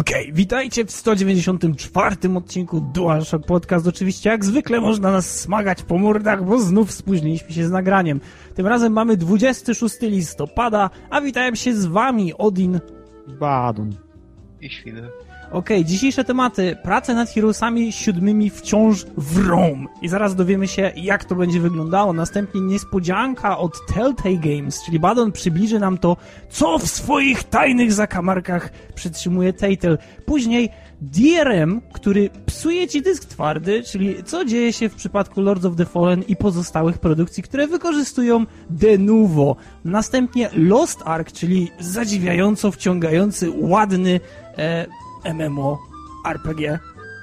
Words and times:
Okej, 0.00 0.22
okay, 0.22 0.32
witajcie 0.32 0.84
w 0.84 0.90
194 0.90 2.16
odcinku 2.36 2.80
DualShock 2.80 3.46
Podcast. 3.46 3.86
Oczywiście 3.86 4.30
jak 4.30 4.44
zwykle 4.44 4.80
można 4.80 5.12
nas 5.12 5.40
smagać 5.40 5.82
po 5.82 5.98
mordach, 5.98 6.44
bo 6.44 6.58
znów 6.58 6.92
spóźniliśmy 6.92 7.52
się 7.52 7.66
z 7.66 7.70
nagraniem. 7.70 8.20
Tym 8.54 8.66
razem 8.66 8.92
mamy 8.92 9.16
26 9.16 10.00
listopada, 10.00 10.90
a 11.10 11.20
witają 11.20 11.54
się 11.54 11.74
z 11.74 11.86
wami 11.86 12.34
Odin, 12.34 12.80
Badun 13.40 13.96
i 14.60 14.70
Świder. 14.70 15.10
Okej, 15.50 15.78
okay, 15.78 15.84
dzisiejsze 15.84 16.24
tematy. 16.24 16.76
Prace 16.82 17.14
nad 17.14 17.30
Heroesami 17.30 17.92
siódmymi 17.92 18.50
wciąż 18.50 19.04
wrą. 19.16 19.86
I 20.02 20.08
zaraz 20.08 20.34
dowiemy 20.34 20.68
się, 20.68 20.92
jak 20.96 21.24
to 21.24 21.34
będzie 21.34 21.60
wyglądało. 21.60 22.12
Następnie 22.12 22.60
niespodzianka 22.60 23.58
od 23.58 23.86
Telltale 23.94 24.36
Games, 24.36 24.82
czyli 24.84 24.98
Badon 24.98 25.32
przybliży 25.32 25.78
nam 25.78 25.98
to, 25.98 26.16
co 26.50 26.78
w 26.78 26.86
swoich 26.86 27.44
tajnych 27.44 27.92
zakamarkach 27.92 28.70
przytrzymuje 28.94 29.52
Telltale. 29.52 29.98
Później 30.26 30.70
DRM, 31.00 31.80
który 31.92 32.30
psuje 32.46 32.88
ci 32.88 33.02
dysk 33.02 33.24
twardy, 33.24 33.82
czyli 33.82 34.24
co 34.24 34.44
dzieje 34.44 34.72
się 34.72 34.88
w 34.88 34.94
przypadku 34.94 35.40
Lords 35.40 35.64
of 35.64 35.76
the 35.76 35.84
Fallen 35.84 36.22
i 36.22 36.36
pozostałych 36.36 36.98
produkcji, 36.98 37.42
które 37.42 37.66
wykorzystują 37.66 38.46
de 38.70 38.98
novo. 38.98 39.56
Następnie 39.84 40.50
Lost 40.52 41.02
Ark, 41.04 41.32
czyli 41.32 41.70
zadziwiająco 41.80 42.70
wciągający, 42.70 43.50
ładny 43.60 44.20
e, 44.58 44.86
MMO, 45.24 45.78
RPG 46.26 46.78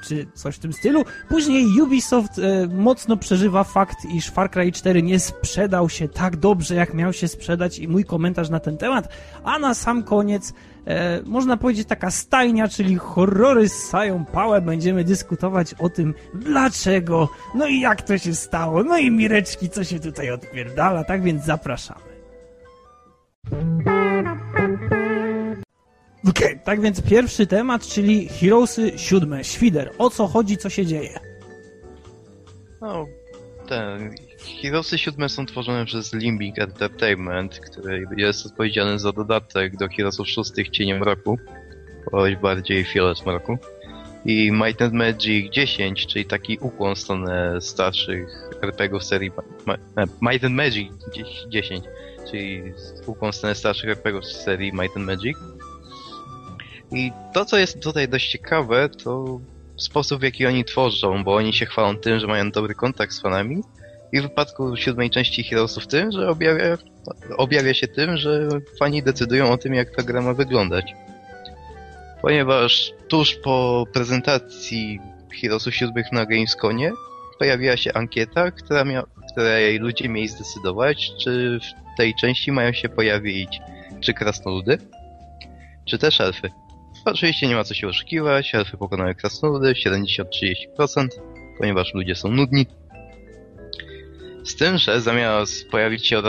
czy 0.06 0.28
coś 0.34 0.56
w 0.56 0.60
tym 0.60 0.74
stylu. 0.74 1.06
Później 1.30 1.82
Ubisoft 1.82 2.40
e, 2.40 2.68
mocno 2.68 3.18
przeżywa 3.18 3.64
fakt, 3.64 4.06
iż 4.06 4.30
Far 4.30 4.52
Cry 4.52 4.72
4 4.72 5.04
nie 5.04 5.20
sprzedał 5.20 5.90
się 5.90 6.08
tak 6.08 6.36
dobrze, 6.36 6.76
jak 6.76 6.94
miał 6.94 7.14
się 7.14 7.28
sprzedać 7.28 7.80
i 7.80 7.88
mój 7.88 8.06
komentarz 8.06 8.50
na 8.50 8.60
ten 8.60 8.78
temat. 8.78 9.10
A 9.44 9.60
na 9.60 9.74
sam 9.74 10.04
koniec 10.04 10.54
e, 10.88 11.22
można 11.26 11.58
powiedzieć 11.58 11.88
taka 11.88 12.12
stajnia, 12.12 12.68
czyli 12.68 12.96
horrory 12.96 13.70
ssają 13.70 14.26
pałę. 14.26 14.62
Będziemy 14.62 15.04
dyskutować 15.04 15.74
o 15.74 15.90
tym, 15.90 16.14
dlaczego, 16.34 17.30
no 17.56 17.68
i 17.68 17.80
jak 17.80 18.02
to 18.02 18.18
się 18.18 18.36
stało, 18.36 18.84
no 18.84 18.98
i 18.98 19.12
Mireczki, 19.12 19.70
co 19.70 19.84
się 19.84 20.00
tutaj 20.00 20.32
odpierdala, 20.32 21.04
tak 21.04 21.24
więc 21.24 21.46
zapraszamy. 21.46 22.16
Okay, 26.30 26.60
tak 26.64 26.82
więc 26.82 27.02
pierwszy 27.02 27.48
temat, 27.48 27.88
czyli 27.88 28.28
Heroesy 28.28 28.92
siódme. 28.98 29.44
Świder, 29.44 29.92
o 29.98 30.10
co 30.10 30.28
chodzi, 30.28 30.58
co 30.58 30.70
się 30.70 30.86
dzieje? 30.86 31.20
No, 32.82 33.06
ten... 33.68 34.16
Heroesy 34.62 34.98
siódme 34.98 35.30
są 35.30 35.46
tworzone 35.46 35.86
przez 35.86 36.14
Limbic 36.14 36.60
Entertainment, 36.60 37.60
który 37.60 38.06
jest 38.18 38.46
odpowiedzialny 38.46 39.00
za 39.00 39.12
dodatek 39.12 39.78
do 39.78 39.88
Heroesów 39.88 40.28
szóstych 40.28 40.70
Cieniem 40.70 41.04
Roku, 41.04 41.38
bądź 42.12 42.36
bardziej 42.36 42.84
Fiolet 42.84 43.26
Mroku. 43.26 43.58
I 44.26 44.52
Might 44.52 44.82
and 44.82 44.94
Magic 44.94 45.52
10, 45.52 46.08
czyli 46.08 46.26
taki 46.26 46.58
ukłon 46.58 46.96
w 46.96 47.00
stronę 47.00 47.62
starszych 47.62 48.50
RPGów 48.62 49.04
serii 49.04 49.32
Might 50.22 50.44
and 50.44 50.56
Magic 50.56 50.92
10, 51.50 51.86
czyli 52.32 52.74
ukłon 53.06 53.32
w 53.32 53.36
stronę 53.36 53.56
starszych 53.56 53.90
RPGów 53.90 54.26
serii 54.26 54.74
Might 54.74 54.98
and 54.98 55.06
Magic 55.06 55.38
i 56.92 57.12
to, 57.34 57.46
co 57.46 57.58
jest 57.58 57.80
tutaj 57.80 58.10
dość 58.10 58.32
ciekawe, 58.32 58.90
to 58.90 59.40
sposób, 59.78 60.20
w 60.20 60.24
jaki 60.24 60.46
oni 60.46 60.66
tworzą, 60.66 61.24
bo 61.24 61.36
oni 61.36 61.54
się 61.54 61.66
chwalą 61.66 61.98
tym, 61.98 62.20
że 62.20 62.28
mają 62.28 62.52
dobry 62.52 62.76
kontakt 62.76 63.14
z 63.14 63.22
fanami 63.22 63.62
i 64.12 64.20
w 64.20 64.24
wypadku 64.24 64.78
siódmej 64.78 65.10
części 65.10 65.44
Heroesów 65.44 65.88
tym, 65.88 66.12
że 66.12 66.30
objawia, 66.30 66.78
objawia 67.38 67.74
się 67.74 67.88
tym, 67.88 68.18
że 68.18 68.50
fani 68.80 69.04
decydują 69.04 69.52
o 69.52 69.58
tym, 69.58 69.74
jak 69.74 69.96
ta 69.96 70.04
gra 70.04 70.22
ma 70.22 70.34
wyglądać. 70.34 70.94
Ponieważ 72.22 72.92
tuż 73.08 73.36
po 73.36 73.86
prezentacji 73.94 75.00
Heroesów 75.42 75.76
siódmych 75.76 76.12
na 76.12 76.26
Gamesconie 76.26 76.92
pojawiła 77.40 77.78
się 77.78 77.94
ankieta, 77.94 78.52
która 78.52 78.86
mia 78.86 79.04
której 79.36 79.80
ludzie 79.80 80.10
mieli 80.10 80.28
zdecydować, 80.28 81.12
czy 81.20 81.60
w 81.60 81.98
tej 81.98 82.16
części 82.16 82.52
mają 82.52 82.74
się 82.74 82.90
pojawić 82.90 83.60
czy 84.02 84.14
krasnoludy, 84.14 84.78
czy 85.86 85.98
też 85.98 86.22
elfy. 86.22 86.50
Oczywiście 87.06 87.48
nie 87.48 87.56
ma 87.56 87.64
co 87.64 87.74
się 87.74 87.88
oszukiwać, 87.88 88.56
elfy 88.56 88.78
pokonały 88.78 89.16
krasnoludy 89.16 89.74
70-30%, 89.74 91.08
ponieważ 91.58 91.94
ludzie 91.94 92.16
są 92.16 92.32
nudni. 92.32 92.66
Z 94.44 94.56
tym, 94.56 94.78
że 94.78 95.02
zamiast 95.02 95.70
pojawić 95.70 96.08
się 96.08 96.22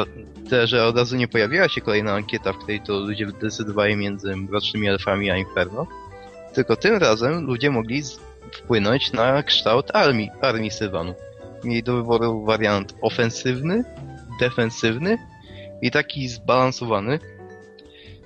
te, 0.51 0.67
że 0.67 0.87
od 0.87 0.97
razu 0.97 1.17
nie 1.17 1.29
pojawiła 1.29 1.69
się 1.69 1.81
kolejna 1.81 2.15
ankieta, 2.15 2.53
w 2.53 2.59
której 2.59 2.81
to 2.81 2.93
ludzie 2.93 3.27
decydowali 3.27 3.97
między 3.97 4.37
mrocznymi 4.37 4.89
elfami 4.89 5.31
a 5.31 5.37
Inferno, 5.37 5.87
tylko 6.55 6.77
tym 6.77 6.97
razem 6.97 7.47
ludzie 7.47 7.71
mogli 7.71 8.03
wpłynąć 8.53 9.13
na 9.13 9.43
kształt 9.43 9.97
armii, 9.97 10.31
armii 10.41 10.71
Sylwanu. 10.71 11.15
Mieli 11.65 11.83
do 11.83 11.97
wyboru 11.97 12.45
wariant 12.45 12.95
ofensywny, 13.03 13.85
defensywny 14.41 15.19
i 15.83 15.91
taki 15.91 16.29
zbalansowany, 16.29 17.19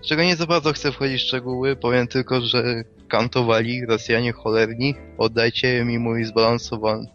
czego 0.02 0.22
nie 0.22 0.36
za 0.36 0.46
bardzo 0.46 0.72
chcę 0.72 0.92
wchodzić 0.92 1.22
w 1.22 1.26
szczegóły, 1.26 1.76
powiem 1.76 2.06
tylko, 2.06 2.40
że 2.40 2.84
kantowali 3.08 3.86
Rosjanie 3.86 4.32
cholerni, 4.32 4.94
oddajcie 5.18 5.84
mi 5.84 5.98
mój 5.98 6.24
zbalansowany, 6.24 7.06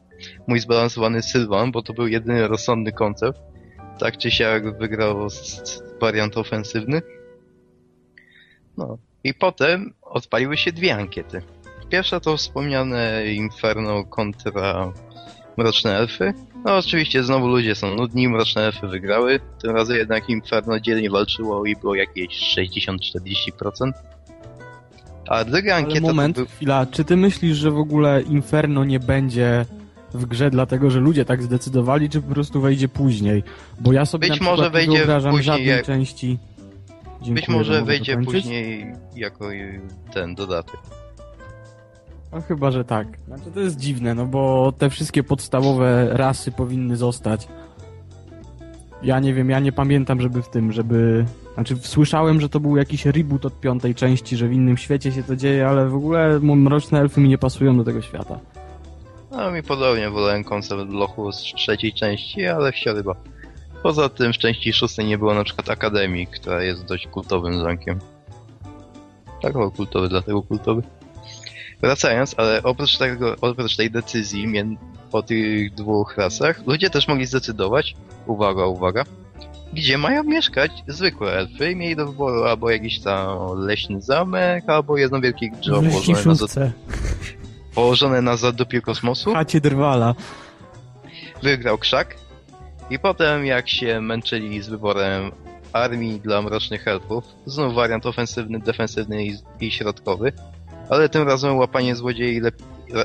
mój 0.47 0.59
zbalansowany 0.59 1.21
Sylwan, 1.21 1.71
bo 1.71 1.81
to 1.81 1.93
był 1.93 2.07
jedyny 2.07 2.47
rozsądny 2.47 2.91
koncept. 2.91 3.39
Tak 3.99 4.17
czy 4.17 4.31
siak 4.31 4.77
wygrał 4.77 5.27
wariant 6.01 6.37
ofensywny. 6.37 7.01
No. 8.77 8.97
I 9.23 9.33
potem 9.33 9.93
odpaliły 10.01 10.57
się 10.57 10.71
dwie 10.71 10.95
ankiety. 10.95 11.41
Pierwsza 11.89 12.19
to 12.19 12.37
wspomniane 12.37 13.25
Inferno 13.25 14.03
kontra 14.03 14.93
Mroczne 15.57 15.97
Elfy, 15.97 16.33
no 16.65 16.77
oczywiście 16.77 17.23
znowu 17.23 17.47
ludzie 17.47 17.75
są 17.75 17.95
nudni, 17.95 18.29
mroczne 18.29 18.61
elfy 18.61 18.87
wygrały. 18.87 19.39
Tym 19.61 19.71
razem 19.71 19.97
jednak 19.97 20.29
Inferno 20.29 20.79
dzielnie 20.79 21.09
walczyło 21.09 21.65
i 21.65 21.75
było 21.75 21.95
jakieś 21.95 22.57
60-40%. 22.57 23.91
A 25.27 25.43
druga 25.43 25.75
ankieta... 25.75 25.97
Ale 25.97 26.01
moment, 26.07 26.35
był... 26.35 26.45
chwila. 26.45 26.85
Czy 26.85 27.03
ty 27.03 27.17
myślisz, 27.17 27.57
że 27.57 27.71
w 27.71 27.77
ogóle 27.77 28.21
Inferno 28.21 28.83
nie 28.83 28.99
będzie 28.99 29.65
w 30.13 30.25
grze 30.25 30.49
dlatego, 30.49 30.91
że 30.91 30.99
ludzie 30.99 31.25
tak 31.25 31.43
zdecydowali, 31.43 32.09
czy 32.09 32.21
po 32.21 32.33
prostu 32.33 32.61
wejdzie 32.61 32.87
później? 32.87 33.43
Bo 33.79 33.93
ja 33.93 34.05
sobie 34.05 34.29
Być 34.29 34.41
może 34.41 34.69
wejdzie 34.69 34.97
wyobrażam 34.97 35.31
później 35.31 35.45
żadnej 35.45 35.67
jak... 35.67 35.85
części... 35.85 36.37
Dziękuję, 37.21 37.35
Być 37.35 37.47
może 37.47 37.81
wejdzie 37.81 38.17
później 38.17 38.93
jako 39.15 39.49
ten 40.13 40.35
dodatek. 40.35 40.79
No 42.31 42.41
chyba, 42.41 42.71
że 42.71 42.85
tak. 42.85 43.07
Znaczy 43.27 43.51
to 43.53 43.59
jest 43.59 43.77
dziwne, 43.77 44.15
no 44.15 44.25
bo 44.25 44.73
te 44.77 44.89
wszystkie 44.89 45.23
podstawowe 45.23 46.09
rasy 46.11 46.51
powinny 46.51 46.97
zostać. 46.97 47.47
Ja 49.03 49.19
nie 49.19 49.33
wiem, 49.33 49.49
ja 49.49 49.59
nie 49.59 49.71
pamiętam, 49.71 50.21
żeby 50.21 50.41
w 50.41 50.49
tym, 50.49 50.71
żeby... 50.71 51.25
Znaczy 51.53 51.75
słyszałem, 51.81 52.41
że 52.41 52.49
to 52.49 52.59
był 52.59 52.77
jakiś 52.77 53.05
reboot 53.05 53.45
od 53.45 53.59
piątej 53.59 53.95
części, 53.95 54.37
że 54.37 54.47
w 54.47 54.53
innym 54.53 54.77
świecie 54.77 55.11
się 55.11 55.23
to 55.23 55.35
dzieje, 55.35 55.67
ale 55.67 55.89
w 55.89 55.95
ogóle 55.95 56.39
mroczne 56.39 56.99
elfy 56.99 57.21
mi 57.21 57.29
nie 57.29 57.37
pasują 57.37 57.77
do 57.77 57.83
tego 57.83 58.01
świata. 58.01 58.39
No 59.31 59.51
mi 59.51 59.63
podobnie, 59.63 60.09
wolałem 60.09 60.43
koncept 60.43 60.89
lochu 60.89 61.31
z 61.31 61.37
trzeciej 61.37 61.93
części, 61.93 62.45
ale 62.45 62.71
wsioryba. 62.71 63.15
Poza 63.83 64.09
tym 64.09 64.33
w 64.33 64.37
części 64.37 64.73
szóstej 64.73 65.05
nie 65.05 65.17
było 65.17 65.33
na 65.33 65.43
przykład 65.43 65.69
Akademii, 65.69 66.27
która 66.27 66.63
jest 66.63 66.85
dość 66.85 67.07
kultowym 67.07 67.59
zamkiem. 67.61 67.99
Tak, 69.41 69.53
kultowy, 69.75 70.09
dlatego 70.09 70.41
kultowy. 70.41 70.81
Wracając, 71.81 72.35
ale 72.37 72.63
oprócz 72.63 72.97
tego, 72.97 73.35
oprócz 73.41 73.75
tej 73.75 73.91
decyzji 73.91 74.47
po 75.11 75.23
tych 75.23 75.73
dwóch 75.73 76.17
rasach, 76.17 76.67
ludzie 76.67 76.89
też 76.89 77.07
mogli 77.07 77.25
zdecydować, 77.25 77.95
uwaga, 78.25 78.65
uwaga, 78.65 79.03
gdzie 79.73 79.97
mają 79.97 80.23
mieszkać 80.23 80.71
zwykłe 80.87 81.33
elfy 81.33 81.71
i 81.71 81.75
mieli 81.75 81.95
do 81.95 82.05
wyboru 82.05 82.43
albo 82.43 82.69
jakiś 82.69 82.99
tam 82.99 83.37
leśny 83.59 84.01
zamek, 84.01 84.63
albo 84.67 84.97
jedno 84.97 85.21
wielkie 85.21 85.51
drzewo 85.51 85.81
położone 85.81 86.25
na, 86.25 86.35
za... 86.35 86.71
położone 87.75 88.21
na 88.21 88.37
zadupiu 88.37 88.81
kosmosu. 88.81 89.33
Chacie 89.33 89.61
drwala. 89.61 90.15
Wygrał 91.43 91.77
krzak 91.77 92.15
i 92.89 92.99
potem 92.99 93.45
jak 93.45 93.69
się 93.69 94.01
męczyli 94.01 94.61
z 94.61 94.69
wyborem 94.69 95.31
armii 95.73 96.19
dla 96.19 96.41
mrocznych 96.41 96.87
elfów, 96.87 97.23
znów 97.45 97.73
wariant 97.73 98.05
ofensywny, 98.05 98.59
defensywny 98.59 99.25
i, 99.25 99.35
i 99.61 99.71
środkowy, 99.71 100.33
ale 100.89 101.09
tym 101.09 101.27
razem 101.27 101.57
łapanie 101.57 101.95
złodziei 101.95 102.39
lep... 102.39 102.55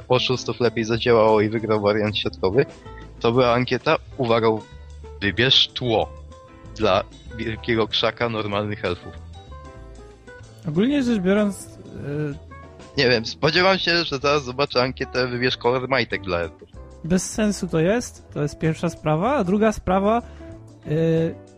oszustów 0.09 0.61
lepiej 0.61 0.85
zadziałało 0.85 1.41
i 1.41 1.49
wygrał 1.49 1.81
wariant 1.81 2.19
środkowy. 2.19 2.67
To 3.21 3.32
była 3.32 3.53
ankieta, 3.53 3.97
uwaga, 4.17 4.49
wybierz 5.21 5.69
tło 5.69 6.12
dla 6.77 7.05
wielkiego 7.37 7.88
krzaka 7.88 8.29
normalnych 8.29 8.85
elfów. 8.85 9.12
Ogólnie 10.69 11.03
rzecz 11.03 11.19
biorąc... 11.19 11.79
Yy... 12.06 12.35
Nie 12.97 13.09
wiem, 13.09 13.27
spodziewam 13.27 13.79
się, 13.79 14.05
że 14.05 14.19
zaraz 14.19 14.44
zobaczę 14.44 14.83
ankietę 14.83 15.26
wybierz 15.26 15.56
kolor 15.56 15.88
majtek 15.88 16.23
dla 16.23 16.38
elfów. 16.38 16.69
Bez 17.05 17.31
sensu 17.31 17.69
to 17.69 17.81
jest, 17.81 18.29
to 18.35 18.43
jest 18.43 18.59
pierwsza 18.59 18.88
sprawa, 18.88 19.35
a 19.35 19.44
druga 19.44 19.73
sprawa... 19.73 20.23
Yy 20.87 21.50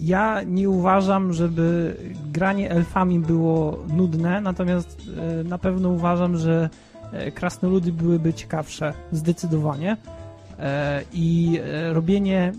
ja 0.00 0.42
nie 0.42 0.70
uważam, 0.70 1.32
żeby 1.32 1.96
granie 2.32 2.70
elfami 2.70 3.18
było 3.20 3.84
nudne, 3.88 4.40
natomiast 4.40 5.02
e, 5.40 5.44
na 5.44 5.58
pewno 5.58 5.88
uważam, 5.88 6.36
że 6.36 6.70
e, 7.12 7.30
krasnoludy 7.30 7.92
byłyby 7.92 8.34
ciekawsze, 8.34 8.92
zdecydowanie. 9.12 9.96
E, 10.58 11.02
I 11.12 11.60
robienie 11.92 12.52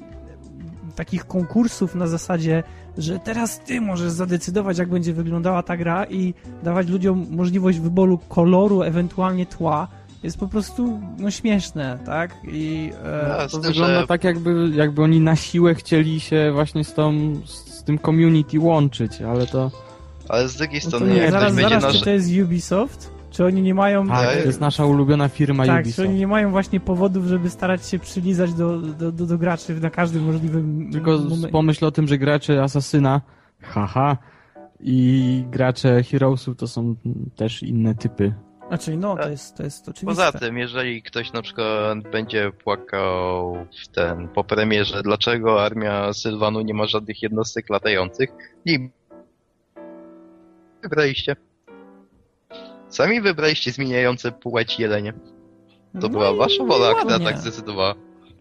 takich 0.95 1.25
konkursów 1.25 1.95
na 1.95 2.07
zasadzie, 2.07 2.63
że 2.97 3.19
teraz 3.19 3.59
ty 3.59 3.81
możesz 3.81 4.11
zadecydować, 4.11 4.77
jak 4.77 4.89
będzie 4.89 5.13
wyglądała 5.13 5.63
ta 5.63 5.77
gra 5.77 6.05
i 6.05 6.33
dawać 6.63 6.87
ludziom 6.87 7.25
możliwość 7.29 7.79
wyboru 7.79 8.19
koloru, 8.29 8.81
ewentualnie 8.81 9.45
tła, 9.45 9.87
jest 10.23 10.39
po 10.39 10.47
prostu 10.47 10.99
no, 11.17 11.31
śmieszne, 11.31 11.99
tak? 12.05 12.35
I 12.51 12.91
e, 13.05 13.37
A, 13.37 13.47
To 13.47 13.59
wygląda 13.59 14.01
że- 14.01 14.07
tak, 14.07 14.23
jakby, 14.23 14.69
jakby 14.75 15.01
oni 15.01 15.19
na 15.19 15.35
siłę 15.35 15.75
chcieli 15.75 16.19
się 16.19 16.51
właśnie 16.53 16.83
z, 16.83 16.93
tą, 16.93 17.35
z 17.45 17.83
tym 17.83 17.99
community 17.99 18.59
łączyć, 18.59 19.21
ale 19.21 19.47
to... 19.47 19.71
Ale 20.29 20.49
z 20.49 20.55
drugiej 20.55 20.81
no 20.85 20.91
to 20.91 20.97
strony, 20.97 21.15
nie, 21.15 21.31
zaraz, 21.31 21.53
zaraz, 21.53 21.83
nasz... 21.83 21.97
czy 21.99 22.03
to 22.03 22.09
jest 22.09 22.29
Ubisoft? 22.43 23.11
Czy 23.31 23.45
oni 23.45 23.61
nie 23.61 23.73
mają... 23.73 24.07
Tak, 24.07 24.27
Tak. 24.27 24.37
to 24.41 24.47
jest 24.47 24.59
nasza 24.61 24.85
ulubiona 24.85 25.29
firma 25.29 25.65
Tak, 25.65 25.75
czy 25.75 25.81
Ubisoft. 25.81 26.09
oni 26.09 26.17
nie 26.17 26.27
mają 26.27 26.51
właśnie 26.51 26.79
powodów, 26.79 27.25
żeby 27.25 27.49
starać 27.49 27.85
się 27.85 27.99
przylizać 27.99 28.53
do, 28.53 28.77
do, 28.77 29.11
do, 29.11 29.25
do 29.25 29.37
graczy 29.37 29.79
na 29.79 29.89
każdym 29.89 30.23
możliwym 30.25 30.89
Tylko 30.91 31.19
pomyśl 31.51 31.85
o 31.85 31.91
tym, 31.91 32.07
że 32.07 32.17
gracze 32.17 32.63
Asasyna, 32.63 33.21
haha, 33.61 34.17
i 34.79 35.43
gracze 35.51 36.03
Heroesów 36.03 36.57
to 36.57 36.67
są 36.67 36.95
też 37.35 37.63
inne 37.63 37.95
typy. 37.95 38.33
Znaczy, 38.67 38.97
no, 38.97 39.15
to 39.15 39.29
jest, 39.29 39.57
to 39.57 39.63
jest 39.63 39.89
oczywiste. 39.89 40.25
Poza 40.25 40.39
tym, 40.39 40.57
jeżeli 40.57 41.01
ktoś 41.01 41.33
na 41.33 41.41
przykład 41.41 41.99
będzie 42.11 42.51
płakał 42.63 43.53
w 43.83 43.87
ten, 43.87 44.27
po 44.27 44.43
premierze, 44.43 45.03
dlaczego 45.03 45.63
armia 45.63 46.13
Sylwanu 46.13 46.61
nie 46.61 46.73
ma 46.73 46.85
żadnych 46.87 47.21
jednostek 47.23 47.69
latających, 47.69 48.29
nie 48.65 48.89
wybraliście. 50.83 51.35
Sami 52.89 53.21
wybraliście 53.21 53.71
zmieniające 53.71 54.31
płeć 54.31 54.79
jelenie. 54.79 55.13
To 55.13 55.19
No 55.93 56.09
była 56.09 56.31
i 56.31 56.37
wasza 56.37 56.63
wola, 56.63 56.95
która 56.95 57.19
tak 57.19 57.37
zdecydowała. 57.37 57.95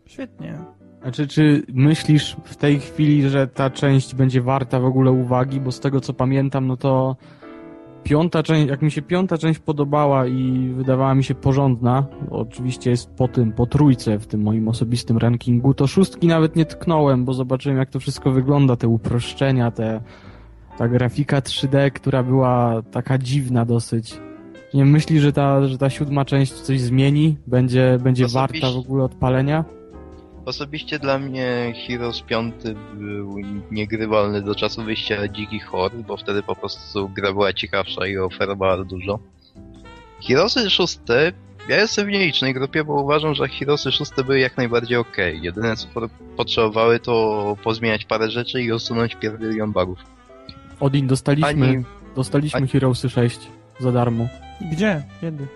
Świetnie. 0.07 0.59
Znaczy, 1.03 1.29
czy 1.29 1.63
myślisz 1.69 2.37
w 2.45 2.57
tej 2.57 2.81
chwili, 2.81 3.29
że 3.29 3.47
ta 3.47 3.71
część 3.71 4.15
będzie 4.15 4.43
warta 4.43 4.81
w 4.81 4.85
ogóle 4.85 5.11
uwagi? 5.11 5.61
Bo 5.61 5.73
z 5.73 5.81
tego 5.81 6.01
co 6.01 6.13
pamiętam, 6.13 6.67
no 6.67 6.77
to 6.77 7.17
piąta 8.09 8.43
część, 8.43 8.69
jak 8.69 8.83
mi 8.83 8.91
się 8.91 9.03
piąta 9.03 9.39
część 9.39 9.61
podobała 9.61 10.27
i 10.27 10.73
wydawała 10.77 11.15
mi 11.15 11.25
się 11.25 11.35
porządna, 11.35 12.07
oczywiście 12.31 12.91
jest 12.91 13.11
po 13.11 13.29
tym, 13.29 13.53
po 13.53 13.67
trójce 13.67 14.19
w 14.19 14.27
tym 14.27 14.43
moim 14.43 14.69
osobistym 14.69 15.19
rankingu, 15.19 15.75
to 15.75 15.87
szóstki 15.87 16.27
nawet 16.27 16.57
nie 16.57 16.65
tknąłem, 16.65 17.25
bo 17.25 17.35
zobaczyłem 17.35 17.79
jak 17.79 17.91
to 17.91 18.01
wszystko 18.01 18.31
wygląda, 18.31 18.77
te 18.77 18.89
uproszczenia, 18.89 19.71
te, 19.71 20.01
ta 20.79 20.89
grafika 20.89 21.41
3D, 21.41 21.91
która 21.91 22.23
była 22.23 22.83
taka 22.91 23.19
dziwna 23.19 23.65
dosyć. 23.65 24.21
Nie 24.75 24.85
myśli, 24.85 25.21
że 25.21 25.33
ta, 25.33 25.67
że 25.67 25.79
ta 25.79 25.91
siódma 25.91 26.25
część 26.25 26.53
coś 26.53 26.81
zmieni? 26.81 27.37
Będzie, 27.47 27.99
będzie 28.03 28.25
Osobiście- 28.25 28.61
warta 28.67 28.77
w 28.79 28.85
ogóle 28.85 29.05
odpalenia? 29.05 29.65
Osobiście 30.47 30.99
dla 30.99 31.19
mnie 31.19 31.75
Heroes 31.87 32.21
5 32.23 32.55
był 32.95 33.37
niegrywalny 33.71 34.43
do 34.43 34.55
czasu 34.55 34.83
wyjścia 34.85 35.29
Dzikich 35.29 35.65
Hord, 35.67 35.95
bo 35.95 36.17
wtedy 36.17 36.43
po 36.43 36.57
prostu 36.57 37.09
gra 37.09 37.33
była 37.33 37.53
ciekawsza 37.53 38.07
i 38.07 38.17
oferowała 38.19 38.85
dużo. 38.85 39.19
Heroesy 40.29 40.71
6, 40.71 40.99
ja 41.69 41.77
jestem 41.77 42.07
w 42.07 42.11
nielicznej 42.11 42.55
grupie, 42.55 42.85
bo 42.85 42.93
uważam, 43.03 43.35
że 43.35 43.49
Heroesy 43.49 43.93
6 43.93 44.13
były 44.27 44.39
jak 44.39 44.57
najbardziej 44.57 44.97
ok. 44.97 45.17
Jedyne 45.43 45.77
co 45.77 45.87
po- 45.95 46.09
potrzebowały 46.37 47.01
to 47.01 47.57
pozmieniać 47.65 48.05
parę 48.05 48.31
rzeczy 48.31 48.63
i 48.63 48.73
usunąć 48.73 49.15
pierdylion 49.15 49.73
bugów. 49.73 49.99
Odin, 50.81 51.07
dostaliśmy, 51.07 51.49
Ani, 51.69 51.85
dostaliśmy 52.17 52.59
ani- 52.59 52.69
Heroesy 52.69 53.11
6 53.11 53.41
za 53.81 53.93
darmo. 53.93 54.29
Gdzie? 54.73 55.03
Kiedy? 55.21 55.47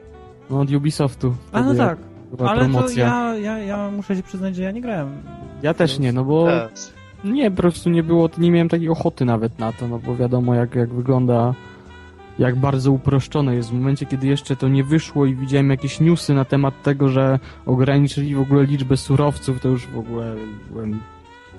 No 0.50 0.60
od 0.60 0.70
Ubisoftu. 0.70 1.36
A 1.52 1.62
no 1.62 1.74
tak, 1.74 1.98
Była 2.36 2.50
ale 2.50 2.64
to 2.64 2.70
promocja. 2.70 3.06
ja, 3.06 3.34
ja, 3.38 3.58
ja 3.58 3.90
muszę 3.90 4.16
się 4.16 4.22
przyznać, 4.22 4.56
że 4.56 4.62
ja 4.62 4.70
nie 4.70 4.80
grałem. 4.80 5.08
Ja 5.62 5.74
też 5.74 5.98
nie, 5.98 6.12
no 6.12 6.24
bo 6.24 6.46
tak. 6.46 6.70
nie, 7.24 7.50
po 7.50 7.56
prostu 7.56 7.90
nie 7.90 8.02
było, 8.02 8.28
nie 8.38 8.50
miałem 8.50 8.68
takiej 8.68 8.88
ochoty 8.88 9.24
nawet 9.24 9.58
na 9.58 9.72
to, 9.72 9.88
no 9.88 9.98
bo 9.98 10.16
wiadomo 10.16 10.54
jak, 10.54 10.74
jak 10.74 10.94
wygląda, 10.94 11.54
jak 12.38 12.56
bardzo 12.56 12.92
uproszczone 12.92 13.54
jest. 13.54 13.70
W 13.70 13.72
momencie, 13.72 14.06
kiedy 14.06 14.26
jeszcze 14.26 14.56
to 14.56 14.68
nie 14.68 14.84
wyszło 14.84 15.26
i 15.26 15.34
widziałem 15.34 15.70
jakieś 15.70 16.00
newsy 16.00 16.34
na 16.34 16.44
temat 16.44 16.82
tego, 16.82 17.08
że 17.08 17.38
ograniczyli 17.66 18.34
w 18.34 18.40
ogóle 18.40 18.64
liczbę 18.64 18.96
surowców, 18.96 19.60
to 19.60 19.68
już 19.68 19.86
w 19.86 19.98
ogóle 19.98 20.34
byłem, 20.70 21.00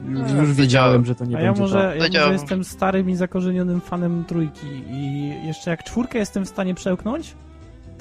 już, 0.09 0.19
A, 0.31 0.37
już 0.41 0.49
to 0.49 0.55
wiedziałem, 0.55 1.05
że 1.05 1.15
to 1.15 1.25
nie 1.25 1.37
A 1.37 1.41
ja 1.41 1.45
będzie 1.47 1.61
może, 1.61 1.73
to. 1.73 1.79
ja 1.81 1.85
może 1.87 1.99
Powiedziałem- 1.99 2.33
jestem 2.33 2.63
starym 2.63 3.09
i 3.09 3.15
zakorzenionym 3.15 3.81
fanem 3.81 4.23
trójki 4.27 4.67
i 4.91 5.29
jeszcze 5.47 5.71
jak 5.71 5.83
czwórkę 5.83 6.19
jestem 6.19 6.45
w 6.45 6.49
stanie 6.49 6.75
przełknąć, 6.75 7.35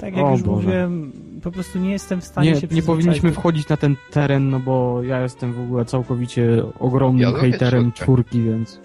tak 0.01 0.15
jak 0.17 0.25
O 0.25 0.31
już 0.31 0.41
Boże. 0.43 0.61
mówiłem, 0.67 1.11
po 1.43 1.51
prostu 1.51 1.79
nie 1.79 1.91
jestem 1.91 2.21
w 2.21 2.25
stanie 2.25 2.51
Nie, 2.51 2.59
się 2.61 2.67
nie 2.71 2.81
powinniśmy 2.83 3.31
wchodzić 3.31 3.69
na 3.69 3.77
ten 3.77 3.95
teren, 4.11 4.49
no 4.49 4.59
bo 4.59 5.03
ja 5.03 5.21
jestem 5.21 5.53
w 5.53 5.59
ogóle 5.59 5.85
całkowicie 5.85 6.63
ogromnym 6.79 7.21
Ja 7.33 7.39
hejterem 7.39 7.91
czwórki, 7.91 8.41
więc 8.43 8.79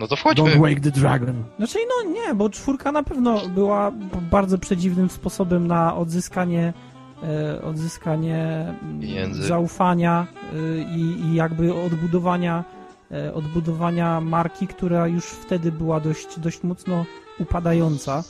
No 0.00 0.06
to 0.08 0.16
wchodźmy. 0.16 0.44
don't 0.44 0.60
wake 0.60 0.80
the 0.80 0.90
dragon. 0.90 1.34
Znaczy, 1.56 1.78
no 1.88 2.10
nie, 2.12 2.34
bo 2.34 2.50
czwórka 2.50 2.92
na 2.92 3.02
pewno 3.02 3.48
była 3.48 3.92
bardzo 4.30 4.58
przedziwnym 4.58 5.10
sposobem 5.10 5.66
na 5.66 5.96
odzyskanie 5.96 6.72
e, 7.22 7.62
odzyskanie 7.62 8.66
mm, 8.82 9.00
Pieniędzy. 9.00 9.42
zaufania 9.42 10.26
e, 10.54 10.78
i, 10.96 11.00
i 11.00 11.34
jakby 11.34 11.74
odbudowania 11.74 12.64
e, 13.12 13.34
odbudowania 13.34 14.20
marki, 14.20 14.66
która 14.66 15.06
już 15.06 15.24
wtedy 15.24 15.72
była 15.72 16.00
dość, 16.00 16.38
dość 16.40 16.62
mocno 16.62 17.04
upadająca. 17.38 18.24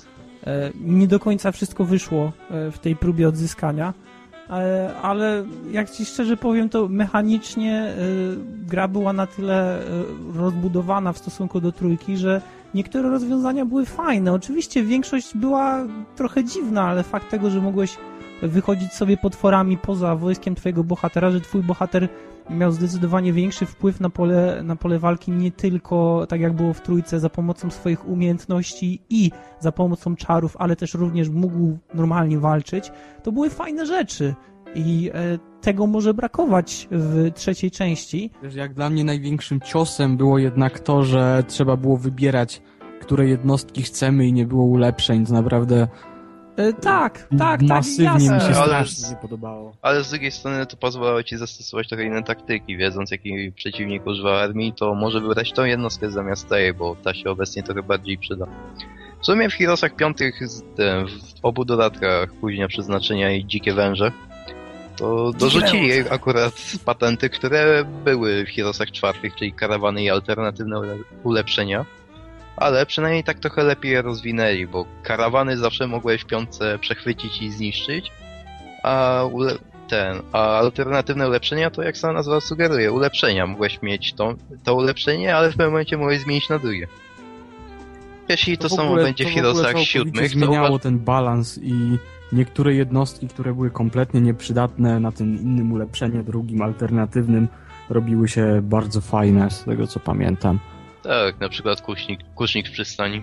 E, 0.47 0.71
nie 0.81 1.07
do 1.07 1.21
końca 1.21 1.53
wszystko 1.53 1.85
wyszło 1.85 2.33
e, 2.51 2.71
w 2.71 2.79
tej 2.79 2.97
próbie 2.97 3.29
odzyskania, 3.29 3.95
ale, 4.49 4.95
ale 5.03 5.45
jak 5.71 5.91
ci 5.91 6.05
szczerze 6.05 6.37
powiem, 6.37 6.69
to 6.69 6.89
mechanicznie 6.89 7.75
e, 7.75 7.95
gra 8.67 8.89
była 8.89 9.13
na 9.13 9.27
tyle 9.27 9.81
e, 9.81 9.85
rozbudowana 10.35 11.13
w 11.13 11.19
stosunku 11.19 11.61
do 11.61 11.73
trójki, 11.73 12.17
że 12.17 12.43
niektóre 12.75 13.11
rozwiązania 13.11 13.65
były 13.65 13.87
fajne. 13.87 14.33
Oczywiście 14.33 14.83
większość 14.83 15.37
była 15.37 15.85
trochę 16.17 16.45
dziwna, 16.45 16.83
ale 16.83 17.03
fakt 17.03 17.31
tego, 17.31 17.51
że 17.51 17.61
mogłeś 17.61 17.97
wychodzić 18.43 18.93
sobie 18.93 19.17
potworami 19.17 19.79
poza 19.79 20.17
wojskiem 20.17 20.55
twojego 20.55 20.85
bohatera, 20.85 21.31
że 21.31 21.41
twój 21.41 21.63
bohater 21.63 22.09
miał 22.51 22.73
zdecydowanie 22.73 23.33
większy 23.33 23.67
wpływ 23.67 24.01
na 24.01 24.11
pole, 24.11 24.61
na 24.65 24.77
pole 24.77 24.99
walki, 24.99 25.31
nie 25.31 25.51
tylko 25.51 26.27
tak 26.29 26.41
jak 26.41 26.53
było 26.53 26.73
w 26.73 26.81
trójce, 26.81 27.21
za 27.21 27.31
pomocą 27.31 27.71
swoich 27.71 28.09
umiejętności 28.09 29.03
i 29.11 29.31
za 29.61 29.73
pomocą 29.73 30.17
czarów, 30.17 30.57
ale 30.59 30.77
też 30.77 30.95
również 30.95 31.29
mógł 31.29 31.79
normalnie 31.95 32.39
walczyć, 32.39 32.93
to 33.23 33.33
były 33.33 33.51
fajne 33.51 33.87
rzeczy. 33.87 34.35
I 34.75 35.11
e, 35.15 35.39
tego 35.61 35.87
może 35.87 36.15
brakować 36.15 36.89
w 36.91 37.31
trzeciej 37.35 37.71
części. 37.71 38.31
Jak 38.55 38.75
dla 38.75 38.91
mnie 38.91 39.05
największym 39.05 39.61
ciosem 39.61 40.17
było 40.17 40.39
jednak 40.39 40.81
to, 40.81 41.03
że 41.03 41.45
trzeba 41.49 41.77
było 41.77 41.97
wybierać, 41.97 42.63
które 43.01 43.27
jednostki 43.27 43.83
chcemy 43.83 44.27
i 44.27 44.33
nie 44.33 44.47
było 44.47 44.65
ulepszeń. 44.65 45.27
To 45.27 45.33
naprawdę 45.33 45.89
E, 46.57 46.73
tak, 46.73 47.29
tak, 47.39 47.39
tak, 47.39 47.63
masywnie 47.63 48.05
mi 48.19 48.25
jasne. 48.25 48.41
się 48.41 48.61
Ale 48.61 48.87
strasznie 48.87 49.17
podobało. 49.23 49.77
Ale 49.83 50.05
z 50.05 50.11
drugiej 50.11 50.31
strony 50.31 50.67
to 50.67 50.77
pozwalało 50.77 51.23
ci 51.23 51.37
zastosować 51.37 51.89
trochę 51.89 52.05
inne 52.05 52.23
taktyki, 52.23 52.77
wiedząc 52.77 53.11
jaki 53.11 53.53
przeciwnik 53.53 54.07
używa 54.07 54.41
armii, 54.43 54.73
to 54.73 54.95
może 54.95 55.21
wybrać 55.21 55.53
tą 55.53 55.65
jednostkę 55.65 56.11
zamiast 56.11 56.49
tej, 56.49 56.75
bo 56.75 56.97
ta 57.05 57.15
się 57.15 57.31
obecnie 57.31 57.63
trochę 57.63 57.83
bardziej 57.83 58.19
przyda. 58.19 58.47
W 59.23 59.27
sumie 59.27 59.49
w 59.51 59.55
Heroesach 59.55 59.97
piątych, 59.97 60.41
w 61.09 61.45
obu 61.45 61.65
dodatkach 61.65 62.33
później 62.33 62.69
przeznaczenia 62.69 63.33
i 63.33 63.45
dzikie 63.47 63.75
węże, 63.75 64.13
to 64.97 65.33
dorzucili 65.33 65.93
akurat 66.11 66.55
patenty, 66.85 67.31
które 67.31 67.85
były 68.05 68.45
w 68.47 68.49
Heroesach 68.49 68.91
czwartych, 68.91 69.35
czyli 69.37 69.53
karawany 69.53 70.03
i 70.03 70.11
alternatywne 70.11 70.77
ule- 70.77 70.99
ulepszenia. 71.25 71.85
Ale 72.57 72.87
przynajmniej 72.87 73.25
tak 73.25 73.39
trochę 73.39 73.63
lepiej 73.65 73.93
je 73.93 74.03
rozwinęli, 74.03 74.67
bo 74.67 74.87
karawany 75.03 75.57
zawsze 75.57 75.87
mogłeś 75.87 76.23
w 76.23 76.27
piątce 76.27 76.79
przechwycić 76.79 77.43
i 77.43 77.51
zniszczyć, 77.51 78.13
a 78.83 79.23
ule- 79.33 79.59
ten, 79.89 80.23
a 80.33 80.59
alternatywne 80.59 81.29
ulepszenia 81.29 81.71
to 81.71 81.83
jak 81.83 81.97
sama 81.97 82.13
nazwa 82.13 82.41
sugeruje, 82.41 82.93
ulepszenia. 82.93 83.47
Mogłeś 83.47 83.83
mieć 83.83 84.13
to, 84.15 84.35
to 84.65 84.75
ulepszenie, 84.75 85.37
ale 85.37 85.49
w 85.49 85.53
pewnym 85.53 85.71
momencie 85.71 85.97
mogłeś 85.97 86.21
zmienić 86.21 86.49
na 86.49 86.59
drugie. 86.59 86.87
Jeśli 88.29 88.59
to, 88.59 88.69
w 88.69 88.73
samo 88.73 88.89
ogóle- 88.89 89.03
będzie 89.03 89.25
w 89.25 89.27
to 89.27 89.33
w 89.33 89.35
Heroesach 89.37 89.65
całkowicie 89.65 89.91
siódmych, 89.93 90.33
to 90.33 90.39
zmieniało 90.39 90.69
uważ... 90.69 90.83
ten 90.83 90.99
balans 90.99 91.59
i 91.63 91.99
niektóre 92.33 92.75
jednostki, 92.75 93.29
które 93.29 93.55
były 93.55 93.71
kompletnie 93.71 94.21
nieprzydatne 94.21 95.01
na 95.01 95.13
tym 95.13 95.41
innym 95.41 95.73
ulepszeniu, 95.73 96.23
drugim, 96.23 96.63
alternatywnym, 96.63 97.49
robiły 97.91 98.29
się 98.29 98.61
bardzo 98.63 99.01
fajne, 99.01 99.51
z 99.51 99.65
tego 99.65 99.87
co 99.87 100.01
pamiętam. 100.01 100.59
Tak, 101.07 101.41
na 101.41 101.49
przykład 101.49 101.81
kusznik, 101.81 102.21
kusznik 102.35 102.69
w 102.69 102.73
przystani. 102.73 103.23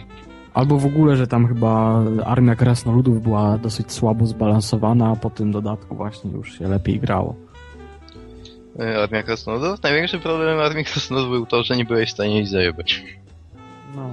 Albo 0.54 0.78
w 0.78 0.86
ogóle, 0.86 1.18
że 1.18 1.28
tam 1.28 1.48
chyba 1.48 2.04
armia 2.26 2.56
krasnoludów 2.56 3.24
była 3.24 3.58
dosyć 3.58 3.92
słabo 3.92 4.26
zbalansowana, 4.26 5.12
a 5.12 5.16
po 5.16 5.30
tym 5.30 5.52
dodatku 5.52 5.96
właśnie 5.96 6.32
już 6.32 6.58
się 6.60 6.68
lepiej 6.68 7.00
grało. 7.00 7.36
e, 8.80 9.04
Armia 9.04 9.24
Krasnodów. 9.24 9.84
Największym 9.84 10.20
problemem 10.20 10.60
Armii 10.60 10.86
Krasnodów 10.86 11.30
był 11.30 11.46
to, 11.46 11.64
że 11.64 11.76
nie 11.76 11.86
byłeś 11.86 12.10
w 12.10 12.14
stanie 12.14 12.40
ich 12.40 12.48
zajebać. 12.48 13.04
No. 13.96 14.12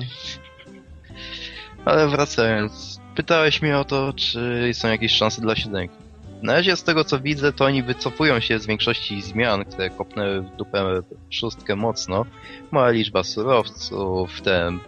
Ale 1.85 2.09
wracając, 2.09 3.01
pytałeś 3.15 3.63
mnie 3.63 3.79
o 3.79 3.85
to, 3.85 4.13
czy 4.13 4.71
są 4.73 4.89
jakieś 4.89 5.13
szanse 5.13 5.43
dla 5.43 5.57
siódemki. 5.57 5.95
Na 6.43 6.53
razie 6.53 6.77
z 6.77 6.83
tego 6.83 7.05
co 7.05 7.21
widzę, 7.21 7.53
to 7.53 7.65
oni 7.65 7.83
wycofują 7.83 8.41
się 8.41 8.59
z 8.59 8.67
większości 8.67 9.23
zmian, 9.23 9.65
które 9.65 9.91
kopnęły 9.91 10.43
w 10.43 10.57
dupę 10.57 11.03
szóstkę 11.31 11.77
mocno. 11.77 12.27
Mała 12.71 12.91
liczba 12.91 13.23
surowców, 13.23 14.41
ten 14.41 14.79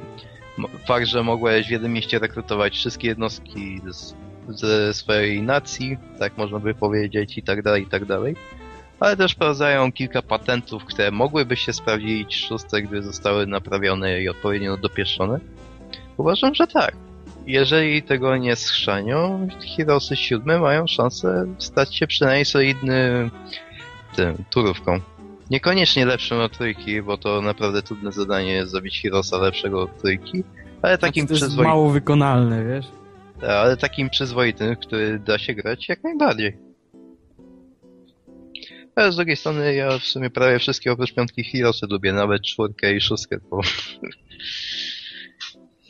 fakt, 0.86 1.06
że 1.06 1.22
mogłeś 1.22 1.66
w 1.66 1.70
jednym 1.70 1.92
mieście 1.92 2.18
rekrutować 2.18 2.74
wszystkie 2.74 3.08
jednostki 3.08 3.80
z, 3.90 4.14
ze 4.48 4.94
swojej 4.94 5.42
nacji, 5.42 5.98
tak 6.18 6.36
można 6.36 6.58
by 6.58 6.74
powiedzieć, 6.74 7.38
i 7.38 7.42
tak 7.42 7.62
dalej, 7.62 7.82
i 7.82 7.86
tak 7.86 8.04
dalej. 8.04 8.36
Ale 9.00 9.16
też 9.16 9.32
wprowadzają 9.32 9.92
kilka 9.92 10.22
patentów, 10.22 10.84
które 10.84 11.10
mogłyby 11.10 11.56
się 11.56 11.72
sprawdzić 11.72 12.34
w 12.34 12.46
szóstce, 12.46 12.82
gdy 12.82 13.02
zostały 13.02 13.46
naprawione 13.46 14.22
i 14.22 14.28
odpowiednio 14.28 14.76
dopieszczone. 14.76 15.40
Uważam, 16.16 16.54
że 16.54 16.66
tak. 16.66 16.94
Jeżeli 17.46 18.02
tego 18.02 18.36
nie 18.36 18.56
schrzanią, 18.56 19.48
Heroesy 19.76 20.16
7 20.16 20.60
mają 20.60 20.86
szansę 20.86 21.46
stać 21.58 21.96
się 21.96 22.06
przynajmniej 22.06 22.44
solidnym 22.44 23.30
tym, 24.16 24.44
turówką. 24.50 25.00
Niekoniecznie 25.50 26.06
lepszym 26.06 26.40
od 26.40 26.58
trójki, 26.58 27.02
bo 27.02 27.18
to 27.18 27.42
naprawdę 27.42 27.82
trudne 27.82 28.12
zadanie 28.12 28.52
jest 28.52 28.70
zrobić 28.70 29.02
Heroesa 29.02 29.38
lepszego 29.38 29.82
od 29.82 30.00
trójki, 30.00 30.44
ale 30.82 30.98
takim 30.98 31.26
Znaczy, 31.26 31.28
to 31.28 31.34
jest 31.34 31.44
przyzwoitym, 31.44 31.70
mało 31.70 31.90
wykonalne, 31.90 32.64
wiesz? 32.64 32.86
ale 33.48 33.76
takim 33.76 34.10
przyzwoitym, 34.10 34.76
który 34.76 35.18
da 35.18 35.38
się 35.38 35.54
grać 35.54 35.88
jak 35.88 36.04
najbardziej. 36.04 36.58
Ale 38.96 39.12
z 39.12 39.16
drugiej 39.16 39.36
strony 39.36 39.74
ja 39.74 39.98
w 39.98 40.04
sumie 40.04 40.30
prawie 40.30 40.58
wszystkie 40.58 40.92
oprócz 40.92 41.14
piątki 41.14 41.44
Heroesy 41.44 41.86
lubię, 41.90 42.12
nawet 42.12 42.42
czwórkę 42.42 42.94
i 42.94 43.00
szóstkę, 43.00 43.38
bo 43.50 43.60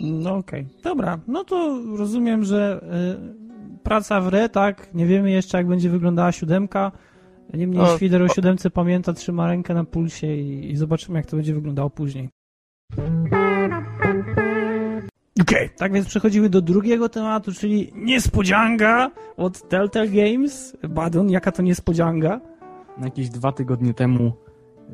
No 0.02 0.34
okej, 0.36 0.66
dobra. 0.82 1.18
No 1.28 1.44
to 1.44 1.80
rozumiem, 1.96 2.44
że 2.44 2.84
y, 3.76 3.78
praca 3.82 4.20
w 4.20 4.28
re, 4.28 4.48
tak? 4.48 4.94
Nie 4.94 5.06
wiemy 5.06 5.30
jeszcze, 5.30 5.58
jak 5.58 5.66
będzie 5.66 5.90
wyglądała 5.90 6.32
siódemka. 6.32 6.92
Niemniej 7.54 7.78
No, 7.82 7.96
Świder 7.96 8.22
o 8.22 8.24
o- 8.24 8.28
siódemce 8.28 8.70
pamięta, 8.70 9.12
trzyma 9.12 9.46
rękę 9.46 9.74
na 9.74 9.84
pulsie 9.84 10.26
i, 10.36 10.70
i 10.70 10.76
zobaczymy, 10.76 11.18
jak 11.18 11.26
to 11.26 11.36
będzie 11.36 11.54
wyglądało 11.54 11.90
później. 11.90 12.28
Okej, 15.42 15.70
tak 15.76 15.92
więc 15.92 16.06
przechodzimy 16.06 16.48
do 16.48 16.60
drugiego 16.62 17.08
tematu, 17.08 17.52
czyli 17.52 17.92
niespodzianka 17.94 19.10
od 19.36 19.68
Telltale 19.68 20.08
Games. 20.08 20.76
Badon, 20.88 21.30
jaka 21.30 21.52
to 21.52 21.62
niespodzianka? 21.62 22.40
Jakieś 23.02 23.28
dwa 23.30 23.52
tygodnie 23.52 23.94
temu, 23.94 24.32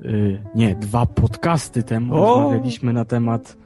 y, 0.04 0.42
nie, 0.54 0.74
dwa 0.74 1.06
podcasty 1.06 1.82
temu 1.82 2.14
O! 2.14 2.40
rozmawialiśmy 2.40 2.92
na 2.92 3.04
temat 3.04 3.56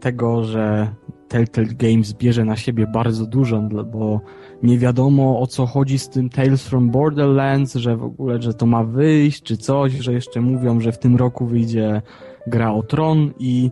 tego, 0.00 0.44
że 0.44 0.94
Telltale 1.28 1.66
Games 1.66 2.12
bierze 2.12 2.44
na 2.44 2.56
siebie 2.56 2.86
bardzo 2.86 3.26
dużo, 3.26 3.60
bo 3.92 4.20
nie 4.62 4.78
wiadomo 4.78 5.40
o 5.40 5.46
co 5.46 5.66
chodzi 5.66 5.98
z 5.98 6.08
tym 6.08 6.30
Tales 6.30 6.68
from 6.68 6.90
Borderlands, 6.90 7.74
że 7.74 7.96
w 7.96 8.04
ogóle, 8.04 8.42
że 8.42 8.54
to 8.54 8.66
ma 8.66 8.84
wyjść, 8.84 9.42
czy 9.42 9.56
coś, 9.56 9.92
że 9.92 10.12
jeszcze 10.12 10.40
mówią, 10.40 10.80
że 10.80 10.92
w 10.92 10.98
tym 10.98 11.16
roku 11.16 11.46
wyjdzie 11.46 12.02
gra 12.46 12.72
o 12.72 12.82
Tron 12.82 13.32
i 13.38 13.70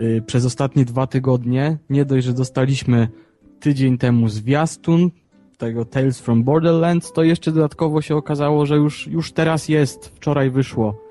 y, 0.00 0.22
przez 0.26 0.44
ostatnie 0.44 0.84
dwa 0.84 1.06
tygodnie 1.06 1.78
nie 1.90 2.04
dość, 2.04 2.26
że 2.26 2.32
dostaliśmy 2.32 3.08
tydzień 3.60 3.98
temu 3.98 4.28
zwiastun 4.28 5.10
tego 5.58 5.84
Tales 5.84 6.20
from 6.20 6.44
Borderlands, 6.44 7.12
to 7.12 7.22
jeszcze 7.22 7.52
dodatkowo 7.52 8.02
się 8.02 8.16
okazało, 8.16 8.66
że 8.66 8.76
już, 8.76 9.06
już 9.06 9.32
teraz 9.32 9.68
jest, 9.68 10.08
wczoraj 10.08 10.50
wyszło. 10.50 11.05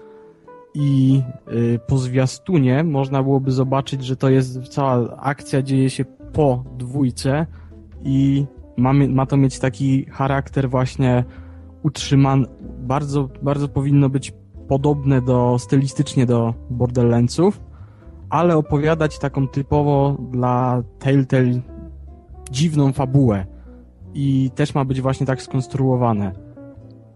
I 0.75 1.22
y, 1.53 1.79
po 1.88 1.98
zwiastunie 1.98 2.84
można 2.84 3.24
byłoby 3.24 3.51
zobaczyć, 3.51 4.05
że 4.05 4.15
to 4.15 4.29
jest 4.29 4.67
cała 4.67 5.17
akcja 5.17 5.62
dzieje 5.62 5.89
się 5.89 6.05
po 6.34 6.63
dwójce 6.77 7.46
i 8.03 8.46
ma, 8.77 8.94
ma 8.94 9.25
to 9.25 9.38
mieć 9.38 9.60
taki 9.60 10.05
charakter 10.05 10.70
właśnie 10.70 11.24
utrzymany, 11.84 12.48
bardzo, 12.79 13.29
bardzo 13.41 13.67
powinno 13.67 14.10
być 14.10 14.34
podobne 14.67 15.22
do, 15.22 15.60
stylistycznie 15.60 16.25
do 16.25 16.53
Borderlandsów, 16.70 17.62
ale 18.29 18.58
opowiadać 18.58 19.20
taką 19.20 19.48
typowo 19.48 20.17
dla 20.32 20.84
Telltale 21.00 21.62
dziwną 22.51 22.94
fabułę 22.94 23.46
i 24.13 24.51
też 24.55 24.75
ma 24.75 24.86
być 24.86 25.01
właśnie 25.01 25.25
tak 25.25 25.41
skonstruowane. 25.41 26.45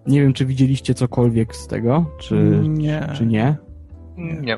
Nie 0.09 0.21
wiem, 0.21 0.33
czy 0.33 0.45
widzieliście 0.45 0.93
cokolwiek 0.93 1.55
z 1.55 1.67
tego, 1.67 2.05
czy, 2.19 2.61
nie. 2.67 3.09
czy 3.15 3.25
nie. 3.25 3.57
nie. 4.17 4.57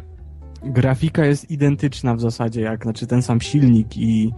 Grafika 0.64 1.26
jest 1.26 1.52
identyczna 1.52 2.16
w 2.16 2.22
zasadzie, 2.22 2.62
jak 2.62 2.84
znaczy 2.84 3.08
ten 3.08 3.22
sam 3.22 3.42
silnik 3.42 3.98
i 3.98 4.32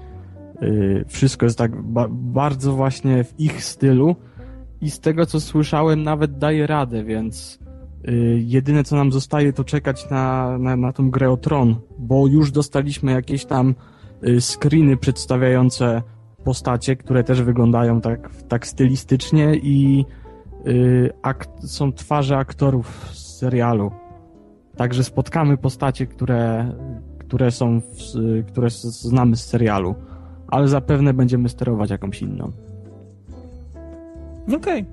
y, 0.62 1.06
wszystko 1.08 1.46
jest 1.46 1.58
tak 1.58 1.82
ba 1.82 2.08
bardzo 2.10 2.74
właśnie 2.74 3.24
w 3.24 3.40
ich 3.40 3.64
stylu 3.64 4.16
i 4.82 4.92
z 4.92 5.00
tego 5.00 5.26
co 5.26 5.40
słyszałem 5.40 6.04
nawet 6.04 6.38
daje 6.38 6.68
radę, 6.68 7.04
więc 7.04 7.60
y, 8.08 8.44
jedyne 8.46 8.84
co 8.84 8.96
nam 8.96 9.12
zostaje 9.12 9.54
to 9.54 9.64
czekać 9.64 10.10
na, 10.10 10.58
na, 10.58 10.76
na 10.76 10.94
tą 10.94 11.12
grę 11.12 11.32
o 11.32 11.38
Tron, 11.38 11.76
bo 12.00 12.28
już 12.28 12.52
dostaliśmy 12.52 13.12
jakieś 13.12 13.46
tam 13.46 13.76
y, 14.28 14.42
screeny 14.42 14.98
przedstawiające 14.98 16.02
postacie, 16.44 16.96
które 16.96 17.24
też 17.24 17.42
wyglądają 17.42 18.02
tak, 18.02 18.30
tak 18.48 18.68
stylistycznie 18.68 19.56
i 19.56 20.06
są 21.60 21.94
twarze 21.94 22.38
aktorów 22.38 23.10
z 23.14 23.38
serialu. 23.38 23.92
Także 24.78 25.04
spotkamy 25.04 25.58
postacie, 25.58 26.08
które, 26.08 26.72
które 27.20 27.52
są, 27.52 27.80
w, 27.82 28.46
które 28.48 28.68
s- 28.68 29.02
znamy 29.02 29.36
z 29.36 29.46
serialu, 29.46 29.96
ale 30.48 30.68
zapewne 30.68 31.14
będziemy 31.14 31.50
sterować 31.50 31.90
jakąś 31.90 32.22
inną. 32.22 32.52
Okej. 34.56 34.86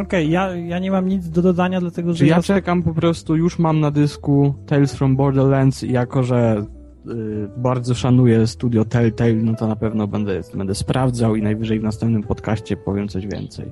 Okej, 0.00 0.30
ja, 0.30 0.56
ja 0.56 0.78
nie 0.78 0.90
mam 0.90 1.08
nic 1.08 1.28
do 1.28 1.42
dodania, 1.42 1.80
dlatego 1.80 2.12
że 2.12 2.26
ja 2.26 2.36
ja... 2.36 2.42
czekam 2.42 2.82
po 2.82 2.94
prostu, 2.94 3.36
już 3.36 3.58
mam 3.58 3.80
na 3.80 3.90
dysku 3.90 4.54
Tales 4.66 4.94
from 4.94 5.16
Borderlands 5.16 5.82
i 5.82 5.92
jako, 5.92 6.22
że 6.22 6.64
y, 7.10 7.48
bardzo 7.56 7.94
szanuję 7.94 8.46
studio 8.46 8.84
Telltale, 8.84 9.34
no 9.34 9.54
to 9.54 9.66
na 9.66 9.76
pewno 9.76 10.06
będę, 10.06 10.40
będę 10.54 10.74
sprawdzał 10.74 11.36
i 11.36 11.42
najwyżej 11.42 11.80
w 11.80 11.82
następnym 11.82 12.22
podcaście 12.22 12.76
powiem 12.76 13.08
coś 13.08 13.26
więcej. 13.26 13.66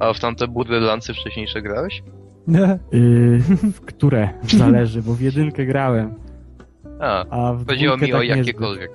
A 0.00 0.12
w 0.12 0.20
tamte 0.20 0.48
Borderlandsy 0.48 1.14
wcześniejsze 1.14 1.62
grałeś? 1.62 2.02
Y, 2.94 3.38
w 3.74 3.80
które? 3.80 4.28
Zależy, 4.42 5.02
bo 5.02 5.14
w 5.14 5.20
jedynkę 5.20 5.66
grałem, 5.66 6.14
A, 7.00 7.24
a 7.30 7.52
w 7.54 7.66
chodziło 7.66 7.96
mi 7.96 8.12
o 8.12 8.16
tak 8.18 8.28
niezbyt. 8.28 8.46
jakiekolwiek. 8.46 8.90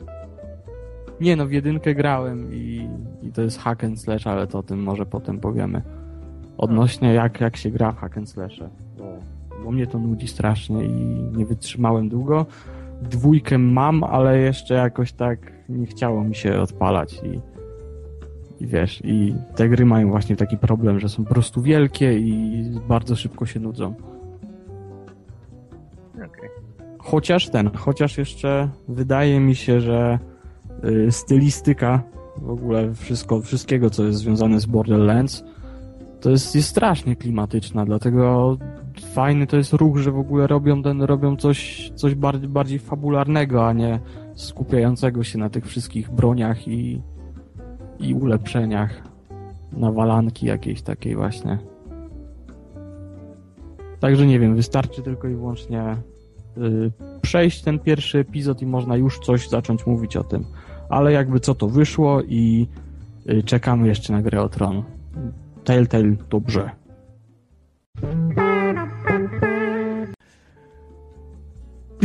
Nie 1.21 1.35
no, 1.35 1.45
w 1.47 1.51
jedynkę 1.51 1.95
grałem 1.95 2.53
i, 2.53 2.89
i 3.21 3.31
to 3.31 3.41
jest 3.41 3.59
hack 3.59 3.83
and 3.83 4.01
slash, 4.01 4.27
ale 4.27 4.47
to 4.47 4.59
o 4.59 4.63
tym 4.63 4.83
może 4.83 5.05
potem 5.05 5.39
powiemy. 5.39 5.81
Odnośnie 6.57 7.13
jak, 7.13 7.41
jak 7.41 7.57
się 7.57 7.69
gra 7.69 7.91
w 7.91 7.97
hack 7.97 8.17
and 8.17 8.29
slashe, 8.29 8.69
bo, 8.97 9.03
bo 9.63 9.71
mnie 9.71 9.87
to 9.87 9.99
nudzi 9.99 10.27
strasznie 10.27 10.83
i 10.85 10.89
nie 11.37 11.45
wytrzymałem 11.45 12.09
długo. 12.09 12.45
Dwójkę 13.01 13.57
mam, 13.57 14.03
ale 14.03 14.39
jeszcze 14.39 14.73
jakoś 14.73 15.13
tak 15.13 15.39
nie 15.69 15.85
chciało 15.85 16.23
mi 16.23 16.35
się 16.35 16.61
odpalać 16.61 17.13
i, 17.23 17.39
i 18.59 18.67
wiesz, 18.67 19.01
i 19.05 19.35
te 19.55 19.69
gry 19.69 19.85
mają 19.85 20.09
właśnie 20.09 20.35
taki 20.35 20.57
problem, 20.57 20.99
że 20.99 21.09
są 21.09 21.23
po 21.23 21.33
prostu 21.33 21.61
wielkie 21.61 22.19
i 22.19 22.63
bardzo 22.87 23.15
szybko 23.15 23.45
się 23.45 23.59
nudzą. 23.59 23.93
Chociaż 26.97 27.49
ten, 27.49 27.69
chociaż 27.75 28.17
jeszcze 28.17 28.69
wydaje 28.87 29.39
mi 29.39 29.55
się, 29.55 29.81
że 29.81 30.19
y, 30.83 31.11
stylistyka 31.11 32.03
w 32.37 32.49
ogóle 32.49 32.93
wszystko, 32.93 33.41
wszystkiego, 33.41 33.89
co 33.89 34.03
jest 34.03 34.19
związane 34.19 34.59
z 34.59 34.65
Borderlands, 34.65 35.43
to 36.21 36.29
jest, 36.29 36.55
jest 36.55 36.69
strasznie 36.69 37.15
klimatyczna, 37.15 37.85
dlatego 37.85 38.57
fajny 39.13 39.47
to 39.47 39.57
jest 39.57 39.73
ruch, 39.73 39.97
że 39.97 40.11
w 40.11 40.19
ogóle 40.19 40.47
robią 40.47 40.83
ten, 40.83 41.01
robią 41.01 41.35
coś, 41.35 41.91
coś 41.95 42.15
bardziej, 42.15 42.49
bardziej 42.49 42.79
fabularnego, 42.79 43.67
a 43.67 43.73
nie 43.73 43.99
skupiającego 44.35 45.23
się 45.23 45.37
na 45.37 45.49
tych 45.49 45.65
wszystkich 45.65 46.11
broniach 46.11 46.67
i, 46.67 47.01
i 47.99 48.13
ulepszeniach, 48.13 49.01
nawalanki 49.71 50.45
jakiejś 50.45 50.81
takiej 50.81 51.15
właśnie. 51.15 51.57
Także 53.99 54.27
nie 54.27 54.39
wiem, 54.39 54.55
wystarczy 54.55 55.01
tylko 55.01 55.27
i 55.27 55.35
wyłącznie 55.35 55.97
y, 56.57 56.91
przejść 57.21 57.61
ten 57.61 57.79
pierwszy 57.79 58.19
epizod 58.19 58.61
i 58.61 58.65
można 58.65 58.95
już 58.95 59.19
coś 59.19 59.49
zacząć 59.49 59.85
mówić 59.85 60.17
o 60.17 60.23
tym. 60.23 60.45
Ale 60.89 61.11
jakby 61.11 61.39
co 61.39 61.55
to 61.55 61.67
wyszło 61.67 62.21
i 62.21 62.67
y, 63.29 63.43
czekamy 63.43 63.87
jeszcze 63.87 64.13
na 64.13 64.21
grę 64.21 64.41
o 64.41 64.49
Tron. 64.49 64.83
Telltale 65.63 66.15
dobrze. 66.29 66.69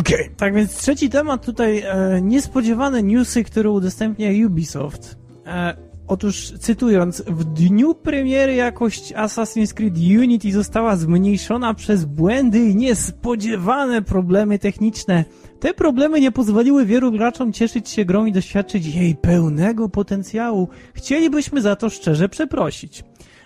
Okej, 0.00 0.30
tak 0.36 0.54
więc 0.54 0.76
trzeci 0.76 1.10
temat 1.10 1.46
tutaj, 1.46 1.78
e, 1.78 2.20
niespodziewane 2.22 3.02
newsy, 3.02 3.44
które 3.44 3.70
udostępnia 3.70 4.46
Ubisoft. 4.46 5.19
E, 5.50 5.90
Otóż 6.10 6.52
cytując, 6.60 7.22
w 7.26 7.44
dniu 7.44 7.94
premiery 7.94 8.54
jakość 8.54 9.14
Assassin's 9.14 9.74
Creed 9.74 9.94
Unity 9.96 10.52
została 10.52 10.96
zmniejszona 10.96 11.74
przez 11.74 12.04
błędy 12.04 12.58
i 12.58 12.76
niespodziewane 12.76 14.02
problemy 14.02 14.58
techniczne. 14.58 15.24
Te 15.60 15.74
problemy 15.74 16.20
nie 16.20 16.32
pozwoliły 16.32 16.86
wielu 16.86 17.12
graczom 17.12 17.52
cieszyć 17.52 17.88
się 17.88 18.04
grą 18.04 18.24
i 18.24 18.32
doświadczyć 18.32 18.86
jej 18.86 19.16
pełnego 19.16 19.88
potencjału. 19.88 20.68
Chcielibyśmy 20.94 21.60
za 21.60 21.76
to 21.76 21.90
szczerze 21.90 22.28
przeprosić. 22.28 23.04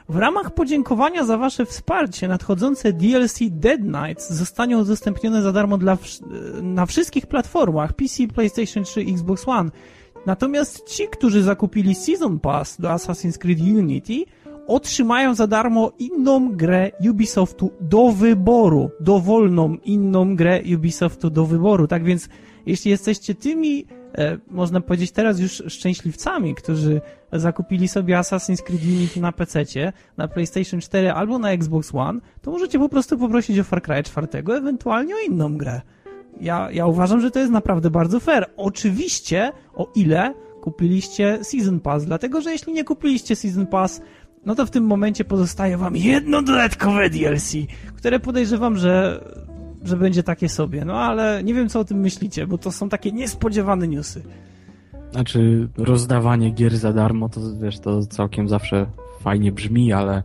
W 0.09 0.17
ramach 0.17 0.51
podziękowania 0.51 1.25
za 1.25 1.39
Wasze 1.39 1.67
wsparcie 1.67 2.29
nadchodzące 2.29 2.93
DLC 2.93 3.39
Dead 3.51 3.81
Knights 3.81 4.31
zostanie 4.31 4.79
udostępnione 4.79 5.43
za 5.43 5.53
darmo 5.53 5.79
dla, 5.79 5.99
na 6.63 6.87
wszystkich 6.87 7.27
platformach 7.27 7.93
PC, 7.93 8.29
PlayStation 8.35 8.85
3, 8.85 9.01
Xbox 9.01 9.49
One. 9.49 9.71
Natomiast 10.27 10.89
ci, 10.89 11.09
którzy 11.09 11.43
zakupili 11.43 11.95
Season 11.95 12.41
Pass 12.41 12.81
do 12.81 12.89
Assassin's 12.89 13.39
Creed 13.39 13.61
Unity, 13.61 14.25
otrzymają 14.67 15.35
za 15.35 15.47
darmo 15.47 15.93
inną 15.99 16.57
grę 16.57 16.91
Ubisoftu 17.11 17.71
do 17.81 18.13
wyboru. 18.13 18.91
Dowolną 19.01 19.77
inną 19.85 20.37
grę 20.37 20.61
Ubisoftu 20.77 21.31
do 21.31 21.47
wyboru. 21.47 21.87
Tak 21.87 22.05
więc, 22.05 22.29
jeśli 22.67 22.91
jesteście 22.91 23.35
tymi, 23.35 23.87
e, 24.15 24.39
można 24.51 24.81
powiedzieć 24.81 25.11
teraz 25.11 25.41
już 25.41 25.63
szczęśliwcami, 25.69 26.55
którzy 26.55 27.01
zakupili 27.33 27.89
sobie 27.89 28.17
Assassin's 28.17 28.63
Creed 28.63 28.83
Unity 28.83 29.21
na 29.21 29.33
PC, 29.33 29.65
na 30.17 30.29
PlayStation 30.29 30.81
4 30.81 31.13
albo 31.13 31.39
na 31.39 31.51
Xbox 31.51 31.95
One, 31.95 32.21
to 32.43 32.51
możecie 32.51 32.79
po 32.79 32.89
prostu 32.89 33.19
poprosić 33.19 33.59
o 33.59 33.65
Far 33.65 33.83
Cry 33.83 34.03
4, 34.03 34.29
ewentualnie 34.57 35.15
o 35.15 35.19
inną 35.19 35.57
grę. 35.57 35.81
Ja, 36.41 36.71
ja 36.71 36.87
uważam, 36.87 37.21
że 37.21 37.31
to 37.31 37.39
jest 37.39 37.53
naprawdę 37.53 37.91
bardzo 37.91 38.21
fair. 38.21 38.47
Oczywiście, 38.57 39.53
o 39.75 39.93
ile 39.95 40.35
kupiliście 40.61 41.39
Season 41.43 41.81
Pass, 41.81 42.05
dlatego 42.05 42.41
że 42.41 42.53
jeśli 42.53 42.73
nie 42.73 42.85
kupiliście 42.85 43.37
Season 43.37 43.67
Pass, 43.67 44.03
no 44.47 44.55
to 44.55 44.67
w 44.67 44.71
tym 44.71 44.85
momencie 44.85 45.25
pozostaje 45.25 45.77
wam 45.77 45.97
jedno 45.97 46.43
dodatkowe 46.43 47.11
DLC, 47.11 47.53
które 47.97 48.21
podejrzewam, 48.21 48.77
że, 48.77 49.25
że 49.83 49.97
będzie 49.97 50.23
takie 50.23 50.49
sobie. 50.49 50.85
No 50.85 50.95
ale 50.95 51.45
nie 51.45 51.55
wiem, 51.55 51.69
co 51.69 51.81
o 51.81 51.85
tym 51.85 51.99
myślicie, 51.99 52.47
bo 52.47 52.59
to 52.59 52.73
są 52.73 52.89
takie 52.89 53.13
niespodziewane 53.13 53.89
newsy. 53.89 54.23
Znaczy, 55.13 55.69
rozdawanie 55.77 56.51
gier 56.51 56.77
za 56.77 56.93
darmo, 56.93 57.29
to 57.29 57.41
wiesz, 57.63 57.81
to 57.81 58.07
całkiem 58.07 58.49
zawsze 58.49 58.87
fajnie 59.21 59.53
brzmi, 59.53 59.93
ale 59.93 60.23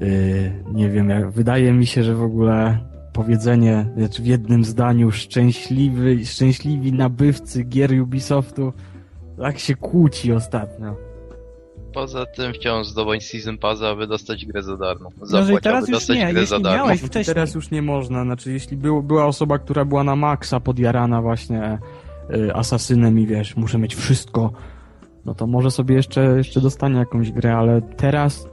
yy, 0.00 0.52
nie 0.72 0.90
wiem, 0.90 1.10
jak, 1.10 1.30
wydaje 1.30 1.72
mi 1.72 1.86
się, 1.86 2.02
że 2.02 2.14
w 2.14 2.22
ogóle 2.22 2.78
powiedzenie 3.16 3.86
znaczy 3.96 4.22
w 4.22 4.26
jednym 4.26 4.64
zdaniu 4.64 5.10
szczęśliwy, 5.10 6.26
szczęśliwi 6.26 6.92
nabywcy 6.92 7.64
gier 7.64 8.00
Ubisoftu 8.02 8.72
tak 9.38 9.58
się 9.58 9.74
kłóci 9.74 10.32
ostatnio. 10.32 10.96
Poza 11.94 12.26
tym 12.26 12.52
wciąż 12.52 12.86
zdobądź 12.86 13.26
Season 13.26 13.58
Pass, 13.58 13.82
aby 13.82 14.06
dostać 14.06 14.46
grę 14.46 14.62
za 14.62 14.76
darmo. 14.76 15.10
Zapłać, 15.22 15.50
no, 15.50 15.60
teraz 15.60 15.88
już 15.88 16.08
nie, 16.08 16.32
grę 16.32 16.40
jeśli 16.40 16.62
miałeś 16.62 17.00
wcześniej. 17.00 17.34
Teraz 17.34 17.54
już 17.54 17.70
nie 17.70 17.82
można, 17.82 18.24
znaczy 18.24 18.52
jeśli 18.52 18.76
był, 18.76 19.02
była 19.02 19.26
osoba, 19.26 19.58
która 19.58 19.84
była 19.84 20.04
na 20.04 20.16
maksa 20.16 20.60
podjarana 20.60 21.22
właśnie 21.22 21.78
y, 22.34 22.54
asasynem 22.54 23.18
i 23.18 23.26
wiesz, 23.26 23.56
muszę 23.56 23.78
mieć 23.78 23.94
wszystko, 23.94 24.52
no 25.24 25.34
to 25.34 25.46
może 25.46 25.70
sobie 25.70 25.94
jeszcze, 25.94 26.36
jeszcze 26.36 26.60
dostanie 26.60 26.98
jakąś 26.98 27.32
grę, 27.32 27.56
ale 27.56 27.82
teraz 27.82 28.48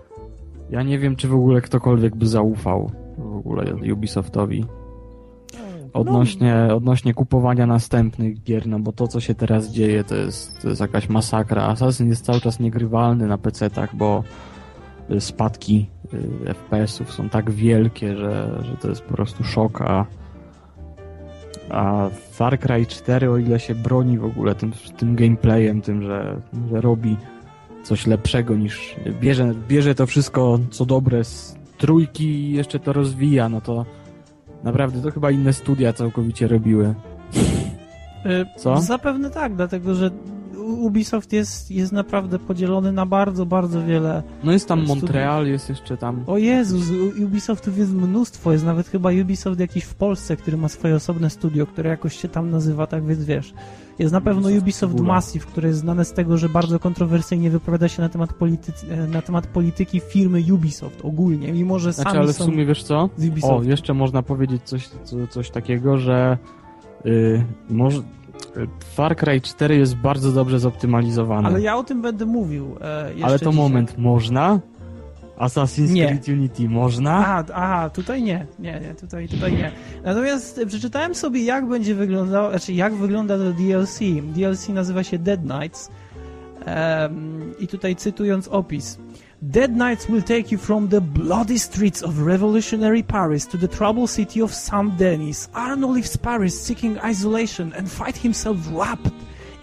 ja 0.70 0.84
nie 0.84 1.00
wiem, 1.00 1.15
czy 1.15 1.27
w 1.27 1.34
ogóle 1.34 1.62
ktokolwiek 1.62 2.15
by 2.15 2.27
zaufał 2.27 3.03
w 3.17 3.36
ogóle 3.36 3.75
Ubisoftowi. 3.93 4.65
Odnośnie, 5.93 6.65
no. 6.67 6.75
odnośnie 6.75 7.13
kupowania 7.13 7.67
następnych 7.67 8.43
gier, 8.43 8.67
no 8.67 8.79
bo 8.79 8.91
to, 8.91 9.08
co 9.08 9.20
się 9.20 9.36
teraz 9.36 9.70
dzieje, 9.70 10.03
to 10.03 10.15
jest, 10.15 10.62
to 10.62 10.70
jest 10.70 10.82
jakaś 10.82 11.10
masakra. 11.10 11.63
Assassin 11.63 12.10
jest 12.10 12.25
cały 12.25 12.41
czas 12.41 12.60
niegrywalny 12.60 13.27
na 13.27 13.38
PC-tach, 13.38 13.96
bo 13.96 14.24
spadki 15.20 15.89
y, 16.13 16.53
FPS-ów 16.53 17.13
są 17.13 17.29
tak 17.29 17.51
wielkie, 17.51 18.15
że, 18.15 18.63
że 18.63 18.77
to 18.77 18.89
jest 18.89 19.01
po 19.01 19.13
prostu 19.13 19.43
szok, 19.43 19.82
a, 19.82 20.05
a 21.70 22.10
Far 22.32 22.60
Cry 22.60 22.86
4, 22.86 23.32
o 23.32 23.38
ile 23.38 23.60
się 23.60 23.75
broni 23.75 24.17
w 24.17 24.25
ogóle 24.25 24.55
tym, 24.55 24.72
tym 24.98 25.15
gameplayem, 25.15 25.82
tym, 25.82 26.01
że, 26.01 26.41
że 26.72 26.82
robi 26.82 27.17
coś 27.84 28.08
lepszego 28.08 28.55
niż 28.55 28.96
bierze, 29.22 29.53
bierze 29.67 29.96
to 29.96 30.08
wszystko, 30.08 30.60
co 30.72 30.86
dobre 30.86 31.24
z 31.24 31.62
trójki 31.84 32.26
i 32.26 32.54
jeszcze 32.54 32.80
to 32.80 32.93
rozwija, 32.93 33.50
no 33.50 33.62
to 33.62 33.86
naprawdę 34.63 35.02
to 35.02 35.12
chyba 35.12 35.32
inne 35.32 35.54
studia 35.54 35.93
całkowicie 35.93 36.48
robiły. 36.48 36.96
Y, 38.26 38.46
Co? 38.58 38.82
Zapewne 38.82 39.30
tak, 39.30 39.56
dlatego 39.56 39.96
że 39.96 40.12
Ubisoft 40.58 41.34
jest, 41.34 41.72
jest 41.72 41.91
naprawdę 41.91 42.39
podzielony 42.39 42.91
na 42.91 43.06
bardzo, 43.06 43.46
bardzo 43.46 43.84
wiele. 43.86 44.24
No 44.43 44.52
jest 44.52 44.67
tam 44.67 44.86
Montreal, 44.86 45.48
jest 45.48 45.69
jeszcze 45.69 45.98
tam. 45.98 46.24
O 46.28 46.38
Jezus, 46.38 46.84
Ubisoftów 47.26 47.78
jest 47.78 47.93
mnóstwo. 47.93 48.52
Jest 48.52 48.65
nawet 48.65 48.88
chyba 48.88 49.12
Ubisoft 49.22 49.60
jakiś 49.60 49.84
w 49.84 49.96
Polsce, 49.96 50.38
który 50.38 50.58
ma 50.58 50.69
swoje 50.69 50.96
osobne 50.96 51.30
studio, 51.30 51.67
które 51.67 51.89
jakoś 51.89 52.17
się 52.17 52.30
tam 52.30 52.50
nazywa, 52.50 52.88
tak 52.88 53.06
więc 53.06 53.26
wiesz. 53.26 53.54
Jest 53.99 54.13
na 54.13 54.21
pewno 54.21 54.49
Ubisoft, 54.49 54.99
Massive, 54.99 55.45
które 55.45 55.67
jest 55.67 55.79
znane 55.79 56.06
z 56.06 56.13
tego, 56.13 56.38
że 56.38 56.49
bardzo 56.49 56.79
kontrowersyjnie 56.79 57.49
wypowiada 57.49 57.88
się 57.88 58.01
na 58.01 58.10
temat, 58.10 58.34
polityki, 58.34 58.88
na 59.08 59.21
temat 59.21 59.47
polityki 59.47 59.99
firmy 59.99 60.43
Ubisoft 60.53 61.01
ogólnie, 61.03 61.53
mimo 61.53 61.79
że 61.79 61.93
znaczy, 61.93 62.19
ale 62.19 62.34
w 62.34 62.36
sumie 62.36 62.65
wiesz 62.65 62.84
co? 62.84 63.10
O, 63.41 63.63
jeszcze 63.63 63.93
można 63.93 64.23
powiedzieć 64.23 64.62
coś, 64.63 64.89
coś 65.29 65.49
takiego, 65.49 65.97
że 65.97 66.38
yy, 67.06 67.45
może 67.69 68.01
Far 68.95 69.15
Cry 69.15 69.41
4 69.41 69.77
jest 69.77 69.95
bardzo 69.95 70.32
dobrze 70.32 70.60
zoptymalizowany. 70.60 71.47
Ale 71.47 71.62
ja 71.62 71.77
o 71.77 71.84
tym 71.84 72.01
będę 72.01 72.25
mówił. 72.25 72.75
E, 72.82 73.13
Ale 73.23 73.39
to 73.39 73.51
dzisiaj. 73.51 73.63
moment, 73.63 73.97
można? 73.97 74.60
Assassin's 75.43 75.91
nie. 75.91 76.08
Creed 76.08 76.27
Unity 76.27 76.69
można? 76.69 77.17
Aha, 77.17 77.43
aha, 77.53 77.89
tutaj 77.89 78.23
nie. 78.23 78.47
Nie, 78.60 78.79
nie, 78.79 78.95
tutaj, 78.95 79.27
tutaj 79.27 79.53
nie. 79.53 79.71
Natomiast 80.03 80.62
przeczytałem 80.67 81.15
sobie, 81.15 81.43
jak 81.43 81.67
będzie 81.67 81.95
wyglądał, 81.95 82.49
znaczy 82.49 82.73
jak 82.73 82.93
wygląda 82.93 83.38
to 83.38 83.53
DLC. 83.53 83.99
DLC 84.36 84.69
nazywa 84.69 85.03
się 85.03 85.17
Dead 85.17 85.39
Knights. 85.41 85.89
Um, 86.67 87.53
I 87.60 87.67
tutaj 87.67 87.95
cytując 87.95 88.47
opis. 88.47 88.97
Dead 89.41 89.71
Knights 89.71 90.06
will 90.06 90.21
take 90.21 90.51
you 90.51 90.58
from 90.58 90.88
the 90.88 91.01
bloody 91.01 91.60
streets 91.60 92.03
of 92.03 92.17
revolutionary 92.19 93.03
Paris 93.03 93.45
to 93.47 93.58
the 93.58 93.67
troubled 93.67 94.10
city 94.10 94.43
of 94.43 94.53
Saint 94.53 94.97
Denis. 94.97 95.49
Arnold 95.53 95.95
leaves 95.95 96.17
Paris 96.17 96.65
seeking 96.65 96.97
isolation 97.12 97.73
and 97.73 97.91
fight 97.91 98.15
himself 98.15 98.58
wrapped 98.71 99.12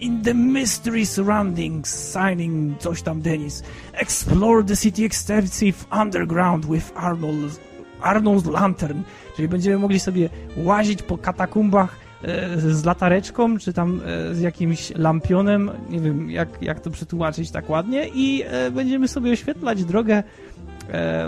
in 0.01 0.21
the 0.21 0.33
mystery 0.33 1.05
surrounding 1.05 1.87
signing 1.87 2.79
coś 2.79 3.01
tam 3.01 3.21
Denis. 3.21 3.63
Explore 3.93 4.63
the 4.63 4.75
city 4.75 5.05
extensive 5.05 5.85
underground 5.91 6.65
with 6.65 6.93
Arnold's, 6.93 7.59
Arnold's 8.01 8.51
lantern. 8.51 9.03
Czyli 9.35 9.47
będziemy 9.47 9.77
mogli 9.77 9.99
sobie 9.99 10.29
łazić 10.57 11.03
po 11.03 11.17
katakumbach 11.17 12.01
E, 12.23 12.59
z 12.59 12.85
latareczką, 12.85 13.57
czy 13.57 13.73
tam 13.73 14.01
e, 14.05 14.35
z 14.35 14.41
jakimś 14.41 14.91
lampionem, 14.95 15.71
nie 15.89 15.99
wiem 15.99 16.29
jak, 16.29 16.49
jak 16.61 16.79
to 16.79 16.89
przetłumaczyć 16.89 17.51
tak 17.51 17.69
ładnie 17.69 18.07
i 18.13 18.43
e, 18.45 18.71
będziemy 18.71 19.07
sobie 19.07 19.31
oświetlać 19.31 19.83
drogę 19.83 20.23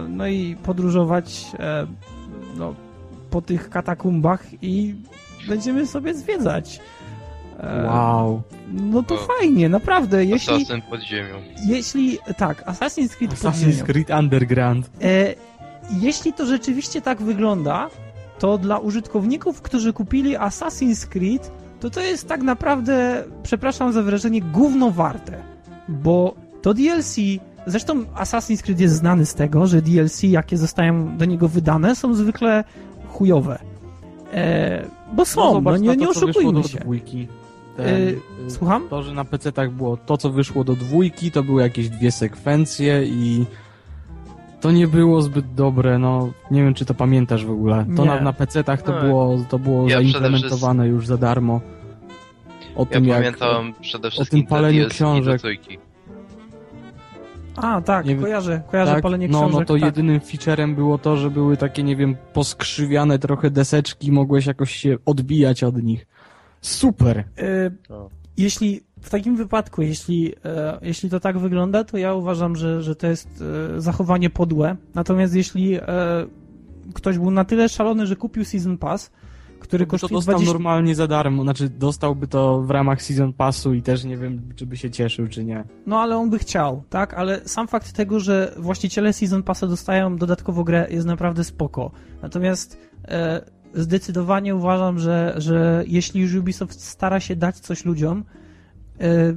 no 0.09 0.27
i 0.27 0.55
podróżować 0.63 1.45
no, 2.57 2.75
po 3.29 3.41
tych 3.41 3.69
katakumbach 3.69 4.45
i 4.62 4.95
będziemy 5.47 5.88
sobie 5.88 6.13
zwiedzać. 6.13 6.79
Wow. 7.86 8.41
No 8.73 9.04
to 9.04 9.17
fajnie, 9.17 9.69
naprawdę. 9.69 10.26
Jeśli, 10.26 10.54
Assassin 10.54 10.82
pod 10.82 11.02
ziemią. 11.02 11.36
Jeśli, 11.65 12.17
tak, 12.38 12.65
Assassin's 12.65 13.15
Creed 13.15 13.34
Assassin's 13.34 13.65
pod 13.65 13.73
ziemią. 13.73 13.86
Creed 13.86 14.10
Underground. 14.10 14.89
E, 15.02 15.36
jeśli 15.89 16.34
to 16.34 16.45
rzeczywiście 16.45 17.02
tak 17.02 17.21
wygląda, 17.21 17.89
to 18.39 18.58
dla 18.58 18.78
użytkowników, 18.78 19.62
którzy 19.62 19.93
kupili 19.93 20.38
Assassin's 20.38 21.08
Creed, 21.08 21.52
to 21.80 21.89
to 21.89 22.02
jest 22.02 22.28
tak 22.28 22.41
naprawdę, 22.41 23.23
przepraszam 23.43 23.93
za 23.93 24.04
wrażenie, 24.04 24.41
gówno 24.41 24.91
warte. 24.91 25.43
Bo 25.88 26.36
to 26.62 26.73
DLC, 26.73 27.15
zresztą 27.67 28.04
Assassin's 28.04 28.63
Creed 28.63 28.80
jest 28.80 28.95
znany 28.95 29.26
z 29.26 29.34
tego, 29.34 29.67
że 29.67 29.82
DLC, 29.82 30.23
jakie 30.23 30.58
zostają 30.58 31.17
do 31.17 31.26
niego 31.26 31.47
wydane, 31.47 31.95
są 31.95 32.13
zwykle 32.13 32.63
chujowe. 33.08 33.60
E, 34.34 34.86
bo 35.13 35.26
są, 35.26 35.62
no, 35.62 35.71
no 35.71 35.78
nie, 35.78 35.95
nie 35.97 36.10
oszukujmy 36.10 36.63
się. 36.63 36.80
Dwójki. 36.80 37.28
Ten, 37.77 38.19
e, 38.47 38.49
słucham? 38.49 38.89
To, 38.89 39.03
że 39.03 39.13
na 39.13 39.25
PC-tach 39.25 39.71
było 39.71 39.97
to, 39.97 40.17
co 40.17 40.29
wyszło 40.29 40.63
do 40.63 40.75
dwójki, 40.75 41.31
to 41.31 41.43
były 41.43 41.62
jakieś 41.62 41.89
dwie 41.89 42.12
sekwencje 42.12 43.03
i 43.05 43.45
to 44.62 44.71
nie 44.71 44.88
było 44.88 45.21
zbyt 45.21 45.53
dobre, 45.53 45.99
no 45.99 46.29
nie 46.51 46.63
wiem 46.63 46.73
czy 46.73 46.86
to 46.86 46.93
pamiętasz 46.93 47.45
w 47.45 47.51
ogóle. 47.51 47.86
To 47.95 48.01
nie. 48.01 48.09
na, 48.09 48.21
na 48.21 48.33
PC-tach 48.33 48.81
to, 48.81 48.91
no. 48.91 49.01
było, 49.01 49.38
to 49.49 49.59
było 49.59 49.89
ja 49.89 49.97
zaimplementowane 49.97 50.88
już 50.88 51.07
za 51.07 51.17
darmo. 51.17 51.62
O 52.75 52.79
ja 52.79 52.86
tym 52.86 53.05
jak, 53.05 53.17
pamiętam 53.17 53.73
przede 53.81 54.12
wszystkim 54.12 54.39
o 54.39 54.41
tym 54.41 54.49
paleniu 54.49 54.89
książek. 54.89 55.41
A, 57.55 57.81
tak, 57.81 58.05
nie, 58.05 58.15
kojarzę, 58.15 58.62
kojarzę 58.71 58.93
tak? 58.93 59.03
palenie 59.03 59.27
no, 59.27 59.39
książek. 59.39 59.59
No, 59.59 59.65
to 59.65 59.73
tak. 59.73 59.83
jedynym 59.83 60.19
featurem 60.19 60.75
było 60.75 60.97
to, 60.97 61.17
że 61.17 61.29
były 61.29 61.57
takie, 61.57 61.83
nie 61.83 61.95
wiem, 61.95 62.15
poskrzywiane 62.33 63.19
trochę 63.19 63.49
deseczki, 63.49 64.12
mogłeś 64.12 64.45
jakoś 64.45 64.75
się 64.75 64.97
odbijać 65.05 65.63
od 65.63 65.83
nich. 65.83 66.05
Super! 66.63 67.23
Yy, 67.38 67.71
jeśli 68.38 68.82
w 69.02 69.10
takim 69.10 69.36
wypadku, 69.36 69.82
jeśli, 69.82 70.34
e, 70.45 70.78
jeśli 70.82 71.10
to 71.10 71.19
tak 71.19 71.38
wygląda, 71.38 71.84
to 71.84 71.97
ja 71.97 72.13
uważam, 72.13 72.56
że, 72.56 72.82
że 72.82 72.95
to 72.95 73.08
jest 73.08 73.43
e, 73.76 73.82
zachowanie 73.82 74.30
podłe. 74.30 74.76
Natomiast 74.95 75.36
jeśli 75.36 75.76
e, 75.76 75.82
ktoś 76.93 77.17
był 77.17 77.32
na 77.32 77.45
tyle 77.45 77.69
szalony, 77.69 78.08
że 78.08 78.15
kupił 78.15 78.45
Season 78.45 78.78
Pass, 78.78 79.12
który 79.60 79.86
to 79.86 79.91
kosztuje 79.91 80.13
dostał 80.13 80.36
20... 80.36 80.54
normalnie 80.54 80.95
za 80.95 81.08
darmo, 81.08 81.43
znaczy 81.43 81.69
dostałby 81.69 82.28
to 82.28 82.62
w 82.62 82.71
ramach 82.71 83.02
Season 83.02 83.34
Passu 83.34 83.73
i 83.73 83.82
też 83.82 84.04
nie 84.04 84.17
wiem, 84.17 84.41
czy 84.56 84.65
by 84.65 84.78
się 84.78 84.91
cieszył, 84.91 85.28
czy 85.28 85.43
nie. 85.43 85.63
No 85.86 85.99
ale 85.99 86.17
on 86.17 86.30
by 86.30 86.39
chciał, 86.39 86.84
tak? 86.89 87.13
Ale 87.13 87.41
sam 87.45 87.67
fakt 87.67 87.93
tego, 87.93 88.19
że 88.19 88.56
właściciele 88.58 89.13
Season 89.13 89.43
Passa 89.43 89.67
dostają 89.67 90.17
dodatkowo 90.17 90.63
grę 90.63 90.88
jest 90.89 91.08
naprawdę 91.08 91.43
spoko. 91.43 91.91
Natomiast 92.21 92.78
e, 93.08 93.41
zdecydowanie 93.73 94.55
uważam, 94.55 94.99
że, 94.99 95.33
że 95.38 95.83
jeśli 95.88 96.21
już 96.21 96.36
Ubisoft 96.36 96.81
stara 96.81 97.19
się 97.19 97.36
dać 97.36 97.59
coś 97.59 97.86
ludziom, 97.86 98.23
e, 98.99 99.33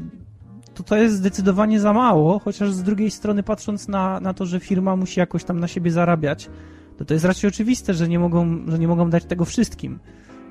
to 0.74 0.82
to 0.82 0.96
jest 0.96 1.16
zdecydowanie 1.16 1.80
za 1.80 1.92
mało, 1.92 2.38
chociaż 2.38 2.72
z 2.72 2.82
drugiej 2.82 3.10
strony 3.10 3.42
patrząc 3.42 3.88
na, 3.88 4.20
na 4.20 4.34
to, 4.34 4.46
że 4.46 4.60
firma 4.60 4.96
musi 4.96 5.20
jakoś 5.20 5.44
tam 5.44 5.60
na 5.60 5.68
siebie 5.68 5.90
zarabiać, 5.90 6.50
to 6.98 7.04
to 7.04 7.14
jest 7.14 7.26
raczej 7.26 7.48
oczywiste, 7.48 7.94
że 7.94 8.08
nie 8.08 8.18
mogą, 8.18 8.70
że 8.70 8.78
nie 8.78 8.88
mogą 8.88 9.10
dać 9.10 9.24
tego 9.24 9.44
wszystkim. 9.44 9.98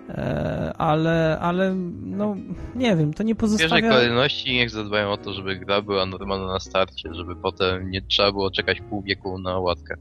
E, 0.10 0.74
ale, 0.78 1.40
ale, 1.42 1.76
no, 2.02 2.36
nie 2.76 2.96
wiem, 2.96 3.14
to 3.14 3.24
nie 3.24 3.36
W 3.36 3.38
pozostawia... 3.38 3.70
pierwszej 3.70 3.92
kolejności 3.92 4.54
niech 4.54 4.70
zadbają 4.70 5.12
o 5.12 5.18
to, 5.18 5.34
żeby 5.34 5.56
gra 5.56 5.82
była 5.82 6.06
normalna 6.06 6.48
na 6.48 6.60
starcie, 6.60 7.14
żeby 7.14 7.36
potem 7.36 7.92
nie 7.92 8.02
trzeba 8.02 8.32
było 8.32 8.52
czekać 8.52 8.82
pół 8.90 9.02
wieku 9.02 9.40
na 9.40 9.60
łatkę. 9.60 9.96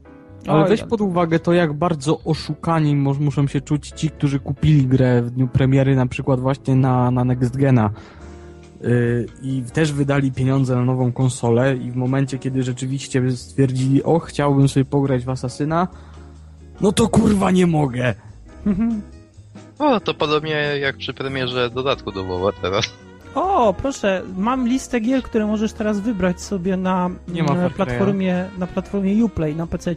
Ale 0.47 0.63
Oj, 0.63 0.69
weź 0.69 0.83
pod 0.83 1.01
uwagę 1.01 1.39
to, 1.39 1.53
jak 1.53 1.73
bardzo 1.73 2.19
oszukani 2.25 2.95
muszą 2.95 3.47
się 3.47 3.61
czuć 3.61 3.89
ci, 3.89 4.09
którzy 4.09 4.39
kupili 4.39 4.87
grę 4.87 5.21
w 5.21 5.31
dniu 5.31 5.47
premiery, 5.47 5.95
na 5.95 6.05
przykład 6.05 6.39
właśnie 6.39 6.75
na, 6.75 7.11
na 7.11 7.23
Next 7.23 7.57
Gena. 7.57 7.89
Yy, 8.81 9.27
I 9.41 9.63
też 9.73 9.93
wydali 9.93 10.31
pieniądze 10.31 10.75
na 10.75 10.85
nową 10.85 11.11
konsolę 11.11 11.75
i 11.75 11.91
w 11.91 11.95
momencie, 11.95 12.39
kiedy 12.39 12.63
rzeczywiście 12.63 13.31
stwierdzili, 13.31 14.03
o, 14.03 14.19
chciałbym 14.19 14.67
sobie 14.67 14.85
pograć 14.85 15.25
w 15.25 15.29
Asasyna, 15.29 15.87
no 16.81 16.91
to 16.91 17.07
kurwa 17.07 17.51
nie 17.51 17.67
mogę. 17.67 18.13
O, 19.79 19.99
to 19.99 20.13
podobnie 20.13 20.53
jak 20.79 20.97
przy 20.97 21.13
premierze 21.13 21.69
dodatku 21.69 22.11
do 22.11 22.23
WoWa 22.23 22.51
teraz. 22.51 22.93
O, 23.35 23.73
proszę, 23.73 24.21
mam 24.37 24.67
listę 24.67 24.99
gier, 24.99 25.23
które 25.23 25.45
możesz 25.45 25.73
teraz 25.73 25.99
wybrać 25.99 26.41
sobie 26.41 26.77
na, 26.77 27.09
Nie 27.27 27.43
ma 27.43 27.53
na 27.53 27.69
platformie, 27.69 28.45
na 28.57 28.67
platformie 28.67 29.25
Uplay 29.25 29.55
na 29.55 29.67
PC 29.67 29.95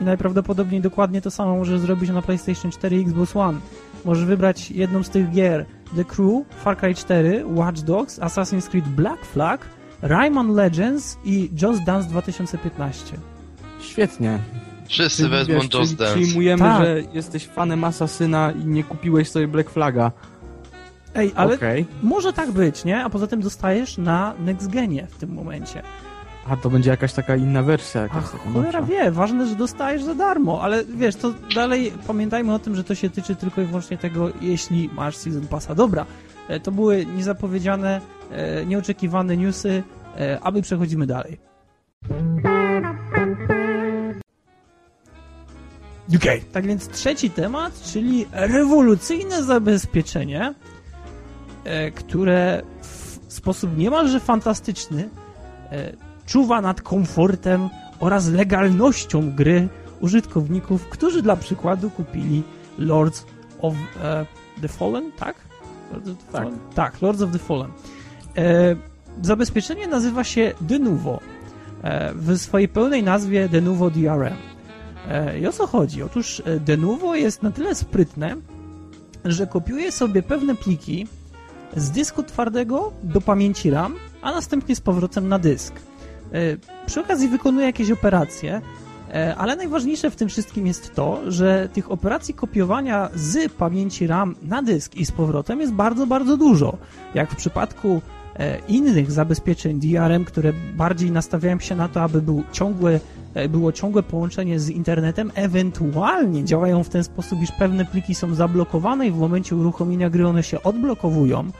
i 0.00 0.04
najprawdopodobniej 0.04 0.80
dokładnie 0.80 1.20
to 1.22 1.30
samo 1.30 1.56
możesz 1.56 1.80
zrobić 1.80 2.10
na 2.10 2.22
PlayStation 2.22 2.70
4 2.70 2.96
i 2.96 3.00
Xbox 3.02 3.36
One. 3.36 3.58
Możesz 4.04 4.24
wybrać 4.24 4.70
jedną 4.70 5.02
z 5.02 5.10
tych 5.10 5.30
gier 5.30 5.66
The 5.96 6.04
Crew, 6.04 6.46
Far 6.64 6.76
Cry 6.76 6.94
4, 6.94 7.44
Watch 7.46 7.80
Dogs, 7.80 8.20
Assassin's 8.20 8.68
Creed 8.70 8.88
Black 8.88 9.24
Flag, 9.24 9.60
Rayman 10.02 10.54
Legends 10.54 11.18
i 11.24 11.50
Just 11.62 11.84
Dance 11.84 12.08
2015. 12.08 13.16
Świetnie. 13.80 14.38
Wszyscy 14.88 15.28
wezmą 15.28 15.54
Just 15.54 15.96
Dance. 15.96 16.14
Przyjmujemy, 16.14 16.62
Tak. 16.62 16.84
że 16.84 17.00
jesteś 17.12 17.46
fanem 17.46 17.84
Asasyna 17.84 18.52
i 18.52 18.66
nie 18.66 18.84
kupiłeś 18.84 19.30
sobie 19.30 19.48
Black 19.48 19.70
Flaga. 19.70 20.12
Ej, 21.14 21.32
ale 21.34 21.54
Okej. 21.54 21.86
może 22.02 22.32
tak 22.32 22.50
być, 22.50 22.84
nie? 22.84 23.04
A 23.04 23.10
poza 23.10 23.26
tym 23.26 23.40
dostajesz 23.40 23.98
na 23.98 24.34
Next 24.38 24.70
Genie 24.70 25.06
w 25.10 25.18
tym 25.18 25.34
momencie. 25.34 25.82
A 26.48 26.56
to 26.56 26.70
będzie 26.70 26.90
jakaś 26.90 27.12
taka 27.12 27.36
inna 27.36 27.62
wersja. 27.62 28.02
Jakaś 28.02 28.24
taka 28.24 28.50
cholera 28.52 28.82
wie, 28.82 29.10
ważne, 29.10 29.46
że 29.46 29.54
dostajesz 29.54 30.02
za 30.02 30.14
darmo, 30.14 30.62
ale 30.62 30.84
wiesz, 30.84 31.16
to 31.16 31.34
dalej 31.54 31.92
pamiętajmy 32.06 32.54
o 32.54 32.58
tym, 32.58 32.76
że 32.76 32.84
to 32.84 32.94
się 32.94 33.10
tyczy 33.10 33.36
tylko 33.36 33.60
i 33.60 33.64
wyłącznie 33.64 33.98
tego, 33.98 34.30
jeśli 34.40 34.90
masz 34.92 35.16
Season 35.16 35.46
Passa. 35.46 35.74
Dobra, 35.74 36.06
e, 36.48 36.60
to 36.60 36.72
były 36.72 37.06
niezapowiedziane, 37.06 38.00
e, 38.30 38.66
nieoczekiwane 38.66 39.36
newsy, 39.36 39.82
e, 40.18 40.38
a 40.42 40.50
my 40.50 40.62
przechodzimy 40.62 41.06
dalej. 41.06 41.38
UK. 46.14 46.24
Tak 46.52 46.66
więc 46.66 46.88
trzeci 46.88 47.30
temat, 47.30 47.82
czyli 47.82 48.26
rewolucyjne 48.32 49.42
zabezpieczenie, 49.42 50.54
które 51.94 52.62
w 52.80 53.18
sposób 53.28 53.76
niemalże 53.76 54.20
fantastyczny 54.20 55.08
e, 55.70 55.92
czuwa 56.26 56.60
nad 56.60 56.80
komfortem 56.80 57.68
oraz 58.00 58.28
legalnością 58.28 59.32
gry 59.34 59.68
użytkowników, 60.00 60.88
którzy 60.88 61.22
dla 61.22 61.36
przykładu 61.36 61.90
kupili 61.90 62.42
Lords 62.78 63.26
of 63.60 63.74
e, 64.02 64.26
the 64.60 64.68
Fallen, 64.68 65.12
tak? 65.12 65.36
Lords 65.92 66.08
of 66.08 66.16
the 66.16 66.32
Tak. 66.32 66.42
Fallen? 66.42 66.58
Tak, 66.74 67.02
Lords 67.02 67.22
of 67.22 67.32
the 67.32 67.38
Fallen. 67.38 67.70
E, 68.36 68.76
zabezpieczenie 69.22 69.86
nazywa 69.86 70.24
się 70.24 70.52
Denuvo. 70.60 71.20
E, 71.82 72.14
w 72.14 72.38
swojej 72.38 72.68
pełnej 72.68 73.02
nazwie 73.02 73.48
Denuvo 73.48 73.90
DRM. 73.90 74.36
E, 75.08 75.38
I 75.38 75.46
o 75.46 75.52
co 75.52 75.66
chodzi? 75.66 76.02
Otóż 76.02 76.42
e, 76.44 76.60
Denuvo 76.60 77.14
jest 77.14 77.42
na 77.42 77.50
tyle 77.50 77.74
sprytne, 77.74 78.36
że 79.24 79.46
kopiuje 79.46 79.92
sobie 79.92 80.22
pewne 80.22 80.54
pliki 80.54 81.06
z 81.76 81.90
dysku 81.90 82.22
twardego 82.22 82.92
do 83.02 83.20
pamięci 83.20 83.70
RAM, 83.70 83.94
a 84.22 84.32
następnie 84.32 84.76
z 84.76 84.80
powrotem 84.80 85.28
na 85.28 85.38
dysk. 85.38 85.74
E, 86.32 86.38
Przy 86.86 87.00
okazji 87.00 87.28
wykonuje 87.28 87.66
jakieś 87.66 87.90
operacje, 87.90 88.60
e, 89.14 89.36
ale 89.36 89.56
najważniejsze 89.56 90.10
w 90.10 90.16
tym 90.16 90.28
wszystkim 90.28 90.66
jest 90.66 90.94
to, 90.94 91.20
że 91.30 91.68
tych 91.72 91.90
operacji 91.90 92.34
kopiowania 92.34 93.08
z 93.14 93.52
pamięci 93.52 94.06
RAM 94.06 94.34
na 94.42 94.62
dysk 94.62 94.94
i 94.94 95.06
z 95.06 95.12
powrotem 95.12 95.60
jest 95.60 95.72
bardzo, 95.72 96.06
bardzo 96.06 96.36
dużo. 96.36 96.76
Jak 97.14 97.30
w 97.30 97.36
przypadku 97.36 98.02
e, 98.36 98.58
innych 98.68 99.12
zabezpieczeń 99.12 99.80
DRM, 99.80 100.24
które 100.24 100.52
bardziej 100.74 101.10
nastawiają 101.10 101.60
się 101.60 101.76
na 101.76 101.88
to, 101.88 102.02
aby 102.02 102.22
był 102.22 102.42
ciągłe, 102.52 102.92
e, 102.94 103.00
było 103.48 103.72
ciągłe 103.72 104.02
połączenie 104.02 104.60
z 104.60 104.70
internetem, 104.70 105.32
ewentualnie 105.34 106.44
działają 106.44 106.84
w 106.84 106.88
ten 106.88 107.04
sposób, 107.04 107.42
iż 107.42 107.52
pewne 107.52 107.84
pliki 107.84 108.14
są 108.14 108.34
zablokowane 108.34 109.06
i 109.06 109.10
w 109.10 109.18
momencie 109.18 109.56
uruchomienia 109.56 110.10
gry 110.10 110.26
one 110.26 110.42
się 110.42 110.62
odblokowują. 110.62 111.50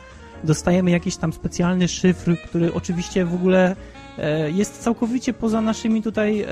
Dostajemy 0.45 0.91
jakiś 0.91 1.17
tam 1.17 1.33
specjalny 1.33 1.89
szyfr, 1.89 2.37
który 2.45 2.75
oczywiście 2.75 3.25
w 3.25 3.35
ogóle 3.35 3.77
e, 4.19 4.51
jest 4.51 4.83
całkowicie 4.83 5.33
poza 5.33 5.61
naszymi 5.61 6.03
tutaj, 6.03 6.41
e, 6.41 6.49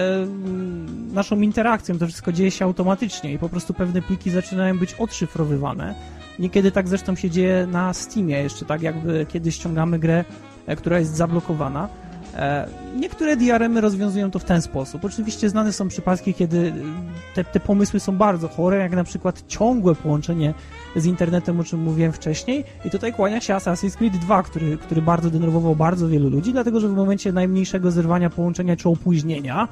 naszą 1.12 1.40
interakcją. 1.40 1.98
To 1.98 2.06
wszystko 2.06 2.32
dzieje 2.32 2.50
się 2.50 2.64
automatycznie 2.64 3.32
i 3.32 3.38
po 3.38 3.48
prostu 3.48 3.74
pewne 3.74 4.02
pliki 4.02 4.30
zaczynają 4.30 4.78
być 4.78 4.94
odszyfrowywane. 4.94 5.94
Niekiedy 6.38 6.70
tak 6.70 6.88
zresztą 6.88 7.16
się 7.16 7.30
dzieje 7.30 7.66
na 7.72 7.94
Steamie 7.94 8.42
jeszcze, 8.42 8.64
tak 8.64 8.82
jakby 8.82 9.26
kiedy 9.28 9.52
ściągamy 9.52 9.98
grę, 9.98 10.24
e, 10.66 10.76
która 10.76 10.98
jest 10.98 11.16
zablokowana. 11.16 11.88
E, 12.36 12.68
Niektóre 12.96 13.36
DRM-y 13.36 13.80
rozwiązują 13.80 14.30
to 14.30 14.38
w 14.38 14.44
ten 14.44 14.62
sposób. 14.62 15.04
Oczywiście 15.04 15.48
znane 15.48 15.72
są 15.72 15.88
przypadki, 15.88 16.34
kiedy 16.34 16.58
e, 16.58 17.34
te, 17.34 17.44
te 17.44 17.60
pomysły 17.60 18.00
są 18.00 18.16
bardzo 18.16 18.48
chore, 18.48 18.78
jak 18.78 18.92
na 18.92 19.04
przykład 19.04 19.44
ciągłe 19.48 19.94
połączenie 19.94 20.54
z 20.96 21.06
internetem, 21.06 21.60
o 21.60 21.64
czym 21.64 21.80
mówiłem 21.80 22.12
wcześniej. 22.12 22.64
I 22.84 22.90
tutaj 22.90 23.12
kłania 23.12 23.40
się 23.40 23.54
Assassin's 23.54 23.96
Creed 23.96 24.16
2, 24.16 24.42
który, 24.42 24.78
który 24.78 25.02
bardzo 25.02 25.30
denerwował 25.30 25.76
bardzo 25.76 26.08
wielu 26.08 26.30
ludzi, 26.30 26.52
dlatego 26.52 26.80
że 26.80 26.88
w 26.88 26.92
momencie 26.92 27.32
najmniejszego 27.32 27.90
zerwania 27.90 28.30
połączenia 28.30 28.76
czy 28.76 28.88
opóźnienia 28.88 29.68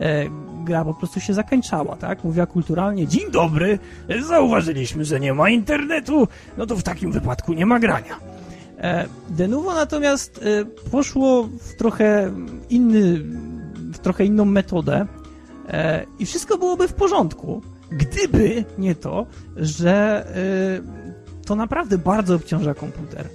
e, 0.00 0.24
gra 0.64 0.84
po 0.84 0.94
prostu 0.94 1.20
się 1.20 1.34
zakończała, 1.34 1.96
tak? 1.96 2.24
Mówiła 2.24 2.46
kulturalnie, 2.46 3.06
dzień 3.06 3.30
dobry, 3.30 3.78
zauważyliśmy, 4.28 5.04
że 5.04 5.20
nie 5.20 5.34
ma 5.34 5.50
internetu, 5.50 6.28
no 6.56 6.66
to 6.66 6.76
w 6.76 6.82
takim 6.82 7.12
wypadku 7.12 7.52
nie 7.52 7.66
ma 7.66 7.80
grania. 7.80 8.41
E, 8.82 9.08
Denuvo 9.30 9.74
natomiast 9.74 10.40
e, 10.42 10.64
poszło 10.90 11.42
w 11.60 11.74
trochę 11.74 12.32
inny, 12.70 13.18
w 13.92 13.98
trochę 13.98 14.24
inną 14.24 14.44
metodę 14.44 15.06
e, 15.68 16.06
i 16.18 16.26
wszystko 16.26 16.58
byłoby 16.58 16.88
w 16.88 16.94
porządku, 16.94 17.62
gdyby 17.92 18.64
nie 18.78 18.94
to, 18.94 19.26
że 19.56 20.26
to 21.46 21.54
naprawdę 21.56 21.98
bardzo 21.98 22.34
obciąża 22.34 22.74
komputer. 22.74 23.28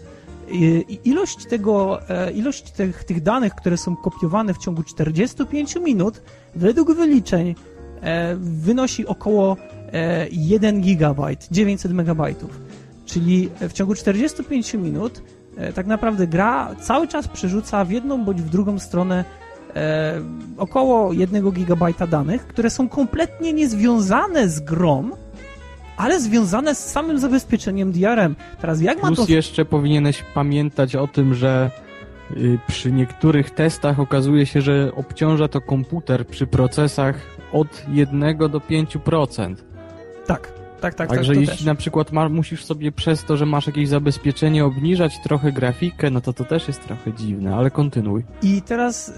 I- 0.52 1.00
Ilość 1.04 1.46
tego, 1.46 2.00
ilość 2.36 2.72
tych, 2.72 3.04
tych 3.04 3.22
danych, 3.24 3.56
które 3.56 3.78
są 3.78 3.96
kopiowane 3.96 4.54
w 4.54 4.58
ciągu 4.58 4.84
45 4.84 5.76
minut, 5.76 6.22
według 6.56 6.92
wyliczeń 6.94 7.56
wynosi 8.38 9.08
około 9.08 9.58
e, 9.94 10.28
1 10.32 10.82
gigabajt, 10.82 11.48
900 11.52 11.92
megabajtów. 11.92 12.60
Czyli 13.06 13.50
w 13.70 13.74
ciągu 13.74 13.96
45 13.96 14.74
minut 14.74 15.22
tak 15.76 15.86
naprawdę 15.88 16.28
gra 16.28 16.76
cały 16.82 17.08
czas 17.08 17.28
przerzuca 17.28 17.86
w 17.86 17.92
jedną 17.92 18.26
bądź 18.26 18.42
w 18.42 18.50
drugą 18.50 18.80
stronę 18.80 19.26
e, 19.76 20.22
około 20.58 21.14
1 21.14 21.52
gigabajta 21.52 22.08
danych, 22.08 22.48
które 22.48 22.70
są 22.70 22.90
kompletnie 22.90 23.54
niezwiązane 23.54 24.50
z 24.50 24.60
grą, 24.60 25.10
ale 25.98 26.20
związane 26.20 26.76
z 26.76 26.92
samym 26.92 27.20
zabezpieczeniem 27.20 27.92
DRM. 27.92 28.36
Teraz 28.62 28.82
jak 28.82 29.02
ma 29.02 29.10
to... 29.10 29.16
Plus 29.16 29.30
jeszcze 29.30 29.66
powinieneś 29.66 30.24
pamiętać 30.34 30.96
o 30.96 31.08
tym, 31.08 31.34
że 31.34 31.72
y, 32.38 32.60
przy 32.68 32.92
niektórych 32.92 33.52
testach 33.52 34.00
okazuje 34.00 34.46
się, 34.46 34.62
że 34.62 34.92
obciąża 34.96 35.48
to 35.48 35.62
komputer 35.62 36.28
przy 36.28 36.48
procesach 36.48 37.16
od 37.54 37.84
1 37.90 38.38
do 38.38 38.60
5%. 38.60 39.56
Tak, 40.26 40.57
tak, 40.82 40.94
tak. 40.94 41.10
Także 41.10 41.34
tak, 41.34 41.42
jeśli 41.42 41.58
też. 41.58 41.66
na 41.66 41.76
przykład 41.76 42.12
ma, 42.12 42.30
musisz 42.30 42.66
sobie 42.66 42.92
przez 42.92 43.24
to, 43.24 43.38
że 43.38 43.46
masz 43.46 43.68
jakieś 43.68 43.90
zabezpieczenie 43.90 44.66
obniżać 44.66 45.20
trochę 45.24 45.52
grafikę, 45.52 46.10
no 46.10 46.22
to 46.22 46.34
to 46.34 46.46
też 46.46 46.68
jest 46.68 46.84
trochę 46.84 47.14
dziwne, 47.14 47.56
ale 47.56 47.72
kontynuuj. 47.72 48.24
I 48.42 48.62
teraz 48.62 49.10
y, 49.10 49.14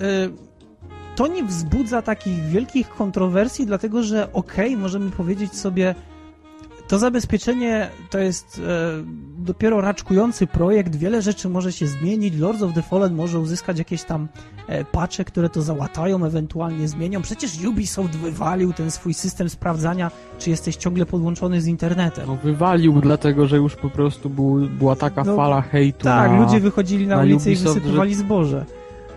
to 1.15 1.27
nie 1.27 1.43
wzbudza 1.43 2.01
takich 2.01 2.45
wielkich 2.45 2.89
kontrowersji, 2.89 3.65
dlatego 3.65 4.03
że 4.03 4.33
okej, 4.33 4.77
możemy 4.77 5.11
powiedzieć 5.11 5.53
sobie, 5.53 5.95
to 6.89 6.99
zabezpieczenie 6.99 7.89
to 8.09 8.19
jest 8.19 8.61
e, 8.67 9.03
dopiero 9.37 9.81
raczkujący 9.81 10.47
projekt, 10.47 10.95
wiele 10.95 11.21
rzeczy 11.21 11.49
może 11.49 11.71
się 11.71 11.87
zmienić, 11.87 12.35
Lords 12.35 12.61
of 12.61 12.73
the 12.73 12.81
Fallen 12.81 13.15
może 13.15 13.39
uzyskać 13.39 13.79
jakieś 13.79 14.03
tam 14.03 14.27
e, 14.67 14.85
patche, 14.85 15.25
które 15.25 15.49
to 15.49 15.61
załatają, 15.61 16.25
ewentualnie 16.25 16.87
zmienią. 16.87 17.21
Przecież 17.21 17.65
Ubisoft 17.65 18.15
wywalił 18.15 18.73
ten 18.73 18.91
swój 18.91 19.13
system 19.13 19.49
sprawdzania, 19.49 20.11
czy 20.39 20.49
jesteś 20.49 20.75
ciągle 20.75 21.05
podłączony 21.05 21.61
z 21.61 21.67
internetem. 21.67 22.27
No 22.27 22.35
wywalił, 22.35 23.01
dlatego 23.01 23.47
że 23.47 23.57
już 23.57 23.75
po 23.75 23.89
prostu 23.89 24.29
był, 24.29 24.69
była 24.69 24.95
taka 24.95 25.23
No, 25.23 25.35
fala 25.35 25.61
hejtu 25.61 26.03
tak, 26.03 26.31
na... 26.31 26.37
ludzie 26.39 26.59
wychodzili 26.59 27.07
na, 27.07 27.15
na 27.15 27.21
ulicę 27.21 27.51
i 27.51 27.55
wysypywali 27.55 28.15
zboże. 28.15 28.65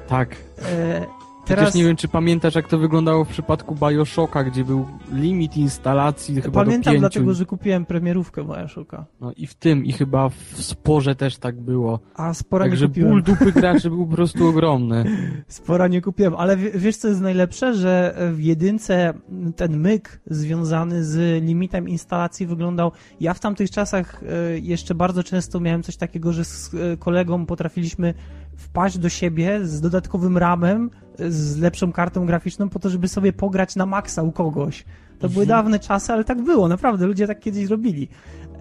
Tak. 0.09 0.37
E, 0.63 1.07
Teraz... 1.45 1.75
nie 1.75 1.85
wiem, 1.85 1.97
czy 1.97 2.09
pamiętasz, 2.09 2.55
jak 2.55 2.69
to 2.69 2.79
wyglądało 2.79 3.25
w 3.25 3.29
przypadku 3.29 3.75
Bioshocka, 3.75 4.45
gdzie 4.45 4.65
był 4.65 4.87
limit 5.13 5.57
instalacji 5.57 6.41
chyba 6.43 6.65
Pamiętam 6.65 6.81
do 6.81 6.91
pięciu. 6.91 7.01
dlatego, 7.01 7.35
że 7.35 7.47
kupiłem 7.47 7.87
premierówkę 7.87 8.45
Bioshocka. 8.45 9.07
No 9.21 9.33
i 9.37 9.47
w 9.47 9.55
tym, 9.55 9.85
i 9.85 9.93
chyba 9.93 10.29
w 10.29 10.63
sporze 10.63 11.15
też 11.15 11.37
tak 11.39 11.61
było. 11.61 12.01
A 12.15 12.35
spora 12.35 12.65
Także 12.65 12.85
nie 12.85 12.89
kupiłem. 12.89 13.11
ból 13.11 13.23
dupy 13.23 13.53
graczy 13.53 13.91
był 13.91 14.07
po 14.07 14.15
prostu 14.17 14.49
ogromny. 14.49 15.05
Spora 15.49 15.89
nie 15.89 16.01
kupiłem, 16.01 16.35
ale 16.35 16.57
wie- 16.57 16.71
wiesz 16.71 16.97
co 16.97 17.09
jest 17.09 17.21
najlepsze, 17.21 17.75
że 17.75 18.15
w 18.33 18.41
jedynce 18.41 19.15
ten 19.57 19.79
myk 19.81 20.21
związany 20.27 21.05
z 21.05 21.45
limitem 21.45 21.89
instalacji 21.89 22.47
wyglądał... 22.47 22.93
Ja 23.21 23.35
w 23.35 23.41
tamtych 23.41 23.71
czasach 23.71 24.23
e, 24.23 24.59
jeszcze 24.59 24.95
bardzo 24.95 25.23
często 25.25 25.61
miałem 25.61 25.83
coś 25.83 25.97
takiego, 25.97 26.33
że 26.33 26.45
z 26.45 26.71
kolegą 26.99 27.47
potrafiliśmy 27.47 28.15
wpaść 28.57 28.99
do 28.99 29.09
siebie 29.09 29.61
z 29.67 29.81
dodatkowym 29.81 30.39
ramem, 30.39 30.91
z 31.29 31.59
lepszą 31.59 31.93
kartą 31.93 32.27
graficzną 32.27 32.69
po 32.69 32.79
to, 32.79 32.91
żeby 32.91 33.09
sobie 33.09 33.33
pograć 33.33 33.77
na 33.77 33.87
maksa 33.87 34.23
u 34.23 34.33
kogoś. 34.33 34.85
To 35.19 35.29
były 35.29 35.43
Mhm. 35.45 35.49
dawne 35.65 35.79
czasy, 35.79 36.13
ale 36.13 36.25
tak 36.25 36.43
było, 36.43 36.69
naprawdę, 36.69 37.07
ludzie 37.07 37.27
tak 37.27 37.41
kiedyś 37.41 37.69
robili. 37.71 38.09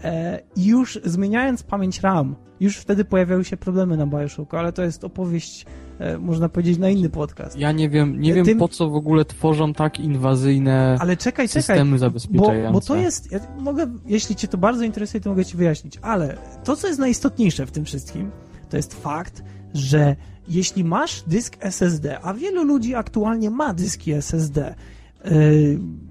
E, 0.03 0.39
I 0.55 0.65
już 0.65 0.99
zmieniając 1.05 1.63
pamięć 1.63 1.99
RAM, 2.01 2.35
już 2.59 2.77
wtedy 2.77 3.05
pojawiały 3.05 3.45
się 3.45 3.57
problemy 3.57 3.97
na 3.97 4.07
Bioshocku, 4.07 4.57
ale 4.57 4.73
to 4.73 4.83
jest 4.83 5.03
opowieść, 5.03 5.65
e, 5.99 6.17
można 6.17 6.49
powiedzieć, 6.49 6.77
na 6.77 6.89
inny 6.89 7.09
podcast. 7.09 7.57
Ja 7.57 7.71
nie 7.71 7.89
wiem, 7.89 8.21
nie 8.21 8.33
wiem 8.33 8.45
Tym- 8.45 8.57
po 8.57 8.67
co 8.67 8.89
w 8.89 8.95
ogóle 8.95 9.25
tworzą 9.25 9.73
tak 9.73 9.99
inwazyjne 9.99 10.97
Ale 10.99 11.17
czekaj, 11.17 11.47
czekaj, 11.47 11.61
systemy 11.63 11.91
bo, 11.91 11.97
zabezpieczające. 11.97 12.71
bo 12.73 12.81
to 12.81 12.95
jest, 12.95 13.31
ja 13.31 13.39
mogę, 13.59 13.87
jeśli 14.05 14.35
cię 14.35 14.47
to 14.47 14.57
bardzo 14.57 14.83
interesuje, 14.83 15.21
to 15.21 15.29
mogę 15.29 15.45
ci 15.45 15.57
wyjaśnić, 15.57 15.99
ale 16.01 16.37
to, 16.63 16.75
co 16.75 16.87
jest 16.87 16.99
najistotniejsze 16.99 17.65
w 17.65 17.71
tym 17.71 17.85
wszystkim, 17.85 18.31
to 18.69 18.77
jest 18.77 18.93
fakt, 19.03 19.43
że 19.73 20.15
jeśli 20.47 20.83
masz 20.83 21.21
dysk 21.21 21.57
SSD, 21.59 22.19
a 22.21 22.33
wielu 22.33 22.63
ludzi 22.63 22.95
aktualnie 22.95 23.49
ma 23.49 23.73
dyski 23.73 24.11
SSD, 24.11 24.75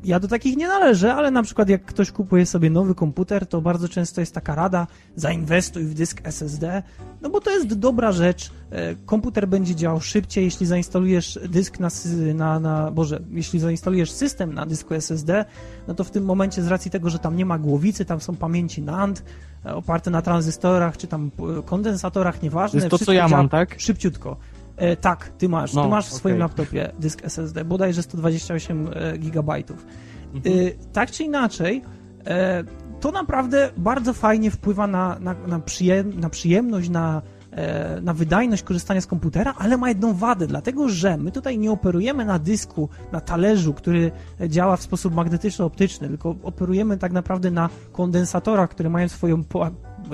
ja 0.04 0.20
do 0.20 0.28
takich 0.28 0.56
nie 0.56 0.68
należę, 0.68 1.14
ale 1.14 1.30
na 1.30 1.42
przykład 1.42 1.68
jak 1.68 1.84
ktoś 1.84 2.10
kupuje 2.10 2.46
sobie 2.46 2.70
nowy 2.70 2.94
komputer, 2.94 3.46
to 3.46 3.60
bardzo 3.60 3.88
często 3.88 4.20
jest 4.20 4.34
taka 4.34 4.54
rada, 4.54 4.86
zainwestuj 5.16 5.84
w 5.84 5.94
dysk 5.94 6.20
SSD, 6.24 6.82
no 7.22 7.30
bo 7.30 7.40
to 7.40 7.50
jest 7.50 7.74
dobra 7.74 8.12
rzecz, 8.12 8.50
e, 8.70 8.94
komputer 8.94 9.48
będzie 9.48 9.74
działał 9.74 10.00
szybciej, 10.00 10.44
jeśli 10.44 10.66
zainstalujesz 10.66 11.38
dysk 11.48 11.80
na, 11.80 11.88
na, 12.34 12.60
na, 12.60 12.90
boże, 12.90 13.20
jeśli 13.30 13.60
zainstalujesz 13.60 14.10
system 14.10 14.54
na 14.54 14.66
dysku 14.66 14.94
SSD, 14.94 15.44
no 15.88 15.94
to 15.94 16.04
w 16.04 16.10
tym 16.10 16.24
momencie 16.24 16.62
z 16.62 16.66
racji 16.66 16.90
tego, 16.90 17.10
że 17.10 17.18
tam 17.18 17.36
nie 17.36 17.46
ma 17.46 17.58
głowicy, 17.58 18.04
tam 18.04 18.20
są 18.20 18.36
pamięci 18.36 18.82
NAND, 18.82 19.22
e, 19.66 19.74
oparte 19.74 20.10
na 20.10 20.22
tranzystorach, 20.22 20.96
czy 20.96 21.06
tam 21.06 21.30
e, 21.58 21.62
kondensatorach, 21.62 22.42
nieważne. 22.42 22.80
To 22.80 22.84
jest 22.86 22.90
to, 22.90 23.04
co 23.04 23.12
ja 23.12 23.28
mam, 23.28 23.48
tak? 23.48 23.74
Szybciutko. 23.78 24.36
E, 24.80 24.96
tak, 24.96 25.28
ty 25.38 25.48
masz. 25.48 25.72
No, 25.72 25.82
ty 25.82 25.88
masz 25.88 26.06
w 26.06 26.12
swoim 26.12 26.34
okej. 26.34 26.40
laptopie 26.40 26.92
dysk 26.98 27.24
SSD, 27.24 27.64
bodajże 27.64 28.02
128 28.02 28.90
e, 28.94 29.18
gigabajtów. 29.18 29.86
Mhm. 30.34 30.56
Y, 30.56 30.76
tak 30.92 31.10
czy 31.10 31.24
inaczej, 31.24 31.82
e, 32.26 32.64
to 33.00 33.12
naprawdę 33.12 33.70
bardzo 33.76 34.12
fajnie 34.12 34.50
wpływa 34.50 34.86
na, 34.86 35.18
na, 35.20 35.34
na, 35.46 35.60
przyjem, 35.60 36.20
na 36.20 36.30
przyjemność, 36.30 36.88
na, 36.88 37.22
e, 37.50 38.00
na 38.00 38.14
wydajność 38.14 38.62
korzystania 38.62 39.00
z 39.00 39.06
komputera, 39.06 39.54
ale 39.58 39.76
ma 39.76 39.88
jedną 39.88 40.14
wadę, 40.14 40.46
dlatego 40.46 40.88
że 40.88 41.16
my 41.16 41.32
tutaj 41.32 41.58
nie 41.58 41.70
operujemy 41.70 42.24
na 42.24 42.38
dysku, 42.38 42.88
na 43.12 43.20
talerzu, 43.20 43.74
który 43.74 44.12
działa 44.48 44.76
w 44.76 44.82
sposób 44.82 45.14
magnetyczno-optyczny, 45.14 46.08
tylko 46.08 46.34
operujemy 46.42 46.98
tak 46.98 47.12
naprawdę 47.12 47.50
na 47.50 47.68
kondensatorach, 47.92 48.70
które 48.70 48.90
mają 48.90 49.08
swoją 49.08 49.44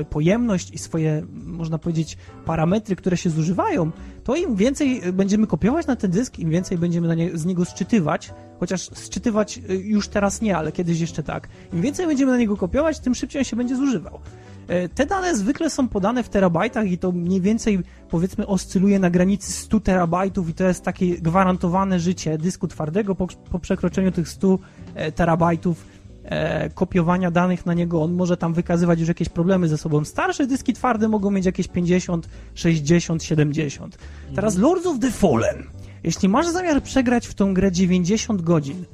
pojemność 0.04 0.70
i 0.70 0.78
swoje, 0.78 1.26
można 1.46 1.78
powiedzieć, 1.78 2.16
parametry, 2.44 2.96
które 2.96 3.16
się 3.16 3.30
zużywają, 3.30 3.90
to 4.24 4.36
im 4.36 4.56
więcej 4.56 5.02
będziemy 5.12 5.46
kopiować 5.46 5.86
na 5.86 5.96
ten 5.96 6.10
dysk, 6.10 6.38
im 6.38 6.50
więcej 6.50 6.78
będziemy 6.78 7.16
nie, 7.16 7.38
z 7.38 7.44
niego 7.44 7.64
sczytywać, 7.64 8.34
chociaż 8.60 8.80
sczytywać 8.80 9.58
y, 9.70 9.76
już 9.76 10.08
teraz 10.08 10.40
nie, 10.40 10.56
ale 10.56 10.72
kiedyś 10.72 11.00
jeszcze 11.00 11.22
tak. 11.22 11.48
Im 11.72 11.82
więcej 11.82 12.06
będziemy 12.06 12.32
na 12.32 12.38
niego 12.38 12.56
kopiować, 12.56 12.98
tym 12.98 13.14
szybciej 13.14 13.40
on 13.40 13.44
się 13.44 13.56
będzie 13.56 13.76
zużywał. 13.76 14.20
E, 14.68 14.88
Te 14.88 15.06
dane 15.06 15.36
zwykle 15.36 15.70
są 15.70 15.88
podane 15.88 16.22
w 16.22 16.28
terabajtach 16.28 16.86
i 16.90 16.98
to 16.98 17.12
mniej 17.12 17.40
więcej 17.40 17.78
powiedzmy 18.10 18.46
oscyluje 18.46 18.98
na 18.98 19.10
granicy 19.10 19.52
100 19.52 19.80
terabajtów 19.80 20.48
i 20.48 20.54
to 20.54 20.64
jest 20.64 20.84
takie 20.84 21.18
gwarantowane 21.18 22.00
życie 22.00 22.38
dysku 22.38 22.68
twardego 22.68 23.14
po, 23.14 23.26
po 23.50 23.58
przekroczeniu 23.58 24.12
tych 24.12 24.28
100 24.28 24.58
e, 24.94 25.12
terabajtów 25.12 25.95
e, 26.26 26.70
kopiowania 26.70 27.30
danych 27.30 27.66
na 27.66 27.74
niego, 27.74 28.02
on 28.02 28.12
może 28.12 28.36
tam 28.36 28.54
wykazywać 28.54 29.00
już 29.00 29.08
jakieś 29.08 29.28
problemy 29.28 29.68
ze 29.68 29.78
sobą. 29.78 30.04
Starsze 30.04 30.46
dyski 30.46 30.72
twarde 30.72 31.08
mogą 31.08 31.30
mieć 31.30 31.46
jakieś 31.46 31.68
50, 31.68 32.28
60, 32.54 33.22
70. 33.22 33.98
Teraz 34.34 34.56
Lords 34.56 34.86
of 34.86 34.98
the 34.98 35.10
Fallen. 35.10 35.66
Jeśli 36.04 36.28
masz 36.28 36.48
zamiar 36.48 36.82
przegrać 36.82 37.26
w 37.26 37.34
tą 37.34 37.54
grę 37.54 37.72
90 37.72 38.42
godzin, 38.42 38.84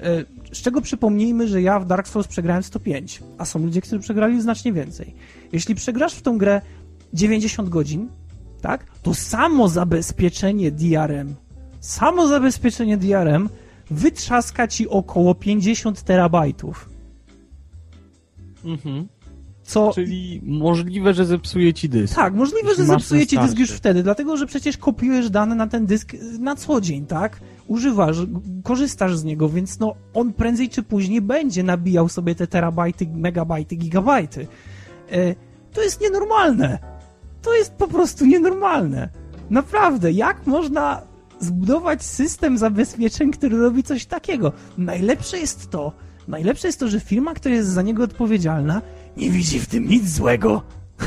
e, 0.00 0.24
z 0.52 0.62
czego 0.62 0.80
przypomnijmy, 0.80 1.48
że 1.48 1.62
ja 1.62 1.80
w 1.80 1.86
Dark 1.86 2.08
Souls 2.08 2.28
przegrałem 2.28 2.62
105, 2.62 3.22
a 3.38 3.44
są 3.44 3.58
ludzie, 3.58 3.80
którzy 3.80 3.98
przegrali 3.98 4.42
znacznie 4.42 4.72
więcej. 4.72 5.14
Jeśli 5.52 5.74
przegrasz 5.74 6.14
w 6.14 6.22
tą 6.22 6.38
grę 6.38 6.60
90 7.12 7.68
godzin, 7.68 8.08
tak, 8.60 8.86
to 9.02 9.14
samo 9.14 9.68
zabezpieczenie 9.68 10.70
DRM, 10.70 11.34
samo 11.80 12.28
zabezpieczenie 12.28 12.96
DRM 12.96 13.48
wytrzaska 13.90 14.68
ci 14.68 14.88
około 14.88 15.34
50 15.34 16.02
terabajtów. 16.02 16.88
Mhm. 18.64 19.08
Co 19.62 19.92
Czyli 19.94 20.40
możliwe, 20.44 21.14
że 21.14 21.24
zepsuje 21.24 21.74
ci 21.74 21.88
dysk. 21.88 22.14
tak, 22.14 22.34
możliwe, 22.34 22.68
Jeśli 22.68 22.84
że 22.84 22.92
zepsuje 22.92 23.26
ci 23.26 23.38
dysk 23.38 23.58
już 23.58 23.70
wtedy, 23.70 24.02
dlatego 24.02 24.36
że 24.36 24.46
przecież 24.46 24.76
kopiujesz 24.76 25.30
dane 25.30 25.54
na 25.54 25.66
ten 25.66 25.86
dysk 25.86 26.12
na 26.38 26.56
co 26.56 26.80
dzień, 26.80 27.06
tak? 27.06 27.40
Używasz, 27.66 28.16
korzystasz 28.62 29.16
z 29.16 29.24
niego, 29.24 29.48
więc 29.48 29.78
no 29.78 29.94
on 30.14 30.32
prędzej 30.32 30.68
czy 30.68 30.82
później 30.82 31.20
będzie 31.20 31.62
nabijał 31.62 32.08
sobie 32.08 32.34
te 32.34 32.46
terabajty, 32.46 33.06
megabajty, 33.14 33.76
gigabajty. 33.76 34.46
E, 35.10 35.34
to 35.72 35.82
jest 35.82 36.00
nienormalne. 36.00 36.78
To 37.42 37.54
jest 37.54 37.72
po 37.72 37.88
prostu 37.88 38.26
nienormalne. 38.26 39.08
Naprawdę, 39.50 40.12
jak 40.12 40.46
można 40.46 41.02
zbudować 41.38 42.02
system 42.02 42.58
zabezpieczeń, 42.58 43.30
który 43.30 43.58
robi 43.58 43.82
coś 43.82 44.06
takiego? 44.06 44.52
Najlepsze 44.78 45.38
jest 45.38 45.70
to, 45.70 45.92
najlepsze 46.28 46.68
jest 46.68 46.80
to, 46.80 46.88
że 46.88 47.00
firma, 47.00 47.34
która 47.34 47.54
jest 47.54 47.68
za 47.68 47.82
niego 47.82 48.04
odpowiedzialna, 48.04 48.82
nie 49.16 49.30
widzi 49.30 49.60
w 49.60 49.66
tym 49.66 49.88
nic 49.88 50.08
złego. 50.08 50.62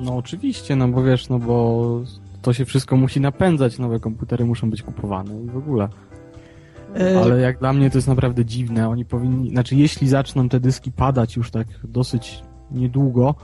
No 0.00 0.16
oczywiście, 0.16 0.76
no 0.76 0.88
bo 0.88 1.02
wiesz, 1.02 1.28
no 1.28 1.38
bo 1.38 2.00
to 2.42 2.52
się 2.52 2.64
wszystko 2.64 2.96
musi 2.96 3.20
napędzać, 3.20 3.78
nowe 3.78 4.00
komputery 4.00 4.44
muszą 4.44 4.70
być 4.70 4.82
kupowane 4.82 5.42
i 5.42 5.46
w 5.46 5.56
ogóle. 5.56 5.88
E, 6.96 7.20
Ale 7.20 7.40
jak 7.40 7.58
dla 7.58 7.72
mnie 7.72 7.90
to 7.90 7.98
jest 7.98 8.08
naprawdę 8.08 8.44
dziwne. 8.44 8.88
Oni 8.88 9.04
powinni, 9.04 9.50
znaczy 9.50 9.76
jeśli 9.76 10.08
zaczną 10.08 10.48
te 10.48 10.60
dyski 10.60 10.92
padać 10.92 11.36
już 11.36 11.50
tak 11.50 11.66
dosyć 11.84 12.42
niedługo, 12.70 13.34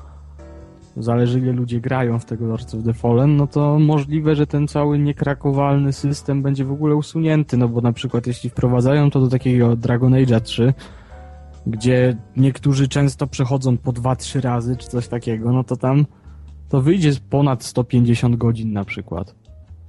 zależy 0.96 1.38
ile 1.38 1.52
ludzie 1.52 1.80
grają 1.80 2.18
w 2.18 2.24
tego 2.24 2.46
Lords 2.46 2.74
of 2.74 2.84
the 2.84 2.92
Fallen, 2.92 3.36
no 3.36 3.46
to 3.46 3.78
możliwe, 3.78 4.34
że 4.34 4.46
ten 4.46 4.68
cały 4.68 4.98
niekrakowalny 4.98 5.92
system 5.92 6.42
będzie 6.42 6.64
w 6.64 6.72
ogóle 6.72 6.94
usunięty, 6.94 7.56
no 7.56 7.68
bo 7.68 7.80
na 7.80 7.92
przykład 7.92 8.26
jeśli 8.26 8.50
wprowadzają 8.50 9.10
to 9.10 9.20
do 9.20 9.28
takiego 9.28 9.76
Dragon 9.76 10.12
Age'a 10.12 10.40
3, 10.40 10.74
gdzie 11.66 12.16
niektórzy 12.36 12.88
często 12.88 13.26
przechodzą 13.26 13.76
po 13.76 13.92
2-3 13.92 14.40
razy 14.40 14.76
czy 14.76 14.88
coś 14.88 15.08
takiego, 15.08 15.52
no 15.52 15.64
to 15.64 15.76
tam 15.76 16.06
to 16.68 16.80
wyjdzie 16.80 17.12
ponad 17.30 17.64
150 17.64 18.36
godzin 18.36 18.72
na 18.72 18.84
przykład. 18.84 19.34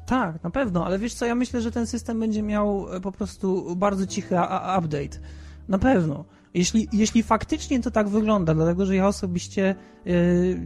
Tak, 0.05 0.43
na 0.43 0.49
pewno, 0.49 0.85
ale 0.85 0.99
wiesz 0.99 1.13
co, 1.13 1.25
ja 1.25 1.35
myślę, 1.35 1.61
że 1.61 1.71
ten 1.71 1.87
system 1.87 2.19
będzie 2.19 2.43
miał 2.43 2.95
e, 2.95 3.01
po 3.01 3.11
prostu 3.11 3.75
bardzo 3.75 4.07
cichy 4.07 4.35
update. 4.79 5.19
Na 5.67 5.79
pewno. 5.79 6.25
Jeśli, 6.55 6.87
jeśli 6.93 7.23
faktycznie 7.23 7.81
to 7.81 7.91
tak 7.91 8.09
wygląda, 8.09 8.53
dlatego 8.53 8.85
że 8.85 8.95
ja 8.95 9.07
osobiście 9.07 9.75
e, 10.05 10.11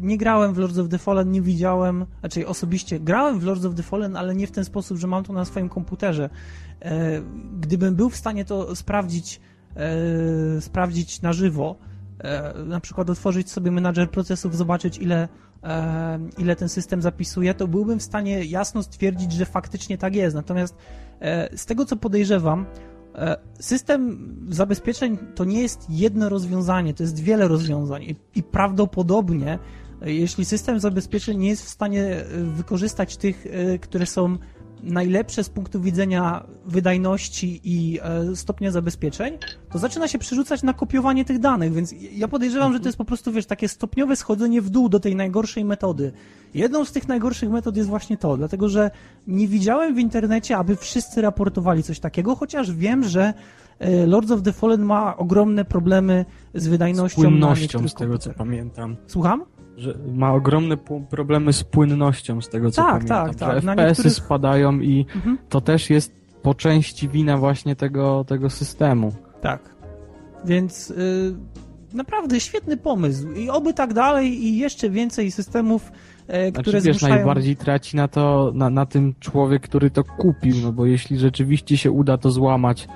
nie 0.01 0.17
grałem 0.17 0.53
w 0.53 0.57
Lords 0.57 0.77
of 0.77 0.89
the 0.89 0.97
Fallen, 0.97 1.31
nie 1.31 1.41
widziałem, 1.41 2.05
znaczy 2.19 2.47
osobiście 2.47 2.99
grałem 2.99 3.39
w 3.39 3.43
Lords 3.43 3.65
of 3.65 3.75
the 3.75 3.83
Fallen, 3.83 4.15
ale 4.15 4.35
nie 4.35 4.47
w 4.47 4.51
ten 4.51 4.65
sposób, 4.65 4.97
że 4.97 5.07
mam 5.07 5.23
to 5.23 5.33
na 5.33 5.45
swoim 5.45 5.69
komputerze. 5.69 6.29
E, 6.81 7.21
gdybym 7.59 7.95
był 7.95 8.09
w 8.09 8.15
stanie 8.15 8.45
to 8.45 8.75
sprawdzić 8.75 9.41
e, 9.75 10.61
sprawdzić 10.61 11.21
na 11.21 11.33
żywo, 11.33 11.75
e, 12.19 12.53
na 12.63 12.79
przykład 12.79 13.09
otworzyć 13.09 13.51
sobie 13.51 13.71
menadżer 13.71 14.11
procesów, 14.11 14.57
zobaczyć 14.57 14.97
ile, 14.97 15.27
ile 16.37 16.55
ten 16.55 16.69
system 16.69 17.01
zapisuje, 17.01 17.53
to 17.53 17.67
byłbym 17.67 17.99
w 17.99 18.03
stanie 18.03 18.45
jasno 18.45 18.83
stwierdzić, 18.83 19.31
że 19.31 19.45
faktycznie 19.45 19.97
tak 19.97 20.15
jest. 20.15 20.35
Natomiast 20.35 20.75
z 21.55 21.65
tego 21.65 21.85
co 21.85 21.95
podejrzewam, 21.95 22.65
system 23.59 24.29
zabezpieczeń 24.49 25.17
to 25.35 25.45
nie 25.45 25.61
jest 25.61 25.85
jedno 25.89 26.29
rozwiązanie, 26.29 26.93
to 26.93 27.03
jest 27.03 27.19
wiele 27.19 27.47
rozwiązań 27.47 28.03
i, 28.03 28.15
i 28.35 28.43
prawdopodobnie 28.43 29.59
e, 30.01 30.13
jeśli 30.13 30.45
system 30.45 30.79
zabezpieczeń 30.79 31.37
nie 31.37 31.49
jest 31.49 31.65
w 31.65 31.69
stanie 31.69 32.03
e, 32.03 32.23
wykorzystać 32.43 33.17
tych, 33.17 33.45
e, 33.45 33.79
które 33.79 34.05
są 34.05 34.37
najlepsze 34.83 35.43
z 35.43 35.49
punktu 35.49 35.81
widzenia 35.81 36.43
wydajności 36.65 37.61
i 37.63 37.99
e, 38.03 38.35
stopnia 38.35 38.71
zabezpieczeń, 38.71 39.37
to 39.71 39.79
zaczyna 39.79 40.07
się 40.07 40.19
przerzucać 40.19 40.63
na 40.63 40.73
kopiowanie 40.73 41.25
tych 41.25 41.39
danych, 41.39 41.73
więc 41.73 41.95
ja 42.13 42.27
podejrzewam, 42.27 42.73
że 42.73 42.79
to 42.79 42.85
jest 42.85 42.97
po 42.97 43.05
prostu, 43.05 43.31
wiesz, 43.31 43.45
takie 43.45 43.67
stopniowe 43.67 44.15
schodzenie 44.15 44.61
w 44.61 44.69
dół 44.69 44.89
do 44.89 44.99
tej 44.99 45.15
najgorszej 45.15 45.65
metody. 45.65 46.11
Jedną 46.53 46.85
z 46.85 46.91
tych 46.91 47.07
najgorszych 47.07 47.49
metod 47.49 47.77
jest 47.77 47.89
właśnie 47.89 48.17
to, 48.17 48.37
dlatego 48.37 48.69
że 48.69 48.91
nie 49.27 49.47
widziałem 49.47 49.95
w 49.95 49.99
internecie, 49.99 50.57
aby 50.57 50.75
wszyscy 50.75 51.21
raportowali 51.21 51.83
coś 51.83 51.99
takiego, 51.99 52.35
chociaż 52.35 52.71
wiem, 52.71 53.03
że 53.03 53.33
e, 53.79 54.05
Lords 54.05 54.31
of 54.31 54.41
the 54.41 54.53
Fallen 54.53 54.81
ma 54.81 55.17
ogromne 55.17 55.65
problemy 55.65 56.25
z 56.53 56.67
wydajnością 56.67 57.21
Z 57.21 57.23
płynnością, 57.23 57.87
z 57.87 57.93
tego 57.93 58.17
co 58.17 58.33
pamiętam. 58.33 58.95
Słucham? 59.07 59.45
Że 59.79 59.93
ma 60.13 60.33
ogromne 60.33 60.77
problemy 61.09 61.53
z 61.53 61.63
płynnością, 61.63 62.41
z 62.41 62.49
tego 62.49 62.71
co 62.71 62.81
Tak, 62.81 62.91
pamiętam. 62.91 63.27
tak, 63.27 63.35
tak. 63.35 63.63
Na 63.63 63.71
FPS-y 63.75 63.87
niektórych- 63.89 64.13
spadają 64.13 64.79
i 64.79 65.05
Mhm. 65.15 65.37
to 65.49 65.61
też 65.61 65.89
jest 65.89 66.19
po 66.41 66.53
części 66.55 67.09
wina 67.09 67.37
właśnie 67.37 67.75
tego, 67.75 68.23
tego 68.27 68.49
systemu. 68.49 69.13
Tak. 69.41 69.59
Więc 70.45 70.91
y, 70.91 71.35
naprawdę 71.93 72.39
świetny 72.39 72.77
pomysł. 72.77 73.31
I 73.31 73.49
oby 73.49 73.73
tak 73.73 73.93
dalej 73.93 74.45
i 74.45 74.57
jeszcze 74.57 74.89
więcej 74.89 75.31
systemów, 75.31 75.91
e, 76.27 76.49
Znaczy, 76.49 76.61
które 76.61 76.81
wiesz, 76.81 76.95
zmuszają... 76.97 77.15
najbardziej 77.15 77.55
traci 77.55 77.95
na 77.97 78.07
to, 78.07 78.51
na, 78.55 78.69
na 78.69 78.85
tym 78.85 79.13
człowiek, 79.19 79.61
który 79.61 79.89
to 79.89 80.03
kupił, 80.03 80.55
no 80.63 80.71
bo 80.71 80.85
jeśli 80.85 81.17
rzeczywiście 81.19 81.77
się 81.77 81.91
uda 81.91 82.17
to 82.17 82.31
złamać, 82.31 82.87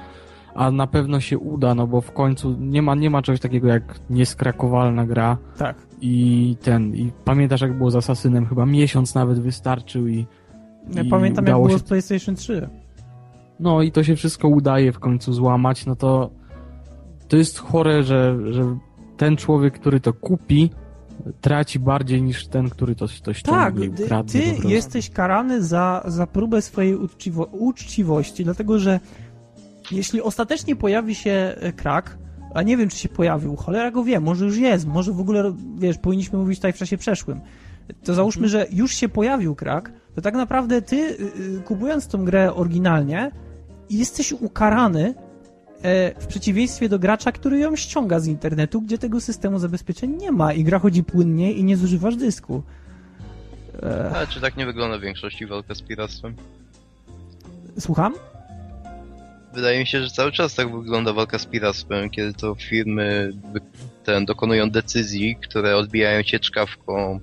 a 0.56 0.72
na 0.72 0.88
pewno 0.88 1.20
się 1.20 1.38
uda, 1.38 1.76
no 1.76 1.88
bo 1.88 2.02
w 2.02 2.12
końcu 2.12 2.56
nie 2.60 2.82
ma, 2.82 2.96
nie 2.96 3.10
ma 3.10 3.22
czegoś 3.22 3.40
takiego 3.40 3.68
jak 3.68 4.00
nieskrakowalna 4.10 5.06
gra 5.06 5.38
Tak. 5.58 5.76
i 6.02 6.56
ten, 6.62 6.96
i 6.96 7.12
pamiętasz 7.26 7.62
jak 7.62 7.78
było 7.78 7.92
z 7.92 7.96
Asasynem, 7.96 8.46
chyba 8.46 8.66
miesiąc 8.66 9.16
nawet 9.16 9.40
wystarczył 9.40 10.08
i, 10.08 10.26
Ja 10.94 11.04
pamiętam, 11.10 11.46
jak 11.46 11.56
było 11.56 11.70
się 11.70 11.80
z 11.80 11.84
PlayStation 11.84 12.36
3. 12.36 12.70
No 13.60 13.82
i 13.82 13.92
to 13.92 14.04
się 14.04 14.16
wszystko 14.16 14.48
udaje 14.48 14.92
w 14.92 15.00
końcu 15.00 15.34
złamać, 15.34 15.86
no 15.86 15.96
to 15.96 16.30
to 17.28 17.38
jest 17.38 17.60
chore, 17.60 18.04
że, 18.04 18.38
że 18.54 18.78
ten 19.18 19.38
człowiek, 19.38 19.74
który 19.74 20.00
to 20.00 20.14
kupi, 20.14 20.70
traci 21.42 21.80
bardziej 21.80 22.22
niż 22.22 22.48
ten, 22.48 22.70
który 22.70 22.96
to, 22.96 23.08
to 23.08 23.14
Tak, 23.24 23.36
ściągnie 23.36 23.86
i 23.86 23.92
ty, 23.92 24.06
kradnie 24.06 24.42
po 24.42 24.48
ty 24.48 24.52
prostu. 24.52 24.70
jesteś 24.70 25.10
karany 25.10 25.64
za, 25.64 26.04
za 26.06 26.28
próbę 26.28 26.62
swojej 26.62 26.96
uczciwo, 26.96 27.44
uczciwości, 27.52 28.44
dlatego 28.44 28.80
że 28.80 29.00
jeśli 29.92 30.22
ostatecznie 30.22 30.76
pojawi 30.76 31.16
się 31.16 31.56
e, 31.56 31.74
krak, 31.74 32.18
a 32.54 32.62
nie 32.62 32.78
wiem, 32.78 32.90
czy 32.90 32.98
się 32.98 33.10
pojawił, 33.10 33.56
cholera 33.56 33.92
go 33.92 34.04
wie, 34.04 34.20
może 34.20 34.46
już 34.46 34.58
jest, 34.58 34.88
może 34.88 35.12
w 35.12 35.20
ogóle, 35.20 35.54
wiesz, 35.78 35.98
powinniśmy 35.98 36.40
mówić 36.40 36.60
tutaj 36.60 36.74
w 36.74 36.78
czasie 36.78 36.98
przeszłym, 36.98 37.42
to 38.04 38.14
załóżmy, 38.14 38.50
że 38.50 38.66
już 38.72 38.96
się 38.96 39.10
pojawił 39.10 39.56
krak, 39.56 39.92
to 40.16 40.22
tak 40.22 40.34
naprawdę 40.34 40.82
ty, 40.82 40.96
y, 40.96 41.58
y, 41.58 41.62
kupując 41.66 42.08
tą 42.08 42.26
grę 42.26 42.54
oryginalnie, 42.54 43.32
jesteś 43.90 44.32
ukarany 44.32 45.14
e, 45.82 46.22
w 46.22 46.28
przeciwieństwie 46.28 46.90
do 46.90 47.00
gracza, 47.00 47.32
który 47.32 47.60
ją 47.60 47.76
ściąga 47.76 48.20
z 48.20 48.28
internetu, 48.28 48.82
gdzie 48.82 48.98
tego 48.98 49.22
systemu 49.22 49.60
zabezpieczeń 49.60 50.18
nie 50.18 50.32
ma 50.32 50.54
i 50.54 50.64
gra 50.64 50.80
chodzi 50.80 51.04
płynnie 51.04 51.52
i 51.52 51.64
nie 51.64 51.78
zużywasz 51.78 52.16
dysku. 52.16 52.64
Ale 54.16 54.28
czy 54.28 54.42
tak 54.42 54.58
nie 54.58 54.66
wygląda 54.66 54.98
w 54.98 55.02
większości 55.02 55.46
walka 55.46 55.76
z 55.76 55.82
piractwem? 55.82 56.36
słucham? 57.80 58.14
Wydaje 59.54 59.80
mi 59.80 59.88
się, 59.88 60.04
że 60.04 60.10
cały 60.10 60.32
czas 60.32 60.56
tak 60.56 60.72
wygląda 60.78 61.14
walka 61.14 61.40
z 61.40 61.46
piractwem, 61.46 62.10
kiedy 62.10 62.34
to 62.34 62.56
firmy 62.56 63.34
ten, 64.04 64.26
dokonują 64.26 64.70
decyzji, 64.70 65.36
które 65.36 65.78
odbijają 65.78 66.24
cię 66.24 66.40
czkawką 66.40 67.20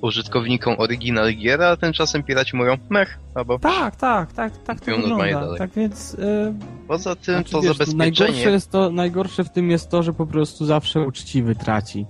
użytkownikom 0.00 0.74
oryginal 0.78 1.34
gier, 1.34 1.62
a 1.62 1.76
tymczasem 1.76 2.22
piraci 2.22 2.56
mówią 2.56 2.76
mech, 2.90 3.18
albo 3.34 3.58
Tak, 3.58 3.96
tak, 3.96 4.32
tak, 4.32 4.62
tak 4.62 4.80
to 4.80 4.96
wygląda. 4.96 5.40
dalej. 5.40 5.58
Tak 5.58 5.70
więc 5.70 6.14
e, 6.14 6.54
poza 6.88 7.16
tym 7.16 7.34
Znaczy, 7.34 7.50
to 7.50 7.60
wiesz, 7.60 7.78
najgorsze, 7.78 8.24
zabezpieczenie... 8.24 8.52
jest 8.52 8.70
to, 8.70 8.90
najgorsze 8.90 9.44
w 9.44 9.50
tym 9.50 9.70
jest 9.70 9.90
to, 9.90 10.02
że 10.02 10.12
po 10.12 10.26
prostu 10.26 10.64
zawsze 10.66 11.00
uczciwy 11.00 11.54
traci. 11.54 12.06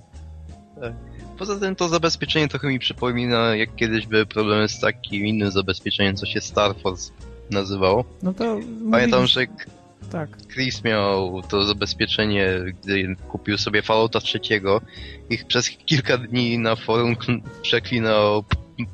Poza 1.39 1.61
tym 1.61 1.77
to 1.77 1.89
zabezpieczenie 1.89 2.49
trochę 2.49 2.69
mi 2.69 2.79
przypomina, 2.79 3.57
jak 3.57 3.75
kiedyś 3.77 4.07
były 4.07 4.27
problemy 4.27 4.69
z 4.69 4.81
takim 4.81 5.27
innym 5.27 5.51
zabezpieczeniem, 5.51 6.17
co 6.17 6.27
się 6.27 6.41
Star 6.41 6.77
Force 6.83 7.13
nazywało. 7.51 8.05
no 8.23 8.35
to 8.35 8.59
Pamiętam, 8.91 9.21
mówili- 9.21 9.33
że 9.33 9.47
tak. 10.13 10.29
Chris 10.53 10.85
miał 10.85 11.43
to 11.49 11.65
zabezpieczenie, 11.65 12.49
gdy 12.83 13.17
kupił 13.29 13.59
sobie 13.59 13.83
Fallouta 13.83 14.21
trzeciego 14.21 14.81
i 15.31 15.39
przez 15.39 15.71
kilka 15.71 16.19
dni 16.19 16.59
na 16.59 16.77
forum 16.77 17.17
przeklinał 17.63 18.45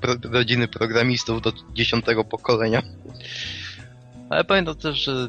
pro, 0.01 0.15
rodziny 0.33 0.69
programistów 0.69 1.43
do 1.43 1.53
dziesiątego 1.75 2.25
pokolenia. 2.25 2.83
Ale 4.31 4.45
pamiętam 4.45 4.75
też, 4.75 5.05
że 5.05 5.29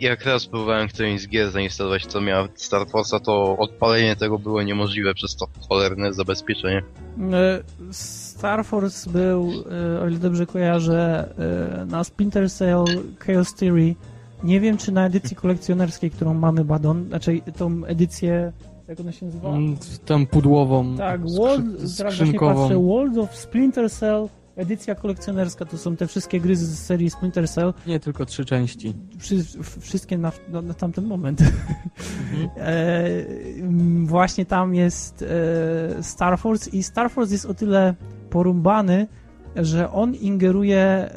jak 0.00 0.24
raz 0.24 0.46
próbowałem 0.46 0.88
którejś 0.88 1.20
z 1.20 1.28
gier 1.28 1.50
zainstalować, 1.50 2.06
co 2.06 2.20
miała 2.20 2.48
Star 2.54 2.86
Force'a, 2.86 3.20
to 3.20 3.56
odpalenie 3.58 4.16
tego 4.16 4.38
było 4.38 4.62
niemożliwe 4.62 5.14
przez 5.14 5.36
to 5.36 5.46
cholerne 5.68 6.12
zabezpieczenie. 6.12 6.82
E, 7.32 7.62
Star 7.92 8.64
Force 8.64 9.10
był, 9.10 9.50
e, 9.96 10.00
o 10.00 10.08
ile 10.08 10.18
dobrze 10.18 10.46
kojarzę, 10.46 11.28
e, 11.82 11.84
na 11.86 12.04
Splinter 12.04 12.50
Cell 12.50 12.84
Chaos 13.18 13.54
Theory. 13.54 13.94
Nie 14.44 14.60
wiem, 14.60 14.76
czy 14.76 14.92
na 14.92 15.06
edycji 15.06 15.36
kolekcjonerskiej, 15.36 16.10
którą 16.10 16.34
mamy, 16.34 16.64
Badon, 16.64 17.04
znaczy 17.08 17.40
tą 17.56 17.84
edycję, 17.84 18.52
jak 18.88 19.00
ona 19.00 19.12
się 19.12 19.26
nazywa? 19.26 19.48
Mm, 19.48 19.76
Tą 20.04 20.26
pudłową, 20.26 20.96
Tak, 20.96 21.20
skrzy- 21.20 21.38
World, 21.38 21.64
teraz 21.76 21.96
właśnie 21.96 22.10
skrzynkową. 22.10 22.62
patrzę, 22.62 22.78
World 22.82 23.18
of 23.18 23.36
Splinter 23.36 23.90
Cell, 23.90 24.28
edycja 24.56 24.94
kolekcjonerska, 24.94 25.64
to 25.64 25.78
są 25.78 25.96
te 25.96 26.06
wszystkie 26.06 26.40
gry 26.40 26.56
z 26.56 26.78
serii 26.78 27.10
Splinter 27.10 27.48
Cell, 27.48 27.74
Nie, 27.86 28.00
tylko 28.00 28.26
trzy 28.26 28.44
części. 28.44 28.94
Wszy, 29.18 29.44
wszystkie 29.80 30.18
na, 30.18 30.32
na, 30.48 30.62
na 30.62 30.74
tamten 30.74 31.04
moment. 31.04 31.40
Mhm. 31.40 31.50
E, 32.56 33.02
właśnie 34.04 34.46
tam 34.46 34.74
jest 34.74 35.22
e, 35.98 36.02
Star 36.02 36.38
Force 36.38 36.70
i 36.70 36.82
Star 36.82 37.10
Force 37.10 37.32
jest 37.32 37.46
o 37.46 37.54
tyle 37.54 37.94
porumbany, 38.30 39.06
że 39.56 39.92
on 39.92 40.14
ingeruje 40.14 40.78
e, 40.78 41.10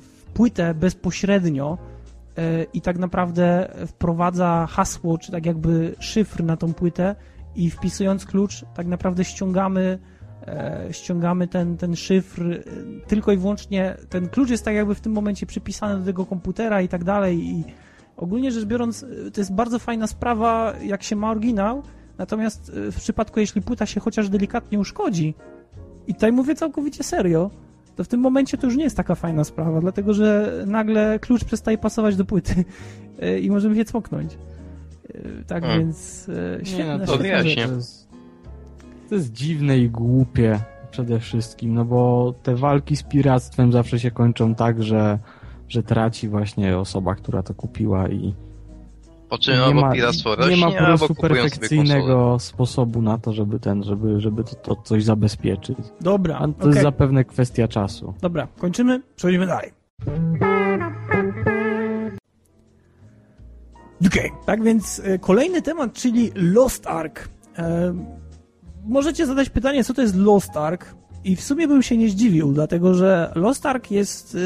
w 0.00 0.24
płytę 0.34 0.74
bezpośrednio 0.74 1.78
e, 2.38 2.64
i 2.64 2.80
tak 2.80 2.98
naprawdę 2.98 3.68
wprowadza 3.86 4.66
hasło, 4.70 5.18
czy 5.18 5.32
tak 5.32 5.46
jakby 5.46 5.94
szyfr 5.98 6.44
na 6.44 6.56
tą 6.56 6.74
płytę 6.74 7.16
i 7.56 7.70
wpisując 7.70 8.26
klucz 8.26 8.64
tak 8.74 8.86
naprawdę 8.86 9.24
ściągamy 9.24 9.98
ściągamy 10.90 11.48
ten, 11.48 11.76
ten 11.76 11.96
szyfr 11.96 12.42
e, 12.42 12.58
tylko 13.06 13.32
i 13.32 13.36
wyłącznie, 13.36 13.96
ten 14.08 14.28
klucz 14.28 14.50
jest 14.50 14.64
tak 14.64 14.74
jakby 14.74 14.94
w 14.94 15.00
tym 15.00 15.12
momencie 15.12 15.46
przypisany 15.46 15.98
do 15.98 16.04
tego 16.06 16.26
komputera 16.26 16.82
i 16.82 16.88
tak 16.88 17.04
dalej 17.04 17.46
i 17.46 17.64
ogólnie 18.16 18.52
rzecz 18.52 18.64
biorąc 18.64 19.02
e, 19.02 19.30
to 19.30 19.40
jest 19.40 19.52
bardzo 19.52 19.78
fajna 19.78 20.06
sprawa 20.06 20.74
jak 20.82 21.02
się 21.02 21.16
ma 21.16 21.30
oryginał, 21.30 21.82
natomiast 22.18 22.72
e, 22.88 22.92
w 22.92 22.96
przypadku 22.96 23.40
jeśli 23.40 23.62
płyta 23.62 23.86
się 23.86 24.00
chociaż 24.00 24.28
delikatnie 24.28 24.78
uszkodzi 24.78 25.34
i 26.06 26.14
tutaj 26.14 26.32
mówię 26.32 26.54
całkowicie 26.54 27.04
serio, 27.04 27.50
to 27.96 28.04
w 28.04 28.08
tym 28.08 28.20
momencie 28.20 28.58
to 28.58 28.66
już 28.66 28.76
nie 28.76 28.84
jest 28.84 28.96
taka 28.96 29.14
fajna 29.14 29.44
sprawa, 29.44 29.80
dlatego 29.80 30.14
że 30.14 30.52
nagle 30.66 31.18
klucz 31.18 31.44
przestaje 31.44 31.78
pasować 31.78 32.16
do 32.16 32.24
płyty 32.24 32.54
e, 33.20 33.40
i 33.40 33.50
możemy 33.50 33.76
się 33.76 33.84
cmoknąć. 33.84 34.38
E, 35.14 35.44
Tak 35.46 35.62
Hmm. 35.62 35.80
więc 35.80 36.28
e, 36.28 36.78
Nie, 36.78 36.98
no 36.98 37.06
to 37.06 37.16
rzecz. 37.22 38.05
To 39.08 39.14
jest, 39.14 39.32
dziwne 39.32 39.78
i 39.78 39.90
głupie 39.90 40.60
przede 40.90 41.20
wszystkim, 41.20 41.74
no 41.74 41.84
bo 41.84 42.34
te 42.42 42.56
walki 42.56 42.96
z 42.96 43.02
piractwem 43.02 43.72
zawsze 43.72 44.00
się 44.00 44.10
kończą 44.10 44.54
tak, 44.54 44.82
że, 44.82 45.18
że 45.68 45.82
traci 45.82 46.28
właśnie 46.28 46.78
osoba, 46.78 47.14
która 47.14 47.42
to 47.42 47.54
kupiła 47.54 48.08
i 48.08 48.34
Po 49.28 49.38
czym 49.38 49.54
nie 49.68 49.74
ma, 49.74 49.92
piractwo 49.92 50.30
nie 50.30 50.36
rośnie, 50.36 50.56
ma 50.56 50.70
po 50.70 50.84
prostu 50.84 51.14
perfekcyjnego 51.14 52.38
sposobu 52.38 53.02
na 53.02 53.18
to, 53.18 53.32
żeby 53.32 53.60
ten, 53.60 53.82
żeby, 53.82 54.20
żeby 54.20 54.44
to, 54.44 54.54
to 54.54 54.76
coś 54.76 55.04
zabezpieczyć. 55.04 55.78
Dobra, 56.00 56.36
A 56.36 56.48
to 56.48 56.54
okej. 56.54 56.68
jest 56.68 56.82
zapewne 56.82 57.24
kwestia 57.24 57.68
czasu. 57.68 58.14
Dobra, 58.20 58.48
kończymy, 58.58 59.02
przechodzimy 59.16 59.46
dalej. 59.46 59.72
Okej, 64.06 64.32
tak 64.46 64.62
więc 64.62 65.02
e, 65.04 65.18
kolejny 65.18 65.62
temat, 65.62 65.92
czyli 65.92 66.30
Lost 66.34 66.86
Ark. 66.86 67.28
Możecie 68.86 69.26
zadać 69.26 69.50
pytanie, 69.50 69.84
co 69.84 69.94
to 69.94 70.02
jest 70.02 70.16
Lost 70.16 70.56
Ark? 70.56 70.94
I 71.24 71.36
w 71.36 71.40
sumie 71.40 71.68
bym 71.68 71.82
się 71.82 71.96
nie 71.96 72.08
zdziwił, 72.08 72.52
dlatego 72.52 72.94
że 72.94 73.32
Lost 73.34 73.66
Ark 73.66 73.90
jest 73.90 74.34
e, 74.34 74.38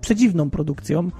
przedziwną 0.00 0.50
produkcją, 0.50 1.10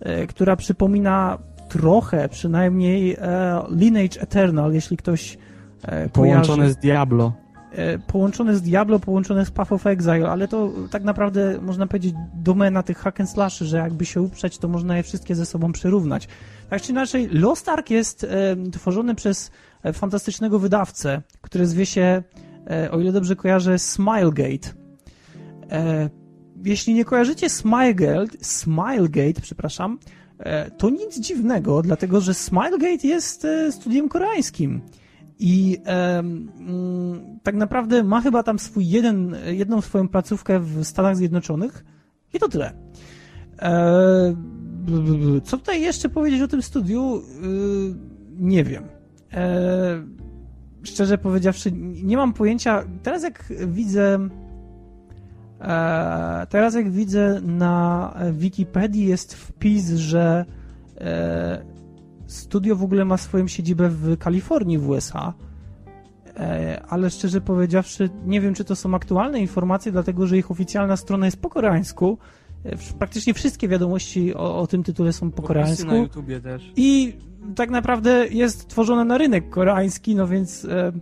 e, 0.00 0.26
która 0.26 0.56
przypomina 0.56 1.38
trochę, 1.68 2.28
przynajmniej 2.28 3.16
e, 3.20 3.62
Lineage 3.70 4.20
Eternal, 4.20 4.72
jeśli 4.72 4.96
ktoś 4.96 5.38
e, 5.82 6.08
Połączone 6.08 6.56
kojarzy. 6.56 6.72
z 6.72 6.76
Diablo. 6.76 7.32
E, 7.72 7.98
połączone 7.98 8.56
z 8.56 8.62
Diablo, 8.62 8.98
połączone 8.98 9.46
z 9.46 9.50
Path 9.50 9.72
of 9.72 9.86
Exile, 9.86 10.30
ale 10.30 10.48
to 10.48 10.72
tak 10.90 11.04
naprawdę 11.04 11.58
można 11.62 11.86
powiedzieć 11.86 12.14
domena 12.34 12.82
tych 12.82 12.98
hack 12.98 13.20
and 13.20 13.30
slashy, 13.30 13.64
że 13.64 13.76
jakby 13.76 14.04
się 14.06 14.22
uprzeć, 14.22 14.58
to 14.58 14.68
można 14.68 14.96
je 14.96 15.02
wszystkie 15.02 15.34
ze 15.34 15.46
sobą 15.46 15.72
przyrównać. 15.72 16.28
Tak 16.70 16.82
czy 16.82 16.92
inaczej, 16.92 17.28
Lost 17.32 17.68
Ark 17.68 17.90
jest 17.90 18.24
e, 18.24 18.56
tworzony 18.72 19.14
przez 19.14 19.50
fantastycznego 19.92 20.58
wydawcę, 20.58 21.22
który 21.40 21.66
zwie 21.66 21.86
się, 21.86 22.22
e, 22.70 22.90
o 22.90 23.00
ile 23.00 23.12
dobrze 23.12 23.36
kojarzę, 23.36 23.78
Smilegate. 23.78 24.68
E, 25.70 26.10
jeśli 26.64 26.94
nie 26.94 27.04
kojarzycie 27.04 27.50
Smilegate, 27.50 28.38
Smilegate, 28.40 29.40
przepraszam, 29.42 29.98
e, 30.38 30.70
to 30.70 30.90
nic 30.90 31.20
dziwnego, 31.20 31.82
dlatego 31.82 32.20
że 32.20 32.34
Smilegate 32.34 33.08
jest 33.08 33.44
e, 33.44 33.72
studiem 33.72 34.08
koreańskim. 34.08 34.80
I 35.38 35.78
mm, 35.84 37.38
tak 37.42 37.54
naprawdę 37.54 38.04
ma 38.04 38.20
chyba 38.20 38.42
tam 38.42 38.58
swój 38.58 38.88
jeden, 38.88 39.36
jedną 39.46 39.80
swoją 39.80 40.08
placówkę 40.08 40.60
w 40.60 40.84
Stanach 40.84 41.16
Zjednoczonych 41.16 41.84
i 42.34 42.38
to 42.38 42.48
tyle. 42.48 42.72
E, 43.62 44.34
co 45.44 45.58
tutaj 45.58 45.80
jeszcze 45.80 46.08
powiedzieć 46.08 46.42
o 46.42 46.48
tym 46.48 46.62
studiu? 46.62 47.16
Y, 47.16 47.22
nie 48.38 48.64
wiem. 48.64 48.84
E, 49.34 50.02
szczerze 50.82 51.18
powiedziawszy, 51.18 51.72
nie 52.02 52.16
mam 52.16 52.32
pojęcia. 52.32 52.84
Teraz 53.02 53.22
jak 53.22 53.44
widzę. 53.66 54.28
E, 55.60 56.46
teraz 56.50 56.74
jak 56.74 56.90
widzę 56.90 57.40
na 57.40 58.14
Wikipedii 58.32 59.06
jest 59.06 59.34
wpis, 59.34 59.90
że 59.90 60.44
e, 61.00 61.64
studio 62.26 62.76
w 62.76 62.82
ogóle 62.84 63.04
ma 63.04 63.16
swoją 63.16 63.48
siedzibę 63.48 63.88
w 63.88 64.18
Kalifornii 64.18 64.78
w 64.78 64.88
USA. 64.88 65.34
E, 66.36 66.82
ale 66.88 67.10
szczerze 67.10 67.40
powiedziawszy, 67.40 68.10
nie 68.26 68.40
wiem, 68.40 68.54
czy 68.54 68.64
to 68.64 68.76
są 68.76 68.94
aktualne 68.94 69.40
informacje, 69.40 69.92
dlatego 69.92 70.26
że 70.26 70.38
ich 70.38 70.50
oficjalna 70.50 70.96
strona 70.96 71.26
jest 71.26 71.40
po 71.40 71.48
koreańsku. 71.50 72.18
E, 72.64 72.76
Praktycznie 72.98 73.34
wszystkie 73.34 73.68
wiadomości 73.68 74.34
o, 74.34 74.58
o 74.58 74.66
tym 74.66 74.82
tytule 74.82 75.12
są 75.12 75.30
po 75.30 75.42
koreańsku. 75.42 75.86
na 75.86 75.96
YouTubie 75.96 76.40
też. 76.40 76.72
I 76.76 77.16
tak 77.56 77.70
naprawdę 77.70 78.28
jest 78.28 78.68
tworzone 78.68 79.04
na 79.04 79.18
rynek 79.18 79.50
koreański, 79.50 80.14
no 80.14 80.28
więc 80.28 80.64
e, 80.64 80.92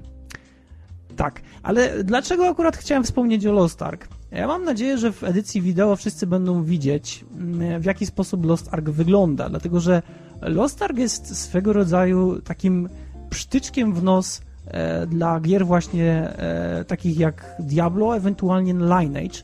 tak. 1.16 1.43
Ale 1.62 2.05
dlaczego 2.05 2.49
akurat 2.49 2.76
chciałem 2.76 3.05
wspomnieć 3.05 3.47
o 3.47 3.53
Lost 3.53 3.82
Ark? 3.82 4.09
Ja 4.30 4.47
mam 4.47 4.64
nadzieję, 4.64 4.99
że 4.99 5.12
w 5.12 5.24
edycji 5.24 5.62
wideo 5.62 5.97
wszyscy 5.97 6.26
będą 6.26 6.64
widzieć, 6.64 7.24
mm, 7.38 7.80
w 7.80 7.84
jaki 7.84 8.07
sposób 8.07 8.47
Lost 8.47 8.74
Ark 8.74 8.84
wygląda, 8.84 9.49
dlatego 9.49 9.80
że 9.80 10.03
Lost 10.43 10.82
Ark 10.82 10.99
jest 10.99 11.36
swego 11.36 11.72
rodzaju 11.72 12.41
takim 12.41 12.88
psztyczkiem 13.30 13.95
w 13.95 14.03
nos 14.03 14.41
e, 14.66 15.07
dla 15.07 15.41
gier 15.41 15.66
właśnie 15.66 16.12
e, 16.12 16.84
takich 16.84 17.18
jak 17.18 17.57
Diablo, 17.59 18.16
ewentualnie 18.16 18.72
Lineage, 18.72 19.38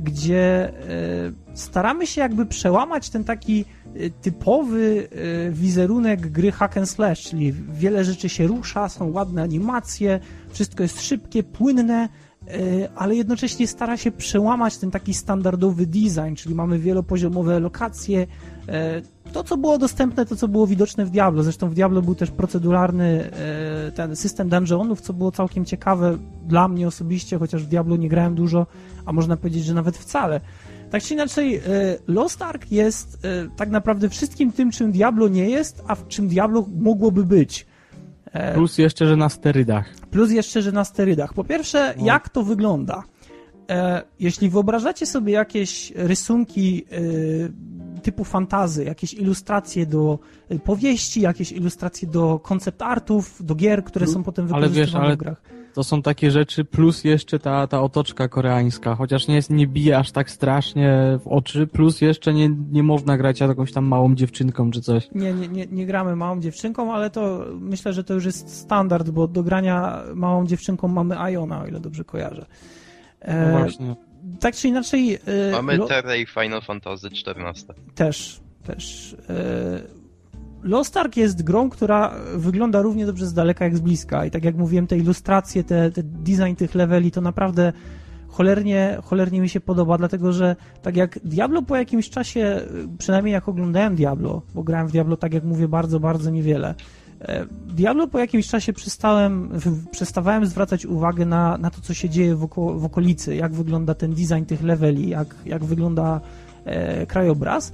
gdzie 0.00 0.68
e, 0.68 0.74
staramy 1.54 2.06
się 2.06 2.20
jakby 2.20 2.46
przełamać 2.46 3.10
ten 3.10 3.24
taki 3.24 3.64
e, 3.94 4.10
typowy 4.10 5.08
e, 5.10 5.50
wizerunek 5.50 6.30
gry 6.30 6.52
hack 6.52 6.76
and 6.76 6.90
slash, 6.90 7.22
czyli 7.22 7.52
wiele 7.52 8.04
rzeczy 8.04 8.28
się 8.28 8.46
rusza, 8.46 8.88
są 8.88 9.12
ładne 9.12 9.42
animacje, 9.42 10.20
wszystko 10.52 10.82
jest 10.82 11.02
szybkie, 11.02 11.42
płynne, 11.42 12.08
ale 12.96 13.14
jednocześnie 13.14 13.66
stara 13.66 13.96
się 13.96 14.10
przełamać 14.10 14.76
ten 14.76 14.90
taki 14.90 15.14
standardowy 15.14 15.86
design, 15.86 16.34
czyli 16.36 16.54
mamy 16.54 16.78
wielopoziomowe 16.78 17.60
lokacje, 17.60 18.26
e, 18.68 19.02
to, 19.32 19.44
co 19.44 19.56
było 19.56 19.78
dostępne, 19.78 20.26
to, 20.26 20.36
co 20.36 20.48
było 20.48 20.66
widoczne 20.66 21.04
w 21.04 21.10
Diablo. 21.10 21.42
Zresztą 21.42 21.68
w 21.68 21.74
Diablo 21.74 22.02
był 22.02 22.14
też 22.14 22.30
proceduralny 22.30 23.30
e, 23.32 23.92
ten 23.92 24.16
system 24.16 24.48
dungeonów, 24.48 25.00
co 25.00 25.12
było 25.12 25.32
całkiem 25.32 25.64
ciekawe 25.64 26.18
dla 26.46 26.68
mnie 26.68 26.88
osobiście, 26.88 27.38
chociaż 27.38 27.64
w 27.64 27.68
Diablo 27.68 27.96
nie 27.96 28.08
grałem 28.08 28.34
dużo, 28.34 28.66
a 29.06 29.12
można 29.12 29.36
powiedzieć, 29.36 29.64
że 29.64 29.74
nawet 29.74 29.98
wcale. 29.98 30.40
Tak 30.90 31.02
czy 31.02 31.14
inaczej, 31.14 31.56
e, 31.56 31.60
Lost 32.08 32.42
Ark 32.42 32.72
jest 32.72 33.18
e, 33.24 33.48
tak 33.56 33.70
naprawdę 33.70 34.08
wszystkim 34.08 34.52
tym, 34.52 34.70
czym 34.70 34.92
Diablo 34.92 35.28
nie 35.28 35.50
jest, 35.50 35.82
a 35.86 35.94
w 35.94 36.08
czym 36.08 36.28
Diablo 36.28 36.66
mogłoby 36.78 37.24
być. 37.24 37.66
E, 38.32 38.54
Plus 38.54 38.78
jeszcze, 38.78 39.06
że 39.06 39.16
na 39.16 39.28
sterydach. 39.28 39.94
Plus 40.10 40.30
jeszcze, 40.30 40.62
że 40.62 40.72
na 40.72 40.84
sterydach. 40.84 41.34
Po 41.34 41.44
pierwsze, 41.44 41.94
No. 41.98 42.06
jak 42.06 42.28
to 42.28 42.42
wygląda? 42.42 43.02
E, 43.70 44.02
jeśli 44.20 44.48
wyobrażacie 44.50 45.06
sobie 45.06 45.32
jakieś 45.32 45.92
rysunki 45.96 46.84
e, 47.96 48.00
typu 48.02 48.24
fantazy, 48.24 48.84
jakieś 48.84 49.14
ilustracje 49.14 49.86
do 49.86 50.18
powieści, 50.64 51.20
jakieś 51.20 51.52
ilustracje 51.52 52.08
do 52.08 52.38
koncept 52.38 52.82
artów, 52.82 53.46
do 53.46 53.54
gier, 53.54 53.84
które 53.84 54.06
są 54.06 54.22
potem 54.22 54.54
ale 54.54 54.68
wiesz, 54.68 54.72
wykorzystywane 54.72 55.06
ale 55.06 55.16
w 55.16 55.18
grach. 55.18 55.42
To 55.74 55.84
są 55.84 56.02
takie 56.02 56.30
rzeczy, 56.30 56.64
plus 56.64 57.04
jeszcze 57.04 57.38
ta, 57.38 57.66
ta 57.66 57.82
otoczka 57.82 58.28
koreańska, 58.28 58.94
chociaż 58.94 59.28
nie, 59.28 59.34
jest, 59.34 59.50
nie 59.50 59.66
bije 59.66 59.98
aż 59.98 60.10
tak 60.10 60.30
strasznie 60.30 61.18
w 61.24 61.28
oczy, 61.28 61.66
plus 61.66 62.00
jeszcze 62.00 62.34
nie, 62.34 62.48
nie 62.72 62.82
można 62.82 63.16
grać 63.18 63.40
jakąś 63.40 63.72
tam 63.72 63.84
małą 63.84 64.14
dziewczynką 64.14 64.70
czy 64.70 64.80
coś. 64.80 65.08
Nie, 65.14 65.32
nie, 65.32 65.48
nie, 65.48 65.66
nie 65.66 65.86
gramy 65.86 66.16
małą 66.16 66.40
dziewczynką, 66.40 66.94
ale 66.94 67.10
to 67.10 67.44
myślę, 67.60 67.92
że 67.92 68.04
to 68.04 68.14
już 68.14 68.24
jest 68.24 68.56
standard, 68.56 69.10
bo 69.10 69.28
do 69.28 69.42
grania 69.42 70.02
małą 70.14 70.46
dziewczynką 70.46 70.88
mamy 70.88 71.16
Iona, 71.32 71.62
o 71.62 71.66
ile 71.66 71.80
dobrze 71.80 72.04
kojarzę. 72.04 72.46
No 73.28 73.32
E, 73.34 73.58
właśnie. 73.58 73.96
tak 74.40 74.54
czy 74.54 74.68
inaczej... 74.68 75.14
e, 75.14 75.52
Mamy 75.52 75.76
Lo- 75.78 75.86
Terra 75.88 76.16
i 76.16 76.26
Final 76.26 76.62
Fantasy 76.62 77.06
XIV. 77.08 77.74
Też, 77.94 78.40
też. 78.64 79.16
E, 79.28 80.01
Lost 80.62 80.96
Ark 80.96 81.16
jest 81.16 81.42
grą, 81.42 81.70
która 81.70 82.14
wygląda 82.36 82.82
równie 82.82 83.06
dobrze 83.06 83.26
z 83.26 83.34
daleka 83.34 83.64
jak 83.64 83.76
z 83.76 83.80
bliska 83.80 84.26
i 84.26 84.30
tak 84.30 84.44
jak 84.44 84.56
mówiłem, 84.56 84.86
te 84.86 84.98
ilustracje, 84.98 85.64
te, 85.64 85.90
te 85.90 86.02
design 86.02 86.54
tych 86.56 86.74
leveli 86.74 87.10
to 87.10 87.20
naprawdę 87.20 87.72
cholernie, 88.28 88.98
cholernie 89.02 89.40
mi 89.40 89.48
się 89.48 89.60
podoba, 89.60 89.98
dlatego 89.98 90.32
że 90.32 90.56
tak 90.82 90.96
jak 90.96 91.18
Diablo 91.24 91.62
po 91.62 91.76
jakimś 91.76 92.10
czasie, 92.10 92.60
przynajmniej 92.98 93.32
jak 93.32 93.48
oglądałem 93.48 93.96
Diablo, 93.96 94.42
bo 94.54 94.62
grałem 94.62 94.88
w 94.88 94.92
Diablo, 94.92 95.16
tak 95.16 95.34
jak 95.34 95.44
mówię, 95.44 95.68
bardzo, 95.68 96.00
bardzo 96.00 96.30
niewiele, 96.30 96.74
e, 97.20 97.46
Diablo 97.66 98.06
po 98.06 98.18
jakimś 98.18 98.48
czasie 98.48 98.72
przestałem, 98.72 99.50
przestawałem 99.90 100.46
zwracać 100.46 100.86
uwagę 100.86 101.26
na, 101.26 101.58
na 101.58 101.70
to, 101.70 101.80
co 101.80 101.94
się 101.94 102.08
dzieje 102.08 102.36
w 102.36 102.84
okolicy, 102.84 103.36
jak 103.36 103.52
wygląda 103.52 103.94
ten 103.94 104.14
design 104.14 104.44
tych 104.44 104.62
leveli, 104.62 105.08
jak, 105.08 105.34
jak 105.46 105.64
wygląda 105.64 106.20
e, 106.64 107.06
krajobraz. 107.06 107.72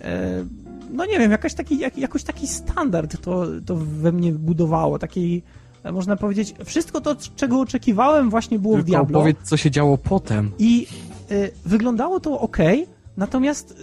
E, 0.00 0.44
no 0.92 1.06
nie 1.06 1.18
wiem, 1.18 1.30
jakaś 1.30 1.54
taki, 1.54 1.78
jak, 1.78 1.98
jakoś 1.98 2.22
taki 2.24 2.46
standard 2.46 3.20
to, 3.20 3.46
to 3.66 3.76
we 3.76 4.12
mnie 4.12 4.32
budowało, 4.32 4.98
takiej, 4.98 5.42
e, 5.82 5.92
można 5.92 6.16
powiedzieć, 6.16 6.54
wszystko 6.64 7.00
to, 7.00 7.16
czego 7.36 7.60
oczekiwałem 7.60 8.30
właśnie 8.30 8.58
było 8.58 8.74
w 8.74 8.76
Tylko 8.76 8.90
Diablo. 8.90 9.18
opowiedz, 9.18 9.38
co 9.42 9.56
się 9.56 9.70
działo 9.70 9.98
potem. 9.98 10.52
I 10.58 10.86
y, 11.30 11.50
wyglądało 11.64 12.20
to 12.20 12.40
ok, 12.40 12.58
natomiast 13.16 13.70
y, 13.70 13.74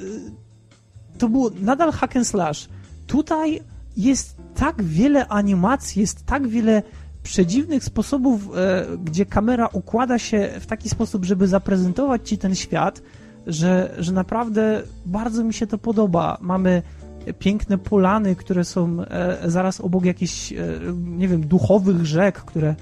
to 1.17 1.29
było 1.29 1.51
nadal 1.61 1.91
hack 1.91 2.15
and 2.15 2.27
slash. 2.27 2.69
Tutaj 3.07 3.61
jest 3.97 4.35
tak 4.55 4.83
wiele 4.83 5.27
animacji, 5.27 6.01
jest 6.01 6.25
tak 6.25 6.47
wiele 6.47 6.83
przedziwnych 7.23 7.83
sposobów, 7.83 8.49
e, 8.55 8.85
gdzie 9.03 9.25
kamera 9.25 9.67
układa 9.67 10.19
się 10.19 10.49
w 10.59 10.65
taki 10.65 10.89
sposób, 10.89 11.25
żeby 11.25 11.47
zaprezentować 11.47 12.29
ci 12.29 12.37
ten 12.37 12.55
świat, 12.55 13.01
że, 13.47 13.95
że 13.99 14.11
naprawdę 14.11 14.83
bardzo 15.05 15.43
mi 15.43 15.53
się 15.53 15.67
to 15.67 15.77
podoba. 15.77 16.37
Mamy 16.41 16.81
piękne 17.33 17.77
polany, 17.77 18.35
które 18.35 18.63
są 18.63 19.01
e, 19.01 19.37
zaraz 19.49 19.81
obok 19.81 20.05
jakichś, 20.05 20.53
e, 20.53 20.57
nie 20.95 21.27
wiem, 21.27 21.47
duchowych 21.47 22.05
rzek, 22.05 22.39
które, 22.39 22.75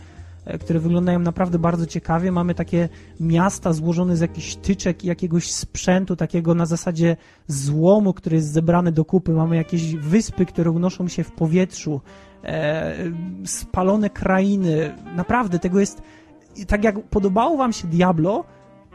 e, 0.45 0.57
które 0.57 0.79
wyglądają 0.79 1.19
naprawdę 1.19 1.59
bardzo 1.59 1.85
ciekawie. 1.85 2.31
Mamy 2.31 2.55
takie 2.55 2.89
miasta 3.19 3.73
złożone 3.73 4.17
z 4.17 4.21
jakichś 4.21 4.55
tyczek 4.55 5.03
i 5.03 5.07
jakiegoś 5.07 5.51
sprzętu, 5.51 6.15
takiego 6.15 6.55
na 6.55 6.65
zasadzie 6.65 7.17
złomu, 7.47 8.13
który 8.13 8.35
jest 8.35 8.51
zebrany 8.51 8.91
do 8.91 9.05
kupy. 9.05 9.31
Mamy 9.31 9.55
jakieś 9.55 9.95
wyspy, 9.95 10.45
które 10.45 10.71
unoszą 10.71 11.07
się 11.07 11.23
w 11.23 11.31
powietrzu, 11.31 12.01
spalone 13.45 14.09
krainy. 14.09 14.95
Naprawdę, 15.15 15.59
tego 15.59 15.79
jest. 15.79 16.01
Tak 16.67 16.83
jak 16.83 17.03
podobało 17.03 17.57
Wam 17.57 17.73
się 17.73 17.87
Diablo, 17.87 18.43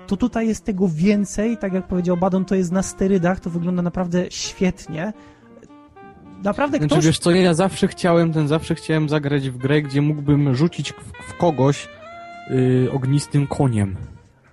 to 0.06 0.16
tutaj 0.16 0.48
jest 0.48 0.64
tego 0.64 0.88
więcej. 0.88 1.56
Tak 1.56 1.72
jak 1.72 1.86
powiedział 1.86 2.16
Badon, 2.16 2.44
to 2.44 2.54
jest 2.54 2.72
na 2.72 2.82
sterydach, 2.82 3.40
to 3.40 3.50
wygląda 3.50 3.82
naprawdę 3.82 4.30
świetnie. 4.30 5.12
Naprawdę 6.44 6.78
Znaczy, 6.78 6.94
ktoś... 6.94 7.06
wiesz 7.06 7.18
co, 7.18 7.30
ja 7.30 7.54
zawsze 7.54 7.88
chciałem, 7.88 8.32
ten 8.32 8.48
zawsze 8.48 8.74
chciałem 8.74 9.08
zagrać 9.08 9.50
w 9.50 9.56
grę, 9.56 9.82
gdzie 9.82 10.02
mógłbym 10.02 10.54
rzucić 10.54 10.92
w, 10.92 11.32
w 11.32 11.36
kogoś 11.36 11.88
yy, 12.50 12.88
ognistym 12.92 13.46
koniem. 13.46 13.96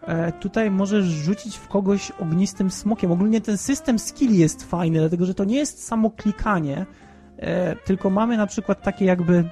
E, 0.08 0.32
tutaj 0.32 0.72
możesz 0.72 1.06
rzucić 1.06 1.58
w 1.58 1.68
kogoś 1.68 2.12
ognistym 2.12 2.72
smokiem. 2.72 3.12
Ogólnie 3.12 3.42
ten 3.42 3.58
system 3.58 4.00
skill 4.00 4.34
jest 4.34 4.64
fajny, 4.70 5.00
dlatego 5.00 5.26
że 5.26 5.34
to 5.34 5.44
nie 5.44 5.56
jest 5.56 5.88
samo 5.88 6.10
klikanie, 6.10 6.86
e, 7.38 7.76
tylko 7.76 8.10
mamy 8.10 8.38
na 8.38 8.48
przykład 8.48 8.82
takie 8.82 9.06
jakby 9.06 9.50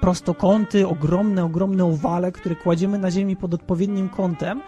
prostokąty, 0.00 0.88
ogromne, 0.88 1.44
ogromne 1.44 1.84
owale, 1.84 2.32
które 2.32 2.56
kładziemy 2.56 2.98
na 2.98 3.10
ziemi 3.10 3.36
pod 3.36 3.54
odpowiednim 3.54 4.08
kątem 4.08 4.60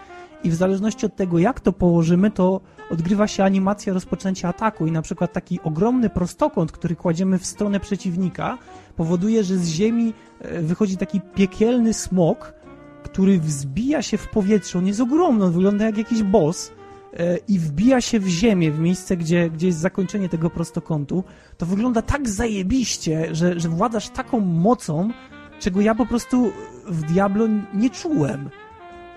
i 0.44 0.50
w 0.50 0.54
zależności 0.54 1.06
od 1.06 1.16
tego, 1.16 1.38
jak 1.38 1.60
to 1.60 1.72
położymy, 1.72 2.30
to 2.30 2.60
odgrywa 2.90 3.26
się 3.26 3.44
animacja 3.44 3.92
rozpoczęcia 3.92 4.48
ataku 4.48 4.86
i 4.86 4.92
na 4.92 5.02
przykład 5.02 5.32
taki 5.32 5.60
ogromny 5.64 6.10
prostokąt, 6.10 6.72
który 6.72 6.96
kładziemy 6.96 7.38
w 7.38 7.46
stronę 7.46 7.80
przeciwnika, 7.80 8.58
powoduje, 8.96 9.44
że 9.44 9.56
z 9.56 9.68
ziemi 9.68 10.14
e, 10.40 10.62
wychodzi 10.62 10.96
taki 10.96 11.20
piekielny 11.20 11.94
smok, 11.94 12.54
który 13.02 13.40
wzbija 13.40 14.02
się 14.02 14.18
w 14.18 14.28
powietrze. 14.28 14.78
On 14.78 14.86
jest 14.86 15.00
ogromny, 15.00 15.44
on 15.44 15.52
wygląda 15.52 15.84
jak 15.84 15.98
jakiś 15.98 16.22
boss 16.22 16.72
e, 17.12 17.36
i 17.48 17.58
wbija 17.58 18.00
się 18.00 18.20
w 18.20 18.28
ziemię, 18.28 18.70
w 18.70 18.78
miejsce, 18.78 19.16
gdzie, 19.16 19.50
gdzie 19.50 19.66
jest 19.66 19.78
zakończenie 19.78 20.28
tego 20.28 20.50
prostokątu. 20.50 21.24
To 21.58 21.66
wygląda 21.66 22.02
tak 22.02 22.28
zajebiście, 22.28 23.34
że, 23.34 23.60
że 23.60 23.68
władasz 23.68 24.08
taką 24.08 24.40
mocą, 24.40 25.10
czego 25.60 25.80
ja 25.80 25.94
po 25.94 26.06
prostu 26.06 26.52
w 26.86 27.02
Diablo 27.02 27.46
nie 27.74 27.90
czułem. 27.90 28.50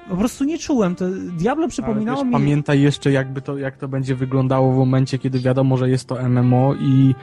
Po 0.09 0.17
prostu 0.17 0.43
nie 0.43 0.57
czułem. 0.57 0.95
To 0.95 1.05
Diablo 1.37 1.67
przypominało 1.67 2.17
Ale 2.19 2.25
mi... 2.25 2.31
wiesz, 2.31 2.41
Pamiętaj 2.41 2.81
jeszcze 2.81 3.11
jakby 3.11 3.41
to, 3.41 3.57
jak 3.57 3.77
to 3.77 3.87
będzie 3.87 4.15
wyglądało 4.15 4.73
w 4.73 4.77
momencie, 4.77 5.19
kiedy 5.19 5.39
wiadomo, 5.39 5.77
że 5.77 5.89
jest 5.89 6.07
to 6.07 6.29
MMO 6.29 6.73
i 6.73 7.15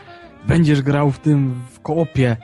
będziesz 0.49 0.83
grał 0.83 1.11
w 1.11 1.19
tym 1.19 1.55
w 1.71 1.81
koopie. 1.81 2.37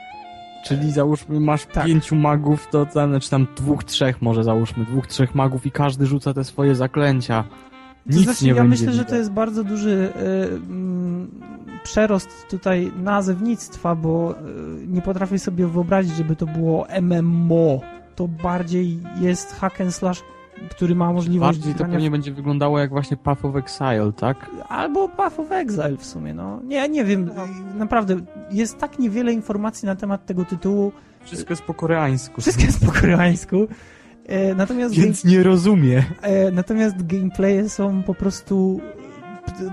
Czyli 0.65 0.91
załóżmy 0.91 1.39
masz 1.39 1.65
Tak. 1.65 1.85
pięciu 1.85 2.15
magów, 2.15 2.67
to 2.71 2.85
tam, 2.85 3.09
znaczy 3.09 3.29
tam 3.29 3.47
dwóch, 3.55 3.83
trzech 3.83 4.21
może 4.21 4.43
załóżmy, 4.43 4.85
dwóch, 4.85 5.07
trzech 5.07 5.35
magów 5.35 5.65
i 5.65 5.71
każdy 5.71 6.05
rzuca 6.05 6.33
te 6.33 6.43
swoje 6.43 6.75
zaklęcia. 6.75 7.43
To 7.43 8.17
Nic 8.17 8.23
znaczy, 8.23 8.45
nie 8.45 8.51
ja 8.51 8.55
będzie 8.55 8.69
myślę, 8.69 8.93
że 8.93 9.05
to 9.05 9.15
jest 9.15 9.31
bardzo 9.31 9.63
duży 9.63 9.89
y, 9.89 10.53
mm, 10.53 11.31
przerost 11.83 12.47
tutaj 12.49 12.91
nazewnictwa, 13.03 13.95
bo 13.95 14.31
y, 14.31 14.87
nie 14.87 15.01
potrafię 15.01 15.39
sobie 15.39 15.67
wyobrazić, 15.67 16.15
żeby 16.15 16.35
to 16.35 16.45
było 16.45 16.87
MMO. 17.01 17.81
To 18.17 18.27
bardziej 18.27 18.99
jest 19.19 19.55
hack 19.55 19.81
and 19.81 19.95
slash, 19.95 20.23
który 20.71 20.95
ma 20.95 21.13
możliwość 21.13 21.57
Bardziej 21.57 21.73
to 21.73 21.77
grania 21.77 21.93
pewnie 21.93 22.11
będzie 22.11 22.31
wyglądało 22.31 22.79
jak 22.79 22.89
właśnie 22.89 23.17
Path 23.17 23.45
of 23.45 23.55
Exile, 23.55 24.11
tak? 24.15 24.49
Albo 24.69 25.09
Path 25.09 25.39
of 25.39 25.51
Exile 25.51 25.97
w 25.97 26.05
sumie, 26.05 26.33
no. 26.33 26.59
Nie, 26.63 26.89
nie 26.89 27.05
wiem, 27.05 27.29
naprawdę, 27.75 28.15
jest 28.51 28.77
tak 28.77 28.99
niewiele 28.99 29.33
informacji 29.33 29.85
na 29.85 29.95
temat 29.95 30.25
tego 30.25 30.45
tytułu. 30.45 30.91
Wszystko 31.23 31.53
jest 31.53 31.63
po 31.63 31.73
koreańsku. 31.73 32.41
Wszystko 32.41 32.63
jest 32.63 32.85
po 32.85 32.91
koreańsku. 32.91 33.67
E, 34.25 34.55
natomiast, 34.55 34.95
Więc 34.95 35.25
nie 35.25 35.43
rozumie. 35.43 36.03
e, 36.21 36.51
natomiast 36.51 37.07
gameplaye 37.07 37.69
są 37.69 38.03
po 38.03 38.13
prostu 38.13 38.81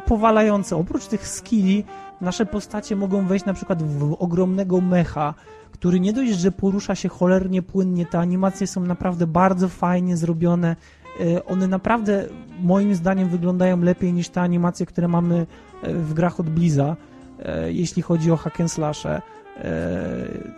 powalające. 0.07 0.77
Oprócz 0.77 1.07
tych 1.07 1.29
skilli, 1.29 1.85
nasze 2.21 2.47
postacie 2.47 2.97
mogą 2.97 3.27
wejść 3.27 3.45
na 3.45 3.55
przykład 3.55 3.83
w 3.83 4.17
ogromnego 4.19 4.81
mecha, 4.81 5.35
który 5.85 6.01
nie 6.01 6.13
dość, 6.13 6.33
że 6.33 6.53
porusza 6.53 6.95
się 6.95 7.09
cholernie 7.09 7.63
płynnie, 7.63 8.07
te 8.07 8.19
animacje 8.19 8.67
są 8.67 8.81
naprawdę 8.81 9.27
bardzo 9.27 9.69
fajnie 9.69 10.17
zrobione. 10.17 10.77
E, 11.21 11.45
One 11.45 11.67
naprawdę, 11.69 12.29
moim 12.61 12.95
zdaniem, 12.95 13.29
wyglądają 13.29 13.81
lepiej 13.81 14.13
niż 14.13 14.29
te 14.29 14.41
animacje, 14.41 14.87
które 14.87 15.09
mamy 15.09 15.47
e, 15.83 15.95
w 15.95 16.15
grach 16.15 16.41
od 16.41 16.51
Bliza, 16.51 16.97
e, 17.39 17.73
jeśli 17.73 18.03
chodzi 18.03 18.31
o 18.31 18.37
hack 18.37 18.61
and 18.61 18.73
slashe. 18.73 19.23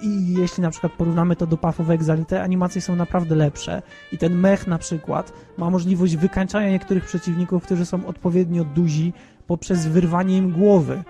I 0.03 0.35
jeśli 0.35 0.63
na 0.63 0.71
przykład 0.71 0.93
porównamy 0.93 1.37
to 1.37 1.47
do 1.47 1.57
Path 1.57 1.81
of 1.81 1.91
Exile, 1.91 2.25
te 2.25 2.43
animacje 2.43 2.81
są 2.81 2.97
naprawdę 2.97 3.35
lepsze. 3.35 3.83
I 4.13 4.19
ten 4.19 4.35
mech 4.35 4.67
na 4.67 4.79
przykład 4.79 5.33
ma 5.59 5.71
możliwość 5.71 6.17
wykańczania 6.17 6.71
niektórych 6.71 7.05
przeciwników, 7.05 7.63
którzy 7.63 7.87
są 7.87 8.07
odpowiednio 8.07 8.65
duzi, 8.65 9.13
poprzez 9.47 9.87
wyrwanie 9.87 10.37
im 10.37 10.53
głowy. 10.53 11.03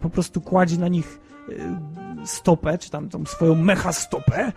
Po 0.00 0.10
prostu 0.10 0.40
kładzie 0.40 0.78
na 0.78 0.88
nich 0.88 1.20
stopę, 2.24 2.78
czy 2.78 2.90
tam 2.90 3.08
tą 3.08 3.24
swoją 3.26 3.54
mecha 3.54 3.92
stopę, 3.92 4.52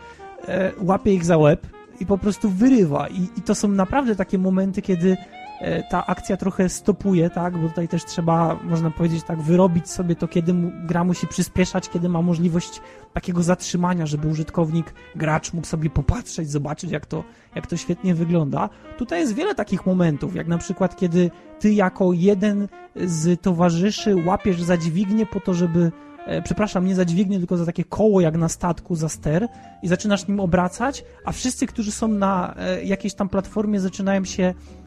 e, 0.47 0.71
łapie 0.81 1.13
ich 1.13 1.25
za 1.25 1.37
łeb 1.37 1.67
i 1.99 2.05
po 2.05 2.17
prostu 2.17 2.49
wyrywa. 2.49 3.07
I, 3.07 3.29
I 3.37 3.41
to 3.41 3.55
są 3.55 3.67
naprawdę 3.67 4.15
takie 4.15 4.37
momenty, 4.37 4.81
kiedy 4.81 5.17
e, 5.61 5.83
ta 5.83 6.05
akcja 6.05 6.37
trochę 6.37 6.69
stopuje, 6.69 7.29
tak? 7.29 7.57
Bo 7.57 7.69
tutaj 7.69 7.87
też 7.87 8.05
trzeba, 8.05 8.59
można 8.63 8.91
powiedzieć 8.91 9.23
tak, 9.23 9.41
wyrobić 9.41 9.89
sobie 9.89 10.15
to, 10.15 10.27
kiedy 10.27 10.53
mu, 10.53 10.71
gra 10.85 11.03
musi 11.03 11.27
przyspieszać, 11.27 11.89
kiedy 11.89 12.09
ma 12.09 12.21
możliwość 12.21 12.81
takiego 13.13 13.43
zatrzymania, 13.43 14.05
żeby 14.05 14.27
użytkownik, 14.27 14.93
gracz 15.15 15.53
mógł 15.53 15.67
sobie 15.67 15.89
popatrzeć, 15.89 16.51
zobaczyć, 16.51 16.91
jak 16.91 17.05
to, 17.05 17.23
jak 17.55 17.67
to 17.67 17.77
świetnie 17.77 18.15
wygląda. 18.15 18.69
Tutaj 18.97 19.19
jest 19.19 19.35
wiele 19.35 19.55
takich 19.55 19.85
momentów, 19.85 20.35
jak 20.35 20.47
na 20.47 20.57
przykład, 20.57 20.95
kiedy 20.95 21.31
ty 21.59 21.73
jako 21.73 22.13
jeden 22.13 22.67
z 22.95 23.41
towarzyszy 23.41 24.15
łapiesz 24.25 24.61
za 24.61 24.77
dźwignię 24.77 25.25
po 25.25 25.39
to, 25.39 25.53
żeby 25.53 25.91
przepraszam, 26.43 26.85
nie 26.85 26.95
za 26.95 27.05
dźwignię, 27.05 27.37
tylko 27.37 27.57
za 27.57 27.65
takie 27.65 27.83
koło 27.83 28.21
jak 28.21 28.37
na 28.37 28.49
statku, 28.49 28.95
za 28.95 29.09
ster 29.09 29.47
i 29.83 29.87
zaczynasz 29.87 30.27
nim 30.27 30.39
obracać, 30.39 31.03
a 31.25 31.31
wszyscy, 31.31 31.67
którzy 31.67 31.91
są 31.91 32.07
na 32.07 32.55
e, 32.57 32.83
jakiejś 32.83 33.13
tam 33.13 33.29
platformie 33.29 33.79
zaczynają 33.79 34.25
się 34.25 34.43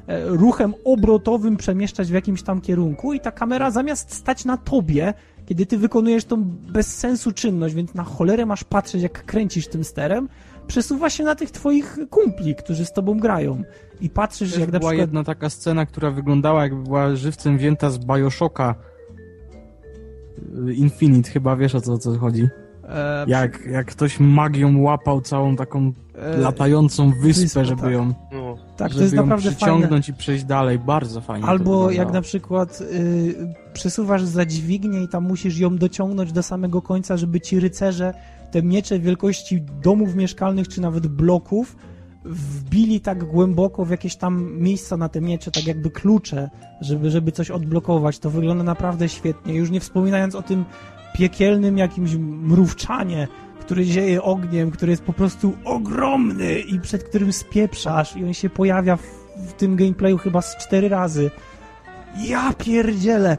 e, 0.06 0.24
ruchem 0.26 0.74
obrotowym 0.84 1.56
przemieszczać 1.56 2.08
w 2.08 2.14
jakimś 2.14 2.42
tam 2.42 2.60
kierunku 2.60 3.12
i 3.12 3.20
ta 3.20 3.30
kamera 3.32 3.70
zamiast 3.70 4.14
stać 4.14 4.44
na 4.44 4.56
tobie, 4.56 5.14
kiedy 5.46 5.66
ty 5.66 5.78
wykonujesz 5.78 6.24
tą 6.24 6.44
bez 6.72 6.98
sensu 6.98 7.32
czynność, 7.32 7.74
więc 7.74 7.94
na 7.94 8.04
cholerę 8.04 8.46
masz 8.46 8.64
patrzeć, 8.64 9.02
jak 9.02 9.24
kręcisz 9.24 9.68
tym 9.68 9.84
sterem, 9.84 10.28
przesuwa 10.66 11.10
się 11.10 11.24
na 11.24 11.34
tych 11.34 11.50
twoich 11.50 11.98
kumpli, 12.10 12.54
którzy 12.54 12.84
z 12.84 12.92
tobą 12.92 13.18
grają 13.18 13.62
i 14.00 14.10
patrzysz, 14.10 14.50
Też 14.50 14.60
jak 14.60 14.72
na 14.72 14.78
była 14.78 14.90
przykład... 14.90 15.08
jedna 15.08 15.24
taka 15.24 15.50
scena, 15.50 15.86
która 15.86 16.10
wyglądała 16.10 16.62
jakby 16.62 16.82
była 16.82 17.16
żywcem 17.16 17.58
wzięta 17.58 17.90
z 17.90 17.98
Bioshocka. 17.98 18.74
Infinite 20.74 21.30
chyba, 21.30 21.56
wiesz 21.56 21.74
o 21.74 21.80
co, 21.80 21.92
o 21.92 21.98
co 21.98 22.18
chodzi? 22.18 22.48
e, 22.88 23.24
Jak, 23.28 23.66
jak 23.70 23.86
ktoś 23.86 24.20
magią 24.20 24.80
łapał 24.82 25.20
całą 25.20 25.56
taką 25.56 25.92
e, 26.14 26.36
latającą 26.36 27.10
wyspę, 27.10 27.42
wyspę, 27.42 27.64
żeby 27.64 27.82
tak. 27.82 27.92
ją, 27.92 28.14
No, 28.32 28.56
Tak, 28.76 28.88
to 28.88 28.92
żeby 28.92 29.02
jest 29.04 29.14
ją 29.14 29.22
naprawdę 29.22 29.42
fajne. 29.50 29.56
przyciągnąć 29.56 30.08
i 30.08 30.14
przejść 30.14 30.44
dalej. 30.44 30.78
Bardzo 30.78 31.20
fajnie 31.20 31.42
to 31.44 31.48
Albo 31.50 31.90
jak 31.90 32.12
na 32.12 32.20
przykład 32.22 32.80
y, 32.80 33.54
przesuwasz 33.72 34.22
za 34.24 34.46
dźwignię 34.46 35.02
i 35.02 35.08
tam 35.08 35.24
musisz 35.24 35.58
ją 35.58 35.76
dociągnąć 35.76 36.32
do 36.32 36.42
samego 36.42 36.82
końca, 36.82 37.16
żeby 37.16 37.40
ci 37.40 37.60
rycerze 37.60 38.14
te 38.50 38.62
miecze 38.62 38.98
wielkości 38.98 39.62
domów 39.82 40.14
mieszkalnych 40.14 40.68
czy 40.68 40.80
nawet 40.80 41.06
bloków 41.06 41.76
wbili 42.28 43.00
tak 43.00 43.24
głęboko 43.24 43.84
w 43.84 43.90
jakieś 43.90 44.16
tam 44.16 44.52
miejsca 44.58 44.96
na 44.96 45.08
te 45.08 45.20
miecze, 45.20 45.50
tak 45.50 45.66
jakby 45.66 45.90
klucze, 45.90 46.50
żeby, 46.80 47.10
żeby 47.10 47.32
coś 47.32 47.50
odblokować. 47.50 48.18
To 48.18 48.30
wygląda 48.30 48.64
naprawdę 48.64 49.08
świetnie. 49.08 49.54
Już 49.54 49.70
nie 49.70 49.80
wspominając 49.80 50.34
o 50.34 50.42
tym 50.42 50.64
piekielnym 51.14 51.78
jakimś 51.78 52.14
mrówczanie, 52.18 53.28
który 53.60 53.84
zieje 53.84 54.22
ogniem, 54.22 54.70
który 54.70 54.90
jest 54.90 55.02
po 55.02 55.12
prostu 55.12 55.52
ogromny 55.64 56.58
i 56.58 56.80
przed 56.80 57.04
którym 57.04 57.32
spieprzasz 57.32 58.16
i 58.16 58.24
on 58.24 58.34
się 58.34 58.50
pojawia 58.50 58.96
w, 58.96 59.02
w 59.36 59.52
tym 59.52 59.76
gameplayu 59.76 60.18
chyba 60.18 60.42
z 60.42 60.56
cztery 60.56 60.88
razy. 60.88 61.30
Ja 62.28 62.52
pierdzielę! 62.52 63.38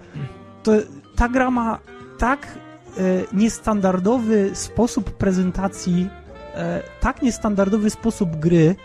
To, 0.64 0.72
ta 1.16 1.30
gra 1.30 1.52
ma 1.52 1.80
tak 2.18 2.48
e, 2.48 3.02
niestandardowy 3.34 4.52
sposób 4.54 5.12
prezentacji, 5.12 6.10
e, 6.58 6.82
tak 6.99 7.22
niestandardowy 7.22 7.89
sposób 7.89 8.36
gry 8.36 8.76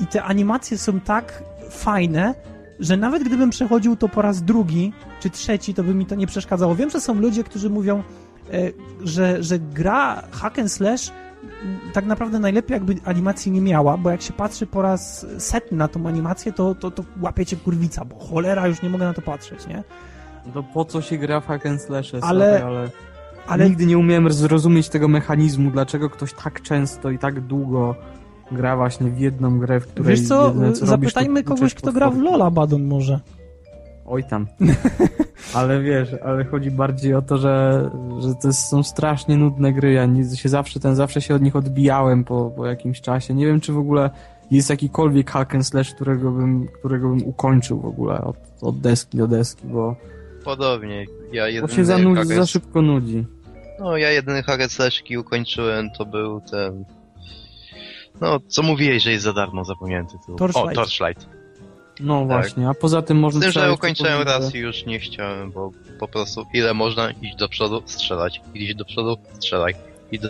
i 0.00 0.06
te 0.06 0.22
animacje 0.22 0.78
są 0.78 1.00
tak 1.00 1.42
fajne, 1.70 2.34
że 2.80 2.96
nawet 2.96 3.22
gdybym 3.24 3.50
przechodził 3.50 3.96
to 3.96 4.08
po 4.08 4.22
raz 4.22 4.42
drugi 4.42 4.92
czy 5.20 5.30
trzeci, 5.30 5.74
to 5.74 5.82
by 5.82 5.94
mi 5.94 6.06
to 6.06 6.14
nie 6.14 6.26
przeszkadzało. 6.26 6.74
Wiem, 6.74 6.90
że 6.90 7.00
są 7.00 7.14
ludzie, 7.14 7.44
którzy 7.44 7.70
mówią, 7.70 8.02
e, 8.52 8.70
że, 9.04 9.42
że 9.42 9.58
gra 9.58 10.22
hack 10.32 10.58
and 10.58 10.72
slash 10.72 11.10
tak 11.92 12.06
naprawdę 12.06 12.38
najlepiej 12.38 12.74
jakby 12.74 12.94
animacji 13.04 13.52
nie 13.52 13.60
miała, 13.60 13.96
bo 13.96 14.10
jak 14.10 14.22
się 14.22 14.32
patrzy 14.32 14.66
po 14.66 14.82
raz 14.82 15.26
setny 15.38 15.78
na 15.78 15.88
tą 15.88 16.06
animację, 16.08 16.52
to, 16.52 16.74
to, 16.74 16.90
to 16.90 17.04
łapiecie 17.20 17.56
kurwica, 17.56 18.04
bo 18.04 18.18
cholera, 18.18 18.66
już 18.66 18.82
nie 18.82 18.88
mogę 18.90 19.04
na 19.04 19.14
to 19.14 19.22
patrzeć, 19.22 19.66
nie? 19.66 19.82
To 20.54 20.62
po 20.62 20.84
co 20.84 21.02
się 21.02 21.18
gra 21.18 21.40
w 21.40 21.46
hack 21.46 21.66
and 21.66 21.82
slashe, 21.82 22.18
Ale- 22.22 22.64
ale... 22.64 22.88
Ale 23.48 23.68
Nigdy 23.68 23.86
nie 23.86 23.98
umiałem 23.98 24.32
zrozumieć 24.32 24.88
tego 24.88 25.08
mechanizmu, 25.08 25.70
dlaczego 25.70 26.10
ktoś 26.10 26.32
tak 26.32 26.62
często 26.62 27.10
i 27.10 27.18
tak 27.18 27.40
długo 27.40 27.94
gra 28.52 28.76
właśnie 28.76 29.10
w 29.10 29.18
jedną 29.18 29.58
grę, 29.58 29.80
w 29.80 29.86
której 29.86 30.10
wiesz 30.10 30.28
co, 30.28 30.48
jedyne, 30.48 30.72
co 30.72 30.86
robisz, 30.86 31.12
zapytajmy 31.12 31.42
tłuczesz 31.42 31.58
kogoś, 31.58 31.74
kto 31.74 31.92
gra 31.92 32.10
w. 32.10 32.18
Lola 32.18 32.50
Badon 32.50 32.84
może. 32.84 33.20
Oj 34.06 34.24
tam. 34.24 34.46
ale 35.54 35.82
wiesz, 35.82 36.08
ale 36.24 36.44
chodzi 36.44 36.70
bardziej 36.70 37.14
o 37.14 37.22
to, 37.22 37.38
że, 37.38 37.90
że 38.20 38.34
to 38.34 38.52
są 38.52 38.82
strasznie 38.82 39.36
nudne 39.36 39.72
gry. 39.72 39.92
Ja 39.92 40.06
nie, 40.06 40.36
się 40.36 40.48
zawsze, 40.48 40.80
ten, 40.80 40.94
zawsze 40.94 41.20
się 41.20 41.34
od 41.34 41.42
nich 41.42 41.56
odbijałem 41.56 42.24
po, 42.24 42.52
po 42.56 42.66
jakimś 42.66 43.00
czasie. 43.00 43.34
Nie 43.34 43.46
wiem, 43.46 43.60
czy 43.60 43.72
w 43.72 43.78
ogóle 43.78 44.10
jest 44.50 44.70
jakikolwiek 44.70 45.30
hack 45.30 45.54
and 45.54 45.66
slash, 45.66 45.94
którego 45.94 46.30
bym, 46.30 46.68
którego 46.78 47.08
bym 47.08 47.24
ukończył 47.24 47.80
w 47.80 47.86
ogóle 47.86 48.20
od, 48.20 48.36
od 48.62 48.80
deski 48.80 49.18
do 49.18 49.28
deski, 49.28 49.66
bo, 49.66 49.96
podobnie. 50.44 51.06
Ja 51.32 51.62
bo 51.62 51.68
się 51.68 51.84
za, 51.84 51.98
nudzi, 51.98 52.34
za 52.34 52.46
szybko 52.46 52.82
nudzi. 52.82 53.24
No, 53.80 53.96
ja 53.96 54.10
jedyny 54.10 54.42
slashki 54.68 55.18
ukończyłem, 55.18 55.90
to 55.90 56.06
był 56.06 56.40
ten... 56.40 56.84
No, 58.20 58.40
co 58.48 58.62
mówiłeś, 58.62 59.02
że 59.02 59.12
jest 59.12 59.24
za 59.24 59.32
darmo, 59.32 59.64
zapomniałem 59.64 60.06
tytuł. 60.06 60.36
Torchlight. 60.36 60.72
O, 60.72 60.74
Torchlight. 60.74 61.26
No 62.00 62.18
Tak. 62.18 62.26
właśnie, 62.26 62.68
a 62.68 62.74
poza 62.74 63.02
tym 63.02 63.18
Z 63.18 63.20
można... 63.20 63.40
tym, 63.40 63.52
że 63.52 63.72
ukończyłem 63.72 64.22
raz 64.22 64.54
i 64.54 64.58
już 64.58 64.86
nie 64.86 64.98
chciałem, 64.98 65.52
bo 65.52 65.70
po 66.00 66.08
prostu 66.08 66.46
ile 66.54 66.74
można 66.74 67.10
iść 67.10 67.36
do 67.36 67.48
przodu, 67.48 67.82
strzelać. 67.86 68.40
Iść 68.54 68.74
do 68.74 68.84
przodu, 68.84 69.16
strzelaj. 69.32 69.74
I 70.12 70.18
do... 70.18 70.28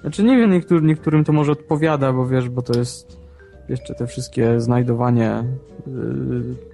Znaczy 0.00 0.22
nie 0.22 0.36
wiem, 0.36 0.50
niektóry, 0.50 0.82
niektórym 0.82 1.24
to 1.24 1.32
może 1.32 1.52
odpowiada, 1.52 2.12
bo 2.12 2.26
wiesz, 2.26 2.48
bo 2.48 2.62
to 2.62 2.78
jest 2.78 3.18
jeszcze 3.68 3.94
te 3.94 4.06
wszystkie 4.06 4.60
znajdowanie 4.60 5.44
yy, 5.86 5.94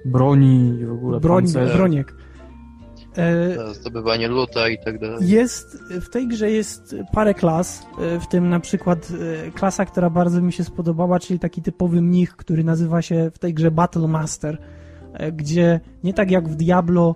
broni 0.04 0.78
i 0.80 0.86
w 0.86 0.92
ogóle 0.92 1.20
Broń, 1.20 1.44
broniek. 1.74 2.14
E, 3.18 3.74
Zdobywanie 3.74 4.28
luta 4.28 4.68
i 4.68 4.78
tak 4.78 4.98
dalej. 4.98 5.28
Jest, 5.28 5.84
w 5.90 6.08
tej 6.08 6.28
grze 6.28 6.50
jest 6.50 6.96
parę 7.12 7.34
klas, 7.34 7.86
e, 8.00 8.20
w 8.20 8.28
tym 8.28 8.48
na 8.48 8.60
przykład 8.60 9.12
e, 9.46 9.50
klasa, 9.50 9.84
która 9.84 10.10
bardzo 10.10 10.42
mi 10.42 10.52
się 10.52 10.64
spodobała, 10.64 11.20
czyli 11.20 11.38
taki 11.38 11.62
typowy 11.62 12.02
mnich, 12.02 12.36
który 12.36 12.64
nazywa 12.64 13.02
się 13.02 13.30
w 13.34 13.38
tej 13.38 13.54
grze 13.54 13.70
Battle 13.70 14.08
Master, 14.08 14.58
gdzie 15.32 15.80
nie 16.04 16.14
tak 16.14 16.30
jak 16.30 16.48
w 16.48 16.54
Diablo 16.54 17.14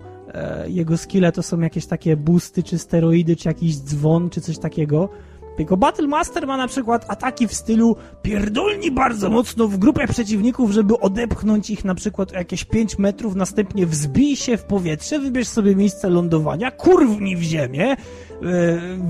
jego 0.67 0.97
skille 0.97 1.31
to 1.31 1.43
są 1.43 1.59
jakieś 1.59 1.85
takie 1.85 2.17
boosty, 2.17 2.63
czy 2.63 2.77
steroidy, 2.77 3.35
czy 3.35 3.47
jakiś 3.47 3.77
dzwon, 3.77 4.29
czy 4.29 4.41
coś 4.41 4.57
takiego, 4.57 5.09
tylko 5.57 5.77
Battle 5.77 6.07
Master 6.07 6.47
ma 6.47 6.57
na 6.57 6.67
przykład 6.67 7.05
ataki 7.07 7.47
w 7.47 7.53
stylu 7.53 7.95
pierdolni 8.21 8.91
bardzo 8.91 9.29
mocno 9.29 9.67
w 9.67 9.77
grupę 9.77 10.07
przeciwników, 10.07 10.71
żeby 10.71 10.99
odepchnąć 10.99 11.69
ich 11.69 11.85
na 11.85 11.95
przykład 11.95 12.31
o 12.31 12.35
jakieś 12.35 12.65
5 12.65 12.99
metrów, 12.99 13.35
następnie 13.35 13.85
wzbij 13.85 14.35
się 14.35 14.57
w 14.57 14.63
powietrze, 14.63 15.19
wybierz 15.19 15.47
sobie 15.47 15.75
miejsce 15.75 16.09
lądowania, 16.09 16.71
kurwnij 16.71 17.35
w 17.35 17.41
ziemię, 17.41 17.91
e, 17.91 17.95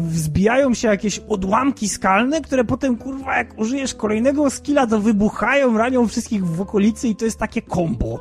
wzbijają 0.08 0.74
się 0.74 0.88
jakieś 0.88 1.20
odłamki 1.20 1.90
skalne, 1.90 2.42
które 2.42 2.64
potem, 2.64 2.98
kurwa, 2.98 3.38
jak 3.38 3.60
użyjesz 3.60 3.94
kolejnego 3.94 4.50
skilla, 4.50 4.88
to 4.88 5.00
wybuchają, 5.00 5.78
ranią 5.78 6.08
wszystkich 6.08 6.46
w 6.46 6.62
okolicy 6.62 7.08
i 7.08 7.16
to 7.16 7.26
jest 7.26 7.40
takie 7.40 7.62
combo. 7.62 8.20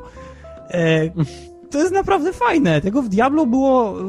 E, 0.69 1.09
to 1.73 1.79
jest 1.79 1.93
naprawdę 1.93 2.33
fajne. 2.33 2.81
Tego 2.81 3.01
w 3.01 3.09
Diablo 3.09 3.45
było 3.45 3.99
y, 3.99 4.03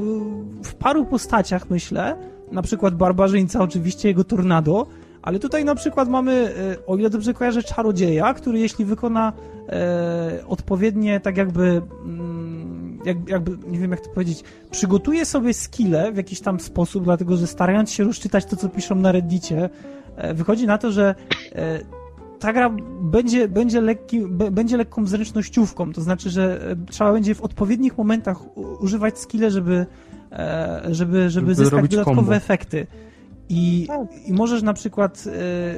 w 0.65 0.75
paru 0.75 1.05
postaciach, 1.05 1.71
myślę. 1.71 2.17
Na 2.53 2.63
przykład 2.63 2.95
barbarzyńca, 2.95 3.61
oczywiście 3.63 4.09
jego 4.09 4.25
tornado, 4.25 4.87
ale 5.23 5.39
tutaj 5.39 5.65
na 5.65 5.75
przykład 5.75 6.09
mamy, 6.09 6.55
y, 6.83 6.87
o 6.87 6.97
ile 6.97 7.11
dobrze 7.11 7.35
kojarzę, 7.35 7.63
czarodzieja, 7.63 8.35
który 8.35 8.59
jeśli 8.59 8.85
wykona 8.85 9.33
e, 9.69 10.45
odpowiednie, 10.49 11.21
tak 11.21 11.37
jakby, 11.37 11.83
mm, 12.05 12.99
jak, 13.05 13.29
jakby, 13.29 13.69
nie 13.69 13.79
wiem 13.79 13.91
jak 13.91 14.01
to 14.01 14.11
powiedzieć, 14.11 14.45
przygotuje 14.71 15.27
sobie 15.27 15.55
skille 15.55 16.13
w 16.13 16.17
jakiś 16.17 16.41
tam 16.41 16.61
sposób, 16.61 17.05
dlatego 17.05 17.37
że 17.37 17.47
starając 17.47 17.91
się 17.91 18.05
rozczytać 18.05 18.45
to, 18.45 18.57
co 18.57 18.69
piszą 18.69 18.95
na 18.95 19.13
Reddicie, 19.13 19.71
e, 20.17 20.35
wychodzi 20.35 20.67
na 20.67 20.79
to, 20.79 20.93
że 20.93 21.15
e, 21.53 21.81
ta 22.45 22.53
gra 22.53 22.71
będzie, 23.01 23.49
będzie, 23.49 23.81
lekki, 23.81 24.21
będzie 24.29 24.77
lekką 24.77 25.07
zręcznościówką, 25.07 25.93
to 25.93 26.01
znaczy, 26.01 26.31
że 26.31 26.71
e, 26.71 26.77
trzeba 26.91 27.13
będzie 27.13 27.35
w 27.35 27.43
odpowiednich 27.43 27.99
momentach 27.99 28.57
używać 28.57 29.19
skille, 29.19 29.51
żeby, 29.51 29.75
e, 29.75 29.87
żeby, 30.91 30.91
żeby, 30.91 31.31
Żeby 31.31 31.55
zyskać 31.55 31.89
dodatkowe 31.91 32.17
combo. 32.17 32.35
efekty. 32.35 32.87
I, 33.49 33.89
I 34.27 34.33
możesz 34.33 34.63
na 34.63 34.73
przykład 34.73 35.25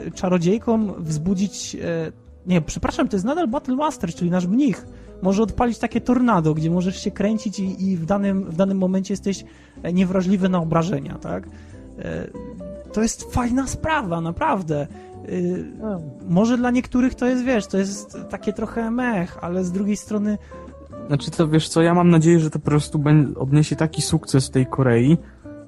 e, 0.06 0.10
czarodziejkom 0.10 0.94
wzbudzić. 0.98 1.76
E, 1.82 2.12
nie, 2.46 2.60
przepraszam, 2.60 3.08
to 3.08 3.16
jest 3.16 3.26
nadal 3.26 3.48
Battle 3.48 3.76
Master, 3.76 4.14
czyli 4.14 4.30
nasz 4.30 4.46
mnich. 4.46 4.86
Może 5.22 5.42
odpalić 5.42 5.78
takie 5.78 6.00
tornado, 6.00 6.54
gdzie 6.54 6.70
możesz 6.70 7.00
się 7.04 7.10
kręcić 7.10 7.60
i, 7.60 7.90
i 7.90 7.96
w, 7.96 8.06
danym, 8.06 8.44
w 8.44 8.56
danym 8.56 8.78
momencie 8.78 9.12
jesteś 9.12 9.44
e, 9.82 9.92
niewrażliwy 9.92 10.48
na 10.48 10.58
obrażenia, 10.58 11.18
tak? 11.18 11.48
E, 11.98 12.26
to 12.92 13.02
jest 13.02 13.32
fajna 13.34 13.66
sprawa, 13.66 14.20
naprawdę. 14.20 14.80
E, 14.80 14.86
może 16.28 16.56
dla 16.56 16.70
niektórych 16.70 17.14
to 17.14 17.26
jest, 17.26 17.44
wiesz, 17.44 17.66
to 17.66 17.78
jest 17.78 18.18
takie 18.30 18.52
trochę 18.52 18.90
mech, 18.90 19.44
ale 19.44 19.64
z 19.64 19.72
drugiej 19.72 19.96
strony 19.96 20.38
Znaczy 21.08 21.30
to 21.30 21.48
wiesz 21.48 21.68
co, 21.68 21.82
ja 21.82 21.94
mam 21.94 22.10
nadzieję, 22.10 22.40
że 22.40 22.50
to 22.50 22.58
po 22.58 22.64
prostu 22.64 23.02
odniesie 23.36 23.76
taki 23.76 24.02
sukces 24.02 24.46
w 24.46 24.50
tej 24.50 24.66
Korei, 24.66 25.18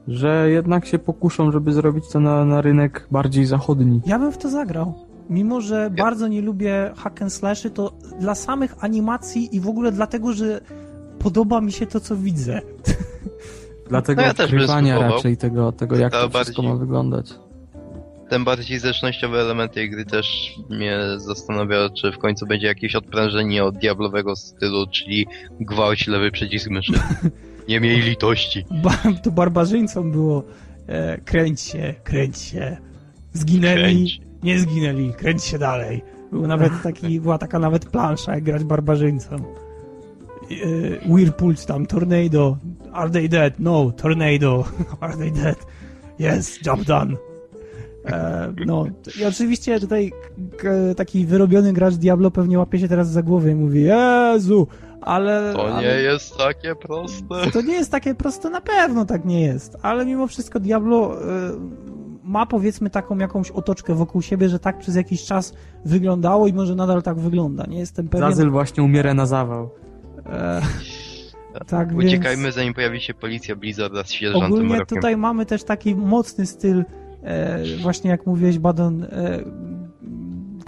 że 0.08 0.50
jednak 0.50 0.86
się 0.86 0.98
pokuszą, 0.98 1.52
żeby 1.52 1.72
zrobić 1.72 2.04
to 2.12 2.20
na, 2.20 2.44
na 2.44 2.60
rynek 2.60 3.06
bardziej 3.10 3.46
zachodni. 3.46 4.00
Ja 4.06 4.18
bym 4.18 4.32
w 4.32 4.38
to 4.38 4.50
zagrał. 4.50 4.94
Mimo, 5.30 5.60
że 5.60 5.90
bardzo 5.98 6.28
nie 6.28 6.42
lubię 6.42 6.92
hack 6.96 7.22
and 7.22 7.32
slashy, 7.32 7.70
to 7.70 7.92
dla 8.20 8.34
samych 8.34 8.74
animacji 8.84 9.56
i 9.56 9.60
w 9.60 9.68
ogóle 9.68 9.92
dlatego, 9.92 10.32
że 10.32 10.60
podoba 11.18 11.60
mi 11.60 11.72
się 11.72 11.86
to, 11.86 12.00
co 12.00 12.16
widzę. 12.16 12.60
Dlatego 13.88 14.20
No 14.22 14.26
ja 14.26 14.30
odkrywania 14.30 14.98
raczej 14.98 15.36
tego, 15.36 15.72
tego 15.72 15.96
jak 15.96 16.12
To 16.12 16.28
to 16.28 16.28
wszystko 16.38 16.62
bardziej- 16.62 16.72
ma 16.74 16.80
wyglądać. 16.80 17.34
Tym 18.28 18.44
bardziej 18.44 18.78
zręcznościowe 18.78 19.40
elementy 19.40 19.74
tej 19.74 19.90
gry 19.90 20.04
też 20.04 20.54
mnie 20.70 20.98
zastanawia, 21.16 21.88
czy 21.90 22.12
w 22.12 22.18
końcu 22.18 22.46
będzie 22.46 22.66
jakieś 22.66 22.94
odprężenie 22.94 23.64
od 23.64 23.78
diablowego 23.78 24.36
stylu, 24.36 24.86
czyli 24.86 25.26
gwałć 25.60 26.06
lewy 26.06 26.30
przycisk 26.30 26.70
myszy. 26.70 26.92
Nie 27.68 27.80
miej 27.80 28.00
litości. 28.02 28.64
Ba- 28.70 29.12
to 29.22 29.30
barbarzyńcą 29.30 30.10
było 30.10 30.42
e, 30.86 31.18
kręć 31.18 31.60
się, 31.60 31.94
kręć 32.04 32.38
się. 32.38 32.76
Zginęli, 33.32 33.74
Kręć. 33.82 34.20
nie 34.42 34.58
zginęli, 34.58 35.12
kręć 35.12 35.44
się 35.44 35.58
dalej. 35.58 36.02
Był 36.32 36.46
nawet 36.46 36.72
taki, 36.82 37.20
była 37.20 37.38
taka 37.38 37.58
nawet 37.58 37.84
plansza, 37.90 38.34
jak 38.34 38.44
grać 38.44 38.64
barbarzyńcą. 38.64 39.36
E, 39.36 41.08
Whirlpool 41.08 41.54
tam, 41.66 41.86
tornado. 41.86 42.56
Are 42.92 43.10
they 43.10 43.28
dead? 43.28 43.54
No, 43.58 43.92
tornado. 43.92 44.64
Are 45.00 45.16
they 45.16 45.30
dead? 45.30 45.66
Yes, 46.20 46.58
job 46.66 46.84
done. 46.84 47.16
E, 48.12 48.52
no, 48.66 48.86
i 49.20 49.24
oczywiście 49.24 49.80
tutaj 49.80 50.12
k- 50.58 50.68
taki 50.96 51.26
wyrobiony 51.26 51.72
gracz 51.72 51.94
Diablo 51.94 52.30
pewnie 52.30 52.58
łapie 52.58 52.78
się 52.78 52.88
teraz 52.88 53.10
za 53.10 53.22
głowę 53.22 53.50
i 53.50 53.54
mówi 53.54 53.82
Jezu, 53.82 54.66
ale... 55.00 55.52
To 55.54 55.74
ale... 55.74 55.82
nie 55.82 55.94
jest 55.94 56.36
takie 56.36 56.74
proste. 56.74 57.50
To 57.52 57.62
nie 57.62 57.74
jest 57.74 57.90
takie 57.90 58.14
proste, 58.14 58.50
na 58.50 58.60
pewno 58.60 59.04
tak 59.04 59.24
nie 59.24 59.40
jest, 59.40 59.76
ale 59.82 60.06
mimo 60.06 60.26
wszystko 60.26 60.60
Diablo 60.60 61.22
y, 61.22 61.24
ma 62.22 62.46
powiedzmy 62.46 62.90
taką 62.90 63.18
jakąś 63.18 63.50
otoczkę 63.50 63.94
wokół 63.94 64.22
siebie, 64.22 64.48
że 64.48 64.58
tak 64.58 64.78
przez 64.78 64.94
jakiś 64.96 65.24
czas 65.24 65.54
wyglądało 65.84 66.46
i 66.46 66.52
może 66.52 66.74
nadal 66.74 67.02
tak 67.02 67.18
wygląda. 67.18 67.64
Nie 67.66 67.78
jestem 67.78 68.08
pewien. 68.08 68.30
Zazyl 68.30 68.50
właśnie 68.50 68.82
umiera 68.82 69.14
na 69.14 69.26
zawał. 69.26 69.70
E, 70.26 70.60
tak 71.66 71.92
więc 71.92 72.04
Uciekajmy 72.04 72.52
zanim 72.52 72.74
pojawi 72.74 73.00
się 73.00 73.14
policja 73.14 73.56
Blizzarda 73.56 74.04
z 74.04 74.10
sierżantem 74.10 74.52
ogólnie 74.52 74.78
Rokiem. 74.78 74.96
tutaj 74.96 75.16
mamy 75.16 75.46
też 75.46 75.64
taki 75.64 75.94
mocny 75.94 76.46
styl, 76.46 76.78
e, 76.80 76.84
właśnie 77.82 78.10
jak 78.10 78.26
mówiłeś, 78.26 78.58
Badon, 78.58 79.04
e, 79.04 79.08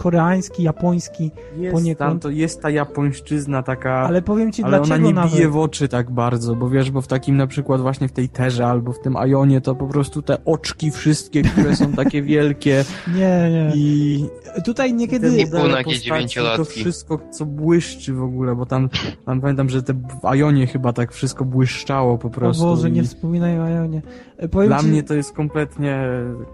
koreański, 0.03 0.63
japoński, 0.63 1.31
Jest, 1.57 1.75
Poniekąd. 1.75 2.11
tam 2.11 2.21
to 2.21 2.31
jest 2.31 2.63
ta 2.63 2.71
japońszczyzna 2.71 3.63
taka... 3.63 3.93
ale 3.95 4.23
powiem 4.23 4.53
ci 4.53 4.63
Ale 4.63 4.77
ona 4.77 4.87
dlaczego 4.87 5.07
nie 5.09 5.15
nawet. 5.15 5.33
bije 5.33 5.49
w 5.49 5.57
oczy 5.57 5.89
tak 5.89 6.11
bardzo, 6.11 6.55
bo 6.55 6.69
wiesz, 6.71 6.91
bo 6.91 7.01
w 7.01 7.07
takim 7.07 7.37
na 7.37 7.47
przykład 7.47 7.81
właśnie 7.81 8.09
w 8.09 8.13
tej 8.13 8.29
terze 8.29 8.67
albo 8.67 8.93
w 8.93 9.01
tym 9.01 9.17
Ajonie 9.17 9.61
to 9.61 9.75
po 9.75 9.87
prostu 9.87 10.23
te 10.23 10.45
oczki 10.45 10.91
wszystkie, 10.91 11.43
które 11.43 11.77
są 11.77 11.93
takie 11.93 12.23
wielkie 12.33 12.85
Nie, 13.15 13.51
nie. 13.51 13.73
i 13.75 14.27
Tutaj 14.65 14.95
niekiedy... 14.95 15.39
I 15.43 15.47
postaci, 15.47 16.01
dziewięciolatki. 16.01 16.59
To 16.59 16.65
wszystko, 16.65 17.21
co 17.31 17.47
błyszczy 17.47 18.13
w 18.15 18.23
ogóle, 18.23 18.57
bo 18.57 18.67
tam, 18.67 18.89
tam 19.27 19.41
pamiętam, 19.41 19.69
że 19.69 19.83
te 19.83 19.93
w 20.23 20.25
Ajonie 20.27 20.67
chyba 20.67 20.93
tak 20.93 21.13
wszystko 21.13 21.45
błyszczało 21.45 22.19
po 22.19 22.29
O 22.29 22.31
prostu. 22.31 22.65
Boże, 22.65 22.91
nie 22.91 23.01
i 23.01 23.05
wspominaj 23.05 23.61
o 23.61 23.69
Ionie. 23.69 24.03
E, 24.37 24.49
Powiem 24.49 24.69
Dla 24.69 24.79
ci, 24.81 24.87
mnie 24.87 25.03
to 25.03 25.15
jest 25.15 25.33
kompletnie, 25.33 26.01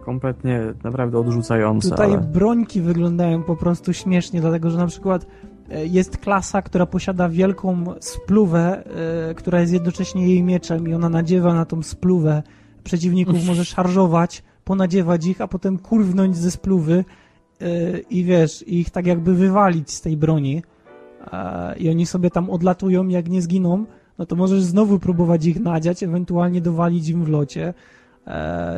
kompletnie 0.04 0.60
naprawdę 0.84 1.18
odrzucające, 1.18 1.90
Tutaj 1.90 2.12
ale... 2.12 2.18
brońki 2.20 2.80
wyglądają 2.80 3.35
po 3.42 3.56
prostu 3.56 3.92
śmiesznie, 3.92 4.40
dlatego 4.40 4.70
że 4.70 4.78
na 4.78 4.86
przykład 4.86 5.26
e, 5.70 5.86
jest 5.86 6.16
klasa, 6.18 6.62
która 6.62 6.86
posiada 6.86 7.28
wielką 7.28 7.84
spluwę, 8.00 8.84
e, 9.30 9.34
która 9.34 9.60
jest 9.60 9.72
jednocześnie 9.72 10.28
jej 10.28 10.42
mieczem 10.42 10.88
i 10.88 10.94
ona 10.94 11.08
nadziewa 11.08 11.54
na 11.54 11.64
tą 11.64 11.82
spluwę 11.82 12.42
przeciwników, 12.84 13.46
może 13.46 13.64
szarżować, 13.64 14.42
ponadziewać 14.64 15.26
ich, 15.26 15.40
a 15.40 15.48
potem 15.48 15.78
kurwnąć 15.78 16.36
ze 16.36 16.50
spluwy 16.50 17.04
e, 17.60 17.98
i 17.98 18.24
wiesz, 18.24 18.68
ich 18.68 18.90
tak 18.90 19.06
jakby 19.06 19.34
wywalić 19.34 19.90
z 19.90 20.00
tej 20.00 20.16
broni. 20.16 20.62
I 21.76 21.90
oni 21.90 22.06
sobie 22.06 22.30
tam 22.30 22.50
odlatują, 22.50 23.08
jak 23.08 23.28
nie 23.28 23.42
zginą, 23.42 23.84
no 24.18 24.26
to 24.26 24.36
możesz 24.36 24.62
znowu 24.62 24.98
próbować 24.98 25.46
ich 25.46 25.60
nadziać, 25.60 26.02
ewentualnie 26.02 26.60
dowalić 26.60 27.08
im 27.08 27.24
w 27.24 27.28
locie. 27.28 27.74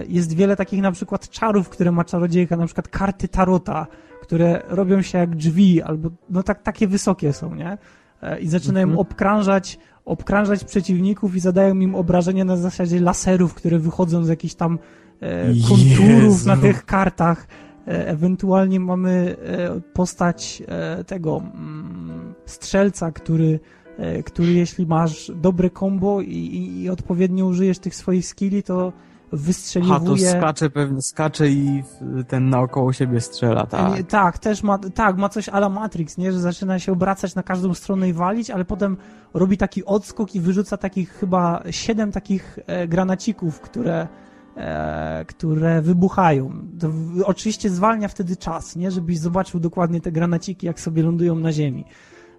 Jest 0.09 0.37
wiele 0.37 0.57
takich 0.57 0.83
na 0.83 0.93
przykład 0.93 1.29
czarów, 1.29 1.69
które 1.69 1.93
ma 1.93 2.05
czarodziejka, 2.05 2.57
na 2.57 2.67
przykład 2.67 2.89
karty 2.89 3.29
tarota, 3.29 3.87
które 4.29 4.63
robią 4.69 5.03
się 5.03 5.19
jak 5.19 5.37
drzwi, 5.37 5.83
albo 5.83 6.11
no 6.31 6.43
tak, 6.43 6.63
takie 6.63 6.89
wysokie 6.89 7.33
są, 7.33 7.55
nie? 7.55 7.79
E, 8.23 8.41
I 8.41 8.49
zaczynają 8.49 8.87
Mhm. 8.87 8.99
obkrążać, 9.01 9.79
obkrążać 10.05 10.65
przeciwników 10.65 11.37
i 11.37 11.41
zadają 11.41 11.75
im 11.79 11.95
obrażenia 11.95 12.45
na 12.45 12.57
zasadzie 12.57 13.01
laserów, 13.01 13.55
które 13.55 13.79
wychodzą 13.79 14.25
z 14.25 14.29
jakichś 14.29 14.55
tam 14.55 14.79
e, 15.21 15.47
konturów 15.69 16.33
Jezu. 16.33 16.49
na 16.49 16.57
tych 16.57 16.85
kartach. 16.85 17.47
E, 17.87 18.09
Ewentualnie 18.09 18.81
mamy 18.81 19.37
e, 19.43 19.81
postać 19.81 20.63
e, 20.69 21.05
tego 21.05 21.43
mm, 21.55 22.35
strzelca, 22.47 23.13
który, 23.13 23.61
e, 23.99 24.23
który 24.23 24.53
jeśli 24.53 24.87
masz 24.87 25.33
dobre 25.37 25.71
combo 25.71 26.21
i, 26.21 26.27
i, 26.35 26.83
i 26.83 26.91
odpowiednio 26.91 27.47
użyjesz 27.47 27.79
tych 27.79 27.95
swoich 27.95 28.27
skilli, 28.27 28.63
to 28.63 28.93
Ha, 29.31 29.37
to 29.37 29.43
wystrzeliwuje... 29.43 30.31
skacze 30.31 30.71
pewnie, 30.71 31.03
skacze 31.03 31.49
i 31.49 31.83
ten 32.29 32.51
naokoło 32.51 32.93
siebie 32.93 33.21
strzela, 33.21 33.67
tak. 33.67 33.97
Nie, 33.97 34.05
tak, 34.05 34.39
też 34.39 34.63
ma, 34.63 34.79
tak, 34.79 35.17
ma 35.17 35.29
coś 35.29 35.49
ala 35.49 35.69
Matrix, 35.69 36.19
nie? 36.19 36.33
Że 36.33 36.41
zaczyna 36.41 36.79
się 36.79 36.93
obracać 36.93 37.35
na 37.35 37.43
każdą 37.43 37.75
stronę 37.75 38.09
i 38.09 38.13
walić, 38.13 38.51
ale 38.51 38.65
potem 38.65 38.97
robi 39.35 39.57
taki 39.57 39.85
odskok 39.85 40.35
i 40.35 40.41
wyrzuca 40.41 40.77
takich 40.77 41.11
chyba 41.11 41.63
siedem 41.71 42.13
takich 42.13 42.59
e, 42.67 42.89
granacików, 42.89 43.61
które, 43.61 44.09
e, 44.57 45.25
które 45.25 45.83
wybuchają. 45.83 46.53
To 46.81 46.91
oczywiście 47.25 47.71
zwalnia 47.71 48.09
wtedy 48.09 48.37
czas, 48.37 48.77
nie? 48.77 48.91
Żebyś 48.91 49.19
zobaczył 49.19 49.61
dokładnie 49.61 50.01
te 50.01 50.13
granaciki, 50.13 50.67
jak 50.67 50.81
sobie 50.81 51.03
lądują 51.03 51.35
na 51.35 51.53
ziemi. 51.53 51.85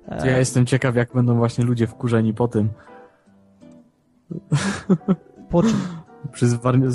E, 0.08 0.28
ja 0.28 0.38
jestem 0.38 0.66
ciekaw, 0.66 0.96
jak 0.96 1.14
będą 1.14 1.36
właśnie 1.38 1.66
ludzie 1.66 1.88
wkurzeni 1.88 2.34
po 2.34 2.48
tym. 2.48 2.70
Po 5.50 5.64
czym? 5.64 5.99
Przy, 6.32 6.46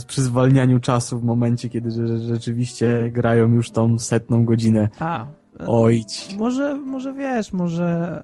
przy 0.06 0.22
zwalnianiu 0.22 0.80
czasu 0.80 1.18
w 1.18 1.24
momencie, 1.24 1.68
kiedy 1.68 1.90
rzeczywiście 2.18 3.10
grają 3.10 3.52
już 3.52 3.70
tą 3.70 3.98
setną 3.98 4.44
godzinę. 4.44 4.88
A, 4.98 5.26
Ojdź. 5.66 6.36
Może, 6.38 6.74
może 6.74 7.12
wiesz, 7.12 7.52
może 7.52 8.22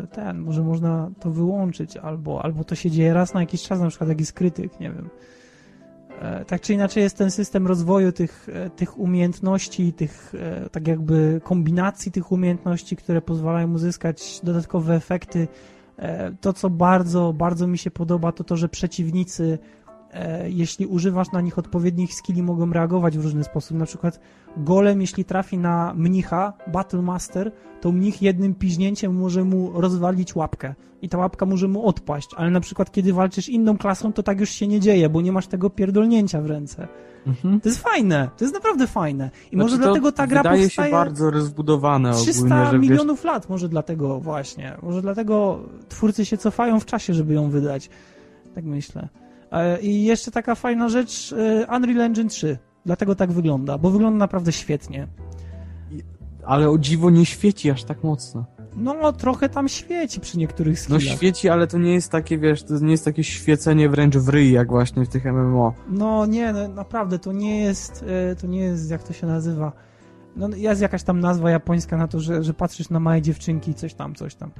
yy, 0.00 0.06
ten, 0.06 0.38
może 0.38 0.62
można 0.62 1.10
to 1.20 1.30
wyłączyć, 1.30 1.96
albo, 1.96 2.44
albo 2.44 2.64
to 2.64 2.74
się 2.74 2.90
dzieje 2.90 3.14
raz 3.14 3.34
na 3.34 3.40
jakiś 3.40 3.62
czas, 3.62 3.80
na 3.80 3.88
przykład 3.88 4.08
jakiś 4.08 4.32
krytyk, 4.32 4.80
nie 4.80 4.90
wiem. 4.90 5.08
E, 6.20 6.44
tak 6.44 6.60
czy 6.60 6.74
inaczej 6.74 7.02
jest 7.02 7.16
ten 7.16 7.30
system 7.30 7.66
rozwoju 7.66 8.12
tych, 8.12 8.48
e, 8.52 8.70
tych 8.70 8.98
umiejętności, 8.98 9.92
tych 9.92 10.32
e, 10.34 10.70
tak 10.70 10.88
jakby 10.88 11.40
kombinacji 11.44 12.12
tych 12.12 12.32
umiejętności, 12.32 12.96
które 12.96 13.22
pozwalają 13.22 13.72
uzyskać 13.72 14.40
dodatkowe 14.42 14.94
efekty. 14.94 15.48
To, 16.40 16.52
co 16.52 16.70
bardzo, 16.70 17.32
bardzo 17.32 17.66
mi 17.66 17.78
się 17.78 17.90
podoba, 17.90 18.32
to 18.32 18.44
to, 18.44 18.56
że 18.56 18.68
przeciwnicy 18.68 19.58
jeśli 20.46 20.86
używasz 20.86 21.32
na 21.32 21.40
nich 21.40 21.58
odpowiednich 21.58 22.14
skilli, 22.14 22.42
mogą 22.42 22.72
reagować 22.72 23.18
w 23.18 23.22
różny 23.22 23.44
sposób. 23.44 23.76
Na 23.76 23.86
przykład 23.86 24.20
golem, 24.56 25.00
jeśli 25.00 25.24
trafi 25.24 25.58
na 25.58 25.94
mnicha, 25.96 26.52
Battle 26.72 27.02
Master, 27.02 27.52
to 27.80 27.92
mnich 27.92 28.22
jednym 28.22 28.54
piźnięciem 28.54 29.14
może 29.14 29.44
mu 29.44 29.80
rozwalić 29.80 30.36
łapkę 30.36 30.74
i 31.02 31.08
ta 31.08 31.18
łapka 31.18 31.46
może 31.46 31.68
mu 31.68 31.86
odpaść, 31.86 32.28
ale 32.36 32.50
na 32.50 32.60
przykład 32.60 32.92
kiedy 32.92 33.12
walczysz 33.12 33.48
inną 33.48 33.78
klasą, 33.78 34.12
to 34.12 34.22
tak 34.22 34.40
już 34.40 34.50
się 34.50 34.66
nie 34.66 34.80
dzieje, 34.80 35.08
bo 35.08 35.20
nie 35.20 35.32
masz 35.32 35.46
tego 35.46 35.70
pierdolnięcia 35.70 36.40
w 36.40 36.46
ręce. 36.46 36.88
Mhm. 37.26 37.60
To 37.60 37.68
jest 37.68 37.82
fajne, 37.82 38.30
to 38.36 38.44
jest 38.44 38.54
naprawdę 38.54 38.86
fajne. 38.86 39.30
I 39.52 39.56
znaczy 39.56 39.56
może 39.56 39.78
dlatego 39.78 40.12
ta 40.12 40.26
gra 40.26 40.42
wydaje 40.42 40.64
powstaje... 40.64 40.90
się 40.90 40.96
bardzo 40.96 41.30
rozbudowane 41.30 42.12
300 42.14 42.44
ogólnie, 42.44 42.70
że 42.70 42.78
milionów 42.78 43.18
wiesz... 43.18 43.24
lat, 43.24 43.48
może 43.48 43.68
dlatego 43.68 44.20
właśnie. 44.20 44.76
Może 44.82 45.02
dlatego 45.02 45.60
twórcy 45.88 46.24
się 46.24 46.36
cofają 46.36 46.80
w 46.80 46.86
czasie, 46.86 47.14
żeby 47.14 47.34
ją 47.34 47.50
wydać. 47.50 47.90
Tak 48.54 48.64
myślę. 48.64 49.08
E, 49.56 49.80
I 49.80 50.04
jeszcze 50.04 50.30
taka 50.30 50.54
fajna 50.54 50.88
rzecz, 50.88 51.32
e, 51.32 51.76
Unreal 51.76 52.00
Engine 52.00 52.28
3. 52.28 52.58
Dlatego 52.86 53.14
tak 53.14 53.32
wygląda, 53.32 53.78
bo 53.78 53.90
wygląda 53.90 54.18
naprawdę 54.18 54.52
świetnie. 54.52 55.08
Ale 56.44 56.70
o 56.70 56.78
dziwo 56.78 57.10
nie 57.10 57.26
świeci 57.26 57.70
aż 57.70 57.84
tak 57.84 58.04
mocno. 58.04 58.44
No, 58.76 59.12
trochę 59.12 59.48
tam 59.48 59.68
świeci 59.68 60.20
przy 60.20 60.38
niektórych 60.38 60.74
no, 60.74 60.80
skillach. 60.96 61.02
No 61.12 61.16
świeci, 61.16 61.48
ale 61.48 61.66
to 61.66 61.78
nie 61.78 61.94
jest 61.94 62.12
takie, 62.12 62.38
wiesz, 62.38 62.62
to 62.62 62.78
nie 62.78 62.90
jest 62.90 63.04
takie 63.04 63.24
świecenie 63.24 63.88
wręcz 63.88 64.16
w 64.16 64.28
ryj, 64.28 64.52
jak 64.52 64.68
właśnie 64.68 65.04
w 65.04 65.08
tych 65.08 65.24
MMO. 65.24 65.74
No 65.88 66.26
nie, 66.26 66.52
no, 66.52 66.68
naprawdę, 66.68 67.18
to 67.18 67.32
nie 67.32 67.60
jest, 67.60 68.04
e, 68.08 68.36
to 68.36 68.46
nie 68.46 68.60
jest, 68.60 68.90
jak 68.90 69.02
to 69.02 69.12
się 69.12 69.26
nazywa. 69.26 69.72
No 70.36 70.48
jest 70.56 70.82
jakaś 70.82 71.02
tam 71.02 71.20
nazwa 71.20 71.50
japońska 71.50 71.96
na 71.96 72.08
to, 72.08 72.20
że, 72.20 72.42
że 72.42 72.54
patrzysz 72.54 72.90
na 72.90 73.00
małe 73.00 73.22
dziewczynki, 73.22 73.74
coś 73.74 73.94
tam, 73.94 74.14
coś 74.14 74.34
tam. 74.34 74.50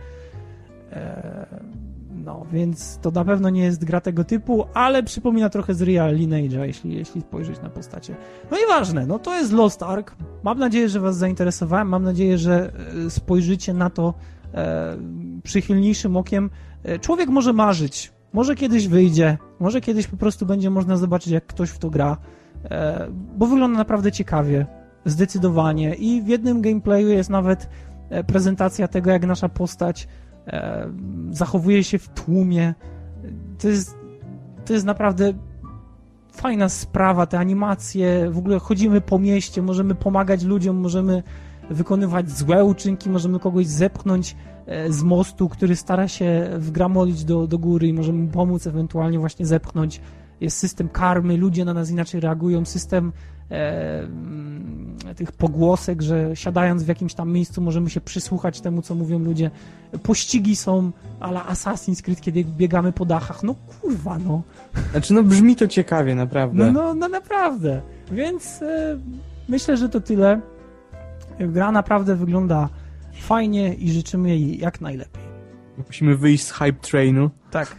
Eee 0.92 1.85
no, 2.26 2.46
więc 2.52 2.98
to 3.02 3.10
na 3.10 3.24
pewno 3.24 3.50
nie 3.50 3.62
jest 3.62 3.84
gra 3.84 4.00
tego 4.00 4.24
typu, 4.24 4.66
ale 4.74 5.02
przypomina 5.02 5.50
trochę 5.50 5.74
z 5.74 5.82
Real 5.82 6.16
Lineage'a, 6.16 6.62
jeśli, 6.62 6.94
jeśli 6.94 7.20
spojrzeć 7.20 7.62
na 7.62 7.70
postacie. 7.70 8.14
No 8.50 8.56
i 8.56 8.60
ważne, 8.68 9.06
no 9.06 9.18
to 9.18 9.36
jest 9.36 9.52
Lost 9.52 9.82
Ark. 9.82 10.14
Mam 10.42 10.58
nadzieję, 10.58 10.88
że 10.88 11.00
was 11.00 11.16
zainteresowałem, 11.16 11.88
mam 11.88 12.02
nadzieję, 12.02 12.38
że 12.38 12.72
e, 13.06 13.10
spojrzycie 13.10 13.74
na 13.74 13.90
to 13.90 14.14
e, 14.54 14.96
przychylniejszym 15.42 16.16
okiem. 16.16 16.50
E, 16.82 16.98
człowiek 16.98 17.28
może 17.28 17.52
marzyć, 17.52 18.12
może 18.32 18.54
kiedyś 18.54 18.88
wyjdzie, 18.88 19.38
może 19.60 19.80
kiedyś 19.80 20.06
po 20.06 20.16
prostu 20.16 20.46
będzie 20.46 20.70
można 20.70 20.96
zobaczyć, 20.96 21.32
jak 21.32 21.46
ktoś 21.46 21.70
w 21.70 21.78
to 21.78 21.90
gra, 21.90 22.16
e, 22.64 23.06
bo 23.36 23.46
wygląda 23.46 23.78
naprawdę 23.78 24.12
ciekawie, 24.12 24.66
zdecydowanie 25.04 25.94
i 25.94 26.22
w 26.22 26.28
jednym 26.28 26.62
gameplayu 26.62 27.08
jest 27.08 27.30
nawet 27.30 27.68
e, 28.10 28.24
prezentacja 28.24 28.88
tego, 28.88 29.10
jak 29.10 29.26
nasza 29.26 29.48
postać 29.48 30.08
E, 30.46 30.88
zachowuje 31.30 31.84
się 31.84 31.98
w 31.98 32.08
tłumie. 32.08 32.74
To 33.58 33.68
jest, 33.68 33.96
to 34.64 34.72
jest 34.72 34.86
naprawdę 34.86 35.32
fajna 36.32 36.68
sprawa, 36.68 37.26
te 37.26 37.38
animacje, 37.38 38.30
w 38.30 38.38
ogóle 38.38 38.58
chodzimy 38.58 39.00
po 39.00 39.18
mieście, 39.18 39.62
możemy 39.62 39.94
pomagać 39.94 40.42
ludziom, 40.42 40.76
możemy 40.76 41.22
wykonywać 41.70 42.30
złe 42.30 42.64
uczynki, 42.64 43.10
możemy 43.10 43.38
kogoś 43.40 43.66
zepchnąć 43.66 44.36
e, 44.66 44.92
z 44.92 45.02
mostu, 45.02 45.48
który 45.48 45.76
stara 45.76 46.08
się 46.08 46.50
wgramolić 46.58 47.24
do, 47.24 47.46
do 47.46 47.58
góry 47.58 47.88
i 47.88 47.92
możemy 47.92 48.18
mu 48.18 48.28
pomóc 48.28 48.66
ewentualnie 48.66 49.18
właśnie 49.18 49.46
zepchnąć. 49.46 50.00
Jest 50.40 50.58
system 50.58 50.88
karmy, 50.88 51.36
ludzie 51.36 51.64
na 51.64 51.74
nas 51.74 51.90
inaczej 51.90 52.20
reagują, 52.20 52.64
system 52.64 53.12
e, 53.50 54.08
tych 55.14 55.32
pogłosek, 55.32 56.02
że 56.02 56.36
siadając 56.36 56.82
w 56.82 56.88
jakimś 56.88 57.14
tam 57.14 57.32
miejscu 57.32 57.60
możemy 57.60 57.90
się 57.90 58.00
przysłuchać 58.00 58.60
temu, 58.60 58.82
co 58.82 58.94
mówią 58.94 59.18
ludzie. 59.18 59.50
Pościgi 60.02 60.56
są 60.56 60.92
ala 61.20 61.44
Assassin's 61.44 62.02
Creed, 62.02 62.20
kiedy 62.20 62.44
biegamy 62.44 62.92
po 62.92 63.04
dachach. 63.04 63.42
No 63.42 63.54
kurwa, 63.54 64.18
no. 64.18 64.42
Znaczy, 64.90 65.14
no 65.14 65.22
brzmi 65.22 65.56
to 65.56 65.68
ciekawie, 65.68 66.14
naprawdę. 66.14 66.66
No, 66.66 66.72
no, 66.72 66.94
no 66.94 67.08
naprawdę. 67.08 67.82
Więc 68.12 68.62
e, 68.62 68.98
myślę, 69.48 69.76
że 69.76 69.88
to 69.88 70.00
tyle. 70.00 70.40
Gra 71.40 71.72
naprawdę 71.72 72.16
wygląda 72.16 72.68
fajnie 73.20 73.74
i 73.74 73.92
życzymy 73.92 74.28
jej 74.28 74.58
jak 74.58 74.80
najlepiej. 74.80 75.22
Musimy 75.86 76.16
wyjść 76.16 76.44
z 76.44 76.52
hype 76.52 76.80
trainu. 76.80 77.30
Tak. 77.50 77.76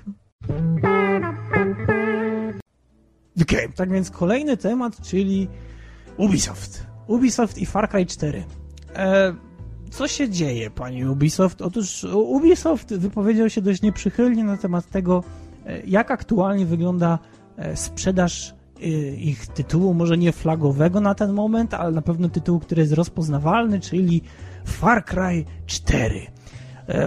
Okay. 3.42 3.70
Tak 3.76 3.92
więc 3.92 4.12
kolejny 4.12 4.58
temat, 4.58 5.02
czyli 5.02 5.48
Ubisoft. 6.18 6.88
Ubisoft 7.08 7.58
i 7.58 7.66
Far 7.66 7.90
Cry 7.90 8.06
4. 8.06 8.44
E, 8.96 9.34
co 9.92 10.08
się 10.08 10.30
dzieje, 10.30 10.70
panie 10.70 11.12
Ubisoft? 11.12 11.62
Otóż 11.62 12.04
Ubisoft 12.14 12.94
wypowiedział 12.94 13.50
się 13.50 13.62
dość 13.62 13.82
nieprzychylnie 13.82 14.44
na 14.44 14.58
temat 14.58 14.90
tego, 14.90 15.24
e, 15.66 15.80
jak 15.80 16.12
aktualnie 16.12 16.66
wygląda 16.66 17.20
e, 17.58 17.76
sprzedaż 17.76 18.56
e, 18.82 18.88
ich 19.16 19.48
tytułu, 19.48 19.94
może 19.94 20.18
nie 20.18 20.32
flagowego 20.32 21.02
na 21.02 21.16
ten 21.16 21.34
moment, 21.34 21.74
ale 21.74 21.92
na 21.92 22.02
pewno 22.02 22.30
tytułu, 22.30 22.60
który 22.60 22.82
jest 22.82 22.94
rozpoznawalny, 22.94 23.80
czyli 23.80 24.22
Far 24.66 25.06
Cry 25.06 25.46
4. 25.66 26.22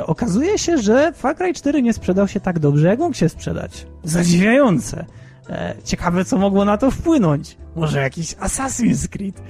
Okazuje 0.07 0.59
się, 0.59 0.79
że 0.79 1.13
Far 1.13 1.37
Cry 1.37 1.55
4 1.55 1.83
nie 1.83 1.93
sprzedał 1.93 2.29
się 2.29 2.41
tak 2.41 2.59
dobrze, 2.59 2.89
jak 2.89 2.99
mógł 2.99 3.15
się 3.15 3.29
sprzedać. 3.29 3.87
Zadziwiające. 4.05 5.05
Ciekawe, 5.85 6.25
co 6.25 6.39
mogło 6.39 6.65
na 6.65 6.77
to 6.77 6.91
wpłynąć. 6.91 7.57
Może 7.77 8.01
jakiś 8.01 8.35
Assassin's 8.35 9.09
Creed. 9.09 9.43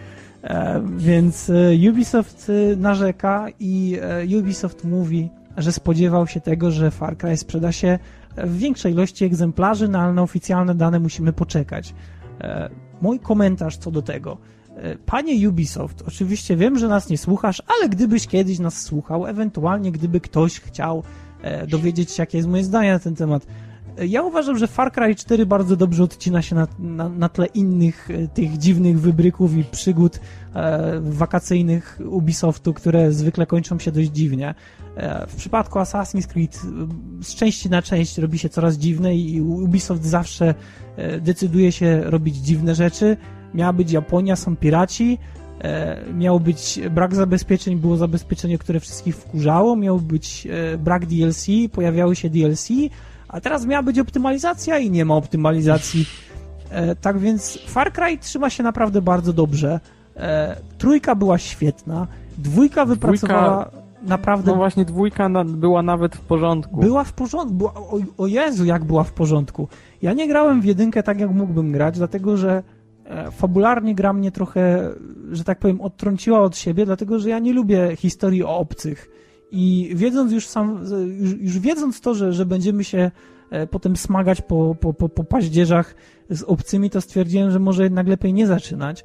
E, 0.42 0.82
więc 0.96 1.50
e, 1.50 1.90
Ubisoft 1.90 2.52
narzeka 2.76 3.46
i 3.60 3.98
Ubisoft 4.38 4.84
mówi, 4.84 5.30
że 5.56 5.72
spodziewał 5.72 6.26
się 6.26 6.40
tego, 6.40 6.70
że 6.70 6.90
Far 6.90 7.16
Cry 7.16 7.36
sprzeda 7.36 7.72
się 7.72 7.98
w 8.36 8.58
większej 8.58 8.92
ilości 8.92 9.24
egzemplarzy, 9.24 9.88
no 9.88 9.98
ale 9.98 10.12
na 10.12 10.22
oficjalne 10.22 10.74
dane 10.74 11.00
musimy 11.00 11.32
poczekać. 11.32 11.94
Mój 13.00 13.20
komentarz 13.20 13.76
co 13.76 13.90
do 13.90 14.02
tego. 14.02 14.38
Panie 15.06 15.48
Ubisoft, 15.48 16.02
oczywiście 16.08 16.56
wiem, 16.56 16.78
że 16.78 16.88
nas 16.88 17.08
nie 17.08 17.18
słuchasz, 17.18 17.62
ale 17.78 17.88
gdybyś 17.88 18.26
kiedyś 18.26 18.58
nas 18.58 18.82
słuchał, 18.82 19.26
ewentualnie 19.26 19.92
gdyby 19.92 20.20
ktoś 20.20 20.60
chciał 20.60 21.02
dowiedzieć 21.68 22.10
się, 22.10 22.22
jakie 22.22 22.38
jest 22.38 22.48
moje 22.48 22.64
zdanie 22.64 22.92
na 22.92 22.98
ten 22.98 23.14
temat, 23.14 23.46
ja 24.08 24.22
uważam, 24.22 24.58
że 24.58 24.66
Far 24.66 24.92
Cry 24.92 25.14
4 25.14 25.46
bardzo 25.46 25.76
dobrze 25.76 26.04
odcina 26.04 26.42
się 26.42 26.54
na, 26.54 26.66
na, 26.78 27.08
na 27.08 27.28
tle 27.28 27.46
innych 27.46 28.08
e, 28.10 28.28
tych 28.28 28.58
dziwnych 28.58 29.00
wybryków 29.00 29.56
i 29.56 29.64
przygód 29.64 30.20
e, 30.54 31.00
wakacyjnych 31.00 31.98
Ubisoftu, 32.10 32.74
które 32.74 33.12
zwykle 33.12 33.46
kończą 33.46 33.78
się 33.78 33.92
dość 33.92 34.10
dziwnie. 34.10 34.54
E, 34.96 35.26
w 35.26 35.36
przypadku 35.36 35.78
Assassin's 35.78 36.26
Creed 36.26 36.60
e, 37.20 37.24
z 37.24 37.34
części 37.34 37.70
na 37.70 37.82
część 37.82 38.18
robi 38.18 38.38
się 38.38 38.48
coraz 38.48 38.76
dziwne 38.76 39.16
i 39.16 39.40
Ubisoft 39.40 40.04
zawsze 40.04 40.54
e, 40.96 41.20
decyduje 41.20 41.72
się 41.72 42.00
robić 42.04 42.36
dziwne 42.36 42.74
rzeczy. 42.74 43.16
Miała 43.54 43.72
być 43.72 43.92
Japonia, 43.92 44.36
są 44.36 44.56
piraci, 44.56 45.18
e, 45.60 46.12
miał 46.12 46.40
być 46.40 46.80
brak 46.90 47.14
zabezpieczeń, 47.14 47.76
było 47.76 47.96
zabezpieczenie, 47.96 48.58
które 48.58 48.80
wszystkich 48.80 49.16
wkurzało, 49.16 49.76
miał 49.76 49.98
być 49.98 50.48
brak 50.78 51.06
DLC, 51.06 51.46
pojawiały 51.72 52.16
się 52.16 52.30
DLC, 52.30 52.68
a 53.32 53.40
teraz 53.40 53.66
miała 53.66 53.82
być 53.82 53.98
optymalizacja 53.98 54.78
i 54.78 54.90
nie 54.90 55.04
ma 55.04 55.14
optymalizacji. 55.14 56.06
E, 56.70 56.96
tak 56.96 57.18
więc 57.18 57.58
Far 57.66 57.92
Cry 57.92 58.18
trzyma 58.18 58.50
się 58.50 58.62
naprawdę 58.62 59.02
bardzo 59.02 59.32
dobrze. 59.32 59.80
E, 60.16 60.56
trójka 60.78 61.14
była 61.14 61.38
świetna. 61.38 62.06
Dwójka 62.38 62.84
wypracowała 62.84 63.64
dwójka, 63.64 63.82
naprawdę... 64.02 64.50
No 64.50 64.56
właśnie, 64.56 64.84
dwójka 64.84 65.28
na, 65.28 65.44
była 65.44 65.82
nawet 65.82 66.16
w 66.16 66.20
porządku. 66.20 66.80
Była 66.80 67.04
w 67.04 67.12
porządku. 67.12 67.54
Była, 67.54 67.74
o, 67.74 67.98
o, 68.18 68.26
Jezu, 68.26 68.64
jak 68.64 68.84
była 68.84 69.04
w 69.04 69.12
porządku. 69.12 69.68
Ja 70.02 70.12
nie 70.12 70.28
grałem 70.28 70.60
w 70.60 70.64
jedynkę 70.64 71.02
tak, 71.02 71.20
jak 71.20 71.30
mógłbym 71.30 71.72
grać, 71.72 71.96
dlatego 71.98 72.36
że 72.36 72.62
e, 73.04 73.30
fabularnie 73.30 73.94
gra 73.94 74.12
mnie 74.12 74.32
trochę, 74.32 74.90
że 75.32 75.44
tak 75.44 75.58
powiem, 75.58 75.80
odtrąciła 75.80 76.40
od 76.40 76.56
siebie, 76.56 76.86
dlatego 76.86 77.18
że 77.18 77.28
ja 77.28 77.38
nie 77.38 77.52
lubię 77.52 77.96
historii 77.96 78.44
o 78.44 78.58
obcych. 78.58 79.10
I 79.52 79.90
wiedząc 79.94 80.32
już 80.32 80.46
sam, 80.46 80.84
już, 81.20 81.32
już 81.40 81.58
wiedząc 81.58 82.00
to, 82.00 82.14
że, 82.14 82.32
że 82.32 82.46
będziemy 82.46 82.84
się 82.84 83.10
e, 83.50 83.66
potem 83.66 83.96
smagać 83.96 84.40
po, 84.42 84.76
po, 84.80 84.94
po, 84.94 85.08
po 85.08 85.24
paździerzach 85.24 85.94
z 86.30 86.42
obcymi, 86.42 86.90
to 86.90 87.00
stwierdziłem, 87.00 87.50
że 87.50 87.58
może 87.58 87.82
jednak 87.82 88.08
lepiej 88.08 88.32
nie 88.32 88.46
zaczynać. 88.46 89.04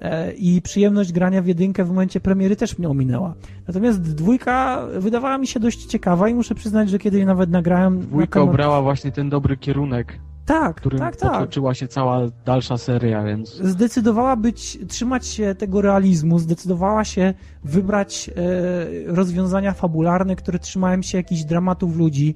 E, 0.00 0.32
I 0.32 0.62
przyjemność 0.62 1.12
grania 1.12 1.42
w 1.42 1.46
jedynkę 1.46 1.84
w 1.84 1.88
momencie 1.88 2.20
premiery 2.20 2.56
też 2.56 2.78
mnie 2.78 2.88
ominęła. 2.88 3.34
Natomiast 3.68 4.14
dwójka 4.14 4.86
wydawała 4.98 5.38
mi 5.38 5.46
się 5.46 5.60
dość 5.60 5.84
ciekawa 5.86 6.28
i 6.28 6.34
muszę 6.34 6.54
przyznać, 6.54 6.90
że 6.90 6.98
kiedyś 6.98 7.24
nawet 7.24 7.50
nagrałem. 7.50 7.98
na 7.98 8.02
Dwójka 8.02 8.40
temat... 8.40 8.48
obrała 8.54 8.82
właśnie 8.82 9.12
ten 9.12 9.30
dobry 9.30 9.56
kierunek, 9.56 10.18
Tak, 10.46 10.76
którym 10.76 10.98
tak, 10.98 11.16
tak. 11.16 11.32
potoczyła 11.32 11.74
się 11.74 11.88
cała 11.88 12.20
dalsza 12.44 12.78
seria, 12.78 13.24
więc 13.24 13.54
zdecydowała 13.54 14.36
być, 14.36 14.78
trzymać 14.88 15.26
się 15.26 15.54
tego 15.54 15.82
realizmu, 15.82 16.38
zdecydowała 16.38 17.04
się 17.04 17.34
wybrać 17.64 18.30
e, 18.30 19.14
rozwiązania 19.14 19.72
fabularne, 19.72 20.36
które 20.36 20.58
trzymają 20.58 21.02
się 21.02 21.18
jakichś 21.18 21.42
dramatów 21.44 21.96
ludzi. 21.96 22.34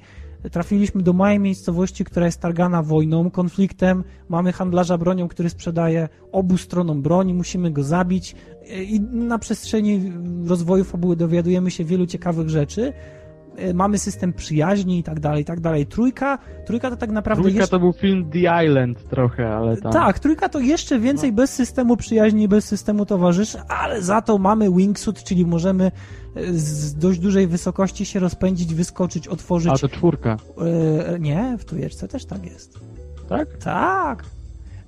Trafiliśmy 0.52 1.02
do 1.02 1.12
małej 1.12 1.40
miejscowości, 1.40 2.04
która 2.04 2.26
jest 2.26 2.40
targana 2.40 2.82
wojną, 2.82 3.30
konfliktem. 3.30 4.04
Mamy 4.28 4.52
handlarza 4.52 4.98
bronią, 4.98 5.28
który 5.28 5.50
sprzedaje 5.50 6.08
obu 6.32 6.56
stronom 6.56 7.02
broni, 7.02 7.34
musimy 7.34 7.70
go 7.70 7.82
zabić. 7.82 8.34
E, 8.70 8.82
I 8.82 9.00
na 9.00 9.38
przestrzeni 9.38 10.12
rozwoju 10.46 10.84
fabuły 10.84 11.16
dowiadujemy 11.16 11.70
się 11.70 11.84
wielu 11.84 12.06
ciekawych 12.06 12.48
rzeczy. 12.48 12.92
E, 13.58 13.74
Mamy 13.74 13.98
system 13.98 14.32
przyjaźni 14.32 14.98
i 14.98 15.02
tak 15.02 15.20
dalej, 15.20 15.42
i 15.42 15.44
tak 15.44 15.60
dalej. 15.60 15.86
Trójka, 15.86 16.38
trójka 16.66 16.90
to 16.90 16.96
tak 16.96 17.10
naprawdę 17.10 17.42
Trójka 17.42 17.58
jeszcze... 17.60 17.70
to 17.70 17.80
był 17.80 17.92
film 17.92 18.30
The 18.30 18.64
Island 18.66 19.08
trochę, 19.08 19.48
ale 19.48 19.76
tam... 19.76 19.92
Tak, 19.92 20.18
trójka 20.18 20.48
to 20.48 20.60
jeszcze 20.60 20.98
więcej 20.98 21.32
bez 21.32 21.50
systemu 21.54 21.96
przyjaźni 21.96 22.48
bez 22.48 22.64
systemu 22.64 23.06
towarzyszy, 23.06 23.58
ale 23.68 24.02
za 24.02 24.22
to 24.22 24.38
mamy 24.38 24.70
wingsuit, 24.70 25.24
czyli 25.24 25.46
możemy 25.46 25.84
e, 25.84 25.90
z 26.52 26.94
dość 26.94 27.18
dużej 27.18 27.46
wysokości 27.46 28.06
się 28.06 28.20
rozpędzić, 28.20 28.74
wyskoczyć, 28.74 29.28
otworzyć. 29.28 29.72
A 29.72 29.78
to 29.78 29.88
czwórka, 29.88 30.36
E, 31.14 31.18
nie, 31.18 31.56
w 31.58 31.64
trójeczce 31.64 32.08
też 32.08 32.24
tak 32.24 32.44
jest. 32.46 32.80
tak? 33.28 33.56
Tak. 33.56 34.24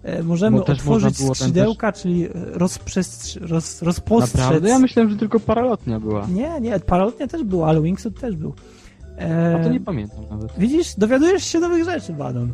E, 0.02 0.22
możemy 0.22 0.60
też 0.60 0.78
otworzyć 0.78 1.16
skrzydełka, 1.26 1.92
czyli 1.92 2.28
rozprzestr- 2.34 3.48
roz, 3.48 3.82
rozpostrzec. 3.82 4.34
Naprawdę? 4.40 4.68
Ja 4.68 4.78
myślałem, 4.78 5.10
że 5.10 5.16
tylko 5.16 5.40
paralotnia 5.40 6.00
była. 6.00 6.26
Nie, 6.26 6.60
nie, 6.60 6.80
paralotnia 6.80 7.26
też 7.26 7.44
była, 7.44 7.68
ale 7.68 7.82
wingsuit 7.82 8.20
też 8.20 8.36
był. 8.36 8.54
E, 9.18 9.56
A 9.60 9.64
to 9.64 9.68
nie 9.70 9.80
pamiętam 9.80 10.18
nawet. 10.30 10.52
Widzisz, 10.58 10.94
dowiadujesz 10.98 11.44
się 11.44 11.60
nowych 11.60 11.84
rzeczy, 11.84 12.12
Badon. 12.12 12.52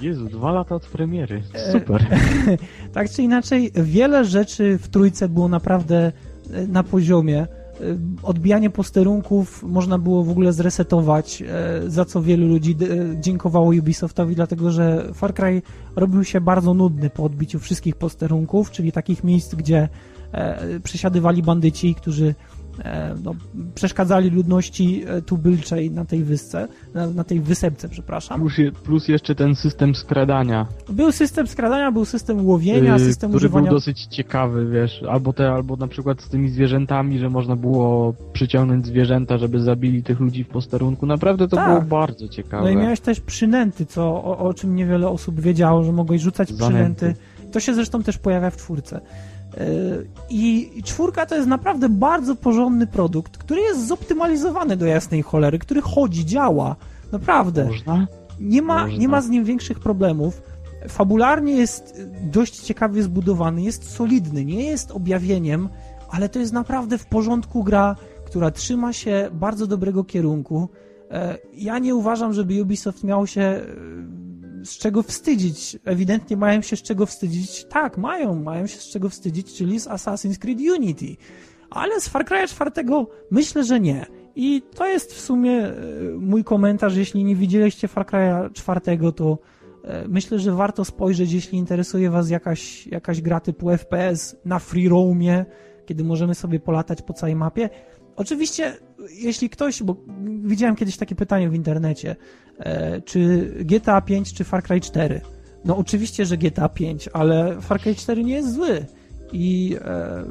Jezu, 0.00 0.24
dwa 0.24 0.52
lata 0.52 0.74
od 0.74 0.86
premiery. 0.86 1.42
E, 1.54 1.72
Super. 1.72 2.06
Tak 2.92 3.10
czy 3.10 3.22
inaczej, 3.22 3.70
wiele 3.74 4.24
rzeczy 4.24 4.78
w 4.78 4.88
trójce 4.88 5.28
było 5.28 5.48
naprawdę 5.48 6.12
e, 6.52 6.66
na 6.66 6.82
poziomie. 6.82 7.46
E, 7.84 7.98
Odbijanie 8.22 8.70
posterunków 8.70 9.62
można 9.62 9.98
było 9.98 10.24
w 10.24 10.30
ogóle 10.30 10.52
zresetować, 10.52 11.42
e, 11.42 11.90
za 11.90 12.04
co 12.04 12.22
wielu 12.22 12.48
ludzi 12.48 12.76
e, 12.82 13.20
dziękowało 13.20 13.66
Ubisoftowi, 13.66 14.34
dlatego 14.34 14.70
że 14.70 15.08
Far 15.14 15.34
Cry 15.34 15.62
robił 15.96 16.24
się 16.24 16.40
bardzo 16.40 16.74
nudny 16.74 17.10
po 17.10 17.24
odbiciu 17.24 17.58
wszystkich 17.58 17.96
posterunków, 17.96 18.70
czyli 18.70 18.92
takich 18.92 19.24
miejsc, 19.24 19.54
gdzie 19.54 19.88
e, 20.32 20.80
przesiadywali 20.80 21.42
bandyci, 21.42 21.94
którzy 21.94 22.34
no, 23.24 23.34
przeszkadzali 23.74 24.30
ludności 24.30 25.04
e, 25.06 25.22
tubylczej 25.22 25.90
na 25.90 26.04
tej 26.04 26.24
wyspce, 26.24 26.68
na, 26.94 27.06
na 27.06 27.24
tej 27.24 27.40
wysepce, 27.40 27.88
przepraszam. 27.88 28.40
Plus, 28.40 28.58
je, 28.58 28.72
plus 28.72 29.08
jeszcze 29.08 29.34
ten 29.34 29.54
system 29.54 29.94
skradania, 29.94 30.66
Był 30.88 31.12
system 31.12 31.46
skradania, 31.46 31.92
był 31.92 32.04
system 32.04 32.46
łowienia, 32.46 32.92
yy, 32.92 32.98
system 32.98 33.30
który 33.30 33.36
używania... 33.36 33.66
był 33.66 33.76
dosyć 33.76 34.06
ciekawy, 34.06 34.70
wiesz, 34.70 35.02
albo 35.10 35.32
te, 35.32 35.50
albo 35.52 35.76
na 35.76 35.88
przykład 35.88 36.22
z 36.22 36.28
tymi 36.28 36.50
zwierzętami, 36.50 37.18
że 37.18 37.30
można 37.30 37.56
było 37.56 38.14
przyciągnąć 38.32 38.86
zwierzęta, 38.86 39.38
żeby 39.38 39.60
zabili 39.60 40.02
tych 40.02 40.20
ludzi 40.20 40.44
w 40.44 40.48
posterunku. 40.48 41.06
Naprawdę 41.06 41.48
to 41.48 41.56
Tak. 41.56 41.68
było 41.68 41.82
bardzo 42.00 42.28
ciekawe. 42.28 42.64
No 42.64 42.70
i 42.70 42.76
miałeś 42.76 43.00
też 43.00 43.20
przynęty, 43.20 43.86
co, 43.86 44.02
o, 44.02 44.38
o 44.38 44.54
czym 44.54 44.76
niewiele 44.76 45.08
osób 45.08 45.40
wiedziało, 45.40 45.84
że 45.84 45.92
mogłeś 45.92 46.22
rzucać 46.22 46.48
Zanęty. 46.48 46.94
przynęty. 46.96 47.20
To 47.52 47.60
się 47.60 47.74
zresztą 47.74 48.02
też 48.02 48.18
pojawia 48.18 48.50
w 48.50 48.56
czwórce. 48.56 49.00
I 50.30 50.70
czwórka 50.84 51.26
to 51.26 51.34
jest 51.34 51.48
naprawdę 51.48 51.88
bardzo 51.88 52.34
porządny 52.36 52.86
produkt, 52.86 53.36
który 53.38 53.60
jest 53.60 53.86
zoptymalizowany 53.86 54.76
do 54.76 54.86
jasnej 54.86 55.22
cholery, 55.22 55.58
który 55.58 55.82
chodzi, 55.82 56.26
działa. 56.26 56.76
Naprawdę. 57.12 57.64
Można? 57.64 58.06
Nie 58.40 58.62
ma, 58.62 58.82
Można. 58.82 58.98
nie 58.98 59.08
ma 59.08 59.20
z 59.20 59.28
nim 59.28 59.44
większych 59.44 59.80
problemów. 59.80 60.42
Fabularnie 60.88 61.52
jest 61.52 62.02
dość 62.22 62.60
ciekawie 62.60 63.02
zbudowany, 63.02 63.62
jest 63.62 63.90
solidny, 63.90 64.44
nie 64.44 64.64
jest 64.64 64.90
objawieniem, 64.90 65.68
ale 66.10 66.28
to 66.28 66.38
jest 66.38 66.52
naprawdę 66.52 66.98
w 66.98 67.06
porządku 67.06 67.64
gra, 67.64 67.96
która 68.24 68.50
trzyma 68.50 68.92
się 68.92 69.28
bardzo 69.32 69.66
dobrego 69.66 70.04
kierunku. 70.04 70.68
E, 71.10 71.38
Ja 71.54 71.78
nie 71.78 71.94
uważam, 71.94 72.32
żeby 72.32 72.62
Ubisoft 72.62 73.04
miał 73.04 73.26
się 73.26 73.40
e, 73.40 73.64
z 74.64 74.78
czego 74.78 75.02
wstydzić. 75.02 75.78
Ewidentnie 75.84 76.36
mają 76.36 76.62
się 76.62 76.76
z 76.76 76.82
czego 76.82 77.06
wstydzić. 77.06 77.64
Tak, 77.64 77.98
mają, 77.98 78.42
mają 78.42 78.66
się 78.66 78.78
z 78.78 78.88
czego 78.88 79.08
wstydzić, 79.08 79.54
czyli 79.54 79.80
z 79.80 79.86
Assassin's 79.86 80.38
Creed 80.38 80.58
Unity. 80.60 81.16
Ale 81.70 82.00
z 82.00 82.08
Far 82.08 82.24
Cry 82.24 82.48
4 82.48 82.70
myślę, 83.30 83.64
że 83.64 83.80
nie. 83.80 84.06
I 84.36 84.62
to 84.74 84.86
jest 84.86 85.14
w 85.14 85.20
sumie 85.20 85.66
e, 85.66 85.74
mój 86.18 86.44
komentarz. 86.44 86.96
Jeśli 86.96 87.24
nie 87.24 87.36
widzieliście 87.36 87.88
Far 87.88 88.06
Cry 88.06 88.50
4, 88.52 88.80
to 89.16 89.38
e, 89.84 90.08
myślę, 90.08 90.38
że 90.38 90.52
warto 90.52 90.84
spojrzeć, 90.84 91.32
jeśli 91.32 91.58
interesuje 91.58 92.10
Was 92.10 92.30
jakaś, 92.30 92.86
jakaś 92.86 93.20
gra 93.20 93.40
typu 93.40 93.70
FPS 93.70 94.36
na 94.44 94.58
free 94.58 94.88
roamie, 94.88 95.44
kiedy 95.86 96.04
możemy 96.04 96.34
sobie 96.34 96.60
polatać 96.60 97.02
po 97.02 97.12
całej 97.12 97.36
mapie. 97.36 97.70
Oczywiście, 98.16 98.76
jeśli 99.10 99.50
ktoś, 99.50 99.82
bo 99.82 99.96
widziałem 100.44 100.76
kiedyś 100.76 100.96
takie 100.96 101.14
pytanie 101.14 101.50
w 101.50 101.54
internecie, 101.54 102.16
e, 102.58 103.00
czy 103.00 103.52
GTA 103.60 104.00
5 104.00 104.34
czy 104.34 104.44
Far 104.44 104.62
Cry 104.62 104.80
4? 104.80 105.20
No 105.64 105.76
oczywiście, 105.76 106.26
że 106.26 106.36
GTA 106.36 106.68
5, 106.68 107.08
ale 107.12 107.60
Far 107.60 107.80
Cry 107.80 107.94
4 107.94 108.24
nie 108.24 108.34
jest 108.34 108.54
zły. 108.54 108.86
I 109.32 109.76
e, 109.84 110.24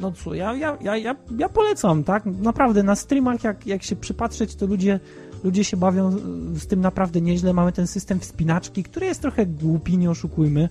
no 0.00 0.12
co, 0.12 0.34
ja, 0.34 0.54
ja, 0.54 0.78
ja, 0.80 0.96
ja, 0.96 1.16
ja 1.38 1.48
polecam, 1.48 2.04
tak? 2.04 2.26
Naprawdę, 2.26 2.82
na 2.82 2.96
streamach, 2.96 3.44
jak, 3.44 3.66
jak 3.66 3.82
się 3.82 3.96
przypatrzeć, 3.96 4.54
to 4.54 4.66
ludzie, 4.66 5.00
ludzie 5.44 5.64
się 5.64 5.76
bawią 5.76 6.10
z 6.54 6.66
tym 6.66 6.80
naprawdę 6.80 7.20
nieźle. 7.20 7.52
Mamy 7.52 7.72
ten 7.72 7.86
system 7.86 8.20
wspinaczki, 8.20 8.82
który 8.82 9.06
jest 9.06 9.22
trochę 9.22 9.46
głupi, 9.46 9.98
nie 9.98 10.10
oszukujmy. 10.10 10.68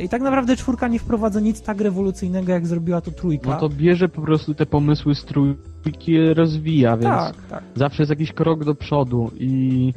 I 0.00 0.08
tak 0.08 0.22
naprawdę 0.22 0.56
czwórka 0.56 0.88
nie 0.88 0.98
wprowadza 0.98 1.40
nic 1.40 1.62
tak 1.62 1.80
rewolucyjnego, 1.80 2.52
jak 2.52 2.66
zrobiła 2.66 3.00
to 3.00 3.10
trójka. 3.10 3.50
No 3.50 3.60
to 3.60 3.68
bierze 3.68 4.08
po 4.08 4.22
prostu 4.22 4.54
te 4.54 4.66
pomysły 4.66 5.14
z 5.14 5.24
trójki 5.24 6.12
i 6.12 6.34
rozwija, 6.34 6.96
więc 6.96 7.14
tak, 7.14 7.36
tak. 7.50 7.62
zawsze 7.74 8.02
jest 8.02 8.10
jakiś 8.10 8.32
krok 8.32 8.64
do 8.64 8.74
przodu 8.74 9.30
i 9.34 9.92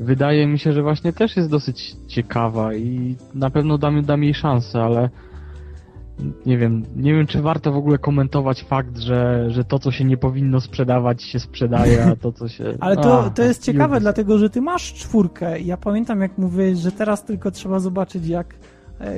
wydaje 0.00 0.46
mi 0.46 0.58
się, 0.58 0.72
że 0.72 0.82
właśnie 0.82 1.12
też 1.12 1.36
jest 1.36 1.50
dosyć 1.50 1.96
ciekawa 2.08 2.74
i 2.74 3.16
na 3.34 3.50
pewno 3.50 3.78
dam, 3.78 4.02
dam 4.02 4.24
jej 4.24 4.34
szansę, 4.34 4.82
ale 4.82 5.10
nie 6.46 6.58
wiem, 6.58 6.82
nie 6.96 7.14
wiem 7.14 7.26
czy 7.26 7.42
warto 7.42 7.72
w 7.72 7.76
ogóle 7.76 7.98
komentować 7.98 8.62
fakt, 8.62 8.98
że, 8.98 9.50
że 9.50 9.64
to 9.64 9.78
co 9.78 9.90
się 9.90 10.04
nie 10.04 10.16
powinno 10.16 10.60
sprzedawać 10.60 11.22
się 11.22 11.38
sprzedaje, 11.38 12.04
a 12.04 12.16
to 12.16 12.32
co 12.32 12.48
się... 12.48 12.64
Ale 12.80 12.96
to, 12.96 13.24
A, 13.24 13.30
to 13.30 13.42
jest 13.42 13.64
ciekawe, 13.64 14.00
dlatego 14.00 14.38
że 14.38 14.50
ty 14.50 14.60
masz 14.60 14.94
czwórkę. 14.94 15.60
i 15.60 15.66
Ja 15.66 15.76
pamiętam, 15.76 16.20
jak 16.20 16.38
mówiłeś, 16.38 16.78
że 16.78 16.92
teraz 16.92 17.24
tylko 17.24 17.50
trzeba 17.50 17.78
zobaczyć, 17.78 18.26
jak, 18.26 18.54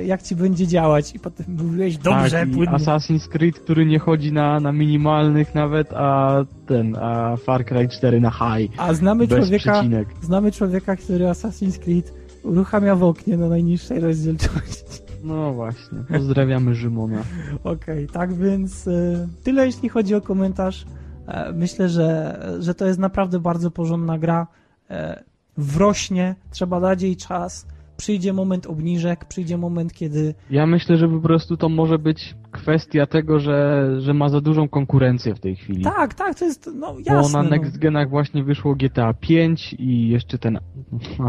jak 0.05 0.21
ci 0.21 0.35
będzie 0.35 0.67
działać. 0.67 1.15
I 1.15 1.19
potem 1.19 1.45
mówiłeś, 1.49 1.97
dobrze, 1.97 2.39
tak, 2.39 2.49
płynnie. 2.49 2.77
Assassin's 2.77 3.27
Creed, 3.27 3.59
który 3.59 3.85
nie 3.85 3.99
chodzi 3.99 4.33
na, 4.33 4.59
na 4.59 4.71
minimalnych 4.71 5.55
nawet, 5.55 5.93
a 5.93 6.35
ten, 6.65 6.95
a 6.95 7.37
Far 7.37 7.65
Cry 7.65 7.87
4 7.87 8.21
na 8.21 8.31
high, 8.31 8.71
A 8.77 8.93
znamy 8.93 9.27
człowieka, 9.27 9.71
przecinek. 9.73 10.07
znamy 10.21 10.51
człowieka, 10.51 10.95
który 10.95 11.25
Assassin's 11.25 11.79
Creed 11.79 12.13
uruchamia 12.43 12.95
w 12.95 13.03
oknie 13.03 13.37
na 13.37 13.49
najniższej 13.49 13.99
rozdzielczości. 13.99 15.05
No 15.23 15.53
właśnie, 15.53 15.97
pozdrawiamy 16.07 16.75
Rzymona. 16.75 17.17
Okej, 17.63 18.07
tak 18.07 18.33
więc 18.33 18.87
e, 18.87 19.27
tyle 19.43 19.65
jeśli 19.65 19.89
chodzi 19.89 20.15
o 20.15 20.21
komentarz. 20.21 20.85
E, 21.27 21.51
myślę, 21.51 21.89
że, 21.89 22.39
że 22.59 22.75
to 22.75 22.85
jest 22.85 22.99
naprawdę 22.99 23.39
bardzo 23.39 23.71
porządna 23.71 24.17
gra. 24.17 24.47
E, 24.89 25.23
wrośnie, 25.57 26.35
trzeba 26.51 26.79
dać 26.79 27.01
jej 27.01 27.15
czas. 27.15 27.67
Przyjdzie 27.97 28.33
moment 28.33 28.65
obniżek, 28.65 29.25
przyjdzie 29.25 29.57
moment, 29.57 29.93
kiedy 29.93 30.33
Ja 30.49 30.65
myślę, 30.65 30.97
że 30.97 31.09
po 31.09 31.19
prostu 31.19 31.57
to 31.57 31.69
może 31.69 31.99
być 31.99 32.35
kwestia 32.51 33.05
tego, 33.05 33.39
że, 33.39 33.87
że 34.01 34.13
ma 34.13 34.29
za 34.29 34.41
dużą 34.41 34.67
konkurencję 34.69 35.35
w 35.35 35.39
tej 35.39 35.55
chwili. 35.55 35.83
Tak, 35.83 36.13
tak, 36.13 36.39
to 36.39 36.45
jest, 36.45 36.69
no 36.75 36.93
Bo 36.93 36.99
jasne. 37.15 37.37
na 37.37 37.43
no. 37.43 37.49
Next 37.49 37.77
Genach 37.77 38.09
właśnie 38.09 38.43
wyszło 38.43 38.75
GTA 38.75 39.13
5 39.13 39.75
i 39.79 40.09
jeszcze 40.09 40.37
ten 40.37 40.59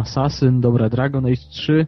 Assassin, 0.00 0.60
dobra, 0.60 0.88
Dragon 0.88 1.26
Age 1.26 1.36
3. 1.50 1.86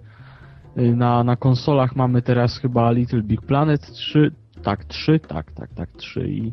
Y, 0.79 0.97
Na, 0.97 1.25
na 1.25 1.37
konsolach 1.37 1.97
mamy 1.97 2.23
teraz 2.23 2.59
chyba 2.59 2.91
Little 2.91 3.23
Big 3.23 3.43
Planet 3.43 3.93
3. 3.93 4.31
Tak, 4.63 4.85
3, 4.85 5.21
tak, 5.21 5.53
tak, 5.53 5.71
tak, 5.75 5.89
3 5.97 6.29
i 6.29 6.53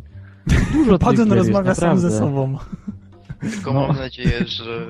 dużo 0.74 0.98
Padon 1.00 1.16
gier 1.16 1.38
jest, 1.38 1.48
rozmawia 1.48 1.76
sam 1.76 1.98
ze 2.00 2.12
sobą. 2.12 2.58
Tylko 3.52 3.74
No. 3.74 3.88
mam 3.88 3.96
nadzieję, 3.98 4.46
że, 4.46 4.88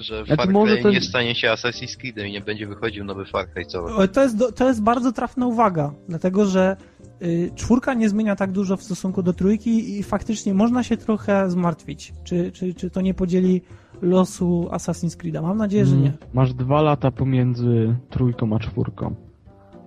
że 0.00 0.24
Znaczy, 0.24 0.36
Far 0.42 0.50
może 0.52 0.74
Cry 0.74 0.82
to- 0.82 0.90
nie 0.90 1.00
stanie 1.00 1.34
się 1.34 1.48
Assassin's 1.48 1.96
Creedem 1.96 2.26
i 2.26 2.32
nie 2.32 2.40
będzie 2.40 2.66
wychodził 2.66 3.04
nowy 3.04 3.24
Far 3.24 3.50
Cry 3.52 3.64
co 3.66 4.06
To 4.08 4.22
jest, 4.22 4.36
do- 4.36 4.52
to 4.52 4.68
jest 4.68 4.82
bardzo 4.82 5.12
trafna 5.12 5.46
uwaga, 5.46 5.92
dlatego 6.08 6.46
że 6.46 6.76
y, 7.22 7.50
czwórka 7.54 7.94
nie 7.94 8.08
zmienia 8.08 8.36
tak 8.36 8.52
dużo 8.52 8.76
w 8.76 8.82
stosunku 8.82 9.22
do 9.22 9.32
trójki 9.32 9.98
i 9.98 10.02
faktycznie 10.02 10.54
można 10.54 10.82
się 10.82 10.96
trochę 10.96 11.50
zmartwić, 11.50 12.12
czy, 12.24 12.52
czy, 12.52 12.74
czy 12.74 12.90
to 12.90 13.00
nie 13.00 13.14
podzieli 13.14 13.62
losu 14.02 14.68
Assassin's 14.70 15.16
Creed'a. 15.16 15.42
Mam 15.42 15.56
nadzieję, 15.58 15.86
że 15.86 15.96
nie. 15.96 16.06
Mm, 16.06 16.18
Masz 16.32 16.54
dwa 16.54 16.82
lata 16.82 17.10
pomiędzy 17.10 17.96
trójką 18.10 18.56
a 18.56 18.58
czwórką. 18.58 19.14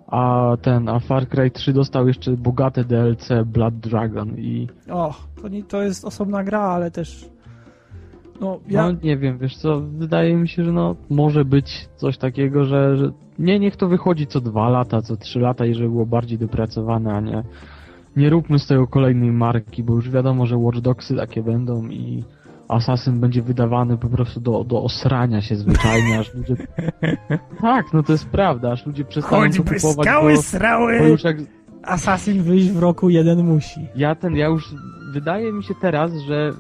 A 0.08 0.52
ten, 0.62 0.90
a 0.90 1.00
Far 1.00 1.28
Cry 1.28 1.52
3 1.52 1.74
dostał 1.74 2.08
jeszcze 2.08 2.32
bogate 2.32 2.84
DLC 2.84 3.30
Blood 3.46 3.80
Dragon 3.80 4.38
i 4.40 4.68
O, 4.92 5.14
to, 5.42 5.48
nie, 5.48 5.64
to 5.64 5.82
jest 5.82 6.06
osobna 6.06 6.44
gra, 6.44 6.60
ale 6.62 6.92
też... 6.92 7.26
No, 8.44 8.60
ja... 8.70 8.92
no 8.92 9.00
nie 9.04 9.18
wiem, 9.18 9.38
wiesz 9.38 9.58
co, 9.58 9.82
wydaje 9.82 10.36
mi 10.36 10.48
się, 10.50 10.64
że 10.64 10.72
no 10.72 10.96
może 11.10 11.46
być 11.46 11.90
coś 11.96 12.18
takiego, 12.18 12.66
że, 12.66 12.98
że 12.98 13.12
nie, 13.40 13.60
niech 13.60 13.76
to 13.76 13.88
wychodzi 13.88 14.28
co 14.28 14.42
dwa 14.42 14.70
lata, 14.70 15.02
co 15.02 15.18
trzy 15.18 15.40
lata 15.40 15.66
i 15.66 15.74
żeby 15.74 15.90
było 15.90 16.06
bardziej 16.06 16.38
dopracowane, 16.38 17.14
a 17.14 17.20
nie 17.20 17.44
nie 18.16 18.30
róbmy 18.30 18.60
z 18.60 18.68
tego 18.68 18.88
kolejnej 18.88 19.32
marki, 19.32 19.84
bo 19.84 19.94
już 19.94 20.10
wiadomo, 20.10 20.46
że 20.46 20.58
Watch 20.58 20.80
Dogsy 20.80 21.16
takie 21.16 21.44
będą 21.44 21.88
i 21.88 22.24
Assassin 22.68 23.20
będzie 23.20 23.42
wydawany 23.42 23.98
po 23.98 24.08
prostu 24.08 24.40
do, 24.40 24.64
do 24.64 24.84
osrania 24.84 25.42
się 25.42 25.56
zwyczajnie, 25.56 26.20
aż 26.20 26.34
ludzie... 26.34 26.56
Tak, 27.62 27.94
no 27.94 28.04
to 28.04 28.12
jest 28.12 28.30
prawda, 28.30 28.72
aż 28.72 28.86
ludzie 28.86 29.06
przestaną 29.06 29.38
to 29.38 29.48
Choćby 29.48 29.76
kupować, 29.76 30.08
skały 30.08 30.34
bo, 30.34 30.42
srały, 30.42 31.00
bo 31.00 31.06
już 31.06 31.24
jak 31.24 31.38
Assassin 31.84 32.44
wyjść 32.44 32.70
w 32.70 32.80
roku 32.80 33.10
jeden 33.10 33.46
musi. 33.46 33.88
ja 33.96 34.16
ten, 34.16 34.36
ja 34.36 34.48
już, 34.48 34.76
wydaje 35.14 35.54
mi 35.54 35.64
się 35.64 35.74
teraz, 35.82 36.12
że 36.28 36.52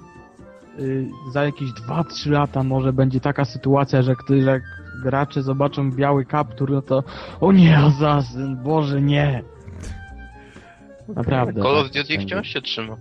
za 1.32 1.44
jakieś 1.46 1.70
2-3 1.72 2.32
lata 2.32 2.64
może 2.64 2.94
będzie 2.94 3.20
taka 3.20 3.46
sytuacja, 3.46 4.02
że 4.02 4.16
jak 4.46 4.62
gracze 5.04 5.42
zobaczą 5.42 5.92
biały 5.92 6.26
kaptur, 6.26 6.72
no 6.72 6.82
to 6.82 7.04
o 7.42 7.52
nie, 7.52 7.78
Assassin, 7.78 8.58
Boże, 8.64 9.02
nie. 9.02 9.44
Naprawdę. 11.16 11.62
Call 11.62 11.78
of 11.78 11.92
tak 11.92 12.04
Duty 12.04 12.20
wciąż 12.20 12.48
się 12.48 12.62
trzyma. 12.62 12.98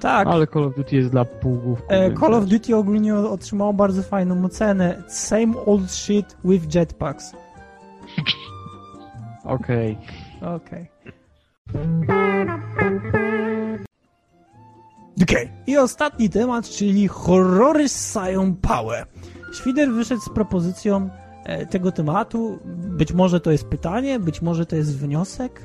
Tak, 0.00 0.26
Ale 0.28 0.46
Call 0.46 0.64
of 0.64 0.76
Duty 0.76 0.96
jest 0.96 1.10
dla 1.10 1.24
półgłówków. 1.24 1.90
e, 1.90 2.14
Call 2.14 2.34
of. 2.34 2.46
Duty 2.46 2.76
ogólnie 2.76 3.14
otrzymało 3.14 3.72
bardzo 3.72 4.02
fajną 4.02 4.44
ocenę. 4.44 5.02
Same 5.08 5.56
old 5.66 5.90
shit 5.90 6.36
with 6.44 6.74
jetpacks. 6.74 7.32
Okej. 9.44 9.98
Okej. 10.40 10.86
Okej. 15.22 15.50
I 15.66 15.76
ostatni 15.76 16.30
temat, 16.30 16.68
czyli 16.68 17.08
horrory 17.08 17.88
ssają 17.88 18.56
pałę. 18.56 19.06
Świder 19.54 19.90
wyszedł 19.90 20.20
z 20.20 20.28
propozycją 20.28 21.10
e, 21.44 21.66
tego 21.66 21.92
tematu. 21.92 22.58
Być 22.74 23.12
może 23.12 23.40
to 23.40 23.50
jest 23.50 23.64
pytanie, 23.64 24.20
być 24.20 24.42
może 24.42 24.66
to 24.66 24.76
jest 24.76 24.98
wniosek. 24.98 25.62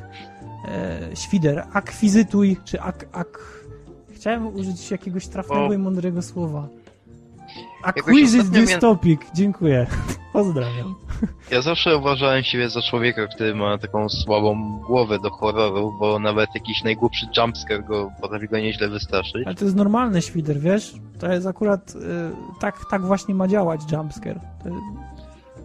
E, 0.66 1.16
Świder, 1.16 1.64
akwizytuj, 1.74 2.58
czy 2.66 2.82
ak... 2.82 3.06
ak... 3.12 3.58
Chciałem 4.16 4.56
użyć 4.56 4.92
jakiegoś 4.92 5.28
trafnego 5.28 5.68
O. 5.68 5.74
i 5.74 5.78
mądrego 5.78 6.22
słowa. 6.22 6.68
Ostatnio 7.88 8.62
this 8.62 8.70
mię- 8.70 8.80
topic. 8.80 9.22
Dziękuję. 9.34 9.88
Pozdrawiam. 10.34 10.96
Ja 11.52 11.62
zawsze 11.62 11.98
uważałem 11.98 12.44
siebie 12.44 12.70
za 12.70 12.82
człowieka, 12.82 13.28
który 13.28 13.56
ma 13.56 13.78
taką 13.78 14.10
słabą 14.10 14.80
głowę 14.88 15.20
do 15.20 15.30
horroru, 15.30 15.94
bo 16.00 16.20
nawet 16.20 16.50
jakiś 16.56 16.84
najgłupszy 16.84 17.28
jumpscare 17.38 17.84
go 17.84 18.12
potrafi 18.22 18.48
go 18.48 18.60
nieźle 18.60 18.88
wystraszyć. 18.88 19.46
Ale 19.46 19.56
to 19.56 19.66
jest 19.66 19.78
normalny 19.78 20.22
świder, 20.22 20.60
wiesz? 20.60 20.94
To 21.20 21.32
jest 21.32 21.48
akurat 21.48 21.96
y, 21.96 22.00
tak, 22.60 22.76
tak 22.92 23.02
właśnie 23.02 23.36
ma 23.36 23.48
działać 23.48 23.82
jumpscare. 23.92 24.40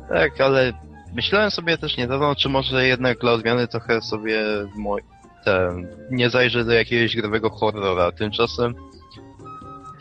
Tak, 0.08 0.40
ale 0.40 0.72
myślałem 1.14 1.50
sobie 1.50 1.78
też 1.78 1.96
niedawno, 1.96 2.34
czy 2.34 2.48
może 2.48 2.86
jednak 2.86 3.18
dla 3.18 3.32
odmiany 3.32 3.68
trochę 3.68 4.02
sobie 4.02 4.42
moj... 4.76 5.02
ten, 5.44 5.86
nie 6.10 6.30
zajrzę 6.30 6.64
do 6.64 6.72
jakiegoś 6.72 7.16
growego 7.16 7.50
horrora. 7.50 8.12
Tymczasem 8.12 8.74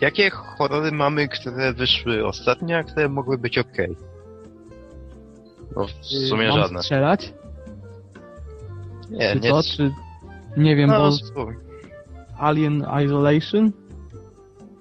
jakie 0.02 0.30
horrory 0.30 0.92
mamy, 0.92 1.28
które 1.28 1.74
wyszły 1.74 2.26
ostatnio, 2.28 2.78
a 2.78 2.84
które 2.84 3.10
mogły 3.10 3.38
być 3.38 3.58
ok? 3.58 3.78
No 5.76 5.88
w 5.88 6.06
sumie 6.06 6.48
Mam 6.48 6.58
żadne. 6.60 6.80
strzelać? 6.80 7.34
Nie, 9.10 9.34
czy 9.34 9.40
nie. 9.40 9.50
co? 9.50 9.64
Czy... 9.64 9.92
Nie 10.58 10.76
wiem, 10.76 10.90
No, 10.90 11.10
bo. 11.36 11.48
Alien 12.40 12.86
Isolation? 13.06 13.72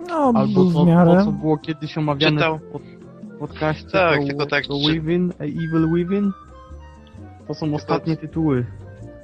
no, 0.09 0.33
Albo 0.37 0.55
był 0.55 0.71
w 0.71 0.75
to, 0.75 0.85
miarę. 0.87 1.17
to, 1.17 1.25
co 1.25 1.33
było 1.33 1.59
kiedyś 1.59 1.99
omawiane 1.99 2.37
Czytał. 2.37 2.59
w 2.59 2.63
pod, 2.63 2.83
podcaście, 3.39 3.89
Tak, 3.91 4.21
to, 4.21 4.27
tylko 4.27 4.47
tak, 4.47 4.67
to 4.67 4.75
czy- 4.87 4.93
Within, 5.01 5.33
a 5.41 5.43
Evil 5.43 5.89
Within? 5.95 6.33
To 7.49 7.55
są 7.55 7.75
ostatnie 7.75 8.17
tytuły, 8.17 8.67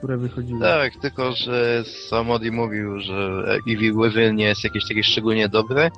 które 0.07 0.19
wychodziły. 0.19 0.61
Tak, 0.61 0.93
tylko 0.97 1.33
że 1.33 1.85
sam 2.09 2.31
Odi 2.31 2.51
mówił, 2.51 3.01
że 3.01 3.45
Evil 3.69 3.95
Within 3.95 4.37
nie 4.37 4.45
jest 4.45 4.65
jakieś 4.65 4.89
takie 4.89 5.03
szczególnie 5.03 5.49
dobre. 5.49 5.91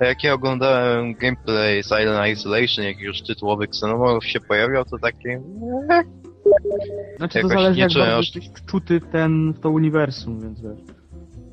A 0.00 0.04
jak 0.04 0.24
ja 0.24 0.34
oglądałem 0.34 1.14
gameplay 1.14 1.82
Silent 1.82 2.28
Isolation, 2.28 2.84
jak 2.84 3.00
już 3.00 3.22
tytułowy 3.22 3.64
Xenomorph 3.64 4.26
się 4.26 4.40
pojawiał, 4.40 4.84
to 4.84 4.98
takie... 4.98 5.42
Znaczy 7.16 7.32
to 7.32 7.38
jakoś 7.38 7.52
zależy 7.52 7.76
nie 7.76 7.82
jak 7.82 7.90
czułem 7.90 8.08
bardzo 8.08 8.38
jesteś 8.38 8.62
wczuty 8.62 9.00
w, 9.00 9.06
ten, 9.06 9.52
w 9.52 9.60
to 9.60 9.70
uniwersum, 9.70 10.40
więc 10.40 10.60
wiesz. 10.60 10.78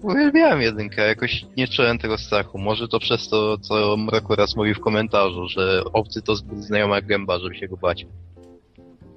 Uwielbiałem 0.02 0.62
jedynkę, 0.62 1.08
jakoś 1.08 1.46
nie 1.58 1.68
czułem 1.68 1.98
tego 1.98 2.18
strachu. 2.18 2.58
Może 2.58 2.88
to 2.88 3.00
przez 3.00 3.30
to, 3.30 3.58
co 3.58 3.98
Mroku 3.98 4.36
raz 4.36 4.56
mówił 4.56 4.76
w 4.76 4.80
komentarzu, 4.80 5.48
że 5.48 5.82
obcy 5.94 6.22
to 6.22 6.36
zbyt 6.36 6.64
znajoma 6.64 7.02
gęba, 7.02 7.40
żeby 7.40 7.56
się 7.56 7.68
go 7.68 7.78
bać. 7.78 8.06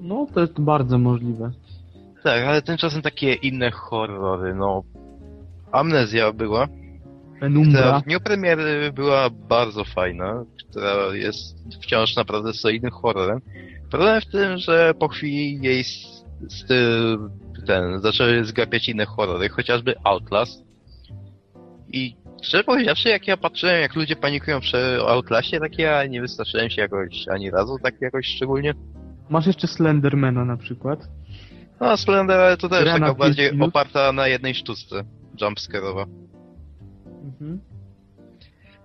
No, 0.01 0.27
to 0.35 0.41
jest 0.41 0.61
bardzo 0.61 0.99
możliwe. 0.99 1.51
Tak, 2.25 2.45
ale 2.45 2.63
tymczasem 2.63 3.03
takie 3.03 3.35
inne 3.35 3.71
horrory, 3.71 4.55
no... 4.55 4.83
Amnezja 5.73 6.33
była, 6.33 6.69
Penumbra. 7.41 8.01
w 8.01 8.05
dniu 8.05 8.21
premiery 8.21 8.93
była 8.93 9.31
bardzo 9.31 9.85
fajna, 9.85 10.45
która 10.59 11.15
jest 11.15 11.57
wciąż 11.83 12.17
naprawdę 12.17 12.53
solidnym 12.53 12.93
horrorem. 12.93 13.41
Problem 13.91 14.21
w 14.21 14.27
tym, 14.27 14.59
że 14.59 14.95
po 14.99 15.09
chwili 15.09 15.63
jej 15.63 15.85
styl 16.49 17.19
ten, 17.67 18.01
zaczęły 18.01 18.45
zgapiać 18.45 18.89
inne 18.89 19.07
horrory, 19.07 19.49
chociażby 19.49 19.95
Outlast. 20.05 20.65
I 21.89 22.17
szczerze 22.43 22.65
powiedziawszy, 22.65 23.09
jak 23.09 23.29
ja 23.29 23.37
patrzyłem, 23.37 23.81
jak 23.81 23.97
ludzie 23.97 24.17
panikują 24.17 24.61
przy 24.61 24.99
Outlastie, 25.09 25.61
tak 25.61 25.79
ja 25.79 26.07
nie 26.07 26.21
wystraszyłem 26.21 26.71
się 26.71 26.83
jakoś 26.83 27.29
ani 27.29 27.51
razu, 27.51 27.79
tak 27.83 28.01
jakoś 28.01 28.27
szczególnie. 28.27 28.75
Masz 29.31 29.47
jeszcze 29.47 29.67
Slendermana 29.67 30.45
na 30.45 30.57
przykład. 30.57 31.09
No, 31.83 31.97
Splendor, 31.97 32.41
ale 32.41 32.57
to 32.57 32.69
też 32.69 32.85
Gra 32.85 32.93
taka 32.99 33.15
bardziej 33.15 33.53
minut. 33.53 33.69
oparta 33.69 34.13
na 34.13 34.29
jednej 34.29 34.55
sztuce, 34.55 35.05
jumpscare'owa. 35.41 36.07
Mhm. 37.25 37.61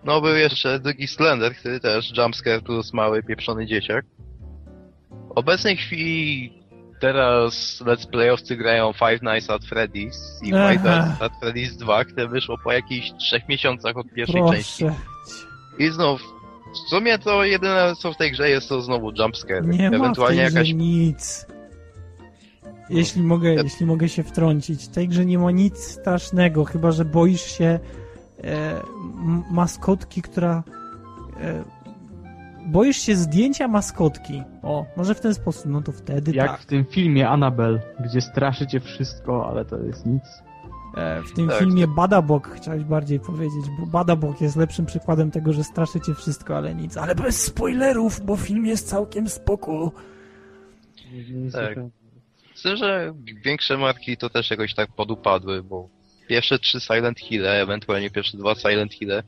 No, 0.04 0.22
był 0.22 0.36
jeszcze 0.36 0.80
drugi 0.80 1.08
Slender, 1.08 1.56
który 1.56 1.80
też 1.80 2.18
jumpscare 2.18 2.62
plus 2.62 2.94
mały 2.94 3.24
pieprzony 3.24 3.66
dzieciak. 3.66 4.06
W 5.30 5.32
obecnej 5.36 5.78
chwili 5.78 6.54
teraz 7.00 7.82
let's 7.86 8.10
playowcy 8.10 8.56
grają 8.56 8.94
Five 8.94 9.22
Nights 9.22 9.50
at 9.50 9.62
Freddy's 9.62 10.16
i 10.44 10.54
Aha. 10.54 10.70
Five 10.72 10.84
Nights 10.84 11.22
at 11.22 11.32
Freddy's 11.44 11.78
2, 11.78 12.06
które 12.06 12.28
wyszło 12.28 12.58
po 12.64 12.72
jakichś 12.72 13.12
trzech 13.12 13.50
miesiącach 13.50 13.98
od 13.98 14.14
pierwszej 14.14 14.42
części. 14.52 14.86
Proszę. 14.86 15.00
I 15.80 15.90
znów, 15.90 16.22
w 16.86 16.90
sumie 16.90 17.20
to 17.20 17.44
jedyne 17.44 17.94
co 18.00 18.14
w 18.14 18.18
tej 18.18 18.32
grze 18.32 18.50
jest 18.50 18.70
to 18.70 18.82
znowu 18.82 19.12
jumpscare. 19.20 19.68
Nie 19.68 19.92
ma 19.92 19.98
w 19.98 20.02
Ewentualnie 20.02 20.46
tej 20.46 20.54
jakaś... 20.54 20.74
nic. 20.74 21.46
Jeśli 22.90 23.24
mogę, 23.24 23.54
Ja- 23.54 23.62
jeśli 23.64 23.86
mogę 23.86 24.10
się 24.10 24.24
wtrącić, 24.24 24.86
w 24.86 24.88
tej 24.88 25.08
grze 25.08 25.26
nie 25.26 25.40
ma 25.40 25.52
nic 25.52 25.78
strasznego, 25.78 26.66
chyba 26.66 26.92
że 26.92 27.06
boisz 27.06 27.42
się 27.42 27.80
e, 28.44 28.82
maskotki, 29.52 30.22
która... 30.22 30.64
E, 31.42 31.64
boisz 32.68 32.98
się 32.98 33.16
zdjęcia 33.16 33.68
maskotki. 33.68 34.44
O, 34.64 34.86
może 34.98 35.16
w 35.16 35.20
ten 35.22 35.34
sposób, 35.34 35.66
no 35.66 35.82
to 35.82 35.92
wtedy 35.92 36.32
Jak 36.32 36.52
tak. 36.52 36.62
w 36.62 36.66
tym 36.66 36.86
filmie 36.86 37.30
Annabelle, 37.30 37.80
gdzie 38.06 38.22
straszy 38.22 38.68
cię 38.68 38.80
wszystko, 38.80 39.50
ale 39.50 39.66
to 39.66 39.78
jest 39.78 40.06
nic. 40.06 40.24
E, 40.98 41.22
w 41.24 41.34
tym 41.34 41.48
Tak. 41.48 41.60
filmie 41.60 41.88
Badabok 41.88 42.50
chciałeś 42.56 42.84
bardziej 42.84 43.20
powiedzieć, 43.20 43.66
bo 43.80 43.86
Badabok 43.86 44.42
jest 44.42 44.56
lepszym 44.56 44.86
przykładem 44.86 45.32
tego, 45.32 45.54
że 45.54 45.64
straszy 45.64 46.00
cię 46.02 46.14
wszystko, 46.16 46.58
ale 46.58 46.76
nic. 46.76 46.98
Ale 46.98 47.16
bez 47.16 47.44
spoilerów, 47.44 48.22
bo 48.26 48.36
film 48.36 48.66
jest 48.66 48.88
całkiem 48.90 49.30
spoko. 49.30 49.92
Tak. 51.54 51.76
Z 52.58 52.62
tym, 52.62 52.78
że 52.78 53.14
większe 53.46 53.78
marki 53.78 54.18
to 54.18 54.30
też 54.30 54.50
jakoś 54.50 54.74
tak 54.74 54.90
podupadły, 54.96 55.64
bo 55.64 55.90
pierwsze 56.28 56.60
trzy 56.60 56.80
Silent 56.80 57.20
Hill'e, 57.20 57.62
ewentualnie 57.62 58.10
pierwsze 58.10 58.38
dwa 58.38 58.56
Silent 58.56 58.92
Hill'e 58.92 59.24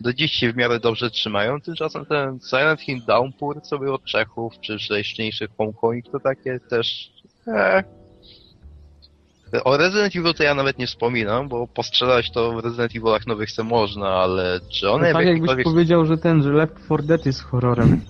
do 0.00 0.12
dziś 0.12 0.32
się 0.32 0.52
w 0.52 0.56
miarę 0.56 0.80
dobrze 0.80 1.10
trzymają, 1.10 1.60
tymczasem 1.60 2.06
ten 2.06 2.38
Silent 2.50 2.80
Hill 2.80 3.04
Downpour, 3.06 3.62
co 3.62 3.78
był 3.78 3.94
od 3.94 4.04
Czechów, 4.04 4.52
czy 4.60 4.78
wcześniejszy 4.78 5.48
Homecoming, 5.58 6.04
to 6.12 6.20
takie 6.20 6.60
też... 6.60 7.12
Eh. 7.46 7.84
O 9.64 9.76
Resident 9.76 10.16
Evil 10.16 10.34
to 10.34 10.42
ja 10.42 10.54
nawet 10.54 10.78
nie 10.78 10.86
wspominam, 10.86 11.48
bo 11.48 11.66
postrzelać 11.66 12.30
to 12.30 12.52
w 12.52 12.64
Resident 12.64 12.96
Evilach 12.96 13.26
nowych 13.26 13.50
se 13.50 13.64
można, 13.64 14.08
ale 14.08 14.60
czy 14.72 14.90
one 14.90 15.08
No 15.08 15.18
tak 15.18 15.26
jakbyś 15.26 15.64
powiedział, 15.64 16.06
że 16.06 16.18
ten, 16.18 16.42
że 16.42 16.50
Left 16.52 16.84
4 16.84 17.02
Dead 17.02 17.26
jest 17.26 17.42
horrorem. 17.42 18.00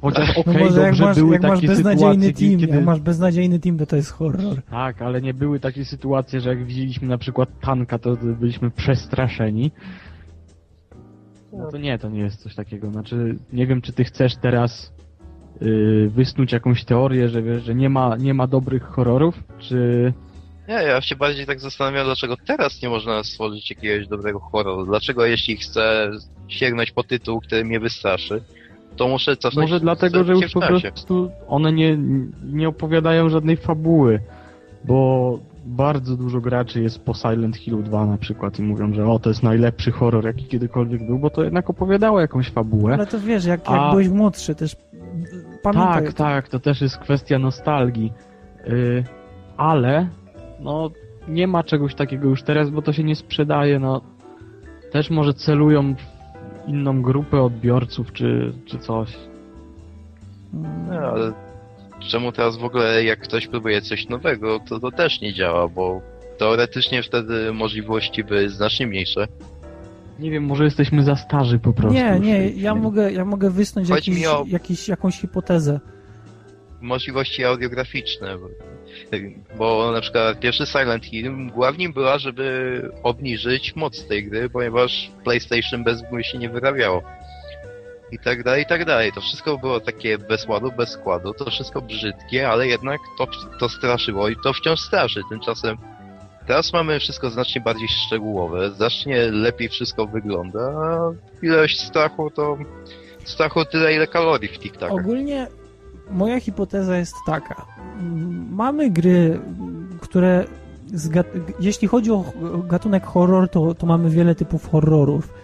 Chociaż 0.00 0.36
No 0.36 0.40
okej, 0.40 0.64
może 0.64 0.80
jak 0.80 0.90
dobrze 0.90 1.04
masz, 1.04 1.16
były 1.16 1.32
jak 1.32 1.42
masz 1.42 1.54
takie 1.54 1.66
beznadziejny 1.66 2.26
sytuacje, 2.26 2.48
team, 2.48 2.60
kiedy... 2.60 2.74
jak 2.74 2.84
masz 2.84 3.00
beznadziejny 3.00 3.58
team, 3.58 3.78
to 3.78 3.86
to 3.86 3.96
jest 3.96 4.10
horror. 4.12 4.62
Tak, 4.70 5.02
ale 5.02 5.20
nie 5.20 5.34
były 5.34 5.60
takie 5.60 5.84
sytuacje, 5.84 6.40
że 6.40 6.48
jak 6.48 6.64
widzieliśmy 6.64 7.08
na 7.08 7.18
przykład 7.18 7.48
tanka, 7.60 7.98
to 7.98 8.16
byliśmy 8.16 8.70
przestraszeni. 8.70 9.70
No 11.52 11.70
to 11.70 11.78
nie, 11.78 11.98
to 11.98 12.08
nie 12.08 12.20
jest 12.20 12.42
coś 12.42 12.54
takiego. 12.54 12.90
Znaczy, 12.90 13.36
nie 13.52 13.66
wiem, 13.66 13.82
czy 13.82 13.92
ty 13.92 14.04
chcesz 14.04 14.36
teraz 14.36 14.92
yy, 15.60 16.10
wysnuć 16.10 16.52
jakąś 16.52 16.84
teorię, 16.84 17.28
że 17.28 17.42
wiesz, 17.42 17.62
że 17.62 17.74
nie 17.74 17.88
ma, 17.88 18.16
nie 18.16 18.34
ma 18.34 18.46
dobrych 18.46 18.82
horrorów, 18.82 19.42
czy... 19.58 20.12
Nie, 20.68 20.74
ja 20.74 21.00
się 21.00 21.16
bardziej 21.16 21.46
tak 21.46 21.60
zastanawiam, 21.60 22.06
dlaczego 22.06 22.36
teraz 22.46 22.82
nie 22.82 22.88
można 22.88 23.24
stworzyć 23.24 23.70
jakiegoś 23.70 24.08
dobrego 24.08 24.38
horroru. 24.40 24.86
Dlaczego 24.86 25.26
jeśli 25.26 25.56
chcę 25.56 26.10
sięgnąć 26.48 26.90
po 26.90 27.02
tytuł, 27.02 27.40
który 27.40 27.64
mnie 27.64 27.80
wystraszy, 27.80 28.42
to 28.98 29.08
muszę 29.08 29.36
cofnąć 29.36 29.70
Może 29.70 29.80
dlatego, 29.80 30.24
że 30.24 30.32
już 30.32 30.52
po 30.52 30.60
prostu 30.60 31.30
one 31.48 31.72
nie, 31.72 31.98
nie 32.52 32.68
opowiadają 32.68 33.28
żadnej 33.28 33.56
fabuły, 33.56 34.20
bo 34.84 35.38
bardzo 35.66 36.16
dużo 36.16 36.40
graczy 36.40 36.82
jest 36.82 37.04
po 37.04 37.14
Silent 37.14 37.56
Hillu 37.56 37.82
2 37.82 38.06
na 38.06 38.18
przykład 38.18 38.58
i 38.58 38.62
mówią, 38.62 38.92
że 38.94 39.06
o, 39.06 39.18
to 39.18 39.30
jest 39.30 39.42
najlepszy 39.42 39.90
horror, 39.90 40.24
jaki 40.24 40.44
kiedykolwiek 40.44 41.06
był, 41.06 41.18
bo 41.18 41.30
to 41.30 41.44
jednak 41.44 41.70
opowiadało 41.70 42.20
jakąś 42.20 42.50
fabułę. 42.50 42.94
Ale 42.94 43.06
to 43.06 43.20
wiesz, 43.20 43.44
jak, 43.44 43.70
jak 43.70 43.80
A- 43.80 43.90
byłeś 43.90 44.08
młodszy, 44.08 44.54
też 44.54 44.76
pamiętaj. 45.62 46.04
Tak, 46.04 46.12
tak, 46.12 46.48
to 46.48 46.58
też 46.58 46.80
jest 46.80 46.98
kwestia 46.98 47.38
nostalgii. 47.38 48.12
Yy, 48.66 49.04
ale, 49.56 50.08
no, 50.60 50.90
nie 51.28 51.46
ma 51.46 51.64
czegoś 51.64 51.94
takiego 51.94 52.28
już 52.28 52.42
teraz, 52.42 52.70
bo 52.70 52.82
to 52.82 52.92
się 52.92 53.04
nie 53.04 53.16
sprzedaje, 53.16 53.78
no. 53.78 54.00
Też 54.92 55.10
może 55.10 55.34
celują 55.34 55.94
w 55.94 56.17
inną 56.68 57.02
grupę 57.02 57.42
odbiorców, 57.42 58.12
czy, 58.12 58.52
czy 58.66 58.78
coś. 58.78 59.08
Nie, 60.90 60.98
ale 61.00 61.32
czemu 62.10 62.32
teraz 62.32 62.56
w 62.56 62.64
ogóle 62.64 63.04
jak 63.04 63.18
ktoś 63.20 63.46
próbuje 63.46 63.80
coś 63.82 64.08
nowego, 64.08 64.60
to 64.68 64.80
to 64.80 64.90
też 64.90 65.20
nie 65.20 65.34
działa, 65.34 65.68
bo 65.68 66.00
teoretycznie 66.38 67.02
wtedy 67.02 67.52
możliwości 67.52 68.24
były 68.24 68.48
znacznie 68.48 68.86
mniejsze. 68.86 69.28
Nie 70.18 70.30
wiem, 70.30 70.44
może 70.44 70.64
jesteśmy 70.64 71.02
za 71.02 71.16
starzy 71.16 71.58
po 71.58 71.72
prostu. 71.72 71.94
Nie, 71.94 72.20
nie, 72.20 72.48
ja 72.48 72.74
mogę, 72.74 73.12
ja 73.12 73.24
mogę 73.24 73.50
wysnuć 73.50 73.88
jakiś, 73.88 74.26
o- 74.26 74.44
jakiś, 74.48 74.88
jakąś 74.88 75.20
hipotezę. 75.20 75.80
Możliwości 76.80 77.44
audiograficzne, 77.44 78.36
bo, 79.58 79.92
na 79.92 80.00
przykład 80.00 80.40
pierwszy 80.40 80.66
Silent 80.66 81.04
Hill, 81.04 81.32
nim 81.78 81.92
była, 81.92 82.18
żeby 82.18 82.82
obniżyć 83.02 83.76
moc 83.76 84.06
tej 84.06 84.24
gry, 84.24 84.50
ponieważ 84.50 85.10
PlayStation 85.24 85.84
bez 85.84 86.02
mgły 86.02 86.24
się 86.24 86.38
nie 86.38 86.48
wyrabiało. 86.48 87.02
I 88.12 88.18
tak 88.18 88.42
dalej, 88.42 88.62
i 88.62 88.66
tak 88.66 88.84
dalej. 88.84 89.12
To 89.12 89.20
wszystko 89.20 89.58
było 89.58 89.80
takie 89.80 90.18
bez 90.18 90.48
ładu, 90.48 90.72
bez 90.72 90.88
składu, 90.88 91.34
to 91.34 91.50
wszystko 91.50 91.80
brzydkie, 91.80 92.48
ale 92.48 92.66
jednak 92.66 93.00
to, 93.18 93.26
to 93.60 93.68
straszyło 93.68 94.28
i 94.28 94.36
to 94.44 94.52
wciąż 94.52 94.80
straszy. 94.80 95.20
Tymczasem 95.30 95.76
teraz 96.46 96.72
mamy 96.72 97.00
wszystko 97.00 97.30
znacznie 97.30 97.60
bardziej 97.60 97.88
szczegółowe, 97.88 98.70
znacznie 98.70 99.30
lepiej 99.30 99.68
wszystko 99.68 100.06
wygląda, 100.06 100.60
a 100.60 101.12
ilość 101.42 101.80
strachu 101.80 102.30
to 102.30 102.58
strachu 103.24 103.64
tyle 103.64 103.94
ile 103.94 104.06
kalorii 104.06 104.48
w 104.48 104.58
TikTokach. 104.58 104.98
Ogólnie 104.98 105.46
moja 106.10 106.40
hipoteza 106.40 106.96
jest 106.96 107.14
taka. 107.26 107.66
Mamy 108.50 108.90
gry, 108.90 109.40
które 110.00 110.44
jeśli 111.60 111.88
chodzi 111.88 112.10
o 112.10 112.24
gatunek 112.68 113.06
horror, 113.06 113.48
to, 113.48 113.74
to 113.74 113.86
mamy 113.86 114.10
wiele 114.10 114.34
typów 114.34 114.70
horrorów. 114.70 115.34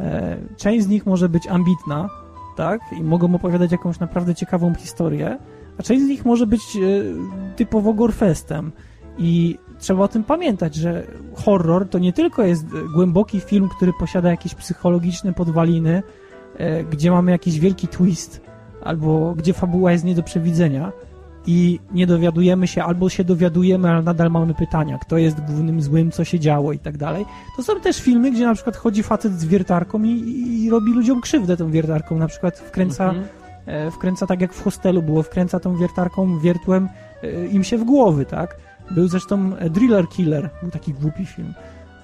E, 0.00 0.36
Część 0.56 0.84
z 0.84 0.88
nich 0.88 1.06
może 1.06 1.28
być 1.28 1.46
ambitna, 1.46 2.08
tak? 2.56 2.80
I 3.00 3.02
mogą 3.02 3.34
opowiadać 3.34 3.72
jakąś 3.72 3.98
naprawdę 3.98 4.34
ciekawą 4.34 4.74
historię, 4.74 5.38
a 5.78 5.82
część 5.82 6.04
z 6.04 6.08
nich 6.08 6.24
może 6.24 6.46
być 6.46 6.60
e, 6.60 6.78
typowo 7.56 7.94
gorefestem. 7.94 8.72
I 9.18 9.58
trzeba 9.78 10.04
o 10.04 10.08
tym 10.08 10.24
pamiętać, 10.24 10.74
że 10.74 11.06
horror 11.34 11.88
to 11.88 11.98
nie 11.98 12.12
tylko 12.12 12.42
jest 12.42 12.66
głęboki 12.94 13.40
film, 13.40 13.68
który 13.68 13.92
posiada 14.00 14.30
jakieś 14.30 14.54
psychologiczne 14.54 15.32
podwaliny, 15.32 16.02
e, 16.56 16.84
gdzie 16.84 17.10
mamy 17.10 17.30
jakiś 17.30 17.60
wielki 17.60 17.88
twist, 17.88 18.47
albo 18.84 19.34
gdzie 19.34 19.52
fabuła 19.52 19.92
jest 19.92 20.04
nie 20.04 20.14
do 20.14 20.22
przewidzenia 20.22 20.92
i 21.46 21.80
nie 21.92 22.06
dowiadujemy 22.06 22.66
się, 22.66 22.84
albo 22.84 23.08
się 23.08 23.24
dowiadujemy, 23.24 23.90
ale 23.90 24.02
nadal 24.02 24.30
mamy 24.30 24.54
pytania, 24.54 24.98
kto 24.98 25.18
jest 25.18 25.40
głównym 25.40 25.82
złym, 25.82 26.10
co 26.10 26.24
się 26.24 26.40
działo 26.40 26.72
i 26.72 26.78
tak 26.78 26.96
dalej. 26.96 27.24
To 27.56 27.62
są 27.62 27.80
też 27.80 28.00
filmy, 28.00 28.30
gdzie 28.30 28.46
na 28.46 28.54
przykład 28.54 28.76
chodzi 28.76 29.02
facet 29.02 29.40
z 29.40 29.44
wiertarką 29.44 30.02
i, 30.02 30.08
i, 30.64 30.70
robi 30.70 30.92
ludziom 30.92 31.20
krzywdę 31.20 31.56
tą 31.56 31.70
wiertarką, 31.70 32.18
na 32.18 32.26
przykład 32.26 32.58
wkręca, 32.58 33.04
Mhm. 33.04 33.26
e, 33.66 33.90
wkręca 33.90 34.26
tak 34.26 34.40
jak 34.40 34.52
w 34.52 34.62
hostelu 34.62 35.02
było, 35.02 35.22
wkręca 35.22 35.60
tą 35.60 35.76
wiertarką, 35.76 36.38
wiertłem 36.38 36.88
e, 37.22 37.46
im 37.46 37.64
się 37.64 37.78
w 37.78 37.84
głowy, 37.84 38.24
tak? 38.26 38.56
Był 38.90 39.08
zresztą 39.08 39.56
e, 39.58 39.70
Driller 39.70 40.08
Killer, 40.08 40.50
był 40.62 40.70
taki 40.70 40.92
głupi 40.92 41.26
film. 41.26 41.54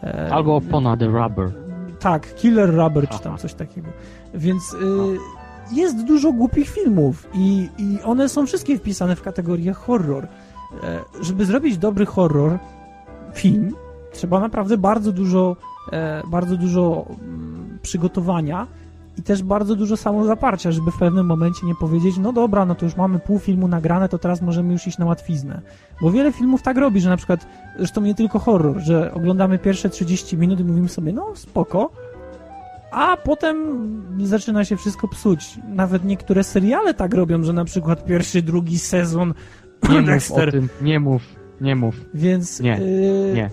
E, 0.03 0.29
Albo 0.33 0.61
Pona 0.61 0.97
the 0.97 1.07
Rubber. 1.07 1.53
tak, 2.01 2.35
Killer 2.35 2.75
Rubber 2.75 3.09
czy 3.09 3.19
tam 3.19 3.39
coś 3.39 3.55
takiego. 3.55 3.89
Więc 4.35 4.73
y, 4.73 4.77
jest 5.73 6.05
dużo 6.05 6.33
głupich 6.33 6.69
filmów 6.69 7.29
i, 7.35 7.69
i 7.79 7.99
one 8.05 8.29
są 8.29 8.47
wszystkie 8.47 8.79
wpisane 8.79 9.17
w 9.17 9.23
kategorię 9.23 9.73
horror. 9.73 10.29
E, 10.83 11.01
żeby 11.21 11.47
zrobić 11.47 11.79
dobry 11.79 12.07
horror, 12.07 12.59
film, 13.35 13.75
trzeba 14.13 14.41
naprawdę 14.41 14.79
bardzo 14.79 15.13
dużo, 15.13 15.57
e, 15.93 16.23
bardzo 16.31 16.57
dużo 16.57 17.07
mm, 17.09 17.79
przygotowania 17.83 18.67
i 19.19 19.23
też 19.23 19.43
bardzo 19.43 19.77
dużo 19.77 19.97
samozaparcia, 19.97 20.73
żeby 20.73 20.91
w 20.91 20.99
pewnym 20.99 21.27
momencie 21.27 21.67
nie 21.67 21.75
powiedzieć, 21.75 22.17
no 22.19 22.33
dobra, 22.33 22.67
no 22.67 22.75
to 22.75 22.85
już 22.85 22.97
mamy 22.97 23.19
pół 23.19 23.39
filmu 23.39 23.69
nagrane, 23.69 24.09
to 24.09 24.19
teraz 24.19 24.43
możemy 24.43 24.73
już 24.73 24.87
iść 24.87 24.99
na 24.99 25.07
łatwiznę. 25.07 25.61
Bo 26.03 26.11
wiele 26.11 26.33
filmów 26.33 26.63
tak 26.63 26.77
robi, 26.77 27.01
że 27.01 27.09
na 27.09 27.17
przykład, 27.17 27.47
zresztą 27.79 28.01
nie 28.01 28.15
tylko 28.15 28.39
horror, 28.39 28.79
że 28.79 29.15
oglądamy 29.15 29.59
pierwsze 29.59 29.91
30 29.91 30.37
minut 30.39 30.61
i 30.61 30.65
mówimy 30.65 30.89
sobie, 30.89 31.13
no 31.13 31.27
spoko, 31.35 31.91
a 32.95 33.17
potem 33.17 33.57
zaczyna 34.27 34.65
się 34.65 34.77
wszystko 34.77 35.09
psuć. 35.09 35.59
Nawet 35.69 36.05
niektóre 36.05 36.45
seriale 36.45 36.95
tak 36.95 37.15
robią, 37.15 37.43
że 37.43 37.53
na 37.53 37.65
przykład 37.65 38.05
pierwszy, 38.05 38.43
drugi 38.43 38.79
sezon 38.79 39.35
Nie 39.91 40.01
mów 40.01 40.03
o 40.09 40.13
Dexter. 40.13 40.51
tym, 40.53 40.69
nie 40.83 41.01
mów, 41.01 41.23
nie 41.61 41.77
mów, 41.77 41.95
Więc 42.15 42.61
Nie, 42.61 42.81
y, 42.81 43.33
nie. 43.35 43.51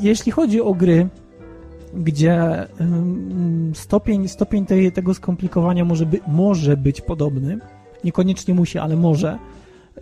jeśli 0.00 0.32
chodzi 0.32 0.60
o 0.60 0.74
gry, 0.74 1.08
gdzie 1.94 2.66
ym, 2.80 3.72
stopień, 3.74 4.28
stopień 4.28 4.66
tej, 4.66 4.92
tego 4.92 5.14
skomplikowania 5.14 5.84
może, 5.84 6.06
by, 6.06 6.20
może 6.28 6.76
być 6.76 7.00
podobny, 7.00 7.58
niekoniecznie 8.04 8.54
musi, 8.54 8.78
ale 8.78 8.96
może, 8.96 9.38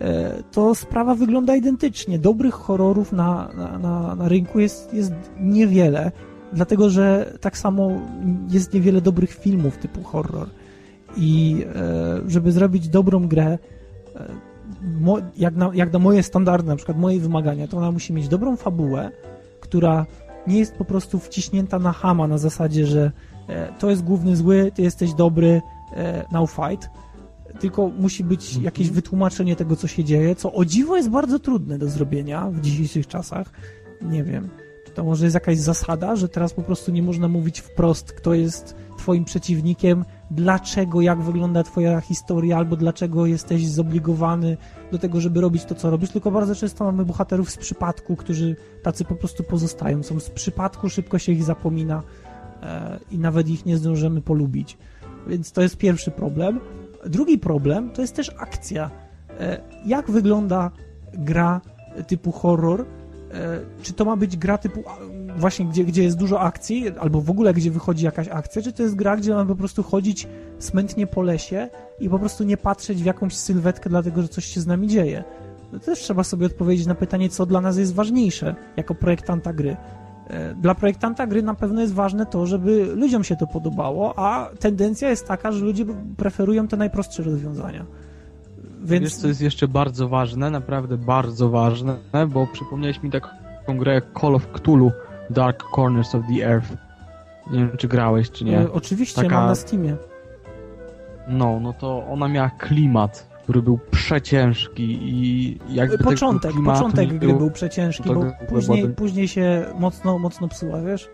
e, 0.01 0.43
to 0.51 0.75
sprawa 0.75 1.15
wygląda 1.15 1.55
identycznie. 1.55 2.19
Dobrych 2.19 2.53
horrorów 2.53 3.11
na, 3.11 3.49
na, 3.57 3.77
na, 3.79 4.15
na 4.15 4.27
rynku 4.29 4.59
jest, 4.59 4.93
jest 4.93 5.13
niewiele, 5.39 6.11
dlatego 6.53 6.89
że 6.89 7.33
tak 7.41 7.57
samo 7.57 7.91
jest 8.49 8.73
niewiele 8.73 9.01
dobrych 9.01 9.33
filmów 9.33 9.77
typu 9.77 10.03
horror. 10.03 10.49
I 11.17 11.65
e, 11.75 12.21
żeby 12.27 12.51
zrobić 12.51 12.89
dobrą 12.89 13.27
grę, 13.27 13.57
e, 14.15 14.29
jak, 15.37 15.55
na, 15.55 15.71
jak 15.73 15.93
na 15.93 15.99
moje 15.99 16.23
standardy, 16.23 16.69
na 16.69 16.75
przykład 16.75 16.97
moje 16.97 17.19
wymagania, 17.19 17.67
to 17.67 17.77
ona 17.77 17.91
musi 17.91 18.13
mieć 18.13 18.27
dobrą 18.27 18.55
fabułę, 18.55 19.11
która 19.59 20.05
nie 20.47 20.59
jest 20.59 20.75
po 20.75 20.85
prostu 20.85 21.19
wciśnięta 21.19 21.79
na 21.79 21.91
hama 21.91 22.27
na 22.27 22.37
zasadzie, 22.37 22.85
że 22.85 23.11
e, 23.47 23.73
to 23.79 23.89
jest 23.89 24.03
główny 24.03 24.35
zły, 24.35 24.71
ty 24.75 24.81
jesteś 24.81 25.13
dobry, 25.13 25.61
now 26.31 26.51
fight. 26.51 26.89
Tylko 27.59 27.87
musi 27.99 28.23
być 28.23 28.45
Mhm. 28.47 28.65
jakieś 28.65 28.89
wytłumaczenie 28.89 29.55
tego, 29.55 29.75
co 29.75 29.87
się 29.87 30.03
dzieje, 30.03 30.35
co 30.35 30.53
o 30.53 30.65
dziwo 30.65 30.97
jest 30.97 31.09
bardzo 31.09 31.39
trudne 31.39 31.77
do 31.77 31.89
zrobienia 31.89 32.49
w 32.51 32.61
dzisiejszych 32.61 33.07
czasach. 33.07 33.51
Nie 34.01 34.23
wiem. 34.23 34.49
To 34.99 35.03
może 35.03 35.25
jest 35.25 35.33
jakaś 35.33 35.57
zasada, 35.57 36.15
że 36.15 36.29
teraz 36.29 36.53
po 36.53 36.61
prostu 36.61 36.91
nie 36.91 37.03
można 37.03 37.27
mówić 37.27 37.59
wprost, 37.59 38.11
kto 38.11 38.33
jest 38.33 38.75
twoim 38.97 39.25
przeciwnikiem, 39.25 40.05
dlaczego, 40.31 41.01
jak 41.01 41.21
wygląda 41.21 41.63
twoja 41.63 42.01
historia, 42.01 42.57
albo 42.57 42.75
dlaczego 42.75 43.25
jesteś 43.25 43.67
zobligowany 43.67 44.57
do 44.91 44.97
tego, 44.97 45.21
żeby 45.21 45.41
robić 45.41 45.65
to, 45.65 45.75
co 45.75 45.89
robisz, 45.89 46.09
tylko 46.09 46.31
bardzo 46.31 46.55
często 46.55 46.85
mamy 46.85 47.05
bohaterów 47.05 47.49
z 47.49 47.57
przypadku, 47.57 48.15
którzy 48.15 48.55
tacy 48.83 49.05
po 49.05 49.15
prostu 49.15 49.43
pozostają. 49.43 50.03
Są 50.03 50.19
z 50.19 50.29
przypadku, 50.29 50.89
szybko 50.89 51.19
się 51.19 51.31
ich 51.31 51.43
zapomina 51.43 52.03
e, 52.63 52.99
i 53.11 53.19
nawet 53.19 53.49
ich 53.49 53.65
nie 53.65 53.77
zdążymy 53.77 54.21
polubić. 54.21 54.77
Więc 55.27 55.51
to 55.51 55.61
jest 55.61 55.77
pierwszy 55.77 56.11
problem. 56.11 56.59
Drugi 57.05 57.37
problem 57.37 57.89
to 57.89 58.01
jest 58.01 58.15
też 58.15 58.31
akcja. 58.37 58.91
E, 59.39 59.61
jak 59.85 60.11
wygląda 60.11 60.71
gra 61.13 61.61
typu 62.07 62.31
horror? 62.31 62.85
E, 63.33 63.59
czy 63.81 63.93
to 63.93 64.05
ma 64.05 64.15
być 64.15 64.37
gra 64.37 64.57
typu 64.57 64.83
właśnie, 65.37 65.65
gdzie, 65.65 65.85
gdzie 65.85 66.03
jest 66.03 66.17
dużo 66.17 66.39
akcji, 66.41 66.85
albo 66.99 67.21
w 67.21 67.29
ogóle 67.29 67.53
gdzie 67.53 67.71
wychodzi 67.71 68.05
jakaś 68.05 68.27
akcja, 68.27 68.61
czy 68.61 68.73
to 68.73 68.83
jest 68.83 68.95
gra, 68.95 69.17
gdzie 69.17 69.33
mamy 69.33 69.49
po 69.49 69.55
prostu 69.55 69.83
chodzić 69.83 70.27
smętnie 70.59 71.07
po 71.07 71.21
lesie 71.21 71.69
i 71.99 72.09
po 72.09 72.19
prostu 72.19 72.43
nie 72.43 72.57
patrzeć 72.57 73.03
w 73.03 73.05
jakąś 73.05 73.35
sylwetkę, 73.35 73.89
dlatego 73.89 74.21
że 74.21 74.27
coś 74.27 74.45
się 74.45 74.61
z 74.61 74.67
nami 74.67 74.87
dzieje? 74.87 75.23
No 75.71 75.79
też 75.79 75.99
trzeba 75.99 76.23
sobie 76.23 76.45
odpowiedzieć 76.45 76.87
na 76.87 76.95
pytanie, 76.95 77.29
co 77.29 77.45
dla 77.45 77.61
nas 77.61 77.77
jest 77.77 77.93
ważniejsze 77.93 78.55
jako 78.77 78.95
projektanta 78.95 79.53
gry. 79.53 79.77
E, 80.27 80.55
Dla 80.55 80.75
projektanta 80.75 81.27
gry 81.27 81.43
na 81.43 81.53
pewno 81.53 81.81
jest 81.81 81.93
ważne 81.93 82.25
to, 82.25 82.45
żeby 82.45 82.85
ludziom 82.95 83.23
się 83.23 83.35
to 83.35 83.47
podobało, 83.47 84.13
a 84.19 84.49
tendencja 84.59 85.09
jest 85.09 85.27
taka, 85.27 85.51
że 85.51 85.65
ludzie 85.65 85.85
preferują 86.17 86.67
te 86.67 86.77
najprostsze 86.77 87.23
rozwiązania. 87.23 87.85
Więc 88.81 89.03
Wiesz, 89.03 89.15
co 89.15 89.27
jest 89.27 89.41
jeszcze 89.41 89.67
bardzo 89.67 90.09
ważne, 90.09 90.49
naprawdę 90.49 90.97
bardzo 90.97 91.49
ważne, 91.49 91.97
bo 92.27 92.47
przypomniałeś 92.47 93.03
mi 93.03 93.11
taką 93.11 93.29
grę 93.77 94.01
Call 94.21 94.35
of 94.35 94.47
Cthulhu 94.47 94.91
Dark 95.29 95.63
Corners 95.75 96.15
of 96.15 96.21
the 96.27 96.45
Earth. 96.47 96.73
Nie 97.51 97.59
wiem, 97.59 97.77
czy 97.77 97.87
grałeś, 97.87 98.31
czy 98.31 98.45
nie. 98.45 98.59
E, 98.59 98.71
oczywiście, 98.71 99.21
Taka- 99.21 99.35
mam 99.35 99.47
na 99.47 99.55
Steamie. 99.55 99.95
No, 101.27 101.59
no 101.59 101.73
to 101.73 102.05
ona 102.07 102.27
miała 102.27 102.49
klimat, 102.49 103.29
który 103.43 103.61
był 103.61 103.79
przeciężki 103.91 104.97
i 105.01 105.59
jakby 105.69 105.97
Początek, 105.97 106.51
klimatu 106.51 106.77
początek 106.79 107.09
gry 107.09 107.19
było, 107.19 107.39
był 107.39 107.51
przeciężki, 107.51 108.09
bo 108.13 108.25
później, 108.49 108.89
później 108.89 109.27
się 109.27 109.65
mocno, 109.79 110.19
mocno 110.19 110.47
psuła, 110.47 110.81
wiesz? 110.81 111.09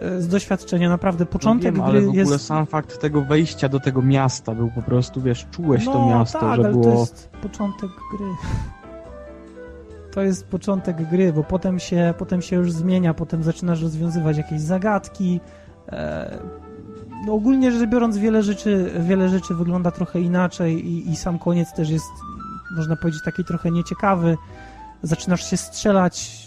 E, 0.00 0.20
Z 0.20 0.28
doświadczenia 0.28 0.88
naprawdę 0.88 1.26
początek 1.26 1.76
no 1.76 1.82
wiem, 1.82 1.90
gry 1.90 1.98
ale 1.98 2.06
w 2.06 2.08
ogóle 2.08 2.34
jest... 2.34 2.46
sam 2.46 2.66
fakt 2.66 3.00
tego 3.00 3.22
wejścia 3.22 3.68
do 3.68 3.80
tego 3.80 4.02
miasta 4.02 4.54
był 4.54 4.70
po 4.70 4.82
prostu, 4.82 5.20
wiesz, 5.20 5.46
czułeś 5.50 5.86
no, 5.86 5.92
to 5.92 6.06
miasto, 6.06 6.38
tak, 6.38 6.48
że 6.48 6.62
ale 6.62 6.70
było... 6.70 6.84
to 6.84 6.90
jest 6.90 7.30
początek 7.42 7.90
gry. 8.16 8.26
To 10.12 10.22
jest 10.22 10.46
początek 10.46 11.08
gry, 11.08 11.32
bo 11.32 11.44
potem 11.44 11.78
się, 11.78 12.14
potem 12.18 12.42
się 12.42 12.56
już 12.56 12.72
zmienia, 12.72 13.14
potem 13.14 13.42
zaczynasz 13.42 13.82
rozwiązywać 13.82 14.36
jakieś 14.36 14.60
zagadki. 14.60 15.40
E, 15.88 16.38
no 17.26 17.32
ogólnie 17.32 17.72
rzecz 17.72 17.90
biorąc, 17.90 18.18
wiele 18.18 18.42
rzeczy, 18.42 18.92
wiele 19.00 19.28
rzeczy 19.28 19.54
wygląda 19.54 19.90
trochę 19.90 20.20
inaczej 20.20 20.86
i, 20.86 21.10
i 21.10 21.16
sam 21.16 21.38
koniec 21.38 21.72
też 21.72 21.90
jest, 21.90 22.10
można 22.76 22.96
powiedzieć, 22.96 23.22
taki 23.24 23.44
trochę 23.44 23.70
nieciekawy. 23.70 24.36
Zaczynasz 25.02 25.50
się 25.50 25.56
strzelać 25.56 26.42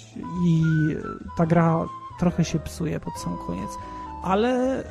i 0.47 0.63
ta 1.37 1.45
gra 1.45 1.85
trochę 2.19 2.45
się 2.45 2.59
psuje 2.59 2.99
pod 2.99 3.13
sam 3.17 3.37
koniec. 3.47 3.69
Ale 4.23 4.79
y, 4.81 4.85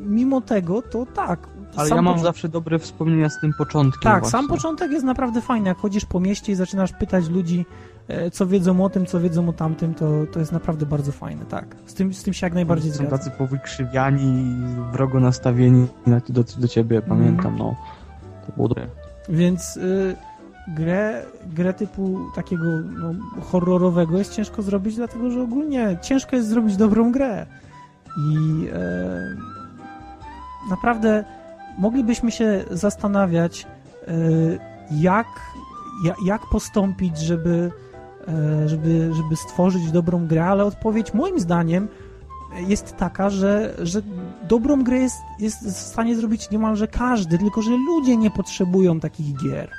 mimo 0.00 0.40
tego, 0.40 0.82
to 0.82 1.06
tak. 1.14 1.48
Ale 1.76 1.88
sam 1.88 1.96
ja 1.96 2.02
mam 2.02 2.18
zawsze 2.18 2.48
dobre 2.48 2.78
wspomnienia 2.78 3.28
z 3.28 3.40
tym 3.40 3.52
początkiem 3.58 4.02
tak, 4.02 4.20
właśnie. 4.22 4.38
sam 4.38 4.48
początek 4.48 4.90
jest 4.92 5.04
naprawdę 5.04 5.40
fajny. 5.40 5.68
Jak 5.68 5.78
chodzisz 5.78 6.04
po 6.04 6.20
mieście 6.20 6.52
i 6.52 6.54
zaczynasz 6.54 6.92
pytać 6.92 7.28
ludzi, 7.28 7.66
e, 8.08 8.30
co 8.30 8.46
wiedzą 8.46 8.84
o 8.84 8.90
tym, 8.90 9.06
co 9.06 9.20
wiedzą 9.20 9.48
o 9.48 9.52
tamtym, 9.52 9.94
to, 9.94 10.10
to 10.32 10.38
jest 10.40 10.52
naprawdę 10.52 10.86
bardzo 10.86 11.12
fajne, 11.12 11.44
tak. 11.44 11.76
Z 11.86 11.94
tym, 11.94 12.14
z 12.14 12.22
tym 12.22 12.34
się 12.34 12.46
jak 12.46 12.54
najbardziej 12.54 12.90
Są 12.92 12.96
zgadzam. 12.98 13.18
tacy 13.18 13.30
powykrzywiani, 13.30 14.56
wrogo 14.92 15.20
nastawieni 15.20 15.86
na, 16.06 16.20
do, 16.28 16.44
do 16.58 16.68
ciebie, 16.68 16.96
Mhm. 16.96 17.18
pamiętam, 17.18 17.56
no. 17.58 17.74
To 18.46 18.52
było 18.52 18.68
dobre. 18.68 18.86
Więc 19.28 19.76
y, 19.76 20.16
grę, 20.68 21.22
grę 21.46 21.74
typu 21.74 22.20
takiego 22.34 22.64
no, 22.98 23.14
horrorowego 23.40 24.18
jest 24.18 24.32
ciężko 24.32 24.62
zrobić, 24.62 24.96
dlatego 24.96 25.30
że 25.30 25.42
ogólnie 25.42 25.98
ciężko 26.02 26.36
jest 26.36 26.48
zrobić 26.48 26.76
dobrą 26.76 27.12
grę. 27.12 27.46
I 28.30 28.66
e, 28.72 29.36
naprawdę 30.70 31.24
moglibyśmy 31.78 32.30
się 32.30 32.64
zastanawiać, 32.70 33.66
e, 34.08 34.14
jak, 34.90 35.26
ja, 36.04 36.14
jak 36.24 36.42
postąpić, 36.52 37.18
żeby, 37.18 37.70
e, 38.28 38.68
żeby, 38.68 39.10
żeby 39.14 39.36
stworzyć 39.36 39.90
dobrą 39.90 40.26
grę, 40.26 40.46
ale 40.46 40.64
odpowiedź 40.64 41.14
moim 41.14 41.40
zdaniem 41.40 41.88
jest 42.66 42.96
taka, 42.96 43.30
że, 43.30 43.74
że 43.82 44.02
dobrą 44.48 44.84
grę 44.84 44.98
jest, 44.98 45.16
jest 45.38 45.66
w 45.66 45.70
stanie 45.70 46.16
zrobić 46.16 46.50
niemalże 46.50 46.88
każdy, 46.88 47.38
tylko 47.38 47.62
że 47.62 47.70
ludzie 47.70 48.16
nie 48.16 48.30
potrzebują 48.30 49.00
takich 49.00 49.36
gier. 49.36 49.70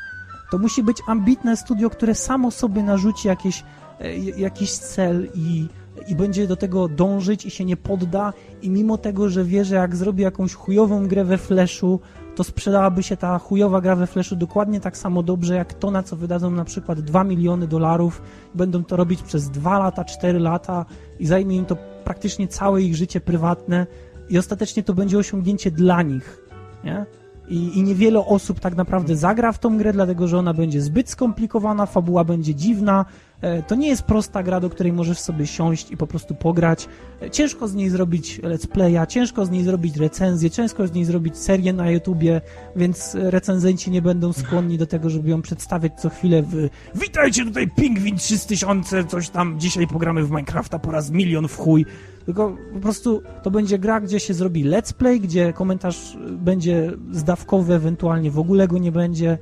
To 0.51 0.57
musi 0.57 0.83
być 0.83 0.97
ambitne 1.07 1.57
studio, 1.57 1.89
które 1.89 2.15
samo 2.15 2.51
sobie 2.51 2.83
narzuci 2.83 3.27
jakieś, 3.27 3.63
e, 3.99 4.17
jakiś 4.17 4.71
cel 4.71 5.27
i, 5.35 5.67
i 6.07 6.15
będzie 6.15 6.47
do 6.47 6.55
tego 6.55 6.87
dążyć 6.87 7.45
i 7.45 7.51
się 7.51 7.65
nie 7.65 7.77
podda 7.77 8.33
i 8.61 8.69
mimo 8.69 8.97
tego, 8.97 9.29
że 9.29 9.43
wie, 9.43 9.65
że 9.65 9.75
jak 9.75 9.95
zrobi 9.95 10.23
jakąś 10.23 10.53
chujową 10.53 11.07
grę 11.07 11.25
we 11.25 11.37
Flashu, 11.37 11.99
to 12.35 12.43
sprzedałaby 12.43 13.03
się 13.03 13.17
ta 13.17 13.39
chujowa 13.39 13.81
gra 13.81 13.95
we 13.95 14.07
Flashu 14.07 14.35
dokładnie 14.35 14.79
tak 14.79 14.97
samo 14.97 15.23
dobrze, 15.23 15.55
jak 15.55 15.73
to, 15.73 15.91
na 15.91 16.03
co 16.03 16.15
wydadzą 16.15 16.51
na 16.51 16.65
przykład 16.65 17.01
2 17.01 17.23
miliony 17.23 17.67
dolarów. 17.67 18.21
Będą 18.55 18.83
to 18.83 18.95
robić 18.95 19.21
przez 19.21 19.49
2 19.49 19.79
lata, 19.79 20.03
4 20.03 20.39
lata 20.39 20.85
i 21.19 21.27
zajmie 21.27 21.55
im 21.55 21.65
to 21.65 21.77
praktycznie 22.03 22.47
całe 22.47 22.81
ich 22.81 22.95
życie 22.95 23.21
prywatne 23.21 23.87
i 24.29 24.37
ostatecznie 24.37 24.83
to 24.83 24.93
będzie 24.93 25.17
osiągnięcie 25.17 25.71
dla 25.71 26.01
nich, 26.01 26.37
nie? 26.83 27.05
I, 27.49 27.79
I 27.79 27.83
niewiele 27.83 28.19
osób 28.19 28.59
tak 28.59 28.75
naprawdę 28.75 29.15
zagra 29.15 29.51
w 29.51 29.59
tą 29.59 29.77
grę, 29.77 29.93
dlatego 29.93 30.27
że 30.27 30.37
ona 30.37 30.53
będzie 30.53 30.81
zbyt 30.81 31.09
skomplikowana, 31.09 31.85
fabuła 31.85 32.23
będzie 32.23 32.55
dziwna. 32.55 33.05
E, 33.41 33.63
To 33.63 33.75
nie 33.75 33.87
jest 33.87 34.03
prosta 34.03 34.43
gra, 34.43 34.59
do 34.59 34.69
której 34.69 34.93
możesz 34.93 35.19
sobie 35.19 35.47
siąść 35.47 35.91
i 35.91 35.97
po 35.97 36.07
prostu 36.07 36.35
pograć. 36.35 36.87
E, 37.21 37.29
Ciężko 37.29 37.67
z 37.67 37.75
niej 37.75 37.89
zrobić 37.89 38.41
let's 38.41 38.67
playa, 38.67 39.07
ciężko 39.07 39.45
z 39.45 39.49
niej 39.49 39.63
zrobić 39.63 39.97
recenzję, 39.97 40.49
ciężko 40.49 40.87
z 40.87 40.93
niej 40.93 41.05
zrobić 41.05 41.37
serię 41.37 41.73
na 41.73 41.91
YouTubie, 41.91 42.41
więc 42.75 43.15
e, 43.15 43.31
recenzenci 43.31 43.91
nie 43.91 44.01
będą 44.01 44.33
skłonni 44.33 44.77
do 44.77 44.87
tego, 44.87 45.09
żeby 45.09 45.29
ją 45.29 45.41
przedstawiać 45.41 45.93
co 46.01 46.09
chwilę 46.09 46.41
w 46.43 46.69
Witajcie 46.95 47.45
tutaj 47.45 47.67
Pingwin 47.67 48.17
3000, 48.17 49.03
coś 49.05 49.29
tam, 49.29 49.59
dzisiaj 49.59 49.87
pogramy 49.87 50.23
w 50.23 50.29
Minecrafta 50.29 50.79
po 50.79 50.91
raz 50.91 51.11
milion 51.11 51.47
w 51.47 51.57
chuj. 51.57 51.85
Tylko 52.25 52.57
po 52.73 52.79
prostu 52.79 53.21
to 53.43 53.51
będzie 53.51 53.79
gra, 53.79 54.01
gdzie 54.01 54.19
się 54.19 54.33
zrobi 54.33 54.65
let's 54.65 54.93
play, 54.93 55.19
gdzie 55.19 55.53
komentarz 55.53 56.17
będzie 56.31 56.91
zdawkowy, 57.11 57.73
ewentualnie 57.73 58.31
w 58.31 58.39
ogóle 58.39 58.67
go 58.67 58.77
nie 58.77 58.91
będzie 58.91 59.37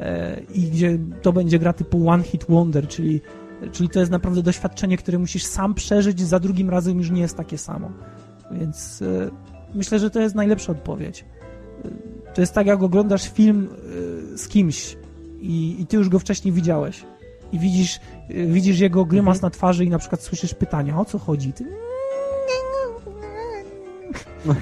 e, 0.00 0.40
i 0.54 0.62
gdzie 0.62 0.98
to 1.22 1.32
będzie 1.32 1.58
gra 1.58 1.72
typu 1.72 2.08
One 2.08 2.22
Hit 2.22 2.44
Wonder, 2.48 2.88
czyli, 2.88 3.20
czyli 3.72 3.88
to 3.88 4.00
jest 4.00 4.12
naprawdę 4.12 4.42
doświadczenie, 4.42 4.96
które 4.96 5.18
musisz 5.18 5.44
sam 5.44 5.74
przeżyć, 5.74 6.20
za 6.20 6.40
drugim 6.40 6.70
razem 6.70 6.98
już 6.98 7.10
nie 7.10 7.20
jest 7.20 7.36
takie 7.36 7.58
samo. 7.58 7.90
Więc 8.50 9.02
e, 9.02 9.30
myślę, 9.74 9.98
że 9.98 10.10
to 10.10 10.20
jest 10.20 10.34
najlepsza 10.34 10.72
odpowiedź. 10.72 11.24
E, 11.84 11.88
To 12.34 12.40
jest 12.40 12.52
tak, 12.54 12.66
jak 12.66 12.82
oglądasz 12.82 13.30
film 13.32 13.68
e, 14.34 14.38
z 14.38 14.48
kimś 14.48 14.96
i, 15.40 15.76
i 15.80 15.86
ty 15.86 15.96
już 15.96 16.08
go 16.08 16.18
wcześniej 16.18 16.52
widziałeś 16.54 17.04
i 17.52 17.58
widzisz, 17.58 18.00
e, 18.28 18.46
widzisz 18.46 18.80
jego 18.80 19.04
grymas 19.04 19.36
Mhm. 19.36 19.42
na 19.46 19.50
twarzy 19.50 19.84
i 19.84 19.90
na 19.90 19.98
przykład 19.98 20.22
słyszysz 20.22 20.54
pytania, 20.54 20.98
o 21.00 21.04
co 21.04 21.18
chodzi? 21.18 21.52
Ty... 21.52 21.64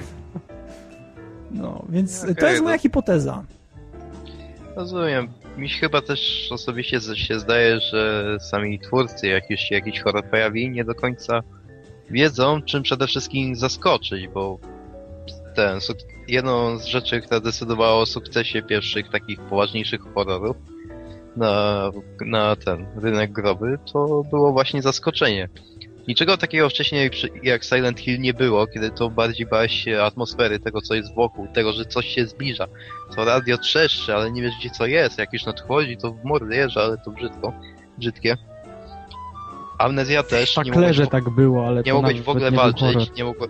No, 1.51 1.85
więc 1.89 2.21
to 2.21 2.33
Okej, 2.33 2.51
jest 2.51 2.63
moja 2.63 2.77
no. 2.77 2.83
hipoteza. 2.83 3.45
Rozumiem. 4.77 5.29
Mi 5.57 5.69
się 5.69 5.81
chyba 5.81 6.03
też 6.03 6.49
osobiście 6.53 7.01
się 7.01 7.41
zdaje, 7.41 7.81
że 7.81 8.37
sami 8.41 8.79
twórcy, 8.79 9.27
jak 9.27 9.51
już 9.51 9.61
się 9.61 9.75
jakiś 9.75 10.01
horror 10.01 10.25
pojawi, 10.31 10.71
nie 10.71 10.85
do 10.85 10.95
końca 10.95 11.43
wiedzą, 12.11 12.63
czym 12.63 12.83
przede 12.83 13.07
wszystkim 13.07 13.57
zaskoczyć, 13.57 14.29
bo 14.29 14.59
ten, 15.55 15.81
jedną 16.29 16.79
z 16.79 16.85
rzeczy, 16.85 17.21
która 17.21 17.41
decydowała 17.41 17.95
o 17.95 18.07
sukcesie 18.07 18.63
pierwszych 18.63 19.11
takich 19.11 19.41
poważniejszych 19.41 20.01
horrorów 20.15 20.57
na, 21.37 21.91
na 22.27 22.57
ten 22.57 22.87
rynek 22.97 23.33
groby, 23.33 23.79
to 23.93 24.23
było 24.31 24.53
właśnie 24.53 24.83
zaskoczenie. 24.83 25.49
Niczego 26.09 26.37
takiego 26.37 26.69
wcześniej 26.69 27.11
jak 27.43 27.65
Silent 27.65 28.01
Hill 28.01 28.21
nie 28.21 28.35
było, 28.35 28.67
kiedy 28.67 28.91
to 28.91 29.11
bardziej 29.11 29.47
bałeś 29.47 29.73
się 29.73 30.03
atmosfery, 30.03 30.61
tego 30.61 30.81
co 30.81 30.95
jest 30.95 31.15
wokół, 31.15 31.49
tego, 31.55 31.73
że 31.73 31.85
coś 31.85 32.07
się 32.07 32.27
zbliża. 32.27 32.67
To 33.17 33.25
radio 33.25 33.59
trzeszczy, 33.59 34.15
ale 34.15 34.31
nie 34.31 34.43
wiesz 34.43 34.55
gdzie 34.61 34.71
co 34.71 34.87
jest. 34.87 35.19
Jak 35.19 35.33
już 35.33 35.45
nadchodzi, 35.45 35.97
to 35.97 36.13
w 36.13 36.25
mordę 36.25 36.57
jeżdża, 36.57 36.81
ale 36.83 36.99
to 36.99 37.11
brzydko. 37.11 37.53
Brzydkie. 37.99 38.37
Amnezja 39.79 40.23
też. 40.23 40.55
W 40.55 40.65
nie 40.65 40.73
mogłeś, 40.73 41.09
tak 41.11 41.31
było, 41.31 41.67
ale 41.67 41.83
nie 41.83 41.95
mogłeś 41.95 42.21
w 42.21 42.29
ogóle 42.29 42.51
walczyć, 42.51 43.11
nie, 43.17 43.25
mogło, 43.25 43.47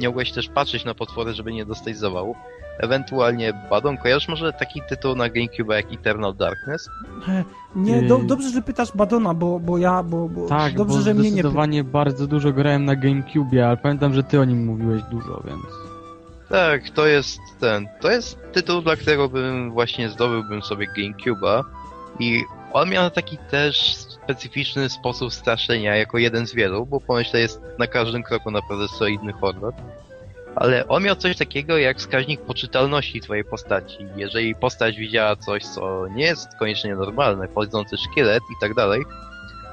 nie 0.00 0.08
mogłeś 0.08 0.32
też 0.32 0.48
patrzeć 0.48 0.84
na 0.84 0.94
potwory, 0.94 1.34
żeby 1.34 1.52
nie 1.52 1.66
dostać 1.66 1.98
zawału. 1.98 2.36
Ewentualnie 2.78 3.52
Badon, 3.70 3.96
kojarzysz 3.96 4.28
może 4.28 4.52
taki 4.52 4.82
tytuł 4.88 5.14
na 5.14 5.28
GameCube 5.28 5.76
jak 5.76 5.92
Eternal 5.92 6.34
Darkness? 6.34 6.88
E, 7.28 7.44
Nie, 7.76 8.02
do, 8.02 8.18
Yy. 8.18 8.24
dobrze, 8.26 8.50
że 8.50 8.62
pytasz 8.62 8.92
Badona, 8.94 9.34
bo, 9.34 9.60
bo 9.60 9.78
ja, 9.78 10.02
bo, 10.02 10.28
bo 10.28 10.46
Tak, 10.48 10.74
dobrze, 10.74 10.96
bo 10.98 11.02
że 11.04 11.14
mnie 11.14 11.22
nie 11.22 11.28
pytasz. 11.30 11.32
zdecydowanie 11.42 11.84
bardzo 11.84 12.26
dużo 12.26 12.52
grałem 12.52 12.84
na 12.84 12.96
GameCube, 12.96 13.66
ale 13.68 13.76
pamiętam, 13.76 14.14
że 14.14 14.22
ty 14.22 14.40
o 14.40 14.44
nim 14.44 14.64
mówiłeś 14.66 15.02
dużo, 15.02 15.42
więc... 15.46 15.62
Tak, 16.48 16.90
to 16.90 17.06
jest 17.06 17.38
ten. 17.60 17.88
To 18.00 18.10
jest 18.10 18.38
tytuł, 18.52 18.82
dla 18.82 18.96
którego 18.96 19.28
bym 19.28 19.70
właśnie 19.72 20.08
zdobyłbym 20.10 20.62
sobie 20.62 20.86
GameCube'a 20.98 21.62
i 22.20 22.42
on 22.72 22.90
miał 22.90 23.10
taki 23.10 23.38
też 23.50 23.94
specyficzny 24.26 24.88
sposób 24.88 25.32
straszenia 25.32 25.96
jako 25.96 26.18
jeden 26.18 26.46
z 26.46 26.54
wielu, 26.54 26.86
bo 26.86 27.00
to 27.32 27.38
jest 27.38 27.60
na 27.78 27.86
każdym 27.86 28.22
kroku 28.22 28.50
naprawdę 28.50 28.88
solidny 28.88 29.32
horror. 29.32 29.74
Ale 30.56 30.88
on 30.88 31.02
miał 31.02 31.16
coś 31.16 31.36
takiego 31.36 31.78
jak 31.78 31.98
wskaźnik 31.98 32.40
poczytalności 32.40 33.20
twojej 33.20 33.44
postaci. 33.44 33.98
Jeżeli 34.16 34.54
postać 34.54 34.96
widziała 34.96 35.36
coś, 35.36 35.64
co 35.64 36.06
nie 36.08 36.24
jest 36.24 36.48
koniecznie 36.58 36.94
normalne, 36.94 37.48
chodzący 37.54 37.96
szkielet 37.96 38.42
i 38.42 38.60
tak 38.60 38.74
dalej, 38.74 39.02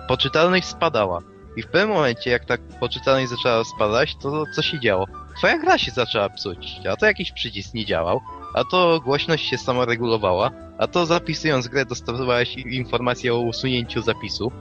poczytalność 0.08 0.68
spadała. 0.68 1.22
I 1.56 1.62
w 1.62 1.68
pewnym 1.68 1.90
momencie, 1.90 2.30
jak 2.30 2.46
ta 2.46 2.58
poczytalność 2.80 3.30
zaczęła 3.30 3.64
spadać, 3.64 4.16
to 4.16 4.44
co 4.56 4.62
się 4.62 4.80
działo? 4.80 5.06
Twoja 5.38 5.58
gra 5.58 5.78
się 5.78 5.92
zaczęła 5.92 6.30
psuć, 6.30 6.80
a 6.92 6.96
to 6.96 7.06
jakiś 7.06 7.32
przycisk 7.32 7.74
nie 7.74 7.86
działał, 7.86 8.22
a 8.54 8.64
to 8.64 9.02
głośność 9.06 9.50
się 9.50 9.58
sama 9.58 9.86
regulowała, 9.86 10.52
a 10.78 10.88
to 10.88 11.06
zapisując 11.06 11.68
grę 11.68 11.86
dostawałeś 11.86 12.58
informację 12.58 13.34
o 13.34 13.40
usunięciu 13.40 14.02
zapisu. 14.02 14.52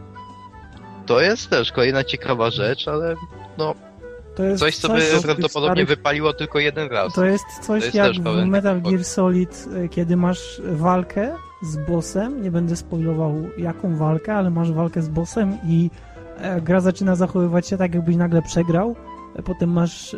To 1.07 1.21
jest 1.21 1.51
też 1.51 1.73
kolejna 1.73 2.05
ciekawa 2.05 2.51
rzecz, 2.51 2.89
ale 2.89 3.17
jest 4.39 4.61
coś, 4.61 4.77
co 4.77 4.89
by 4.89 5.01
prawdopodobnie 5.23 5.85
starych- 5.85 5.89
wypaliło 5.89 6.33
tylko 6.33 6.59
jeden 6.59 6.89
raz. 6.89 7.15
To 7.15 7.25
jest 7.25 7.45
coś 7.61 7.81
To 7.81 7.85
jest 7.85 7.95
jak 7.95 8.13
w 8.13 8.47
Metal 8.47 8.83
Gear 8.83 9.05
Solid, 9.05 9.69
e, 9.85 9.89
kiedy 9.89 10.17
masz 10.17 10.63
walkę 10.65 11.35
z 11.63 11.77
bossem, 11.77 12.43
nie 12.43 12.51
będę 12.51 12.77
spoilował 12.77 13.35
jaką 13.59 13.97
walkę, 13.97 14.35
ale 14.35 14.51
masz 14.51 14.73
walkę 14.73 15.03
z 15.03 15.09
bossem 15.09 15.59
i 15.67 15.91
e, 16.39 16.61
gra 16.61 16.81
zaczyna 16.81 17.17
zachowywać 17.17 17.69
się 17.69 17.77
tak, 17.77 17.95
jakbyś 17.95 18.17
nagle 18.17 18.43
przegrał 18.43 18.97
e, 19.37 19.43
potem 19.43 19.71
masz 19.73 20.17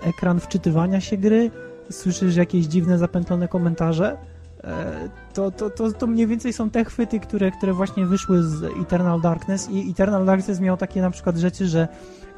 ekran 0.00 0.40
wczytywania 0.40 1.00
się 1.00 1.16
gry, 1.16 1.50
słyszysz 1.90 2.36
jakieś 2.36 2.66
dziwne, 2.66 2.98
zapętlone 2.98 3.48
komentarze, 3.48 4.16
e, 4.64 5.08
to, 5.34 5.50
to, 5.50 5.70
to, 5.70 5.92
to 5.92 6.06
mniej 6.06 6.26
więcej 6.26 6.52
są 6.52 6.70
te 6.70 6.84
chwyty, 6.84 7.20
które, 7.20 7.50
które 7.50 7.72
właśnie 7.72 8.06
wyszły 8.06 8.42
z 8.42 8.64
Eternal 8.82 9.20
Darkness 9.20 9.70
i 9.70 9.90
Eternal 9.90 10.26
Darkness 10.26 10.60
miał 10.60 10.76
takie 10.76 11.00
na 11.00 11.10
przykład 11.10 11.36
rzeczy, 11.36 11.66
że 11.66 11.88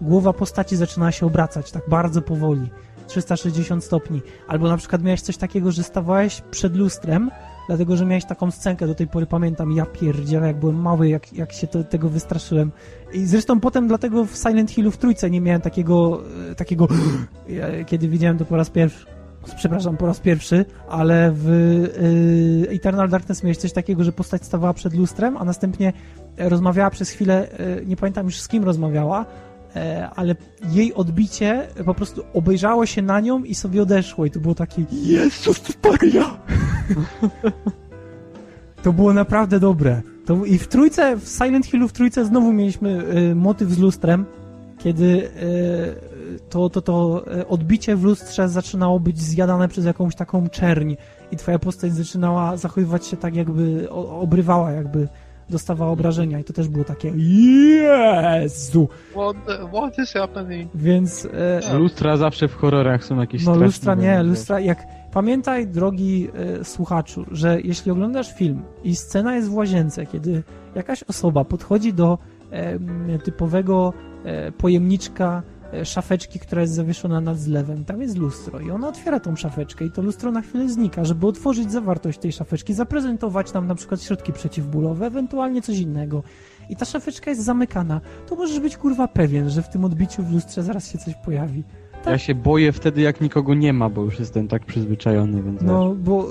głowa 0.01 0.33
postaci 0.33 0.77
zaczyna 0.77 1.13
się 1.13 1.27
obracać 1.27 1.73
tak 1.73 1.83
bardzo 1.89 2.23
powoli, 2.23 2.71
360 3.07 3.85
stopni, 3.85 4.23
albo 4.49 4.69
na 4.69 4.77
przykład 4.77 5.03
miałeś 5.03 5.21
coś 5.21 5.37
takiego, 5.37 5.73
że 5.73 5.83
stawałeś 5.83 6.43
przed 6.51 6.77
lustrem, 6.77 7.31
dlatego, 7.69 7.97
że 7.97 8.07
miałeś 8.07 8.25
taką 8.25 8.51
scenkę, 8.51 8.87
do 8.87 8.95
tej 8.95 9.07
pory 9.07 9.27
pamiętam, 9.27 9.73
ja 9.73 9.87
pierdzielę, 9.87 10.47
jak 10.47 10.61
byłem 10.61 10.77
mały, 10.77 11.09
jak, 11.09 11.33
jak 11.33 11.53
się 11.53 11.67
to, 11.67 11.85
tego 11.85 12.09
wystraszyłem. 12.09 12.73
I 13.13 13.27
zresztą 13.27 13.61
potem 13.61 13.89
dlatego 13.89 14.25
w 14.25 14.37
Silent 14.37 14.71
Hillu 14.71 14.91
w 14.91 14.97
trójce 14.97 15.31
nie 15.31 15.41
miałem 15.41 15.61
takiego, 15.61 16.23
e, 16.51 16.55
takiego 16.55 16.89
kiedy 17.87 18.09
widziałem 18.09 18.39
to 18.39 18.45
po 18.45 18.57
raz 18.57 18.71
pierwszy, 18.71 19.07
przepraszam, 19.57 19.97
po 19.97 20.07
raz 20.07 20.21
pierwszy, 20.21 20.65
ale 20.89 21.33
w 21.35 21.49
y, 21.49 22.71
Eternal 22.71 23.09
Darkness 23.09 23.43
miałeś 23.43 23.57
coś 23.57 23.73
takiego, 23.73 24.05
że 24.05 24.13
postać 24.13 24.45
stawała 24.45 24.75
przed 24.75 24.95
lustrem, 24.95 25.37
a 25.37 25.45
następnie 25.45 25.93
rozmawiała 26.39 26.91
przez 26.91 27.11
chwilę, 27.11 27.49
y, 27.81 27.87
nie 27.87 27.97
pamiętam 27.97 28.27
już 28.27 28.41
z 28.41 28.49
kim 28.49 28.65
rozmawiała, 28.65 29.23
y, 29.23 29.79
ale 30.15 30.35
jej 30.71 30.95
odbicie 30.95 31.67
po 31.85 31.95
prostu 31.95 32.23
obejrzało 32.35 32.87
się 32.87 33.03
na 33.03 33.21
nią 33.21 33.45
i 33.45 33.55
sobie 33.55 33.83
odeszło 33.83 34.27
i 34.27 34.31
to 34.31 34.41
było 34.41 34.55
takie 34.55 34.85
Jezus 34.93 35.63
Maria! 35.85 36.37
to 38.83 38.93
było 38.93 39.13
naprawdę 39.13 39.61
dobre. 39.61 40.03
To, 40.27 40.45
I 40.45 40.59
w 40.59 40.69
trójce, 40.69 41.17
w 41.17 41.29
Silent 41.29 41.67
Hillu 41.67 41.89
w 41.89 41.93
trójce 41.93 42.25
znowu 42.25 42.53
mieliśmy 42.53 43.05
motyw 43.35 43.71
z 43.71 43.79
lustrem, 43.79 44.25
kiedy 44.79 45.31
to, 46.49 46.71
to, 46.71 46.83
to 46.83 47.25
e, 47.39 47.49
odbicie 47.49 47.97
w 47.97 48.05
lustrze 48.05 48.49
zaczynało 48.49 49.01
być 49.01 49.21
zjadane 49.21 49.69
przez 49.69 49.85
jakąś 49.85 50.15
taką 50.15 50.49
czerń 50.49 50.95
i 51.33 51.37
twoja 51.37 51.59
postać 51.59 51.93
zaczynała 51.93 52.57
zachowywać 52.57 53.07
się 53.07 53.17
tak, 53.17 53.37
jakby 53.37 53.91
obrywała, 53.91 54.71
jakby 54.71 55.09
dostawała 55.51 55.91
obrażenia 55.91 56.39
i 56.39 56.45
to 56.45 56.53
też 56.53 56.69
było 56.69 56.85
takie 56.85 57.13
Jezu! 57.17 58.89
What, 59.11 59.37
what 59.73 59.99
is 59.99 60.13
happening? 60.13 60.71
Więc... 60.75 61.29
E, 61.71 61.79
lustra 61.79 62.17
zawsze 62.17 62.49
w 62.49 62.55
horrorach 62.55 63.05
są 63.05 63.21
jakieś 63.21 63.45
No 63.45 63.57
lustra 63.57 63.95
nie, 63.95 64.23
lustra 64.23 64.61
jak... 64.61 64.87
Pamiętaj, 65.13 65.67
drogi 65.67 66.29
e, 66.61 66.65
słuchaczu, 66.65 67.25
że 67.31 67.61
jeśli 67.61 67.91
oglądasz 67.93 68.35
film 68.35 68.63
i 68.85 68.97
scena 68.97 69.37
jest 69.37 69.49
w 69.49 69.55
łazience, 69.55 70.07
kiedy 70.07 70.43
jakaś 70.75 71.03
osoba 71.03 71.45
podchodzi 71.45 71.95
do 71.95 72.19
e, 72.51 73.19
typowego 73.19 73.93
e, 74.25 74.53
pojemniczka 74.53 75.43
szafeczki, 75.85 76.39
która 76.39 76.63
jest 76.63 76.75
zawieszona 76.75 77.21
nad 77.21 77.39
zlewem. 77.39 77.85
Tam 77.85 78.03
jest 78.03 78.17
lustro 78.17 78.61
i 78.61 78.71
ona 78.71 78.89
otwiera 78.89 79.21
tą 79.21 79.37
szafeczkę 79.37 79.85
i 79.85 79.91
to 79.91 80.03
lustro 80.03 80.33
na 80.33 80.43
chwilę 80.43 80.69
znika, 80.69 81.05
żeby 81.05 81.27
otworzyć 81.27 81.73
zawartość 81.73 82.19
tej 82.19 82.33
szafeczki, 82.33 82.75
zaprezentować 82.75 83.53
nam 83.53 83.67
na 83.67 83.75
przykład 83.75 84.03
środki 84.03 84.33
przeciwbólowe, 84.33 85.07
ewentualnie 85.07 85.63
coś 85.63 85.79
innego. 85.79 86.23
I 86.69 86.77
ta 86.77 86.85
szafeczka 86.85 87.31
jest 87.31 87.45
zamykana. 87.45 88.01
To 88.29 88.37
możesz 88.37 88.61
być 88.61 88.77
kurwa 88.77 89.09
pewien, 89.09 89.51
że 89.51 89.63
w 89.63 89.69
tym 89.69 89.85
odbiciu 89.85 90.23
w 90.23 90.33
lustrze 90.33 90.63
zaraz 90.63 90.93
się 90.93 90.99
coś 90.99 91.15
pojawi. 91.25 91.65
Tak. 92.05 92.13
Ja 92.13 92.19
się 92.19 92.35
boję 92.35 92.73
wtedy, 92.73 93.01
jak 93.01 93.21
nikogo 93.21 93.55
nie 93.55 93.73
ma, 93.73 93.89
bo 93.89 94.03
już 94.03 94.19
jestem 94.19 94.49
tak 94.49 94.67
przyzwyczajony, 94.67 95.43
więc... 95.43 95.63
No, 95.63 95.95
wiesz. 95.95 95.99
bo 95.99 96.27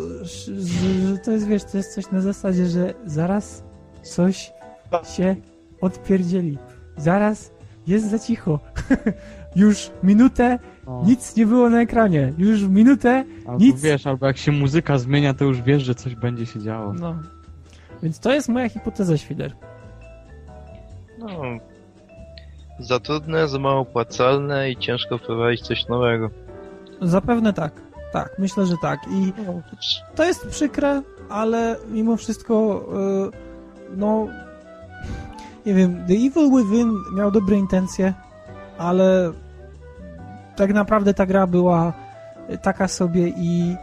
że 1.09 1.17
to 1.17 1.31
jest, 1.31 1.47
wiesz, 1.47 1.63
to 1.63 1.77
jest 1.77 1.95
coś 1.95 2.11
na 2.11 2.21
zasadzie, 2.21 2.65
że 2.65 2.93
zaraz 3.05 3.63
coś 4.03 4.53
się 5.15 5.35
odpierdzieli. 5.81 6.57
Zaraz 6.97 7.51
jest 7.87 8.09
za 8.09 8.19
cicho. 8.19 8.59
już 9.55 9.91
minutę 10.03 10.59
o. 10.85 11.03
nic 11.05 11.35
nie 11.35 11.45
było 11.45 11.69
na 11.69 11.81
ekranie. 11.81 12.33
Już 12.37 12.63
minutę 12.63 13.25
albo 13.45 13.59
nic... 13.59 13.81
wiesz, 13.81 14.07
albo 14.07 14.27
jak 14.27 14.37
się 14.37 14.51
muzyka 14.51 14.97
zmienia, 14.97 15.33
to 15.33 15.45
już 15.45 15.61
wiesz, 15.61 15.83
że 15.83 15.95
coś 15.95 16.15
będzie 16.15 16.45
się 16.45 16.59
działo. 16.59 16.93
No. 16.93 17.15
Więc 18.03 18.19
to 18.19 18.33
jest 18.33 18.49
moja 18.49 18.69
hipoteza, 18.69 19.17
Świder. 19.17 19.55
No. 21.19 21.27
Za 22.79 22.99
trudne, 22.99 23.47
za 23.47 23.59
mało 23.59 23.79
opłacalne 23.79 24.71
i 24.71 24.77
ciężko 24.77 25.17
wprowadzić 25.17 25.61
coś 25.61 25.87
nowego. 25.87 26.29
Zapewne 27.01 27.53
tak. 27.53 27.81
Tak, 28.11 28.35
myślę, 28.39 28.65
że 28.65 28.75
tak. 28.81 28.99
I 29.07 29.33
no, 29.47 29.61
to 30.15 30.23
jest 30.23 30.47
przykre, 30.47 31.01
ale 31.29 31.75
mimo 31.89 32.17
wszystko, 32.17 32.85
yy, 32.93 33.97
no, 33.97 34.27
nie 35.65 35.73
wiem, 35.73 36.05
The 36.07 36.13
Evil 36.13 36.51
Within 36.57 36.97
miał 37.15 37.31
dobre 37.31 37.57
intencje, 37.57 38.13
ale 38.77 39.31
tak 40.55 40.73
naprawdę 40.73 41.13
ta 41.13 41.25
gra 41.25 41.47
była 41.47 41.93
taka 42.61 42.87
sobie 42.87 43.27
i 43.27 43.75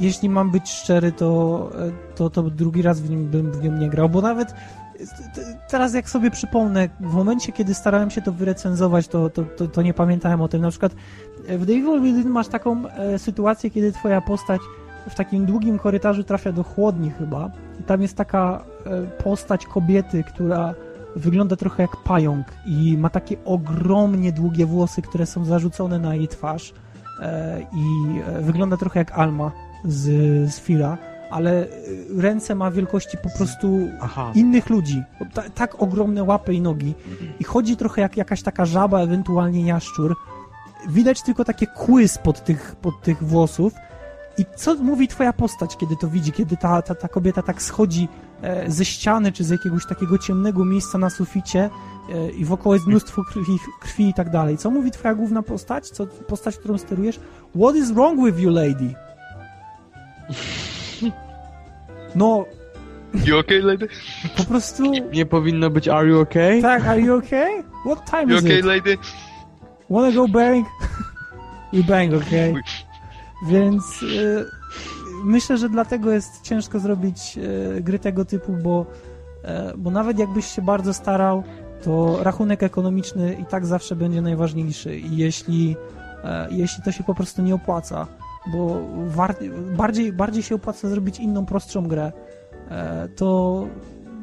jeśli 0.00 0.28
mam 0.28 0.50
być 0.50 0.70
szczery, 0.70 1.12
to, 1.12 1.70
to, 2.14 2.30
to 2.30 2.42
drugi 2.42 2.82
raz 2.82 3.00
w 3.00 3.10
nim 3.10 3.30
bym 3.30 3.52
w 3.52 3.62
nią 3.62 3.72
nie 3.72 3.88
grał, 3.88 4.08
bo 4.08 4.20
nawet 4.20 4.54
teraz 5.68 5.94
jak 5.94 6.10
sobie 6.10 6.30
przypomnę, 6.30 6.88
w 7.00 7.14
momencie, 7.14 7.52
kiedy 7.52 7.74
starałem 7.74 8.10
się 8.10 8.22
to 8.22 8.32
wyrecenzować, 8.32 9.08
to, 9.08 9.30
to, 9.30 9.44
to, 9.44 9.66
to 9.66 9.82
nie 9.82 9.94
pamiętałem 9.94 10.40
o 10.40 10.48
tym. 10.48 10.62
Na 10.62 10.70
przykład 10.70 10.92
w 11.48 11.66
The 11.66 11.72
Evil 11.72 12.00
Within 12.02 12.28
masz 12.28 12.48
taką 12.48 12.88
e, 12.88 13.18
sytuację, 13.18 13.70
kiedy 13.70 13.92
twoja 13.92 14.20
postać 14.20 14.60
w 15.08 15.14
takim 15.14 15.46
długim 15.46 15.78
korytarzu 15.78 16.24
trafia 16.24 16.52
do 16.52 16.62
chłodni 16.62 17.10
chyba 17.10 17.50
i 17.80 17.82
tam 17.82 18.02
jest 18.02 18.16
taka 18.16 18.64
e, 18.86 19.02
postać 19.22 19.66
kobiety, 19.66 20.24
która 20.24 20.74
wygląda 21.16 21.56
trochę 21.56 21.82
jak 21.82 21.96
pająk 21.96 22.46
i 22.66 22.98
ma 22.98 23.10
takie 23.10 23.44
ogromnie 23.44 24.32
długie 24.32 24.66
włosy, 24.66 25.02
które 25.02 25.26
są 25.26 25.44
zarzucone 25.44 25.98
na 25.98 26.14
jej 26.14 26.28
twarz 26.28 26.72
e, 27.20 27.60
i 27.60 28.18
e, 28.26 28.42
wygląda 28.42 28.76
trochę 28.76 28.98
jak 28.98 29.18
Alma 29.18 29.52
z, 29.84 30.04
z 30.54 30.60
Fila, 30.60 30.98
ale 31.30 31.50
e, 31.50 31.68
ręce 32.18 32.54
ma 32.54 32.70
wielkości 32.70 33.18
po 33.22 33.30
prostu 33.38 33.88
Aha. 34.00 34.32
innych 34.34 34.70
ludzi. 34.70 35.02
Ta, 35.34 35.42
tak 35.50 35.82
ogromne 35.82 36.24
łapy 36.24 36.54
i 36.54 36.60
nogi 36.60 36.94
i 37.40 37.44
chodzi 37.44 37.76
trochę 37.76 38.02
jak 38.02 38.16
jakaś 38.16 38.42
taka 38.42 38.64
żaba, 38.64 39.00
ewentualnie 39.00 39.66
jaszczur. 39.66 40.16
Widać 40.88 41.22
tylko 41.22 41.44
takie 41.44 41.66
kły 41.66 42.08
spod 42.08 42.44
tych, 42.44 42.76
pod 42.76 43.02
tych 43.02 43.24
włosów 43.24 43.72
i 44.38 44.44
co 44.56 44.74
mówi 44.74 45.08
twoja 45.08 45.32
postać, 45.32 45.76
kiedy 45.76 45.96
to 45.96 46.08
widzi, 46.08 46.32
kiedy 46.32 46.56
ta, 46.56 46.82
ta, 46.82 46.94
ta 46.94 47.08
kobieta 47.08 47.42
tak 47.42 47.62
schodzi 47.62 48.08
e, 48.42 48.70
ze 48.70 48.84
ściany, 48.84 49.32
czy 49.32 49.44
z 49.44 49.50
jakiegoś 49.50 49.86
takiego 49.86 50.18
ciemnego 50.18 50.64
miejsca 50.64 50.98
na 50.98 51.10
suficie 51.10 51.70
e, 52.12 52.30
i 52.30 52.44
wokoło 52.44 52.74
jest 52.74 52.86
mnóstwo 52.86 53.24
krwi, 53.24 53.58
krwi 53.80 54.08
i 54.08 54.14
tak 54.14 54.30
dalej. 54.30 54.58
Co 54.58 54.70
mówi 54.70 54.90
twoja 54.90 55.14
główna 55.14 55.42
postać? 55.42 55.88
Co, 55.88 56.06
postać, 56.06 56.56
którą 56.56 56.78
sterujesz? 56.78 57.20
What 57.60 57.76
is 57.76 57.90
wrong 57.92 58.24
with 58.24 58.38
you, 58.38 58.50
lady? 58.50 58.94
No... 62.14 62.44
You 63.24 63.38
okay, 63.38 63.62
lady? 63.62 63.88
Po 64.36 64.44
prostu... 64.44 64.92
Nie 65.12 65.26
powinno 65.26 65.70
być 65.70 65.88
are 65.88 66.08
you 66.08 66.20
okay? 66.20 66.62
Tak, 66.62 66.86
are 66.86 67.00
you 67.00 67.14
okay? 67.14 67.62
What 67.84 68.10
time 68.10 68.32
you 68.32 68.38
is 68.38 68.44
okay, 68.44 68.58
it? 68.58 68.64
lady? 68.64 68.98
Wanna 69.90 70.12
go 70.12 70.28
bang? 70.28 70.66
We 71.72 71.82
bang, 71.82 72.14
okay? 72.14 72.54
Więc 73.46 74.02
y, 74.02 74.44
myślę, 75.24 75.58
że 75.58 75.68
dlatego 75.68 76.12
jest 76.12 76.42
ciężko 76.42 76.78
zrobić 76.78 77.38
y, 77.76 77.82
gry 77.82 77.98
tego 77.98 78.24
typu, 78.24 78.52
bo, 78.52 78.86
y, 79.44 79.78
bo 79.78 79.90
nawet 79.90 80.18
jakbyś 80.18 80.46
się 80.46 80.62
bardzo 80.62 80.94
starał, 80.94 81.42
to 81.84 82.18
rachunek 82.22 82.62
ekonomiczny 82.62 83.34
i 83.34 83.44
tak 83.44 83.66
zawsze 83.66 83.96
będzie 83.96 84.22
najważniejszy. 84.22 84.96
I 84.96 85.16
jeśli, 85.16 85.76
jeśli 86.50 86.82
to 86.82 86.92
się 86.92 87.04
po 87.04 87.14
prostu 87.14 87.42
nie 87.42 87.54
opłaca, 87.54 88.06
bo 88.52 88.80
bardziej, 89.76 90.12
bardziej 90.12 90.42
się 90.42 90.54
opłaca 90.54 90.88
zrobić 90.88 91.20
inną, 91.20 91.46
prostszą 91.46 91.88
grę, 91.88 92.12
to, 93.16 93.66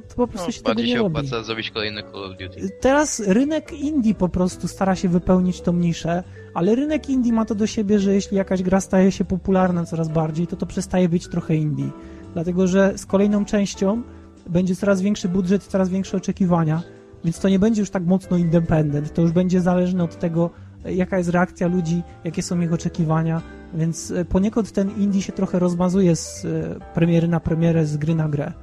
to 0.10 0.16
po 0.16 0.28
prostu 0.28 0.48
no, 0.48 0.52
się 0.52 0.62
tego 0.62 0.82
nie 0.82 0.88
się 0.88 0.98
robi. 0.98 1.08
opłaca 1.08 1.44
zrobić 1.44 1.72
kolejny 1.72 2.04
Call 2.04 2.24
of 2.24 2.32
Duty. 2.32 2.70
Teraz 2.82 3.20
rynek 3.20 3.74
indie 3.74 4.16
po 4.16 4.30
prostu 4.30 4.68
stara 4.68 4.96
się 4.96 5.10
wypełnić 5.10 5.62
tą 5.62 5.74
niszę, 5.74 6.24
ale 6.54 6.76
rynek 6.76 7.10
indie 7.10 7.34
ma 7.34 7.46
to 7.46 7.56
do 7.56 7.68
siebie, 7.68 8.00
że 8.00 8.14
jeśli 8.14 8.38
jakaś 8.38 8.64
gra 8.64 8.82
staje 8.82 9.12
się 9.12 9.26
popularna 9.26 9.86
coraz 9.86 10.10
bardziej, 10.10 10.48
to 10.48 10.56
to 10.56 10.66
przestaje 10.66 11.10
być 11.10 11.28
trochę 11.28 11.56
indie. 11.56 11.90
Dlatego, 12.34 12.68
że 12.68 12.98
z 12.98 13.06
kolejną 13.06 13.46
częścią 13.46 14.02
będzie 14.50 14.76
coraz 14.76 15.02
większy 15.02 15.30
budżet, 15.30 15.64
coraz 15.64 15.90
większe 15.90 16.18
oczekiwania, 16.18 16.82
więc 17.26 17.40
to 17.40 17.50
nie 17.50 17.60
będzie 17.60 17.82
już 17.82 17.90
tak 17.90 18.04
mocno 18.04 18.38
independent, 18.38 19.14
to 19.14 19.22
już 19.22 19.32
będzie 19.32 19.62
zależne 19.62 20.04
od 20.04 20.20
tego, 20.20 20.50
jaka 20.86 21.18
jest 21.18 21.30
reakcja 21.30 21.68
ludzi, 21.68 22.02
jakie 22.24 22.44
są 22.44 22.62
ich 22.62 22.74
oczekiwania, 22.74 23.42
więc 23.74 24.14
poniekąd 24.30 24.72
ten 24.72 24.92
indie 24.98 25.22
się 25.22 25.32
trochę 25.32 25.60
rozmazuje 25.60 26.16
z 26.16 26.46
e, 26.46 26.80
premiery 26.94 27.28
na 27.28 27.40
premierę, 27.40 27.86
z 27.86 27.98
gry 27.98 28.16
na 28.16 28.30
grę. 28.30 28.54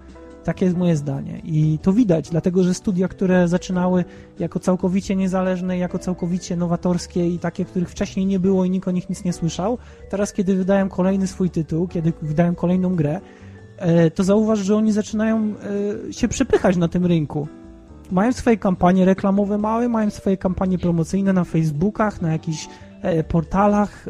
Takie 0.46 0.64
jest 0.64 0.76
moje 0.76 0.96
zdanie. 0.96 1.40
I 1.44 1.78
to 1.82 1.92
widać, 1.92 2.30
dlatego 2.30 2.62
że 2.62 2.74
studia, 2.74 3.08
które 3.08 3.48
zaczynały 3.48 4.04
jako 4.38 4.60
całkowicie 4.60 5.16
niezależne, 5.16 5.78
jako 5.78 5.98
całkowicie 5.98 6.56
nowatorskie 6.56 7.28
i 7.28 7.38
takie, 7.38 7.64
których 7.64 7.90
wcześniej 7.90 8.26
nie 8.26 8.40
było 8.40 8.64
i 8.64 8.70
nikt 8.70 8.88
o 8.88 8.90
nich 8.90 9.10
nic 9.10 9.24
nie 9.24 9.32
słyszał, 9.32 9.78
teraz 10.10 10.32
kiedy 10.32 10.54
wydają 10.54 10.88
kolejny 10.88 11.26
swój 11.26 11.50
tytuł, 11.50 11.88
kiedy 11.88 12.12
wydają 12.22 12.54
kolejną 12.54 12.96
grę, 12.96 13.20
e, 13.76 14.10
to 14.10 14.24
zauważ, 14.24 14.58
że 14.58 14.76
oni 14.76 14.92
zaczynają 14.92 15.54
e, 16.08 16.12
się 16.12 16.28
przepychać 16.28 16.76
na 16.76 16.88
tym 16.88 17.06
rynku. 17.06 17.48
mają 18.10 18.32
swoje 18.32 18.56
kampanie 18.56 19.04
reklamowe 19.04 19.58
małe, 19.58 19.88
mają 19.88 20.10
swoje 20.10 20.36
kampanie 20.36 20.78
promocyjne 20.78 21.32
na 21.32 21.44
Facebookach, 21.44 22.22
na 22.22 22.32
jakichś 22.32 22.68
e, 23.02 23.24
portalach, 23.24 24.06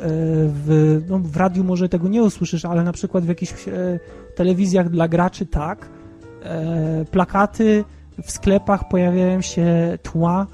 w, 0.48 1.00
no, 1.08 1.18
w 1.18 1.36
radiu 1.36 1.64
może 1.64 1.88
tego 1.88 2.08
nie 2.08 2.22
usłyszysz, 2.22 2.64
ale 2.64 2.82
na 2.82 2.92
przykład 2.92 3.24
w 3.24 3.28
jakichś 3.28 3.64
telewizjach 4.34 4.90
dla 4.90 5.08
graczy 5.08 5.46
tak. 5.46 5.95
E, 6.46 7.04
plakaty, 7.10 7.84
w 8.22 8.30
sklepach 8.30 8.88
pojawiają 8.88 9.40
się 9.40 9.98
tła. 10.02 10.46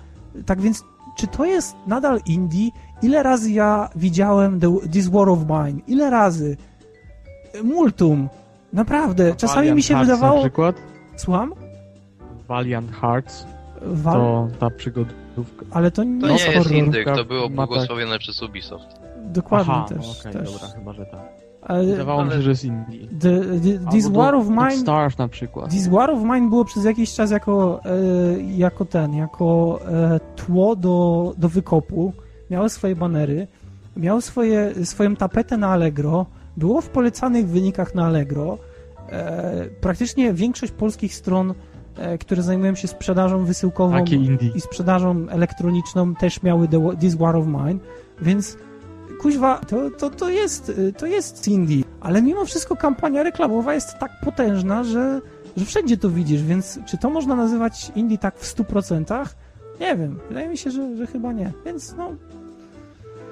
Tak 0.46 0.60
więc, 0.60 0.84
czy 1.16 1.26
to 1.26 1.44
jest 1.44 1.76
nadal 1.86 2.20
indie? 2.26 2.70
Ile 3.02 3.22
razy 3.22 3.50
ja 3.50 3.90
widziałem 3.96 4.60
The, 4.60 4.76
This 4.92 5.08
War 5.08 5.28
of 5.28 5.38
Mine? 5.48 5.80
Ile 5.86 6.10
razy? 6.10 6.56
Multum. 7.64 8.28
Naprawdę. 8.72 9.34
Czasami 9.36 9.56
Valiant 9.56 9.76
mi 9.76 9.82
się 9.82 9.94
Hearts 9.94 10.10
wydawało... 10.10 10.36
Na 10.36 10.42
przykład 10.42 10.76
Słucham? 11.16 11.54
Valiant 12.48 12.92
Hearts, 12.92 13.46
Wal... 13.82 14.14
to 14.14 14.48
ta 14.60 14.70
przygodówka. 14.70 15.66
Ale 15.70 15.90
to 15.90 15.96
To 15.96 16.04
nie 16.04 16.18
nie 16.20 16.52
jest 16.52 16.70
indyk, 16.70 17.04
to 17.04 17.24
było 17.24 17.42
tak. 17.46 17.52
błogosławione 17.56 18.18
przez 18.18 18.42
Ubisoft. 18.42 18.86
Dokładnie 19.24 19.74
Aha, 19.74 19.86
też. 19.88 19.98
no 20.06 20.12
okej, 20.20 20.32
też. 20.32 20.52
dobra, 20.52 20.68
chyba, 20.68 20.92
że 20.92 21.06
tak. 21.06 21.41
Wydawało 21.68 22.24
mi 22.24 22.30
się, 22.30 22.42
że 22.42 22.50
jest 22.50 22.64
indie. 22.64 23.06
the, 23.20 23.40
the, 23.40 23.90
This 23.90 24.08
War 24.08 24.34
of 24.34 24.48
Mine 24.48 24.76
Stars 24.76 25.18
na 25.18 25.28
przykład. 25.28 25.70
This 25.70 25.88
War 25.88 26.10
of 26.10 26.22
Mine 26.22 26.48
było 26.48 26.64
przez 26.64 26.84
jakiś 26.84 27.14
czas 27.14 27.30
jako, 27.30 27.80
e, 27.84 27.88
jako 28.42 28.84
ten, 28.84 29.14
jako 29.14 29.80
e, 29.88 30.20
tło 30.36 30.76
do, 30.76 31.34
do 31.38 31.48
wykopu. 31.48 32.12
Miało 32.50 32.68
swoje 32.68 32.96
banery, 32.96 33.46
miało 33.96 34.20
swoje, 34.20 34.84
swoją 34.84 35.16
tapetę 35.16 35.56
na 35.56 35.68
Allegro, 35.68 36.26
było 36.56 36.80
w 36.80 36.88
polecanych 36.88 37.48
wynikach 37.48 37.94
na 37.94 38.06
Allegro. 38.06 38.58
E, 39.08 39.64
praktycznie 39.80 40.32
większość 40.32 40.72
polskich 40.72 41.14
stron, 41.14 41.54
e, 41.96 42.18
które 42.18 42.42
zajmują 42.42 42.74
się 42.74 42.88
sprzedażą 42.88 43.44
wysyłkową 43.44 44.04
i 44.54 44.60
sprzedażą 44.60 45.26
elektroniczną 45.28 46.14
też 46.14 46.42
miały 46.42 46.68
The, 46.68 46.96
This 47.00 47.14
War 47.14 47.36
of 47.36 47.46
Mine, 47.46 47.78
więc 48.22 48.56
kuźwa, 49.22 49.58
to, 49.58 49.90
to, 49.90 50.10
to, 50.10 50.28
jest, 50.28 50.68
y, 50.68 50.92
to 50.92 51.06
jest 51.06 51.48
indie, 51.48 51.84
ale 52.00 52.22
mimo 52.22 52.44
wszystko 52.44 52.76
kampania 52.76 53.22
reklamowa 53.22 53.74
jest 53.74 53.98
tak 53.98 54.10
potężna, 54.24 54.84
że, 54.84 55.20
że 55.56 55.64
wszędzie 55.64 55.96
to 55.96 56.10
widzisz, 56.10 56.42
więc 56.42 56.78
czy 56.86 56.98
to 56.98 57.10
można 57.10 57.36
nazywać 57.36 57.92
indie 57.94 58.18
tak 58.18 58.38
w 58.38 58.56
100%? 58.56 59.26
Nie 59.80 59.96
wiem, 59.96 60.18
wydaje 60.28 60.48
mi 60.48 60.58
się, 60.58 60.70
że, 60.70 60.96
że 60.96 61.06
chyba 61.06 61.32
nie, 61.32 61.52
więc 61.66 61.94
no 61.96 62.12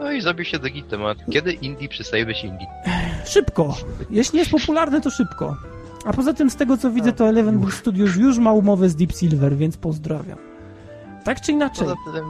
No 0.00 0.12
i 0.12 0.20
zabił 0.20 0.44
się 0.44 0.58
drugi 0.58 0.82
temat. 0.82 1.18
Kiedy 1.30 1.52
indie 1.52 1.88
przestaje 1.88 2.26
być 2.26 2.44
indie? 2.44 2.66
szybko, 3.24 3.76
jeśli 4.10 4.38
jest 4.38 4.50
popularne 4.50 5.00
to 5.00 5.10
szybko. 5.10 5.56
A 6.04 6.12
poza 6.12 6.32
tym 6.34 6.50
z 6.50 6.56
tego 6.56 6.76
co 6.76 6.90
widzę 6.90 7.12
to 7.12 7.28
Eleven 7.28 7.70
Studios 7.70 8.16
już 8.16 8.38
ma 8.38 8.52
umowę 8.52 8.88
z 8.88 8.96
Deep 8.96 9.12
Silver, 9.12 9.56
więc 9.56 9.76
pozdrawiam. 9.76 10.38
Tak 11.24 11.40
czy 11.40 11.52
inaczej, 11.52 11.84
Poza 11.84 11.96
tym, 12.04 12.24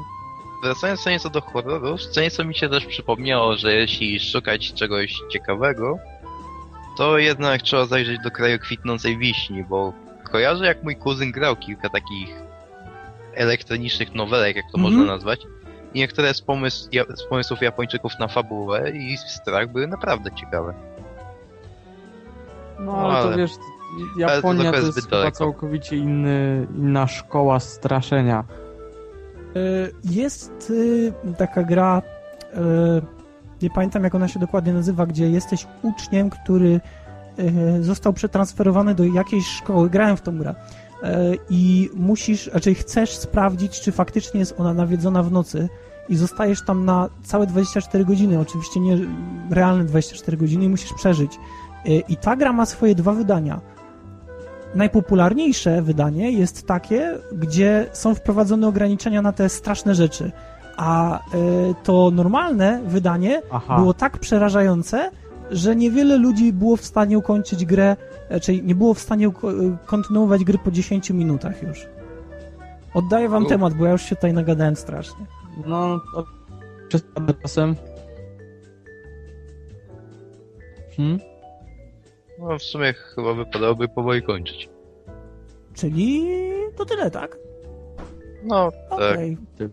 wracając 0.62 1.03
co 1.03 1.11
nieco 1.11 1.31
do 1.31 1.41
horrorów, 1.41 2.01
co 2.07 2.20
nieco 2.20 2.45
mi 2.45 2.55
się 2.55 2.69
też 2.69 2.87
przypomniało, 2.87 3.57
że 3.57 3.73
jeśli 3.74 4.20
szukać 4.20 4.73
czegoś 4.73 5.15
ciekawego, 5.32 5.99
to 6.97 7.19
jednak 7.19 7.62
trzeba 7.62 7.87
zajrzeć 7.87 8.19
do 8.24 8.31
kraju 8.31 8.59
kwitnącej 8.59 9.19
wiśni, 9.19 9.65
bo 9.65 9.93
kojarzę 10.32 10.66
jak 10.66 10.82
mój 10.82 10.97
kuzyn 10.97 11.32
grał 11.32 11.57
kilka 11.57 11.89
takich 11.89 12.43
elektronicznych 13.35 14.15
nowelek, 14.15 14.57
jak 14.57 14.65
to 14.73 14.78
Mhm. 14.78 14.95
można 14.95 15.12
nazwać. 15.12 15.41
I 15.95 15.99
niektóre 15.99 16.35
z, 16.35 16.41
pomysł, 16.43 16.89
z 17.15 17.23
pomysłów 17.24 17.61
Japończyków 17.62 18.12
na 18.19 18.28
fabułę 18.28 18.91
i 18.91 19.16
strach 19.16 19.69
były 19.73 19.87
naprawdę 19.87 20.31
ciekawe. 20.32 20.74
No 22.78 22.93
ale, 22.97 23.15
ale- 23.19 23.32
to 23.32 23.39
wiesz, 23.39 23.51
ale 24.16 24.31
to 24.31 24.37
Japonia 24.37 24.62
trochę 24.62 24.81
to 24.81 24.87
jest 24.87 25.01
chyba 25.05 25.11
daleko. 25.16 25.39
całkowicie 25.39 25.97
inny, 25.97 26.66
inna 26.78 27.07
szkoła 27.07 27.61
straszenia. 27.61 28.45
Y, 29.56 29.93
Jest 30.05 30.70
y, 30.70 31.12
taka 31.39 31.62
gra, 31.62 32.02
y, 32.55 32.56
nie 33.62 33.70
pamiętam 33.70 34.05
jak 34.05 34.14
ona 34.14 34.28
się 34.28 34.39
dokładnie 34.40 34.72
nazywa, 34.72 35.06
gdzie 35.06 35.31
jesteś 35.31 35.66
uczniem, 35.82 36.31
który 36.31 36.81
y, 37.78 37.82
został 37.85 38.12
przetransferowany 38.12 38.94
do 38.94 39.05
jakiejś 39.05 39.47
szkoły. 39.47 39.90
Grałem 39.90 40.16
w 40.16 40.20
tą 40.20 40.39
grę. 40.39 40.55
I 41.51 41.90
musisz, 41.94 42.47
raczej 42.47 42.74
chcesz 42.74 43.16
sprawdzić, 43.16 43.81
czy 43.81 43.93
faktycznie 43.93 44.40
jest 44.40 44.60
ona 44.60 44.74
nawiedzona 44.74 45.22
w 45.22 45.32
nocy 45.32 45.68
i 46.09 46.16
zostajesz 46.16 46.64
tam 46.64 46.85
na 46.85 47.09
całe 47.24 47.47
24 47.47 48.05
godziny. 48.05 48.40
Oczywiście 48.40 48.81
nie 48.81 48.98
realne 49.51 49.85
24 49.85 50.36
godziny 50.36 50.64
i 50.64 50.68
musisz 50.68 50.93
przeżyć. 50.93 51.39
I 52.09 52.16
ta 52.16 52.36
gra 52.36 52.52
ma 52.52 52.66
swoje 52.66 52.94
dwa 52.94 53.12
wydania. 53.12 53.60
Najpopularniejsze 54.75 55.83
wydanie 55.83 56.31
jest 56.31 56.67
takie, 56.67 57.19
gdzie 57.33 57.87
są 57.93 58.15
wprowadzone 58.15 58.69
ograniczenia 58.69 59.23
na 59.23 59.33
te 59.33 59.49
straszne 59.49 59.95
rzeczy. 59.95 60.33
A 60.77 61.19
y, 61.19 61.21
to 61.83 62.11
normalne 62.11 62.81
wydanie 62.87 63.43
Aha. 63.51 63.77
było 63.77 63.95
tak 63.95 64.19
przerażające, 64.19 65.11
że 65.51 65.77
niewiele 65.77 66.17
ludzi 66.17 66.53
było 66.53 66.77
w 66.77 66.85
stanie 66.85 67.19
ukończyć 67.19 67.65
grę, 67.65 67.97
czyli 68.43 68.63
nie 68.63 68.75
było 68.75 68.95
w 68.95 68.99
stanie 68.99 69.29
y, 69.29 69.31
kontynuować 69.87 70.45
gry 70.45 70.59
po 70.59 70.71
10 70.71 71.11
minutach 71.11 71.63
już. 71.63 71.87
Oddaję 72.95 73.29
wam 73.29 73.45
U. 73.45 73.49
temat, 73.49 73.75
bo 73.75 73.85
ja 73.85 73.93
już 73.93 74.03
się 74.03 74.17
tutaj 74.17 74.33
nagadałem 74.33 74.77
strasznie. 74.77 75.27
No, 75.67 76.01
to 76.15 76.25
przesadzę 76.89 77.35
czasem. 77.43 77.77
Hmm? 80.97 81.30
No 82.41 82.59
w 82.59 82.62
sumie 82.62 82.93
chyba 82.93 83.35
wypadałoby 83.35 83.89
powoli 83.89 84.23
kończyć. 84.23 84.69
Czyli 85.75 86.29
to 86.77 86.85
tyle, 86.85 87.11
tak? 87.11 87.37
No, 88.45 88.71
okay. 88.91 89.37
tak. 89.59 89.69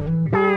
Bye. 0.00 0.47